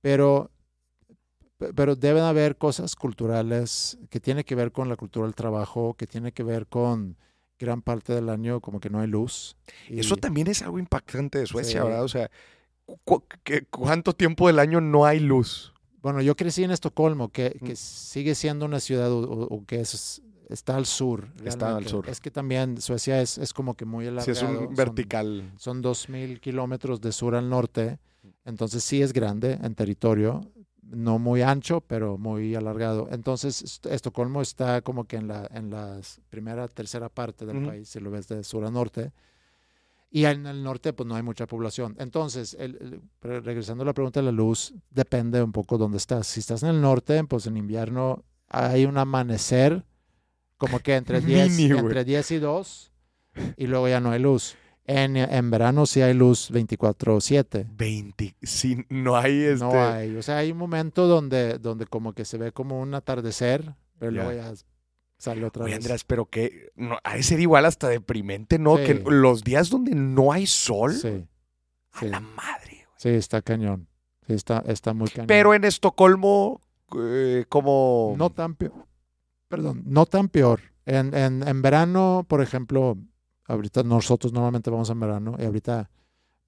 pero, 0.00 0.50
pe- 0.50 0.55
pero 1.74 1.96
deben 1.96 2.24
haber 2.24 2.56
cosas 2.56 2.94
culturales 2.96 3.98
que 4.10 4.20
tiene 4.20 4.44
que 4.44 4.54
ver 4.54 4.72
con 4.72 4.88
la 4.88 4.96
cultura 4.96 5.26
del 5.26 5.34
trabajo, 5.34 5.94
que 5.94 6.06
tiene 6.06 6.32
que 6.32 6.42
ver 6.42 6.66
con 6.66 7.16
gran 7.58 7.80
parte 7.82 8.12
del 8.14 8.28
año 8.28 8.60
como 8.60 8.80
que 8.80 8.90
no 8.90 9.00
hay 9.00 9.06
luz. 9.08 9.56
Eso 9.88 10.16
también 10.16 10.46
es 10.48 10.60
algo 10.62 10.78
impactante 10.78 11.38
de 11.38 11.46
Suecia, 11.46 11.80
Sí. 11.80 11.86
¿verdad? 11.86 12.04
O 12.04 12.08
sea, 12.08 12.30
cu- 13.04 13.24
¿cuánto 13.70 14.12
tiempo 14.12 14.46
del 14.46 14.58
año 14.58 14.80
no 14.80 15.06
hay 15.06 15.20
luz? 15.20 15.72
Bueno, 16.02 16.20
yo 16.20 16.36
crecí 16.36 16.62
en 16.62 16.70
Estocolmo, 16.70 17.30
que, 17.30 17.58
que 17.64 17.72
Mm. 17.72 17.76
sigue 17.76 18.34
siendo 18.34 18.66
una 18.66 18.78
ciudad 18.78 19.10
o, 19.10 19.64
que 19.66 19.80
es, 19.80 20.22
está 20.50 20.76
al 20.76 20.84
sur. 20.86 21.28
Está 21.44 21.74
al 21.74 21.86
sur. 21.88 22.08
Es 22.08 22.20
que 22.20 22.30
también 22.30 22.80
Suecia 22.80 23.20
es, 23.22 23.38
es 23.38 23.52
como 23.54 23.74
que 23.74 23.86
muy 23.86 24.06
alargado. 24.06 24.30
es 24.30 24.42
un 24.42 24.54
son- 24.66 24.74
vertical. 24.74 25.50
Son, 25.56 25.82
2.000 25.82 26.38
kilómetros 26.40 27.00
de 27.00 27.10
sur 27.12 27.34
al 27.34 27.48
norte, 27.48 27.98
entonces 28.44 28.84
sí 28.84 29.00
es 29.02 29.12
grande 29.14 29.58
en 29.62 29.74
territorio, 29.74 30.42
no 30.90 31.18
muy 31.18 31.42
ancho, 31.42 31.80
pero 31.80 32.16
muy 32.18 32.54
alargado. 32.54 33.08
Entonces 33.10 33.62
Est- 33.62 33.86
Estocolmo 33.86 34.40
está 34.42 34.80
como 34.82 35.04
que 35.04 35.16
en 35.16 35.28
la, 35.28 35.48
en 35.52 35.70
la 35.70 36.00
primera, 36.30 36.68
tercera 36.68 37.08
parte 37.08 37.44
del 37.46 37.56
país, 37.66 37.88
si 37.88 38.00
lo 38.00 38.10
ves 38.10 38.28
de 38.28 38.42
sur 38.44 38.64
a 38.64 38.70
norte. 38.70 39.12
Y 40.10 40.24
en 40.24 40.46
el 40.46 40.62
norte, 40.62 40.92
pues 40.92 41.06
no 41.06 41.16
hay 41.16 41.22
mucha 41.22 41.46
población. 41.46 41.96
Entonces, 41.98 42.56
el- 42.58 43.00
regresando 43.20 43.82
a 43.82 43.86
la 43.86 43.92
pregunta 43.92 44.20
de 44.20 44.26
la 44.26 44.32
luz, 44.32 44.72
depende 44.90 45.42
un 45.42 45.52
poco 45.52 45.76
dónde 45.78 45.96
estás. 45.98 46.26
Si 46.28 46.40
estás 46.40 46.62
en 46.62 46.70
el 46.70 46.80
norte, 46.80 47.22
pues 47.24 47.46
en 47.46 47.56
invierno 47.56 48.24
hay 48.48 48.84
un 48.86 48.96
amanecer 48.96 49.84
como 50.58 50.78
que 50.78 50.94
entre 50.94 51.20
10, 51.26 51.50
Mini, 51.50 51.68
entre 51.80 52.04
10 52.04 52.30
y 52.30 52.38
2 52.38 52.92
y 53.56 53.66
luego 53.66 53.88
ya 53.88 54.00
no 54.00 54.12
hay 54.12 54.20
luz. 54.20 54.56
En, 54.88 55.16
en 55.16 55.50
verano 55.50 55.84
sí 55.86 56.00
hay 56.00 56.14
luz 56.14 56.50
24/7. 56.52 57.66
20. 57.76 58.36
Sí, 58.42 58.84
no 58.88 59.16
hay 59.16 59.42
este. 59.42 59.64
No 59.64 59.72
hay. 59.82 60.14
O 60.16 60.22
sea, 60.22 60.38
hay 60.38 60.52
un 60.52 60.58
momento 60.58 61.06
donde, 61.08 61.58
donde 61.58 61.86
como 61.86 62.12
que 62.12 62.24
se 62.24 62.38
ve 62.38 62.52
como 62.52 62.80
un 62.80 62.94
atardecer, 62.94 63.74
pero 63.98 64.12
luego 64.12 64.32
ya 64.32 64.52
sale 65.18 65.44
otra 65.44 65.64
Oye, 65.64 65.74
vez. 65.74 65.84
Andrés, 65.84 66.04
pero 66.04 66.26
que 66.26 66.70
no, 66.76 66.98
ha 67.02 67.16
de 67.16 67.22
ser 67.24 67.40
igual 67.40 67.64
hasta 67.64 67.88
deprimente, 67.88 68.58
¿no? 68.60 68.76
Sí. 68.76 68.84
Que 68.84 68.94
los 69.06 69.42
días 69.42 69.70
donde 69.70 69.94
no 69.94 70.30
hay 70.32 70.46
sol, 70.46 70.92
Sí, 70.94 71.26
a 71.92 72.00
sí. 72.00 72.08
la 72.08 72.20
madre. 72.20 72.84
güey. 72.86 72.86
sí, 72.96 73.08
está 73.08 73.42
cañón. 73.42 73.88
Sí, 74.26 74.34
está, 74.34 74.62
está 74.66 74.92
muy 74.92 75.08
cañón. 75.08 75.26
Pero 75.26 75.54
en 75.54 75.64
Estocolmo, 75.64 76.60
eh, 76.96 77.44
como... 77.48 78.14
No 78.18 78.30
tan 78.30 78.54
peor. 78.54 78.86
Perdón, 79.48 79.82
no 79.86 80.04
tan 80.06 80.28
peor. 80.28 80.60
En, 80.84 81.14
en, 81.14 81.46
en 81.46 81.62
verano, 81.62 82.24
por 82.28 82.40
ejemplo, 82.42 82.98
ahorita 83.46 83.82
nosotros 83.82 84.32
normalmente 84.32 84.70
vamos 84.70 84.90
en 84.90 85.00
verano 85.00 85.36
y 85.38 85.44
ahorita 85.44 85.90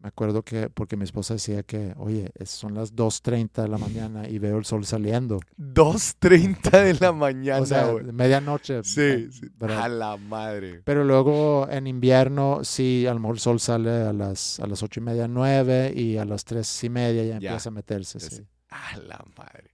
me 0.00 0.08
acuerdo 0.08 0.42
que, 0.42 0.70
porque 0.70 0.96
mi 0.96 1.02
esposa 1.02 1.34
decía 1.34 1.64
que, 1.64 1.92
oye, 1.96 2.30
son 2.44 2.74
las 2.74 2.94
2.30 2.94 3.62
de 3.62 3.68
la 3.68 3.78
mañana 3.78 4.28
y 4.28 4.38
veo 4.38 4.56
el 4.58 4.64
sol 4.64 4.84
saliendo. 4.84 5.40
2.30 5.58 6.70
de 6.84 6.94
la 7.00 7.10
mañana, 7.12 7.60
o 7.62 7.66
sea, 7.66 7.92
medianoche. 8.12 8.84
Sí, 8.84 9.00
eh, 9.00 9.28
sí. 9.32 9.48
¿verdad? 9.56 9.82
A 9.82 9.88
la 9.88 10.16
madre. 10.16 10.82
Pero 10.84 11.02
luego 11.02 11.66
en 11.68 11.88
invierno, 11.88 12.60
sí, 12.62 13.06
a 13.08 13.14
lo 13.14 13.18
mejor 13.18 13.36
el 13.36 13.40
sol 13.40 13.58
sale 13.58 13.90
a 13.90 14.12
las, 14.12 14.60
a 14.60 14.68
las 14.68 14.84
ocho 14.84 15.00
y 15.00 15.02
media, 15.02 15.26
nueve 15.26 15.92
y 15.92 16.16
a 16.16 16.24
las 16.24 16.44
tres 16.44 16.84
y 16.84 16.88
media 16.90 17.24
ya, 17.24 17.38
Ya, 17.40 17.48
empieza 17.48 17.68
a 17.70 17.72
meterse. 17.72 18.20
sí. 18.20 18.46
A 18.70 18.98
la 18.98 19.24
madre. 19.36 19.67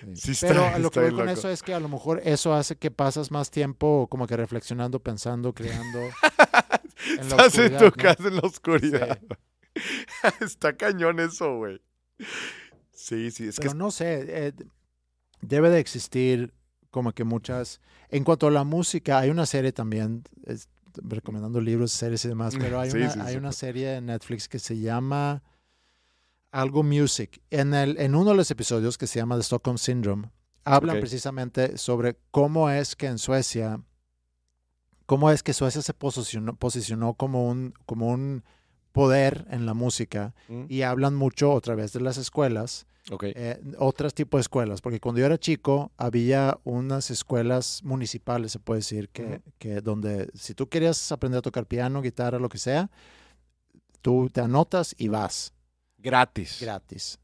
Sí. 0.00 0.16
Sí 0.16 0.30
está- 0.32 0.48
Pero 0.48 0.64
a 0.66 0.78
lo 0.78 0.90
que 0.90 1.00
voy 1.00 1.10
con 1.10 1.18
loco. 1.26 1.30
eso 1.30 1.48
es 1.50 1.62
que 1.62 1.74
a 1.74 1.80
lo 1.80 1.88
mejor 1.88 2.20
eso 2.24 2.54
hace 2.54 2.76
que 2.76 2.90
pasas 2.90 3.30
más 3.30 3.50
tiempo 3.50 4.06
como 4.10 4.26
que 4.26 4.36
reflexionando, 4.36 5.00
pensando, 5.02 5.52
creando. 5.54 5.98
en 7.08 7.16
la 7.16 7.22
Estás 7.22 7.58
en 7.58 7.76
tu 7.78 7.90
casa 7.92 8.28
en 8.28 8.36
la 8.36 8.42
oscuridad. 8.42 9.18
Está 10.40 10.76
cañón 10.76 11.20
eso, 11.20 11.56
güey. 11.56 11.80
Sí, 12.92 13.30
sí, 13.30 13.48
es 13.48 13.56
Pero 13.56 13.70
que 13.72 13.76
no 13.78 13.90
sé, 13.90 14.24
eh, 14.48 14.52
debe 15.40 15.70
de 15.70 15.78
existir 15.80 16.52
como 16.90 17.12
que 17.12 17.24
muchas... 17.24 17.80
En 18.10 18.24
cuanto 18.24 18.46
a 18.46 18.50
la 18.50 18.64
música, 18.64 19.18
hay 19.18 19.30
una 19.30 19.46
serie 19.46 19.72
también, 19.72 20.24
es- 20.46 20.68
recomendando 20.94 21.60
libros, 21.60 21.92
series 21.92 22.24
y 22.24 22.28
demás, 22.28 22.54
pero 22.58 22.80
hay, 22.80 22.90
Sí, 22.90 22.96
una, 22.98 23.10
sí, 23.10 23.20
hay 23.20 23.32
sí. 23.32 23.38
una 23.38 23.52
serie 23.52 23.96
en 23.96 24.06
Netflix 24.06 24.48
que 24.48 24.58
se 24.58 24.78
llama 24.78 25.42
algo 26.50 26.82
Music. 26.82 27.40
En, 27.50 27.74
el, 27.74 27.98
en 27.98 28.14
uno 28.14 28.30
de 28.30 28.36
los 28.36 28.50
episodios 28.50 28.98
que 28.98 29.06
se 29.06 29.18
llama 29.18 29.36
The 29.36 29.42
Stockholm 29.42 29.78
Syndrome, 29.78 30.30
hablan 30.64 31.00
precisamente 31.00 31.78
sobre 31.78 32.18
cómo 32.30 32.70
es 32.70 32.96
que 32.96 33.06
en 33.06 33.18
Suecia, 33.18 33.80
cómo 35.06 35.30
es 35.30 35.42
que 35.42 35.52
Suecia 35.52 35.82
se 35.82 35.94
posicionó, 35.94 36.56
posicionó 36.56 37.14
como, 37.14 37.48
un, 37.48 37.74
como 37.86 38.08
un 38.08 38.44
poder 38.92 39.46
en 39.50 39.66
la 39.66 39.74
música 39.74 40.34
Mm, 40.48 40.64
y 40.68 40.82
hablan 40.82 41.14
mucho 41.14 41.52
otra 41.52 41.74
vez 41.74 41.92
de 41.92 42.00
las 42.00 42.16
escuelas 42.16 42.86
ok. 43.10 43.24
eh, 43.24 43.60
otros 43.78 44.14
tipos 44.14 44.38
de 44.38 44.42
escuelas, 44.42 44.80
porque 44.80 45.00
cuando 45.00 45.20
yo 45.20 45.26
era 45.26 45.38
chico 45.38 45.92
había 45.96 46.58
unas 46.64 47.10
escuelas 47.10 47.82
municipales, 47.84 48.52
se 48.52 48.58
puede 48.58 48.80
decir, 48.80 49.08
que, 49.10 49.40
que 49.58 49.80
donde 49.80 50.30
si 50.34 50.54
tú 50.54 50.68
querías 50.68 51.12
aprender 51.12 51.38
a 51.38 51.42
tocar 51.42 51.66
piano, 51.66 52.02
guitarra, 52.02 52.38
lo 52.38 52.48
que 52.48 52.58
sea, 52.58 52.90
tú 54.02 54.30
te 54.32 54.40
anotas 54.40 54.94
y 54.98 55.08
vas 55.08 55.52
Gratis. 55.98 56.58
gratis. 56.60 57.18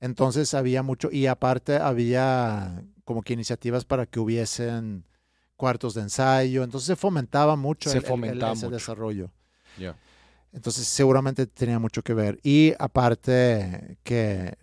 Entonces 0.00 0.54
había 0.54 0.82
mucho, 0.82 1.10
y 1.10 1.26
aparte 1.26 1.76
había 1.76 2.82
como 3.04 3.22
que 3.22 3.32
iniciativas 3.34 3.84
para 3.84 4.06
que 4.06 4.20
hubiesen 4.20 5.04
cuartos 5.56 5.94
de 5.94 6.02
ensayo, 6.02 6.62
entonces 6.64 6.86
se 6.86 6.96
fomentaba 6.96 7.56
mucho 7.56 7.90
Se 7.90 7.98
el- 7.98 8.04
el- 8.04 8.10
ese 8.54 8.66
mucho. 8.66 8.70
desarrollo. 8.70 9.30
Entonces 10.52 10.86
seguramente 10.86 11.46
tenía 11.46 11.78
mucho 11.78 12.02
que 12.02 12.14
ver. 12.14 12.40
Y 12.42 12.72
aparte 12.78 13.98
que, 14.02 14.56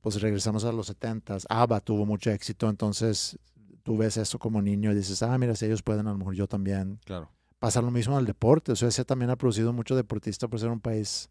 pues 0.00 0.20
regresamos 0.20 0.64
a 0.64 0.72
los 0.72 0.86
70s, 0.88 1.46
ABBA 1.48 1.80
tuvo 1.80 2.06
mucho 2.06 2.30
éxito, 2.30 2.68
entonces 2.68 3.38
tú 3.82 3.96
ves 3.96 4.16
eso 4.16 4.38
como 4.38 4.60
niño 4.62 4.90
y 4.92 4.94
dices, 4.94 5.22
ah, 5.22 5.36
mira, 5.38 5.54
si 5.56 5.66
ellos 5.66 5.82
pueden, 5.82 6.06
a 6.08 6.12
lo 6.12 6.18
mejor 6.18 6.34
yo 6.34 6.46
también. 6.46 7.00
Claro. 7.04 7.30
Pasa 7.58 7.82
lo 7.82 7.90
mismo 7.90 8.14
en 8.14 8.20
el 8.20 8.26
deporte. 8.26 8.74
Suecia 8.76 9.04
también 9.04 9.30
ha 9.30 9.36
producido 9.36 9.72
mucho 9.72 9.94
deportista 9.96 10.46
por 10.48 10.58
ser 10.60 10.68
un 10.70 10.80
país. 10.80 11.28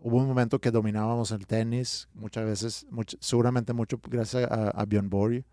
Hubo 0.00 0.18
un 0.18 0.26
momento 0.26 0.60
que 0.60 0.70
dominábamos 0.70 1.30
el 1.30 1.46
tenis, 1.46 2.08
muchas 2.14 2.44
veces, 2.44 2.86
much- 2.90 3.16
seguramente 3.20 3.72
mucho 3.72 3.98
gracias 4.08 4.50
a, 4.50 4.68
a 4.70 4.84
Björn 4.84 5.08
Borg. 5.08 5.44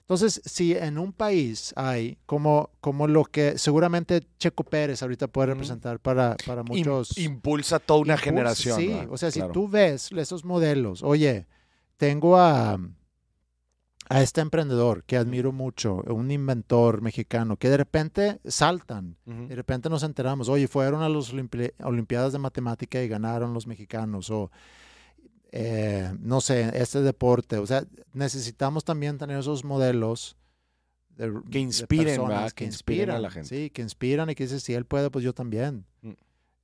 Entonces, 0.00 0.42
si 0.44 0.76
en 0.76 0.98
un 0.98 1.12
país 1.12 1.72
hay 1.76 2.18
como, 2.26 2.70
como 2.80 3.06
lo 3.06 3.24
que 3.24 3.56
seguramente 3.56 4.26
Checo 4.38 4.64
Pérez 4.64 5.00
ahorita 5.02 5.28
puede 5.28 5.46
representar 5.48 6.00
para, 6.00 6.36
para 6.44 6.62
muchos... 6.64 7.16
impulsa 7.16 7.78
toda 7.78 8.00
una 8.00 8.14
impulsa- 8.16 8.24
generación. 8.24 8.76
Sí, 8.78 8.88
¿verdad? 8.88 9.08
o 9.12 9.16
sea, 9.16 9.30
Claro. 9.30 9.48
si 9.48 9.52
tú 9.54 9.68
ves 9.68 10.10
esos 10.12 10.44
modelos, 10.44 11.02
oye, 11.04 11.46
tengo 11.96 12.36
a, 12.36 12.78
a 14.08 14.20
este 14.22 14.40
emprendedor 14.40 15.04
que 15.04 15.16
admiro 15.16 15.52
mucho, 15.52 16.02
un 16.08 16.30
inventor 16.30 17.00
mexicano, 17.02 17.56
que 17.56 17.70
de 17.70 17.76
repente 17.76 18.40
saltan, 18.44 19.16
de 19.24 19.54
repente 19.54 19.88
nos 19.88 20.02
enteramos, 20.02 20.48
oye, 20.48 20.68
fueron 20.68 21.02
a 21.02 21.08
las 21.08 21.32
Olimpi- 21.32 21.72
Olimpiadas 21.82 22.32
de 22.32 22.38
Matemática 22.38 23.02
y 23.02 23.08
ganaron 23.08 23.54
los 23.54 23.66
mexicanos, 23.66 24.28
o 24.30 24.50
eh, 25.52 26.10
no 26.20 26.40
sé, 26.40 26.70
este 26.74 27.02
deporte, 27.02 27.58
o 27.58 27.66
sea, 27.66 27.84
necesitamos 28.14 28.84
también 28.84 29.18
tener 29.18 29.38
esos 29.38 29.64
modelos. 29.64 30.36
de- 31.16 31.30
Que 31.50 31.58
de 31.58 31.60
inspiren, 31.60 32.04
personas 32.06 32.28
¿verdad? 32.30 32.52
Que 32.52 32.64
inspiren 32.64 33.10
a 33.10 33.18
la 33.18 33.30
gente. 33.30 33.48
Sí, 33.48 33.68
que 33.70 33.82
inspiran 33.82 34.30
y 34.30 34.34
que 34.34 34.44
dices, 34.44 34.62
si 34.62 34.72
él 34.72 34.86
puede, 34.86 35.10
pues 35.10 35.22
yo 35.22 35.34
también. 35.34 35.84
Mm. 36.00 36.10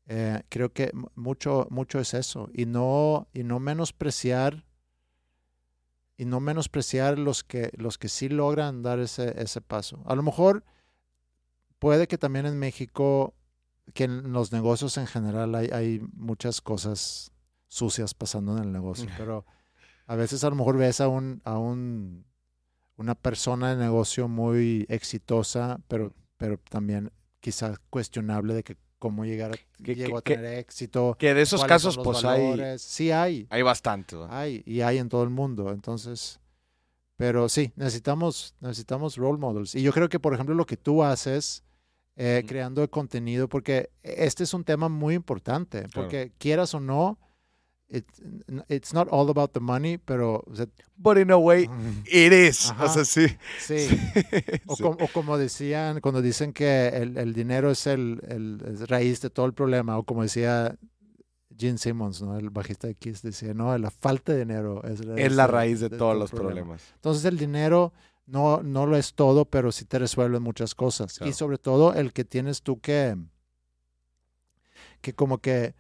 Eh, 0.07 0.43
creo 0.49 0.73
que 0.73 0.91
mu- 0.95 1.09
mucho, 1.17 1.67
mucho 1.71 2.01
es 2.01 2.15
eso. 2.15 2.49
Y 2.55 2.65
no, 2.65 3.29
y 3.35 3.43
no 3.43 3.61
menospreciar, 3.61 4.65
y 6.19 6.27
no 6.27 6.41
menospreciar 6.41 7.19
los 7.19 7.43
que, 7.43 7.71
los 7.79 7.97
que 7.97 8.11
sí 8.11 8.29
logran 8.29 8.83
dar 8.83 8.99
ese, 8.99 9.41
ese 9.41 9.63
paso. 9.63 10.03
A 10.05 10.15
lo 10.15 10.23
mejor 10.23 10.65
puede 11.79 12.07
que 12.09 12.19
también 12.19 12.45
en 12.45 12.59
México, 12.59 13.35
que 13.95 14.05
en 14.05 14.33
los 14.33 14.53
negocios 14.53 14.99
en 14.99 15.07
general 15.07 15.55
hay, 15.55 15.69
hay 15.69 16.01
muchas 16.13 16.61
cosas 16.61 17.33
sucias 17.69 18.13
pasando 18.13 18.57
en 18.59 18.65
el 18.65 18.73
negocio, 18.73 19.09
pero 19.17 19.47
a 20.07 20.17
veces 20.17 20.45
a 20.45 20.51
lo 20.51 20.57
mejor 20.57 20.77
ves 20.77 21.01
a 21.01 21.09
un, 21.09 21.41
a 21.45 21.57
un 21.57 22.27
una 22.99 23.15
persona 23.15 23.71
de 23.71 23.77
negocio 23.77 24.29
muy 24.29 24.85
exitosa, 24.89 25.81
pero, 25.87 26.13
pero 26.37 26.59
también 26.59 27.13
quizás 27.41 27.79
cuestionable 27.91 28.55
de 28.55 28.65
que 28.65 28.77
cómo 28.99 29.25
llegar 29.25 29.53
a, 29.53 29.83
Que- 29.83 29.95
llegó 29.95 30.19
a 30.19 30.23
que- 30.23 30.35
tener 30.35 30.59
éxito. 30.59 31.17
Que 31.19 31.35
de 31.35 31.43
esos 31.43 31.65
casos, 31.65 31.99
pues 31.99 32.25
hay. 32.25 32.79
Sí 32.79 33.11
hay, 33.11 33.47
hay 33.51 33.63
bastante. 33.63 34.17
hay, 34.29 34.63
y 34.67 34.81
hay 34.81 34.99
en 34.99 35.09
todo 35.09 35.23
el 35.23 35.31
mundo. 35.31 35.71
Entonces, 35.73 36.41
pero 37.17 37.49
sí, 37.49 37.73
necesitamos, 37.77 38.55
necesitamos 38.61 39.17
role 39.17 39.39
models. 39.39 39.75
Y 39.75 39.83
yo 39.83 39.93
creo 39.93 40.09
que, 40.09 40.21
por 40.21 40.35
ejemplo, 40.35 40.55
lo 40.55 40.67
que 40.67 40.77
tú 40.77 41.03
haces, 41.03 41.65
eh, 42.17 42.45
creando 42.47 42.83
el 42.83 42.91
contenido, 42.91 43.49
porque 43.49 43.91
este 44.03 44.43
es 44.45 44.53
un 44.55 44.65
tema 44.65 44.89
muy 44.89 45.15
importante, 45.15 45.87
porque 45.95 46.33
quieras 46.39 46.75
o 46.75 46.81
no, 46.81 47.19
it- 47.91 48.05
it's 48.69 48.93
not 48.93 49.09
all 49.11 49.29
about 49.31 49.53
the 49.53 49.61
money, 49.61 49.99
pero 49.99 50.45
o 50.47 50.55
sea, 50.55 50.67
But 50.97 51.17
in 51.19 51.31
a 51.31 51.37
way, 51.37 51.69
it 52.07 52.33
is. 52.33 52.71
Ajá. 52.71 52.85
O 52.85 52.89
sea, 52.89 53.05
sí. 53.05 53.27
sí. 53.61 53.89
O, 54.67 54.75
Sí. 54.77 54.83
com- 54.83 54.97
o 55.01 55.09
como 55.09 55.39
decían, 55.39 56.01
cuando 56.01 56.21
dicen 56.21 56.53
que 56.53 56.89
el, 56.89 57.17
el 57.17 57.33
dinero 57.35 57.71
es 57.71 57.87
el, 57.87 58.21
el- 58.29 58.63
es 58.73 58.89
raíz 58.89 59.21
de 59.21 59.31
todo 59.31 59.47
el 59.47 59.55
problema, 59.55 59.97
o 59.97 60.03
como 60.03 60.23
decía 60.23 60.77
Gene 61.57 61.79
Simmons, 61.79 62.21
¿no? 62.23 62.37
el 62.39 62.51
bajista 62.51 62.87
de 62.89 62.95
Kiss, 62.95 63.23
decía, 63.23 63.55
no, 63.55 63.77
la 63.79 63.91
falta 63.91 64.33
de 64.33 64.41
dinero 64.41 64.83
es, 64.85 65.01
Es 65.17 65.33
la 65.33 65.47
raíz 65.47 65.81
de, 65.81 65.89
todos 65.89 65.99
todo 65.99 66.15
los 66.15 66.31
problema". 66.31 66.51
problemas. 66.61 66.83
Entonces 66.97 67.25
el 67.25 67.37
dinero 67.39 67.93
no, 68.27 68.63
no 68.63 68.87
lo 68.87 68.97
es 68.97 69.15
todo, 69.15 69.45
pero 69.45 69.73
sí 69.73 69.85
te 69.85 69.99
resuelve 69.99 70.39
muchas 70.41 70.75
cosas. 70.75 71.17
Claro. 71.19 71.31
Y 71.31 71.33
sobre 71.33 71.59
todo 71.59 71.95
el 71.95 72.13
que 72.13 72.25
tienes 72.25 72.63
tú 72.63 72.79
que, 72.81 73.17
que 75.01 75.15
como 75.15 75.39
que 75.39 75.75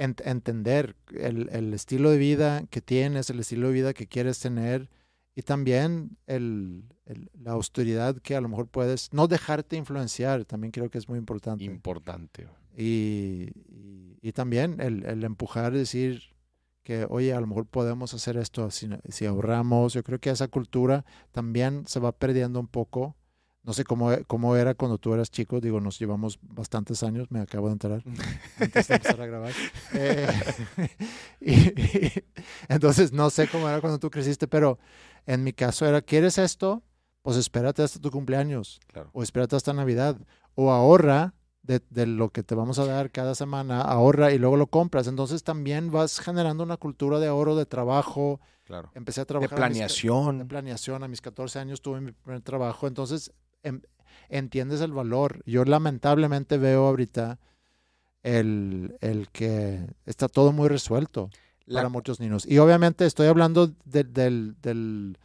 ent- 0.00 0.22
entender 0.24 0.96
el, 1.12 1.48
el 1.50 1.72
estilo 1.74 2.10
de 2.10 2.18
vida 2.18 2.64
que 2.70 2.80
tienes, 2.80 3.30
el 3.30 3.38
estilo 3.40 3.68
de 3.68 3.74
vida 3.74 3.92
que 3.94 4.06
quieres 4.06 4.38
tener 4.40 4.88
y 5.36 5.42
también 5.42 6.16
el, 6.26 6.84
el- 7.06 7.30
la 7.40 7.52
austeridad 7.52 8.16
que 8.16 8.34
a 8.34 8.40
lo 8.40 8.48
mejor 8.48 8.66
puedes, 8.66 9.12
no 9.12 9.28
dejarte 9.28 9.76
influenciar, 9.76 10.44
también 10.44 10.72
creo 10.72 10.90
que 10.90 10.98
es 10.98 11.08
muy 11.08 11.18
importante. 11.18 11.64
Importante. 11.64 12.48
Y, 12.76 13.50
y- 13.68 14.18
y 14.22 14.32
también 14.32 14.80
el, 14.80 15.04
el 15.04 15.24
empujar, 15.24 15.72
decir 15.72 16.22
que, 16.82 17.06
oye, 17.08 17.32
a 17.32 17.40
lo 17.40 17.46
mejor 17.46 17.66
podemos 17.66 18.14
hacer 18.14 18.36
esto 18.36 18.70
si, 18.70 18.88
si 19.08 19.26
ahorramos. 19.26 19.92
Yo 19.92 20.02
creo 20.02 20.18
que 20.18 20.30
esa 20.30 20.48
cultura 20.48 21.04
también 21.30 21.84
se 21.86 22.00
va 22.00 22.12
perdiendo 22.12 22.58
un 22.60 22.66
poco. 22.68 23.16
No 23.62 23.74
sé 23.74 23.84
cómo, 23.84 24.10
cómo 24.26 24.56
era 24.56 24.74
cuando 24.74 24.96
tú 24.96 25.12
eras 25.12 25.30
chico, 25.30 25.60
digo, 25.60 25.80
nos 25.80 25.98
llevamos 25.98 26.38
bastantes 26.42 27.02
años, 27.02 27.30
me 27.30 27.40
acabo 27.40 27.66
de 27.66 27.72
enterar 27.74 28.02
antes 28.58 28.88
de 28.88 28.94
empezar 28.94 29.20
a 29.20 29.26
grabar. 29.26 29.52
Eh, 29.94 30.28
y- 31.40 31.52
y- 31.52 32.12
entonces, 32.68 33.12
no 33.12 33.28
sé 33.30 33.48
cómo 33.48 33.68
era 33.68 33.80
cuando 33.80 33.98
tú 33.98 34.10
creciste, 34.10 34.48
pero 34.48 34.78
en 35.26 35.44
mi 35.44 35.52
caso 35.52 35.86
era, 35.86 36.00
¿quieres 36.00 36.38
esto? 36.38 36.82
Pues 37.22 37.36
espérate 37.36 37.82
hasta 37.82 38.00
tu 38.00 38.10
cumpleaños 38.10 38.80
Claro. 38.86 39.10
o 39.12 39.22
espérate 39.22 39.56
hasta 39.56 39.72
Navidad, 39.74 40.16
o 40.54 40.70
ahorra 40.72 41.34
de, 41.62 41.82
de 41.90 42.06
lo 42.06 42.30
que 42.30 42.42
te 42.42 42.54
vamos 42.54 42.78
a 42.78 42.86
dar 42.86 43.10
cada 43.10 43.34
semana, 43.34 43.82
ahorra 43.82 44.32
y 44.32 44.38
luego 44.38 44.56
lo 44.56 44.68
compras. 44.68 45.06
Entonces 45.06 45.44
también 45.44 45.90
vas 45.90 46.18
generando 46.18 46.64
una 46.64 46.78
cultura 46.78 47.18
de 47.18 47.26
ahorro, 47.28 47.56
de 47.56 47.66
trabajo. 47.66 48.40
Claro. 48.64 48.90
Empecé 48.94 49.20
a 49.20 49.24
De 49.24 49.26
trabajar. 49.26 49.50
mis 49.50 49.60
ca- 49.60 49.66
planeación. 49.68 50.38
de 50.38 50.44
planeación. 50.46 51.02
A 51.04 51.08
mis 51.08 51.20
14 51.20 51.58
años 51.58 51.82
tuve 51.82 52.00
mi 52.00 52.12
primer 52.12 52.40
trabajo. 52.40 52.86
Entonces 52.86 53.30
em- 53.62 53.82
entiendes 54.28 54.80
el 54.80 54.92
valor. 54.92 55.42
Yo 55.46 55.64
lamentablemente 55.64 56.58
veo 56.58 56.86
ahorita 56.86 57.38
el, 58.22 58.96
el 59.00 59.28
que 59.30 59.86
está 60.06 60.28
todo 60.28 60.52
muy 60.52 60.68
resuelto 60.68 61.30
La- 61.66 61.80
para 61.80 61.88
muchos 61.88 62.20
niños. 62.20 62.46
Y 62.46 62.58
obviamente 62.58 63.06
estoy 63.06 63.26
hablando 63.28 63.68
de, 63.84 64.04
del- 64.04 64.56
del- 64.60 65.18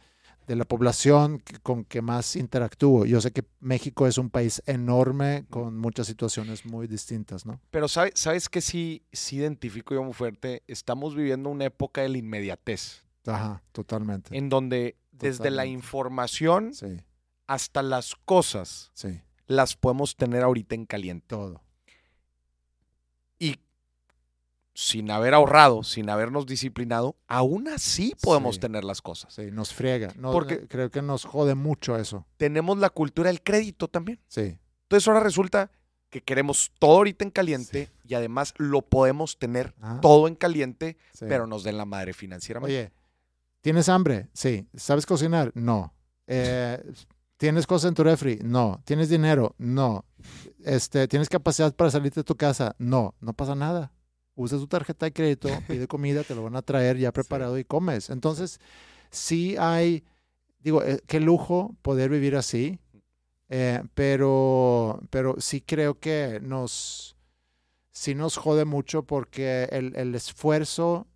de 0.46 0.54
la 0.56 0.64
población 0.64 1.40
que- 1.40 1.58
con 1.58 1.84
que 1.84 2.00
más 2.02 2.36
interactúo. 2.36 3.04
Yo 3.04 3.20
sé 3.20 3.32
que 3.32 3.44
México 3.60 4.06
es 4.06 4.16
un 4.16 4.30
país 4.30 4.62
enorme 4.66 5.44
con 5.50 5.76
muchas 5.76 6.06
situaciones 6.06 6.64
muy 6.64 6.86
distintas, 6.86 7.44
¿no? 7.46 7.60
Pero 7.70 7.88
¿sabes, 7.88 8.12
¿sabes 8.14 8.48
qué 8.48 8.60
sí, 8.60 9.02
sí 9.12 9.36
identifico 9.36 9.94
yo 9.94 10.04
muy 10.04 10.12
fuerte? 10.14 10.62
Estamos 10.68 11.14
viviendo 11.16 11.50
una 11.50 11.64
época 11.64 12.02
de 12.02 12.10
la 12.10 12.18
inmediatez, 12.18 13.02
Ajá, 13.26 13.60
totalmente. 13.72 14.36
en 14.38 14.48
donde 14.48 14.96
desde 15.10 15.50
la 15.50 15.66
información 15.66 16.72
Sí, 16.74 16.96
hasta 17.46 17.82
las 17.82 18.14
cosas 18.24 18.90
sí, 18.94 19.20
las 19.46 19.76
podemos 19.76 20.16
tener 20.16 20.42
ahorita 20.42 20.74
en 20.74 20.86
caliente. 20.86 21.26
todo. 21.28 21.62
Y 23.38 23.56
sin 24.74 25.10
haber 25.10 25.34
ahorrado, 25.34 25.82
sin 25.82 26.10
habernos 26.10 26.46
disciplinado, 26.46 27.16
aún 27.28 27.68
así 27.68 28.14
podemos 28.22 28.56
Sí. 28.56 28.60
tener 28.62 28.84
las 28.84 29.00
cosas. 29.02 29.32
Sí, 29.34 29.50
nos 29.50 29.72
friega. 29.72 30.12
No, 30.16 30.32
Porque- 30.32 30.66
creo 30.68 30.90
que 30.90 31.02
nos 31.02 31.24
jode 31.24 31.54
mucho 31.54 31.96
eso. 31.96 32.26
Tenemos 32.36 32.78
la 32.78 32.90
cultura 32.90 33.28
del 33.30 33.42
crédito 33.42 33.88
también. 33.88 34.20
Sí, 34.28 34.58
Entonces 34.82 35.08
ahora 35.08 35.20
resulta 35.20 35.70
que 36.10 36.22
queremos 36.22 36.70
todo 36.78 36.98
ahorita 36.98 37.24
en 37.24 37.30
caliente 37.32 37.90
y 38.04 38.14
además 38.14 38.54
lo 38.56 38.82
podemos 38.82 39.36
tener 39.38 39.74
Ajá. 39.80 40.00
todo 40.00 40.28
en 40.28 40.36
caliente, 40.36 40.96
sí. 41.12 41.24
pero 41.28 41.46
nos 41.48 41.64
den 41.64 41.76
la 41.76 41.84
madre 41.84 42.12
financieramente. 42.12 42.78
Oye, 42.78 42.92
¿Tienes 43.62 43.88
hambre? 43.88 44.28
Sí. 44.32 44.64
¿Sabes 44.76 45.04
cocinar? 45.06 45.50
No. 45.56 45.92
Eh, 46.28 46.80
¿Tienes 47.36 47.66
cosas 47.66 47.88
en 47.88 47.94
tu 47.94 48.02
refri? 48.04 48.38
No. 48.42 48.80
¿Tienes 48.84 49.08
dinero? 49.08 49.54
No. 49.58 50.04
Este, 50.64 51.06
¿Tienes 51.06 51.28
capacidad 51.28 51.74
para 51.74 51.90
salir 51.90 52.12
de 52.12 52.24
tu 52.24 52.34
casa? 52.34 52.74
No. 52.78 53.14
No 53.20 53.34
pasa 53.34 53.54
nada. 53.54 53.92
Usa 54.34 54.58
tu 54.58 54.66
tarjeta 54.66 55.06
de 55.06 55.12
crédito, 55.12 55.48
pide 55.68 55.86
comida, 55.86 56.22
te 56.22 56.34
lo 56.34 56.42
van 56.42 56.56
a 56.56 56.62
traer 56.62 56.98
ya 56.98 57.12
preparado 57.12 57.58
y 57.58 57.64
comes. 57.64 58.10
Entonces, 58.10 58.60
sí 59.10 59.56
hay, 59.58 60.04
digo, 60.60 60.82
eh, 60.82 61.00
qué 61.06 61.20
lujo 61.20 61.74
poder 61.82 62.10
vivir 62.10 62.36
así, 62.36 62.78
eh, 63.48 63.82
pero, 63.94 65.00
pero 65.10 65.36
sí 65.38 65.60
creo 65.60 65.98
que 65.98 66.40
nos, 66.42 67.16
sí 67.92 68.14
nos 68.14 68.36
jode 68.36 68.64
mucho 68.64 69.04
porque 69.04 69.68
el, 69.72 69.94
el 69.96 70.14
esfuerzo 70.14 71.06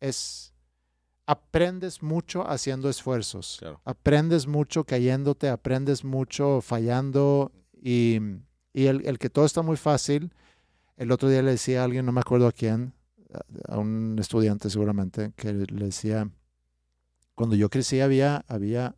es, 0.00 0.52
aprendes 1.26 2.02
mucho 2.02 2.48
haciendo 2.48 2.88
esfuerzos. 2.88 3.56
Claro. 3.58 3.80
Aprendes 3.84 4.46
mucho 4.46 4.84
cayéndote, 4.84 5.48
aprendes 5.48 6.04
mucho 6.04 6.60
fallando 6.60 7.52
y, 7.72 8.18
y 8.72 8.86
el, 8.86 9.04
el 9.06 9.18
que 9.18 9.28
todo 9.30 9.44
está 9.44 9.62
muy 9.62 9.76
fácil. 9.76 10.32
El 10.96 11.10
otro 11.12 11.28
día 11.28 11.42
le 11.42 11.50
decía 11.52 11.82
a 11.82 11.84
alguien, 11.84 12.06
no 12.06 12.12
me 12.12 12.20
acuerdo 12.20 12.46
a 12.46 12.52
quién, 12.52 12.94
a- 13.68 13.76
un 13.78 14.16
estudiante 14.18 14.70
seguramente, 14.70 15.32
que 15.36 15.52
le 15.52 15.84
decía, 15.86 16.30
cuando 17.34 17.56
yo 17.56 17.68
crecí 17.68 18.00
había, 18.00 18.44
había 18.48 18.94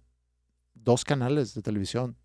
dos 0.75 1.05
canales 1.05 1.55
de 1.55 1.63
televisión 1.63 2.17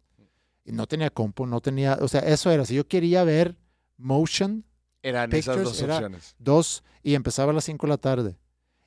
y 0.66 0.72
no 0.74 0.86
tenía 0.86 1.10
compu, 1.10 1.46
no 1.46 1.60
tenía, 1.60 1.98
o 2.02 2.08
sea, 2.08 2.22
eso 2.22 2.52
era, 2.52 2.66
si 2.66 2.76
yo 2.76 2.88
quería 2.88 3.24
ver 3.24 3.58
motion, 3.98 4.64
Eran 5.02 5.32
esas 5.34 5.56
Pictures 5.56 5.64
dos 5.64 5.82
era- 5.82 5.96
opciones. 5.96 6.36
dos, 6.38 6.84
y 7.02 7.16
empezaba 7.16 7.52
a 7.52 7.56
las 7.56 7.64
5 7.66 7.88
de 7.88 7.90
la 7.90 7.98
tarde. 7.98 8.38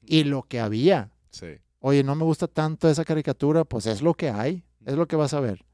Y 0.06 0.24
lo 0.24 0.42
que 0.44 0.60
había, 0.60 1.10
Sí. 1.30 1.58
oye, 1.80 2.02
no 2.02 2.14
me 2.14 2.24
gusta 2.24 2.46
tanto 2.46 2.88
esa 2.88 3.04
caricatura, 3.04 3.64
pues 3.64 3.86
es 3.86 4.02
lo 4.02 4.14
que 4.14 4.30
hay, 4.30 4.64
es 4.84 4.94
lo 4.94 5.06
que 5.06 5.16
vas 5.16 5.34
a 5.34 5.40
ver. 5.40 5.64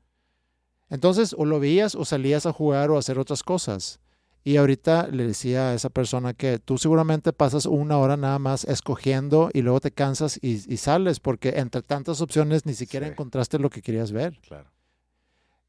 Entonces, 0.90 1.34
o 1.38 1.44
lo 1.44 1.58
veías 1.60 1.94
o 1.94 2.04
salías 2.04 2.44
a 2.46 2.52
jugar 2.52 2.90
o 2.90 2.96
a 2.96 2.98
hacer 2.98 3.18
otras 3.18 3.42
cosas. 3.42 3.98
Y 4.44 4.56
ahorita 4.56 5.06
le 5.06 5.24
decía 5.26 5.68
a 5.70 5.74
esa 5.74 5.88
persona 5.88 6.34
que 6.34 6.58
tú 6.58 6.76
seguramente 6.76 7.32
pasas 7.32 7.64
una 7.64 7.96
hora 7.98 8.16
nada 8.16 8.40
más 8.40 8.64
escogiendo 8.64 9.50
y 9.54 9.62
luego 9.62 9.78
te 9.80 9.92
cansas 9.92 10.36
y, 10.42 10.60
y 10.72 10.76
sales 10.78 11.20
porque 11.20 11.50
entre 11.56 11.80
tantas 11.82 12.20
opciones 12.20 12.66
ni 12.66 12.74
siquiera 12.74 13.06
Sí. 13.06 13.12
encontraste 13.12 13.60
lo 13.60 13.70
que 13.70 13.82
querías 13.82 14.10
ver. 14.10 14.40
Claro. 14.40 14.68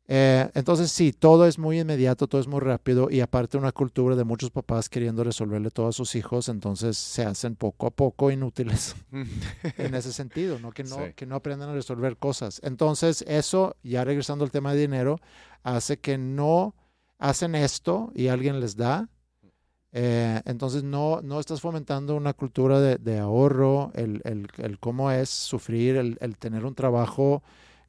Eh, 0.08 0.50
entonces 0.54 0.92
sí, 0.92 1.14
todo 1.14 1.48
es 1.48 1.58
muy 1.58 1.80
inmediato, 1.80 2.28
todo 2.28 2.42
es 2.42 2.48
muy 2.48 2.60
rápido 2.60 3.10
y 3.10 3.22
aparte 3.22 3.58
una 3.58 3.72
cultura 3.72 4.18
de 4.18 4.26
muchos 4.26 4.52
papás 4.52 4.90
queriendo 4.90 5.24
resolverle 5.24 5.72
todo 5.72 5.88
a 5.88 5.94
sus 5.94 6.16
hijos, 6.16 6.50
entonces 6.50 6.98
se 6.98 7.24
hacen 7.24 7.56
poco 7.56 7.88
a 7.88 7.92
poco 7.92 8.30
inútiles 8.30 8.96
en 9.78 9.96
ese 9.96 10.12
sentido, 10.14 10.60
¿no? 10.60 10.72
Que, 10.72 10.84
no, 10.84 10.98
Sí. 10.98 11.14
que 11.16 11.26
no 11.26 11.36
aprendan 11.36 11.70
a 11.70 11.74
resolver 11.74 12.18
cosas. 12.18 12.60
Entonces 12.66 13.24
eso, 13.30 13.78
ya 13.82 14.04
regresando 14.04 14.44
al 14.44 14.52
tema 14.52 14.74
de 14.74 14.82
dinero, 14.82 15.20
hace 15.64 15.98
que 15.98 16.18
no 16.18 16.76
hacen 17.18 17.56
esto 17.56 18.12
y 18.14 18.28
alguien 18.28 18.60
les 18.60 18.76
da. 18.76 19.08
eh, 19.94 20.42
entonces 20.46 20.84
no, 20.84 21.22
no 21.22 21.40
estás 21.40 21.62
fomentando 21.62 22.16
una 22.16 22.34
cultura 22.34 22.82
de, 22.82 22.98
de 22.98 23.20
ahorro, 23.20 23.92
el, 23.96 24.22
el- 24.26 24.48
el 24.58 24.80
cómo 24.80 25.12
es 25.12 25.30
sufrir, 25.30 25.96
el, 25.98 26.18
el 26.20 26.38
tener 26.38 26.66
un 26.66 26.76
trabajo 26.76 27.44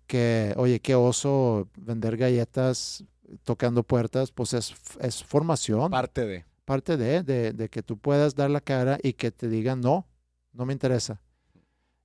que, 0.07 0.55
oye, 0.57 0.81
qué 0.81 0.95
oso 0.95 1.69
vender 1.77 2.17
galletas 2.17 3.05
tocando 3.43 3.83
puertas, 3.83 4.31
pues 4.33 4.53
es, 4.53 4.75
es 5.01 5.25
formación 5.25 5.91
Parte 5.91 6.27
de. 6.27 6.45
parte 6.65 6.97
de, 6.97 7.23
de, 7.23 7.53
de 7.53 7.69
que 7.69 7.83
tú 7.83 7.97
puedas 7.99 8.35
dar 8.35 8.51
la 8.51 8.61
cara 8.61 8.99
y 9.03 9.15
que 9.15 9.31
te 9.31 9.49
digan, 9.49 9.81
no, 9.81 10.07
no 10.53 10.67
me 10.67 10.73
interesa. 10.73 11.21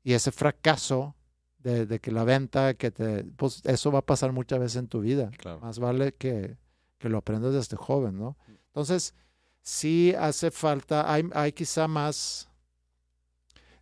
Y 0.03 0.13
ese 0.13 0.31
fracaso 0.31 1.15
de, 1.59 1.85
de 1.85 1.99
que 1.99 2.11
la 2.11 2.23
venta, 2.23 2.73
que 2.73 2.89
te, 2.89 3.25
pues 3.25 3.61
eso 3.65 3.91
va 3.91 3.99
a 3.99 4.05
pasar 4.05 4.31
muchas 4.31 4.59
veces 4.59 4.77
en 4.77 4.87
tu 4.87 5.01
vida. 5.01 5.29
Claro. 5.37 5.59
Más 5.59 5.77
vale 5.77 6.13
que, 6.13 6.57
que 6.97 7.09
lo 7.09 7.17
aprendas 7.17 7.53
desde 7.53 7.75
joven, 7.75 8.17
¿no? 8.17 8.37
Entonces, 8.67 9.13
sí 9.61 10.13
hace 10.17 10.51
falta, 10.51 11.11
hay, 11.11 11.29
hay 11.33 11.51
quizá 11.51 11.87
más, 11.87 12.49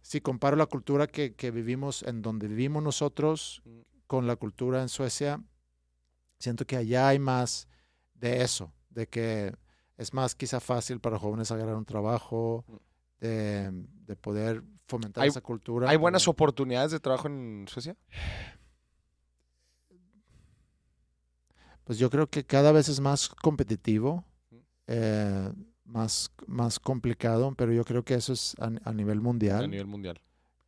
si 0.01 0.21
comparo 0.21 0.57
la 0.57 0.65
cultura 0.65 1.05
que, 1.05 1.35
que 1.35 1.51
vivimos, 1.51 2.01
en 2.03 2.21
donde 2.23 2.47
vivimos 2.47 2.81
nosotros, 2.81 3.61
Mm. 3.63 3.81
Con 4.07 4.25
la 4.25 4.35
cultura 4.35 4.81
en 4.81 4.89
Suecia, 4.89 5.41
siento 6.39 6.65
que 6.65 6.77
allá 6.77 7.09
hay 7.09 7.19
más 7.19 7.67
de 8.13 8.41
eso, 8.41 8.73
de 8.89 9.07
que 9.07 9.53
es 9.97 10.13
más 10.13 10.33
quizá 10.35 10.59
fácil 10.59 10.99
para 10.99 11.19
jóvenes 11.19 11.51
agarrar 11.51 11.75
un 11.75 11.85
trabajo, 11.85 12.65
de, 13.19 13.69
de 13.71 14.15
poder 14.15 14.63
fomentar 14.87 15.25
esa 15.25 15.41
cultura. 15.41 15.89
¿Hay 15.89 15.97
buenas 15.97 16.27
oportunidades 16.27 16.91
de 16.91 16.99
trabajo 16.99 17.27
en 17.27 17.65
Suecia? 17.67 17.95
Pues 21.83 21.97
yo 21.97 22.09
creo 22.09 22.27
que 22.27 22.45
cada 22.45 22.71
vez 22.71 22.89
es 22.89 22.99
más 22.99 23.29
competitivo, 23.29 24.25
eh, 24.87 25.51
más, 25.85 26.31
más 26.45 26.79
complicado, 26.79 27.53
pero 27.55 27.71
yo 27.71 27.85
creo 27.85 28.03
que 28.03 28.13
eso 28.15 28.33
es 28.33 28.55
a, 28.59 28.69
a 28.89 28.93
nivel 28.93 29.21
mundial. 29.21 29.63
A 29.63 29.67
nivel 29.67 29.87
mundial. 29.87 30.21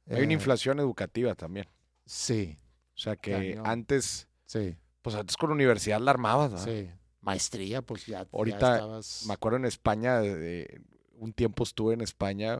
Hay 0.09 0.23
una 0.23 0.31
Eh, 0.31 0.33
inflación 0.33 0.79
educativa 0.79 1.35
también. 1.35 1.67
Sí, 2.05 2.57
O 2.99 3.01
sea 3.01 3.15
que 3.15 3.31
Cañón. 3.31 3.65
antes, 3.65 4.27
sí, 4.45 4.76
pues 5.01 5.15
antes 5.15 5.38
con 5.38 5.51
universidad 5.51 6.01
la 6.01 6.11
armabas, 6.11 6.51
¿verdad? 6.51 6.65
sí. 6.65 6.91
Maestría, 7.21 7.81
pues 7.81 8.05
ya, 8.05 8.23
ya 8.23 8.30
Ahorita 8.34 8.76
estabas... 8.76 9.23
Me 9.26 9.34
acuerdo 9.34 9.57
en 9.57 9.63
España, 9.65 10.19
de- 10.19 10.81
un 11.13 11.31
tiempo 11.31 11.63
estuve 11.63 11.93
en 11.93 12.01
España, 12.01 12.59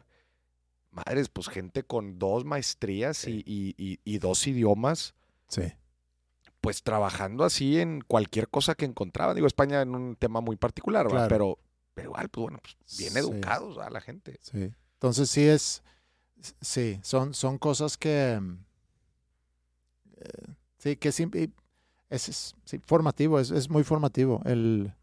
madres, 0.92 1.28
pues 1.28 1.50
gente 1.50 1.84
con 1.84 2.20
dos 2.20 2.46
maestrías 2.46 3.26
y- 3.28 3.44
y, 3.46 3.76
y- 3.78 4.00
y 4.06 4.18
dos 4.20 4.48
idiomas, 4.48 5.14
Sí, 5.50 5.64
pues 6.62 6.84
trabajando 6.84 7.44
así 7.44 7.80
en 7.80 8.00
cualquier 8.02 8.48
cosa 8.50 8.76
que 8.76 8.86
encontraban. 8.86 9.36
Digo, 9.36 9.48
España 9.48 9.82
en 9.82 9.94
un 9.96 10.16
tema 10.16 10.40
muy 10.42 10.56
particular, 10.56 11.06
¿verdad? 11.08 11.28
Claro. 11.28 11.58
Pero, 11.58 11.60
pero 11.96 12.10
igual, 12.12 12.30
pues 12.30 12.42
bueno, 12.44 12.60
pues 12.62 12.98
bien 12.98 13.12
Sí. 13.14 13.20
educados 13.20 13.76
¿verdad? 13.76 13.92
la 13.92 14.02
gente. 14.02 14.38
sí. 14.42 14.72
Entonces 14.94 15.30
sí 15.30 15.44
es, 15.48 15.84
sí, 16.62 17.00
son, 17.04 17.34
son 17.34 17.58
cosas 17.58 17.98
que, 17.98 18.40
eh, 20.20 20.54
sí, 20.78 20.96
que 20.96 21.10
y 21.10 21.50
es, 22.10 22.30
es, 22.30 22.56
sí, 22.66 22.80
formativo, 22.86 23.40
es, 23.40 23.52
es 23.52 23.70
muy 23.70 23.84
formativo. 23.84 24.42
El, 24.46 24.94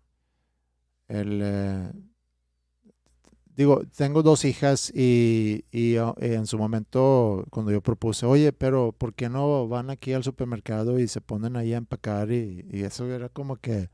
el, 1.09 1.41
eh, 1.43 1.93
digo, 3.55 3.83
tengo 3.97 4.23
dos 4.23 4.45
hijas 4.45 4.91
y, 4.95 5.65
y, 5.71 5.97
oh, 5.99 6.15
eh, 6.21 6.35
en 6.35 6.47
su 6.47 6.59
momento 6.59 7.45
cuando 7.51 7.73
yo 7.73 7.81
propuse, 7.81 8.27
oye, 8.27 8.53
pero 8.53 8.93
¿por 8.93 9.15
qué 9.15 9.29
no 9.29 9.69
van 9.69 9.91
aquí 9.91 10.13
al 10.13 10.25
supermercado 10.25 10.99
y 10.99 11.09
se 11.09 11.21
ponen 11.21 11.57
ahí 11.57 11.73
a 11.75 11.79
empacar? 11.79 12.31
Y, 12.33 12.67
y 12.71 12.83
eso 12.83 13.07
era 13.13 13.29
como 13.29 13.57
que, 13.57 13.89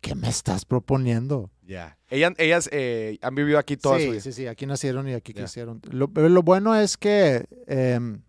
¿qué 0.00 0.14
me 0.14 0.28
estás 0.28 0.64
proponiendo? 0.64 1.50
Ya. 1.62 1.98
Ellas, 2.08 2.32
ellas 2.38 2.68
eh, 2.72 3.18
han 3.22 3.34
vivido 3.34 3.58
aquí 3.58 3.76
toda 3.76 3.98
su 3.98 4.04
Sí, 4.04 4.10
vida. 4.12 4.20
sí, 4.20 4.32
sí, 4.32 4.46
aquí 4.46 4.66
nacieron 4.66 5.08
y 5.08 5.12
aquí 5.14 5.32
Ya. 5.32 5.40
crecieron. 5.42 5.80
Lo, 5.90 6.06
lo 6.14 6.42
bueno 6.42 6.74
es 6.74 6.96
que 6.96 7.44
em, 7.66 8.22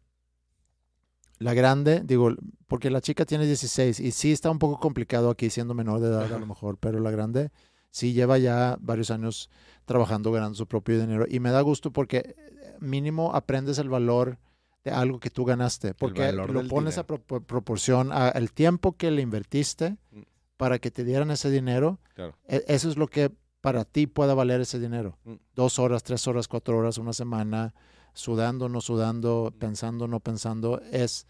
la 1.39 1.53
grande, 1.53 2.01
digo, 2.03 2.31
porque 2.67 2.89
la 2.89 3.01
chica 3.01 3.25
tiene 3.25 3.45
16 3.45 3.99
y 3.99 4.11
sí 4.11 4.31
está 4.31 4.49
un 4.49 4.59
poco 4.59 4.79
complicado 4.79 5.29
aquí 5.29 5.49
siendo 5.49 5.73
menor 5.73 5.99
de 5.99 6.07
edad 6.07 6.33
a 6.33 6.39
lo 6.39 6.45
mejor, 6.47 6.77
pero 6.79 6.99
la 6.99 7.11
grande 7.11 7.51
sí 7.91 8.13
lleva 8.13 8.37
ya 8.37 8.77
varios 8.81 9.11
años 9.11 9.49
trabajando, 9.85 10.31
ganando 10.31 10.55
su 10.55 10.67
propio 10.67 10.99
dinero 10.99 11.25
y 11.29 11.39
me 11.39 11.51
da 11.51 11.61
gusto 11.61 11.91
porque 11.91 12.35
mínimo 12.79 13.33
aprendes 13.33 13.77
el 13.79 13.89
valor 13.89 14.37
de 14.83 14.91
algo 14.91 15.19
que 15.19 15.29
tú 15.29 15.45
ganaste, 15.45 15.93
porque 15.93 16.31
lo 16.31 16.67
pones 16.67 16.97
a 16.97 17.05
pro- 17.05 17.21
proporción 17.21 18.11
al 18.11 18.51
tiempo 18.51 18.93
que 18.95 19.11
le 19.11 19.21
invertiste 19.21 19.97
Mm. 20.11 20.21
para 20.57 20.79
que 20.79 20.91
te 20.91 21.03
dieran 21.03 21.29
ese 21.31 21.49
dinero 21.49 21.99
Claro. 22.15 22.35
e- 22.47 22.63
Eso 22.67 22.89
es 22.89 22.97
lo 22.97 23.07
que 23.07 23.31
para 23.61 23.83
ti 23.85 24.07
pueda 24.07 24.33
valer 24.33 24.61
ese 24.61 24.79
dinero. 24.79 25.17
Mm. 25.25 25.33
Dos 25.55 25.77
horas, 25.79 26.03
tres 26.03 26.25
horas, 26.27 26.47
cuatro 26.47 26.77
horas, 26.77 26.97
una 26.97 27.13
semana, 27.13 27.73
sudando, 28.17 28.67
no 28.67 28.81
sudando, 28.81 29.53
pensando, 29.59 30.07
no 30.07 30.19
pensando. 30.19 30.81
Es, 30.91 31.27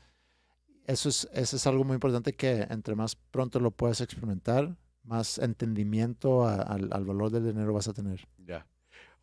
eso, 0.85 1.09
es, 1.09 1.27
eso 1.33 1.55
es 1.57 1.67
algo 1.67 1.83
muy 1.83 1.95
importante 1.95 2.33
que 2.33 2.65
entre 2.69 2.95
más 2.95 3.15
pronto 3.15 3.59
lo 3.59 3.71
puedas 3.71 4.01
experimentar, 4.01 4.75
más 5.03 5.37
entendimiento 5.37 6.45
a- 6.47 6.61
al, 6.61 6.89
al 6.91 7.05
valor 7.05 7.29
del 7.29 7.45
dinero 7.45 7.73
vas 7.73 7.87
a 7.87 7.93
tener. 7.93 8.25
Ya. 8.45 8.65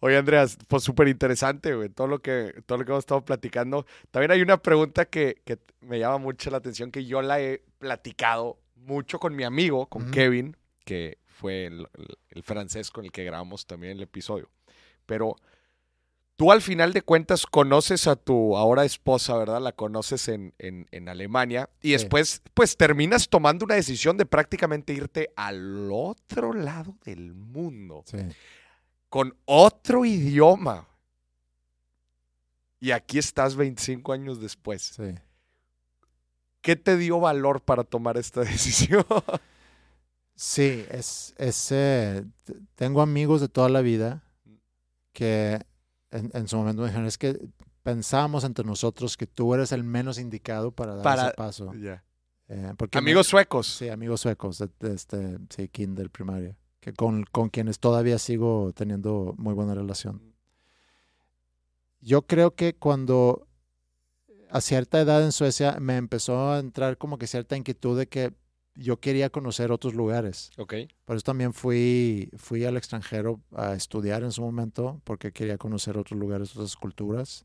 Oye, 0.01 0.19
Andreas, 0.19 0.59
pues 0.69 0.83
súper 0.83 1.09
interesante, 1.09 1.75
güey, 1.75 1.89
todo 1.89 2.07
lo 2.07 2.21
que 2.21 2.63
todo 2.67 2.79
lo 2.79 2.85
que 2.85 2.91
hemos 2.93 3.03
estado 3.05 3.25
platicando. 3.25 3.87
También 4.11 4.31
hay 4.33 4.43
una 4.43 4.59
pregunta 4.59 5.07
que, 5.07 5.41
que 5.47 5.59
me 5.81 5.99
llama 5.99 6.19
mucho 6.19 6.51
la 6.51 6.59
atención, 6.59 6.91
que 6.91 7.07
yo 7.07 7.23
la 7.23 7.41
he 7.41 7.63
platicado 7.79 8.59
mucho 8.77 9.19
con 9.19 9.35
mi 9.35 9.45
amigo, 9.45 9.87
con. 9.87 10.11
Kevin, 10.11 10.57
que 10.85 11.17
fue 11.27 11.67
el, 11.67 11.89
el- 11.95 12.19
el 12.29 12.43
francés 12.43 12.91
con 12.91 13.07
el 13.07 13.13
que 13.13 13.25
grabamos 13.25 13.65
también 13.67 13.95
el 13.95 14.03
episodio. 14.03 14.51
Pero 15.07 15.37
tú 16.37 16.51
al 16.53 16.63
final 16.63 16.93
de 16.93 17.03
cuentas 17.03 17.47
conoces 17.47 18.07
a 18.07 18.17
tu 18.17 18.57
ahora 18.57 18.85
esposa, 18.85 19.37
¿verdad? 19.37 19.61
La 19.61 19.73
conoces 19.73 20.29
en, 20.29 20.53
en- 20.59 20.87
en 20.91 21.09
Alemania 21.09 21.71
y 21.81 21.89
Sí. 21.89 21.93
después 21.93 22.43
pues 22.55 22.77
terminas 22.77 23.29
tomando 23.29 23.65
una 23.65 23.77
decisión 23.77 24.17
de 24.17 24.27
prácticamente 24.27 24.93
irte 24.93 25.31
al 25.37 25.91
otro 25.93 26.53
lado 26.53 26.97
del 27.05 27.35
mundo 27.35 28.03
Sí. 28.07 28.19
con 29.09 29.37
otro 29.45 30.05
idioma. 30.05 30.89
Y 32.81 32.91
aquí 32.91 33.19
estás 33.19 33.57
25 33.57 34.13
años 34.13 34.41
después. 34.41 34.83
Sí. 34.97 35.15
¿Qué 36.61 36.77
te 36.77 36.97
dio 36.97 37.21
valor 37.21 37.61
para 37.61 37.85
tomar 37.85 38.17
esta 38.17 38.41
decisión? 38.45 39.05
Sí, 40.35 40.85
es, 40.91 41.33
es, 41.39 41.69
eh, 41.71 42.25
tengo 42.75 43.01
amigos 43.03 43.41
de 43.41 43.49
toda 43.49 43.69
la 43.69 43.81
vida 43.83 44.23
que 45.13 45.61
en, 46.15 46.31
en 46.33 46.49
su 46.49 46.57
momento 46.57 46.81
me 46.83 46.89
dijeron, 46.89 47.07
es 47.07 47.19
que 47.19 47.39
pensamos 47.83 48.45
entre 48.45 48.65
nosotros 48.65 49.17
que 49.17 49.27
tú 49.27 49.53
eres 49.55 49.73
el 49.73 49.85
menos 49.85 50.19
indicado 50.19 50.71
para 50.73 50.95
dar 50.95 51.05
Para- 51.05 51.27
ese 51.27 51.35
paso. 51.35 51.73
Ya. 51.75 52.03
Eh, 52.49 52.73
porque 52.79 52.97
me- 52.99 53.01
Amigos 53.01 53.27
suecos. 53.27 53.67
Sí, 53.67 53.89
amigos 53.89 54.21
suecos, 54.23 54.59
de, 54.59 54.69
de 54.81 54.95
este, 54.95 55.39
sí, 55.51 55.69
kinder, 55.69 56.11
primaria, 56.11 56.57
que 56.81 56.93
con, 56.93 57.25
con 57.25 57.49
quienes 57.51 57.79
todavía 57.79 58.19
sigo 58.19 58.73
teniendo 58.75 59.35
muy 59.39 59.55
buena 59.55 59.75
relación. 59.75 60.35
Yo 62.01 62.23
creo 62.23 62.55
que 62.55 62.75
cuando 62.75 63.47
a 64.51 64.61
cierta 64.61 65.01
edad 65.01 65.23
en 65.25 65.33
Suecia 65.33 65.79
me 65.81 65.97
empezó 65.97 66.53
a 66.53 66.59
entrar 66.59 66.99
como 66.99 67.19
que 67.19 67.27
cierta 67.27 67.57
inquietud 67.57 67.99
de 67.99 68.07
que 68.09 68.33
yo 68.75 68.99
quería 69.01 69.31
conocer 69.31 69.71
otros 69.73 69.95
lugares. 69.95 70.51
Ok. 70.59 70.75
Por 71.05 71.17
eso 71.17 71.25
también 71.25 71.53
fui, 71.53 72.31
fui 72.37 72.65
al 72.65 72.77
extranjero 72.77 73.41
a 73.53 73.75
estudiar 73.75 74.23
en 74.23 74.33
su 74.33 74.43
momento, 74.43 75.01
porque 75.05 75.33
quería 75.33 75.59
conocer 75.59 75.97
otros 75.99 76.19
lugares, 76.19 76.55
otras 76.57 76.77
culturas. 76.77 77.45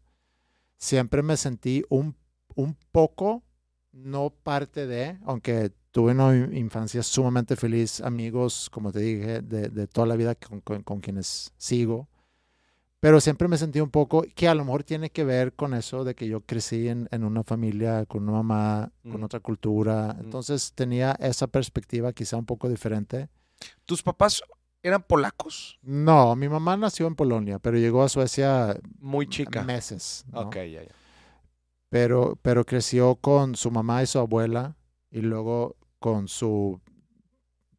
Siempre 0.78 1.22
me 1.24 1.38
sentí 1.38 1.84
un, 1.90 2.16
un 2.56 2.76
poco, 2.92 3.44
no 3.92 4.30
parte 4.30 4.88
de, 4.88 5.18
aunque 5.26 5.72
tuve 5.92 6.12
una 6.14 6.36
in- 6.36 6.56
infancia 6.56 7.04
sumamente 7.04 7.56
feliz, 7.56 8.02
amigos, 8.02 8.70
como 8.72 8.92
te 8.92 9.00
dije, 9.00 9.42
de, 9.42 9.70
de 9.70 9.88
toda 9.88 10.08
la 10.08 10.16
vida 10.16 10.36
con, 10.36 10.62
con- 10.62 10.84
con 10.84 11.00
quienes 11.02 11.54
sigo. 11.58 12.08
Pero 13.02 13.22
siempre 13.22 13.48
me 13.48 13.58
sentí 13.58 13.80
un 13.80 13.90
poco 13.90 14.26
que 14.36 14.48
a 14.50 14.56
lo 14.56 14.66
mejor 14.66 14.84
tiene 14.84 15.10
que 15.10 15.24
ver 15.24 15.54
con 15.54 15.74
eso 15.74 16.04
de 16.04 16.16
que 16.16 16.28
yo 16.28 16.42
crecí 16.42 16.90
en, 16.90 17.08
en 17.12 17.24
una 17.24 17.44
familia 17.44 18.06
con 18.06 18.24
una 18.24 18.34
mamá, 18.44 18.92
con 19.04 19.22
Mm. 19.22 19.24
otra 19.24 19.40
cultura. 19.40 20.16
Mm. 20.18 20.26
Entonces 20.26 20.74
tenía 20.74 21.14
esa 21.20 21.48
perspectiva 21.48 22.12
quizá 22.12 22.36
un 22.36 22.46
poco 22.46 22.68
diferente. 22.68 23.30
¿Tus 23.86 24.04
papás 24.04 24.42
eran 24.84 25.02
polacos? 25.04 25.80
No, 25.82 26.36
mi 26.36 26.50
mamá 26.50 26.76
nació 26.76 27.08
en 27.08 27.16
Polonia, 27.16 27.60
pero 27.60 27.78
llegó 27.78 28.04
a 28.04 28.10
Suecia 28.10 28.78
Muy 29.00 29.28
chica. 29.28 29.64
meses. 29.64 30.26
¿no? 30.32 30.42
Ok, 30.42 30.56
ya, 30.56 30.84
ya. 30.84 30.92
Pero, 31.90 32.38
pero 32.42 32.66
creció 32.66 33.16
con 33.16 33.56
su 33.56 33.72
mamá 33.72 34.04
y 34.04 34.08
su 34.08 34.20
abuela 34.20 34.76
y 35.10 35.22
luego 35.22 35.76
con 36.00 36.28
su 36.28 36.80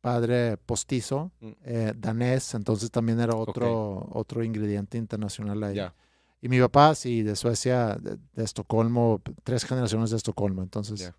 padre 0.00 0.56
postizo, 0.56 1.30
Mm. 1.40 1.50
eh, 1.64 1.92
danés, 1.96 2.54
entonces 2.54 2.90
también 2.90 3.20
era 3.20 3.34
otro, 3.36 4.08
otro 4.12 4.42
ingrediente 4.42 4.96
internacional 4.98 5.62
ahí. 5.62 5.76
Ya. 5.76 5.94
Y 6.42 6.48
mi 6.48 6.58
papá, 6.60 6.94
sí, 6.94 7.22
de 7.22 7.36
Suecia, 7.36 7.96
de, 8.00 8.16
de 8.32 8.44
Estocolmo, 8.44 9.20
tres 9.44 9.64
generaciones 9.64 10.10
de 10.10 10.16
Estocolmo, 10.16 10.62
entonces... 10.62 11.00
Ya. 11.00 11.14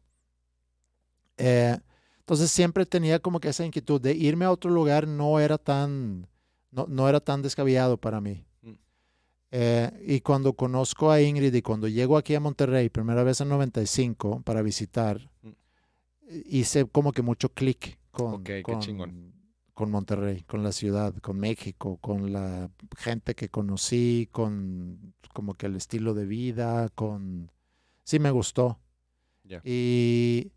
eh, 1.37 1.77
entonces 2.19 2.51
siempre 2.51 2.85
tenía 2.85 3.19
como 3.19 3.39
que 3.39 3.49
esa 3.49 3.65
inquietud 3.65 3.99
de 3.99 4.13
irme 4.13 4.45
a 4.45 4.51
otro 4.51 4.71
lugar 4.71 5.07
no 5.07 5.39
era 5.39 5.57
tan, 5.57 6.27
no, 6.71 6.85
no 6.87 7.09
era 7.09 7.19
tan 7.19 7.41
descabellado 7.41 7.97
para 7.97 8.21
mí. 8.21 8.45
Mm. 8.61 8.71
Eh, 9.51 10.03
y 10.07 10.21
cuando 10.21 10.53
conozco 10.53 11.11
a 11.11 11.19
Ingrid 11.21 11.53
y 11.53 11.61
cuando 11.61 11.87
llego 11.87 12.15
aquí 12.17 12.33
a 12.35 12.39
Monterrey, 12.39 12.89
primera 12.89 13.23
vez 13.23 13.41
en 13.41 13.49
95 13.49 14.41
para 14.43 14.61
visitar, 14.61 15.29
Mm. 15.41 15.49
hice 16.45 16.85
como 16.85 17.11
que 17.11 17.21
mucho 17.21 17.49
clic 17.49 17.97
con, 18.11 18.43
con, 19.73 19.91
Monterrey, 19.91 20.43
con 20.43 20.63
la 20.63 20.71
ciudad, 20.71 21.15
con 21.17 21.39
México, 21.39 21.97
con 21.97 22.31
la 22.31 22.69
gente 22.97 23.35
que 23.35 23.49
conocí, 23.49 24.29
con 24.31 25.13
como 25.33 25.53
que 25.55 25.67
el 25.67 25.75
estilo 25.75 26.13
de 26.13 26.25
vida, 26.25 26.89
con... 26.89 27.51
Sí 28.03 28.19
me 28.19 28.31
gustó. 28.31 28.79
Y, 29.63 30.51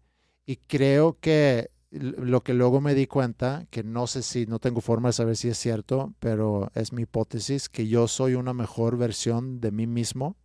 y 0.47 0.56
creo 0.56 1.18
que 1.20 1.70
lo 1.94 2.43
que 2.43 2.55
luego 2.55 2.81
me 2.81 2.94
di 2.94 3.06
cuenta, 3.06 3.66
que 3.70 3.85
no 3.85 4.06
sé 4.06 4.22
si, 4.22 4.47
no 4.47 4.59
tengo 4.59 4.81
forma 4.81 5.10
de 5.10 5.12
saber 5.14 5.36
si 5.36 5.48
es 5.48 5.59
cierto, 5.59 6.14
pero 6.18 6.70
es 6.74 6.93
mi 6.93 7.02
hipótesis, 7.02 7.68
que 7.68 7.86
yo 7.86 8.09
soy 8.09 8.35
una 8.35 8.52
mejor 8.52 8.97
versión 8.97 9.60
de 9.60 9.70
mí 9.70 9.86
mismo 9.86 10.36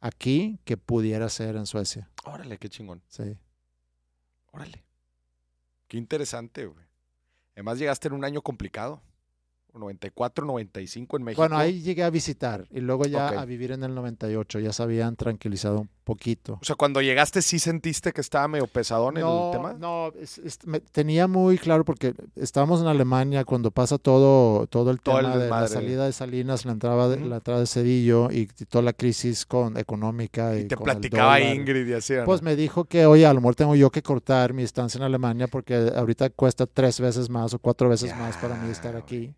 aquí 0.00 0.58
que 0.64 0.76
pudiera 0.76 1.28
ser 1.28 1.56
en 1.56 1.66
Suecia. 1.66 2.08
Órale, 2.24 2.58
qué 2.58 2.68
chingón. 2.68 3.02
Sí. 3.08 3.36
Órale. 4.52 4.85
Qué 5.88 5.96
interesante, 5.96 6.66
güey. 6.66 6.84
Además 7.54 7.78
llegaste 7.78 8.08
en 8.08 8.14
un 8.14 8.24
año 8.24 8.42
complicado. 8.42 9.00
94, 9.78 10.44
95 10.46 11.16
en 11.16 11.22
México. 11.24 11.42
Bueno, 11.42 11.56
ahí 11.58 11.80
llegué 11.82 12.02
a 12.04 12.10
visitar 12.10 12.66
y 12.70 12.80
luego 12.80 13.04
ya 13.04 13.28
a 13.28 13.44
vivir 13.44 13.72
en 13.72 13.82
el 13.82 13.94
98. 13.94 14.58
Ya 14.60 14.72
se 14.72 14.82
habían 14.82 15.16
tranquilizado 15.16 15.80
un 15.80 15.88
poquito. 16.04 16.58
O 16.62 16.64
sea, 16.64 16.76
cuando 16.76 17.00
llegaste 17.02 17.42
sí 17.42 17.58
sentiste 17.58 18.12
que 18.12 18.20
estaba 18.20 18.46
medio 18.48 18.66
pesadón 18.66 19.14
no, 19.14 19.46
el 19.46 19.52
tema. 19.52 19.72
no, 19.74 20.12
es- 20.20 20.38
es- 20.38 20.64
me- 20.66 20.80
tenía 20.80 21.26
muy 21.26 21.58
claro 21.58 21.84
porque 21.84 22.14
estábamos 22.36 22.80
en 22.80 22.86
Alemania 22.86 23.44
cuando 23.44 23.70
pasa 23.70 23.98
todo, 23.98 24.66
todo 24.68 24.90
el 24.90 25.00
Todo 25.00 25.18
el 25.18 25.26
tema 25.26 25.36
de 25.38 25.48
la 25.50 25.66
salida 25.68 26.06
de 26.06 26.12
Salinas, 26.12 26.64
la 26.64 26.72
entrada 26.72 27.08
de, 27.08 27.20
la 27.26 27.36
entrada 27.36 27.60
de 27.60 27.66
Cedillo 27.66 28.30
y, 28.30 28.48
y 28.58 28.64
toda 28.66 28.82
la 28.82 28.92
crisis 28.92 29.44
con, 29.46 29.76
económica. 29.76 30.56
Y, 30.56 30.60
y 30.60 30.64
te 30.64 30.76
con 30.76 30.84
platicaba. 30.84 31.40
Ingrid 31.40 31.86
y 31.88 31.92
así. 31.94 32.14
Pues 32.24 32.40
me 32.42 32.54
dijo 32.56 32.84
que, 32.84 33.06
oye, 33.06 33.26
a 33.26 33.32
lo 33.34 33.40
mejor 33.40 33.54
tengo 33.56 33.74
yo 33.74 33.90
que 33.90 34.02
cortar 34.02 34.52
mi 34.52 34.62
estancia 34.62 34.98
en 34.98 35.04
Alemania 35.04 35.48
porque 35.48 35.90
ahorita 35.94 36.30
cuesta 36.30 36.66
tres 36.66 37.00
veces 37.00 37.28
más 37.28 37.52
o 37.54 37.58
cuatro 37.58 37.88
veces 37.88 38.16
más 38.16 38.36
para 38.36 38.54
mí 38.56 38.70
estar 38.70 38.94
aquí. 38.96 39.34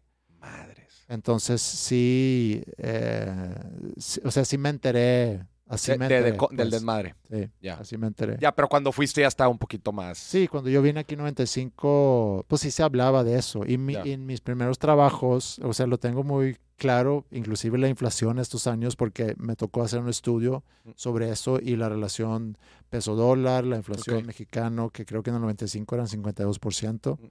Entonces 1.08 1.62
sí, 1.62 2.62
eh, 2.76 3.54
sí, 3.96 4.20
o 4.24 4.30
sea, 4.30 4.44
sí 4.44 4.58
me 4.58 4.68
enteré, 4.68 5.42
así 5.66 5.92
De- 5.92 5.98
me 5.98 6.06
de- 6.08 6.14
de 6.14 6.18
enteré. 6.20 6.36
co- 6.36 6.48
del 6.48 6.56
pues, 6.56 6.70
desmadre. 6.70 7.14
sí, 7.30 7.48
Ya. 7.62 7.74
así 7.74 7.96
me 7.96 8.06
enteré. 8.06 8.36
Ya, 8.40 8.54
pero 8.54 8.68
cuando 8.68 8.92
fuiste 8.92 9.22
ya 9.22 9.26
estaba 9.28 9.48
un 9.48 9.58
poquito 9.58 9.90
más. 9.90 10.18
Sí, 10.18 10.48
cuando 10.48 10.68
yo 10.68 10.82
vine 10.82 11.00
aquí 11.00 11.14
en 11.14 11.20
95, 11.20 12.44
pues 12.46 12.60
sí 12.60 12.70
se 12.70 12.82
hablaba 12.82 13.24
de 13.24 13.38
eso. 13.38 13.62
Y 13.66 13.78
mi- 13.78 13.94
Ya. 13.94 14.02
en 14.02 14.26
mis 14.26 14.40
primeros 14.42 14.78
trabajos, 14.78 15.58
o 15.60 15.72
sea, 15.72 15.86
lo 15.86 15.98
tengo 15.98 16.24
muy 16.24 16.58
claro, 16.76 17.24
inclusive 17.30 17.76
la 17.78 17.88
inflación 17.88 18.38
estos 18.38 18.66
años, 18.66 18.94
porque 18.94 19.34
me 19.38 19.56
tocó 19.56 19.82
hacer 19.82 20.00
un 20.00 20.08
estudio 20.10 20.62
Mm. 20.84 20.90
sobre 20.94 21.30
eso 21.30 21.58
y 21.60 21.74
la 21.76 21.88
relación 21.88 22.56
peso-dólar, 22.90 23.64
la 23.64 23.76
inflación 23.76 24.18
Ok. 24.18 24.24
mexicano, 24.26 24.90
que 24.90 25.04
creo 25.04 25.22
que 25.22 25.30
en 25.30 25.36
el 25.36 25.42
95 25.42 25.94
eran 25.94 26.06
52%. 26.06 27.18
Mm. 27.20 27.26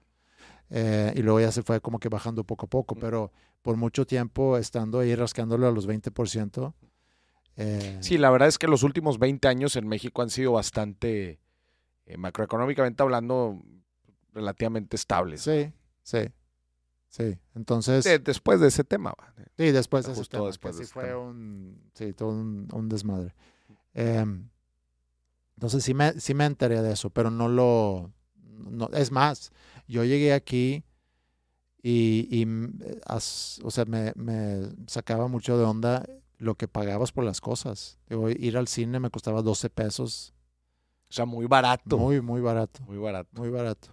eh, 0.70 1.14
y 1.16 1.22
luego 1.22 1.40
ya 1.40 1.50
se 1.54 1.64
fue 1.64 1.80
como 1.80 1.98
que 1.98 2.10
bajando 2.10 2.44
poco 2.44 2.66
a 2.66 2.70
poco, 2.70 2.94
Mm. 2.96 3.00
pero 3.00 3.32
por 3.68 3.76
mucho 3.76 4.08
tiempo 4.08 4.58
estando 4.58 5.00
ahí 5.00 5.14
rascándole 5.14 5.68
a 5.68 5.72
los 5.72 5.88
20%. 5.88 6.74
eh, 7.58 7.98
Sí, 8.00 8.18
la 8.18 8.30
verdad 8.30 8.48
es 8.48 8.58
que 8.58 8.66
los 8.66 8.82
últimos 8.82 9.20
20 9.20 9.50
años 9.50 9.76
en 9.76 9.86
México 9.90 10.22
han 10.22 10.30
sido 10.30 10.54
bastante, 10.54 11.42
eh, 12.06 12.16
macroeconómicamente 12.16 13.04
hablando, 13.04 13.62
relativamente 14.32 14.96
estables. 14.96 15.42
sí, 15.42 15.74
sí, 16.02 16.20
sí. 17.10 17.38
Entonces... 17.56 18.06
De- 18.06 18.20
después 18.20 18.62
de 18.62 18.70
ese 18.70 18.86
tema. 18.86 19.14
Sí, 19.58 19.72
después 19.72 20.06
de 20.06 20.14
ese 20.14 20.24
tema, 20.24 20.46
después 20.46 20.78
que 20.78 20.84
de 20.84 20.88
sí 20.88 20.94
fue 20.94 21.04
tema. 21.04 21.18
un, 21.18 21.92
sí, 21.94 22.14
todo 22.14 22.30
un, 22.30 22.70
un 22.72 22.88
desmadre. 22.88 23.36
Em, 23.94 24.48
entonces 25.56 25.84
sí 25.84 25.94
me, 25.94 26.14
sí 26.22 26.34
me 26.34 26.46
enteré 26.46 26.82
de 26.82 26.94
eso, 26.94 27.10
pero 27.10 27.30
no 27.32 27.50
lo... 27.50 28.14
No, 28.46 28.88
es 28.94 29.12
más, 29.12 29.52
yo 29.90 30.06
llegué 30.06 30.32
aquí 30.32 30.86
y, 31.82 32.28
y, 32.32 32.46
mm, 32.46 32.80
eh, 32.84 33.00
as- 33.06 33.60
o 33.64 33.72
sea, 33.72 33.86
me, 33.86 34.14
me 34.16 34.62
sacaba 34.88 35.28
mucho 35.28 35.58
de 35.58 35.64
onda 35.66 36.06
lo 36.38 36.56
que 36.56 36.68
pagabas 36.68 37.12
por 37.12 37.24
las 37.24 37.42
cosas. 37.42 37.98
Digo, 38.10 38.30
ir 38.30 38.58
al 38.58 38.68
cine 38.68 39.00
me 39.00 39.10
costaba 39.10 39.42
12 39.42 39.70
pesos, 39.70 40.34
O 41.10 41.14
sea, 41.14 41.26
muy 41.26 41.46
barato. 41.46 41.98
Muy, 41.98 42.16
muy, 42.22 42.22
muy 42.22 42.42
barato, 42.42 42.82
barato. 42.88 43.30
muy 43.40 43.50
barato. 43.50 43.90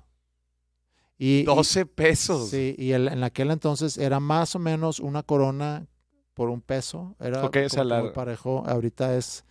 Y, 1.16 1.40
y- 1.40 1.42
12 1.44 1.86
pesos. 1.86 2.50
Sí, 2.50 2.74
y 2.78 2.92
el- 2.92 3.08
en 3.08 3.22
aquel 3.22 3.50
entonces 3.50 3.98
era 3.98 4.18
más 4.20 4.54
o 4.56 4.58
menos 4.58 4.98
una 5.00 5.22
corona 5.22 5.86
por 6.34 6.50
un 6.50 6.60
peso. 6.60 7.14
Era 7.20 7.44
Ok, 7.44 7.56
o 7.66 7.68
sea, 7.68 7.82
como 7.82 7.94
la- 7.94 8.00
muy 8.02 8.10
parejo. 8.10 8.64
Ahorita 8.66 9.16
es 9.16 9.44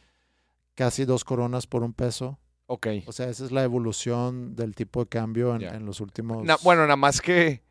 casi 0.75 1.05
dos 1.05 1.23
coronas 1.23 1.65
por 1.67 1.83
un 1.83 1.93
peso. 1.93 2.37
Ok. 2.65 2.87
O 3.05 3.11
sea, 3.13 3.29
esa 3.29 3.45
es 3.45 3.51
la 3.51 3.63
evolución 3.63 4.55
del 4.55 4.75
tipo 4.75 4.99
de 5.01 5.07
cambio 5.07 5.55
en, 5.55 5.85
los 5.85 6.01
últimos... 6.01 6.43
Na- 6.43 6.57
bueno, 6.63 6.81
nada 6.83 6.95
más 6.97 7.21
que 7.21 7.61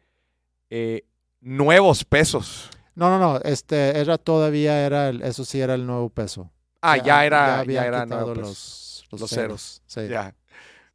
eh, 0.74 1.04
nuevos 1.40 2.02
pesos. 2.04 2.70
No, 2.94 3.10
no, 3.10 3.18
no. 3.18 3.40
Este 3.42 3.98
era 3.98 4.16
todavía, 4.16 4.86
era 4.86 5.10
el- 5.10 5.20
eso 5.22 5.44
sí 5.44 5.60
era 5.60 5.74
el 5.74 5.86
nuevo 5.86 6.08
peso. 6.08 6.50
Ah, 6.80 6.96
ya, 6.96 7.26
era, 7.26 7.46
ya, 7.46 7.60
habían 7.60 7.84
era 7.84 8.06
nuevo 8.06 8.34
los, 8.34 9.04
los, 9.10 9.20
Los 9.20 9.30
ceros. 9.30 9.82
Sí. 9.86 10.08
Ya. 10.08 10.34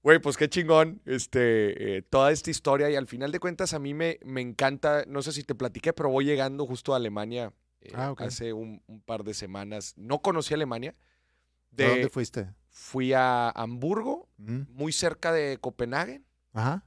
Güey, 0.02 0.20
pues 0.20 0.36
qué 0.36 0.50
chingón 0.50 1.02
este, 1.06 1.98
eh, 1.98 2.02
toda 2.02 2.32
esta 2.32 2.50
historia 2.50 2.90
y 2.90 2.96
al 2.96 3.08
final 3.08 3.32
de 3.32 3.40
cuentas 3.40 3.74
a 3.74 3.80
mí 3.80 3.94
me, 3.94 4.20
me 4.26 4.42
encanta, 4.42 5.04
no 5.08 5.22
sé 5.22 5.32
si 5.32 5.44
te 5.44 5.54
platiqué, 5.54 5.94
pero 5.94 6.10
voy 6.10 6.26
llegando 6.26 6.66
justo 6.66 6.94
a 6.94 6.98
Alemania 6.98 7.52
eh, 7.82 7.92
Ah, 7.94 8.14
hace 8.18 8.54
un, 8.54 8.82
un 8.88 9.02
par 9.02 9.24
de 9.24 9.34
semanas. 9.34 9.94
No 9.98 10.20
conocí 10.22 10.54
Alemania. 10.54 10.96
¿De 11.72 11.84
De- 11.84 11.90
dónde 11.92 12.10
fuiste? 12.10 12.50
fui 12.70 13.12
a 13.14 13.50
Hamburgo, 13.50 14.28
muy 14.38 14.92
cerca 14.92 15.32
de 15.32 15.58
Copenhague. 15.60 16.22
Ajá. 16.54 16.84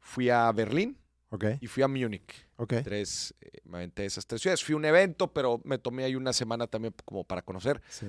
Fui 0.00 0.30
a 0.30 0.50
Berlín 0.52 0.98
Ok. 1.30 1.44
y 1.60 1.66
fui 1.66 1.82
a 1.82 1.88
Múnich. 1.88 2.46
Ok. 2.56 2.74
Tres, 2.82 3.34
eh, 3.40 3.50
me 3.64 3.78
aventé 3.78 4.06
esas 4.06 4.26
tres 4.26 4.40
ciudades. 4.40 4.64
Fui 4.64 4.72
a 4.72 4.76
un 4.76 4.84
evento, 4.84 5.32
pero 5.32 5.60
me 5.64 5.78
tomé 5.78 6.04
ahí 6.04 6.14
una 6.14 6.32
semana 6.32 6.66
también 6.66 6.94
como 7.04 7.24
para 7.24 7.42
conocer. 7.42 7.82
Sí. 7.90 8.06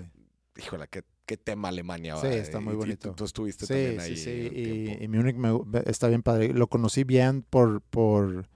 Híjole, 0.57 0.87
qué, 0.89 1.03
qué 1.25 1.37
tema 1.37 1.67
Alemania. 1.69 2.15
Sí, 2.17 2.27
va, 2.27 2.33
está 2.33 2.59
y- 2.59 2.63
muy 2.63 2.71
y 2.73 2.75
tú- 2.75 2.79
bonito. 2.79 3.13
Tú, 3.15 3.25
estuviste 3.25 3.65
Sí, 3.65 3.73
también 3.73 4.01
sí, 4.01 4.09
ahí. 4.09 4.17
sí. 4.17 4.49
tiempo. 4.63 5.01
Y, 5.01 5.03
y 5.03 5.07
Múnich 5.07 5.35
me- 5.35 5.79
está 5.85 6.07
bien 6.07 6.23
padre. 6.23 6.53
Lo 6.53 6.67
conocí 6.67 7.03
bien 7.03 7.43
por, 7.43 7.81
por, 7.81 8.47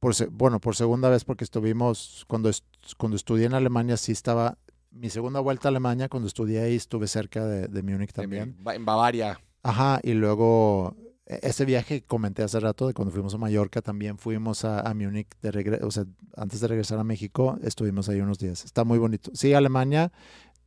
por 0.00 0.14
bueno, 0.30 0.60
por 0.60 0.76
segunda 0.76 1.08
vez 1.08 1.24
porque 1.24 1.44
estuvimos, 1.44 2.24
cuando, 2.28 2.48
est- 2.48 2.64
cuando 2.96 3.16
estudié 3.16 3.46
en 3.46 3.54
Alemania, 3.54 3.96
sí 3.96 4.12
estaba, 4.12 4.56
mi 4.90 5.10
segunda 5.10 5.40
vuelta 5.40 5.68
a 5.68 5.70
Alemania, 5.70 6.08
cuando 6.08 6.26
estudié 6.28 6.60
ahí, 6.60 6.76
estuve 6.76 7.06
cerca 7.08 7.44
de, 7.46 7.68
de 7.68 7.82
Múnich 7.82 8.10
En- 8.10 8.14
también. 8.14 8.56
En 8.66 8.84
Bavaria. 8.84 9.40
Ajá, 9.62 10.00
y 10.02 10.12
luego 10.14 10.96
ese 11.26 11.64
viaje 11.64 12.00
que 12.02 12.06
comenté 12.06 12.42
hace 12.42 12.60
rato 12.60 12.86
de 12.86 12.94
cuando 12.94 13.12
fuimos 13.12 13.34
a 13.34 13.38
Mallorca, 13.38 13.80
también 13.80 14.18
fuimos 14.18 14.64
a, 14.64 14.80
a 14.80 14.92
Múnich 14.94 15.28
de 15.40 15.50
regreso, 15.50 15.86
o 15.86 15.90
sea, 15.90 16.04
antes 16.36 16.60
de 16.60 16.68
regresar 16.68 16.98
a 16.98 17.04
México, 17.04 17.58
estuvimos 17.62 18.08
ahí 18.08 18.20
unos 18.20 18.38
días. 18.38 18.64
Está 18.64 18.84
muy 18.84 18.98
bonito. 18.98 19.30
Sí, 19.34 19.54
Alemania, 19.54 20.12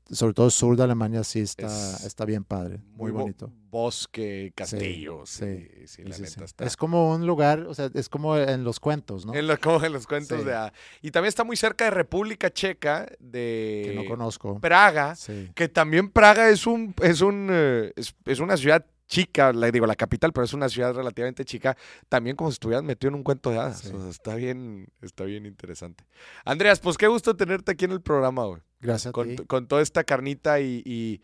sobre 0.10 0.34
todo 0.34 0.46
el 0.48 0.52
sur 0.52 0.76
de 0.78 0.84
Alemania, 0.84 1.24
sí 1.24 1.42
está, 1.42 1.66
Es 1.68 2.06
está 2.06 2.26
bien 2.26 2.44
padre, 2.44 2.80
muy, 2.96 3.12
bo- 3.12 3.20
bonito. 3.20 3.52
bosque, 3.70 4.52
castillos. 4.56 5.30
sí, 5.30 5.46
Sí, 5.46 5.88
sí, 5.88 6.04
la 6.06 6.16
sí, 6.16 6.22
neta 6.24 6.46
está. 6.46 6.66
Es 6.66 6.76
como 6.78 7.12
un 7.14 7.28
lugar, 7.28 7.60
o 7.68 7.74
sea, 7.76 7.92
es 7.94 8.10
como 8.10 8.36
en 8.38 8.64
los 8.64 8.80
cuentos, 8.80 9.26
¿no? 9.26 9.34
En, 9.36 9.46
lo- 9.48 9.60
como 9.60 9.84
en 9.84 9.94
los 9.94 10.08
cuentos 10.08 10.44
de. 10.46 10.56
ah, 10.56 10.74
Y 11.02 11.12
también 11.12 11.30
está 11.30 11.44
muy 11.44 11.56
cerca 11.58 11.86
de 11.86 11.92
República 11.92 12.50
Checa, 12.52 13.06
de 13.20 13.84
que 13.86 13.94
no 13.94 14.06
conozco. 14.06 14.60
Praga, 14.60 15.16
Sí, 15.16 15.50
que 15.54 15.68
también 15.70 16.10
Praga 16.10 16.50
es 16.50 16.66
un, 16.66 16.96
es 17.04 17.22
un, 17.22 17.50
eh, 17.52 17.92
es, 17.96 18.16
es 18.26 18.40
una 18.40 18.56
ciudad 18.58 18.86
chica, 19.08 19.54
la, 19.54 19.72
digo 19.72 19.86
la 19.86 19.96
capital, 19.96 20.34
pero 20.34 20.46
es 20.46 20.54
una 20.54 20.70
ciudad 20.70 20.94
relativamente 20.94 21.46
chica, 21.46 21.78
también 22.10 22.36
como 22.36 22.52
si 22.52 22.56
estuvieras 22.56 22.84
metido 22.84 23.10
en 23.10 23.16
un 23.16 23.24
cuento 23.24 23.50
de 23.52 23.58
hadas. 23.58 23.80
Sí. 23.80 23.92
O 23.94 24.00
sea, 24.02 24.10
está 24.10 24.36
bien, 24.36 24.88
está 25.02 25.24
bien 25.24 25.46
interesante. 25.46 26.04
Andreas, 26.46 26.80
pues 26.80 26.98
qué 26.98 27.08
gusto 27.08 27.36
tenerte 27.36 27.72
aquí 27.72 27.86
en 27.86 27.92
el 27.92 28.02
programa, 28.02 28.46
güey. 28.46 28.62
gracias 28.80 29.08
a 29.08 29.12
Con, 29.14 29.36
ti. 29.36 29.46
con 29.46 29.68
toda 29.68 29.82
esta 29.82 30.04
carnita 30.04 30.60
y, 30.60 30.82
y- 30.86 31.22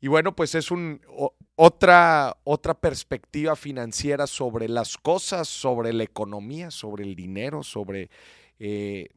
y 0.00 0.08
bueno, 0.08 0.34
pues 0.34 0.56
es 0.56 0.72
un 0.72 1.00
o- 1.08 1.34
otra, 1.54 2.36
otra 2.42 2.74
perspectiva 2.74 3.54
financiera 3.54 4.26
sobre 4.26 4.68
las 4.68 4.96
cosas, 4.96 5.46
sobre 5.46 5.92
la 5.92 6.02
economía, 6.02 6.72
sobre 6.72 7.04
el 7.04 7.14
dinero, 7.14 7.62
sobre 7.62 8.10
eh, 8.58 9.10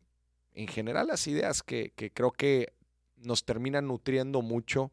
en 0.53 0.68
general 0.68 1.07
las 1.07 1.26
ideas 1.26 1.64
que, 1.64 1.91
que 1.95 2.11
creo 2.11 2.32
que 2.32 2.73
nos 3.18 3.45
terminan 3.45 3.88
nutriendo 3.88 4.44
mucho 4.44 4.91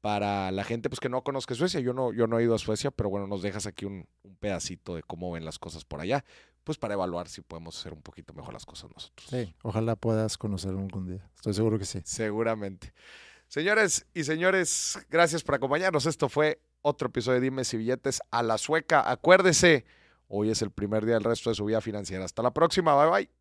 para 0.00 0.50
la 0.50 0.64
gente 0.64 0.88
pues 0.88 1.00
que 1.00 1.08
no 1.08 1.22
conozca 1.22 1.54
Suecia. 1.54 1.80
Yo 1.80 1.92
no, 1.92 2.12
yo 2.12 2.26
no 2.26 2.38
he 2.38 2.44
ido 2.44 2.54
a 2.54 2.58
Suecia, 2.58 2.90
pero 2.90 3.10
bueno, 3.10 3.26
nos 3.26 3.42
dejas 3.42 3.66
aquí 3.66 3.84
un, 3.84 4.06
un 4.22 4.36
pedacito 4.36 4.94
de 4.94 5.02
cómo 5.02 5.32
ven 5.32 5.44
las 5.44 5.58
cosas 5.58 5.84
por 5.84 6.00
allá, 6.00 6.24
pues 6.64 6.78
para 6.78 6.94
evaluar 6.94 7.28
si 7.28 7.40
podemos 7.40 7.78
hacer 7.78 7.92
un 7.92 8.02
poquito 8.02 8.32
mejor 8.34 8.52
las 8.52 8.66
cosas 8.66 8.90
nosotros. 8.94 9.28
Sí, 9.30 9.54
ojalá 9.62 9.96
puedas 9.96 10.38
conocerlo 10.38 10.80
algún 10.80 11.06
día. 11.06 11.28
Estoy 11.34 11.54
seguro 11.54 11.78
que 11.78 11.84
sí. 11.84 12.00
Seguramente. 12.04 12.92
Señores 13.48 14.06
y 14.12 14.24
señores, 14.24 14.98
gracias 15.08 15.42
por 15.42 15.54
acompañarnos. 15.54 16.04
Esto 16.04 16.28
fue 16.28 16.60
otro 16.82 17.08
episodio 17.08 17.40
de 17.40 17.44
Dime 17.46 17.64
si 17.64 17.78
billetes 17.78 18.20
a 18.30 18.42
la 18.42 18.58
sueca. 18.58 19.10
Acuérdese, 19.10 19.86
hoy 20.28 20.50
es 20.50 20.60
el 20.60 20.70
primer 20.70 21.06
día 21.06 21.14
del 21.14 21.24
resto 21.24 21.48
de 21.48 21.56
su 21.56 21.64
vida 21.64 21.80
financiera. 21.80 22.24
Hasta 22.24 22.42
la 22.42 22.52
próxima. 22.52 22.94
Bye 22.94 23.10
bye. 23.10 23.37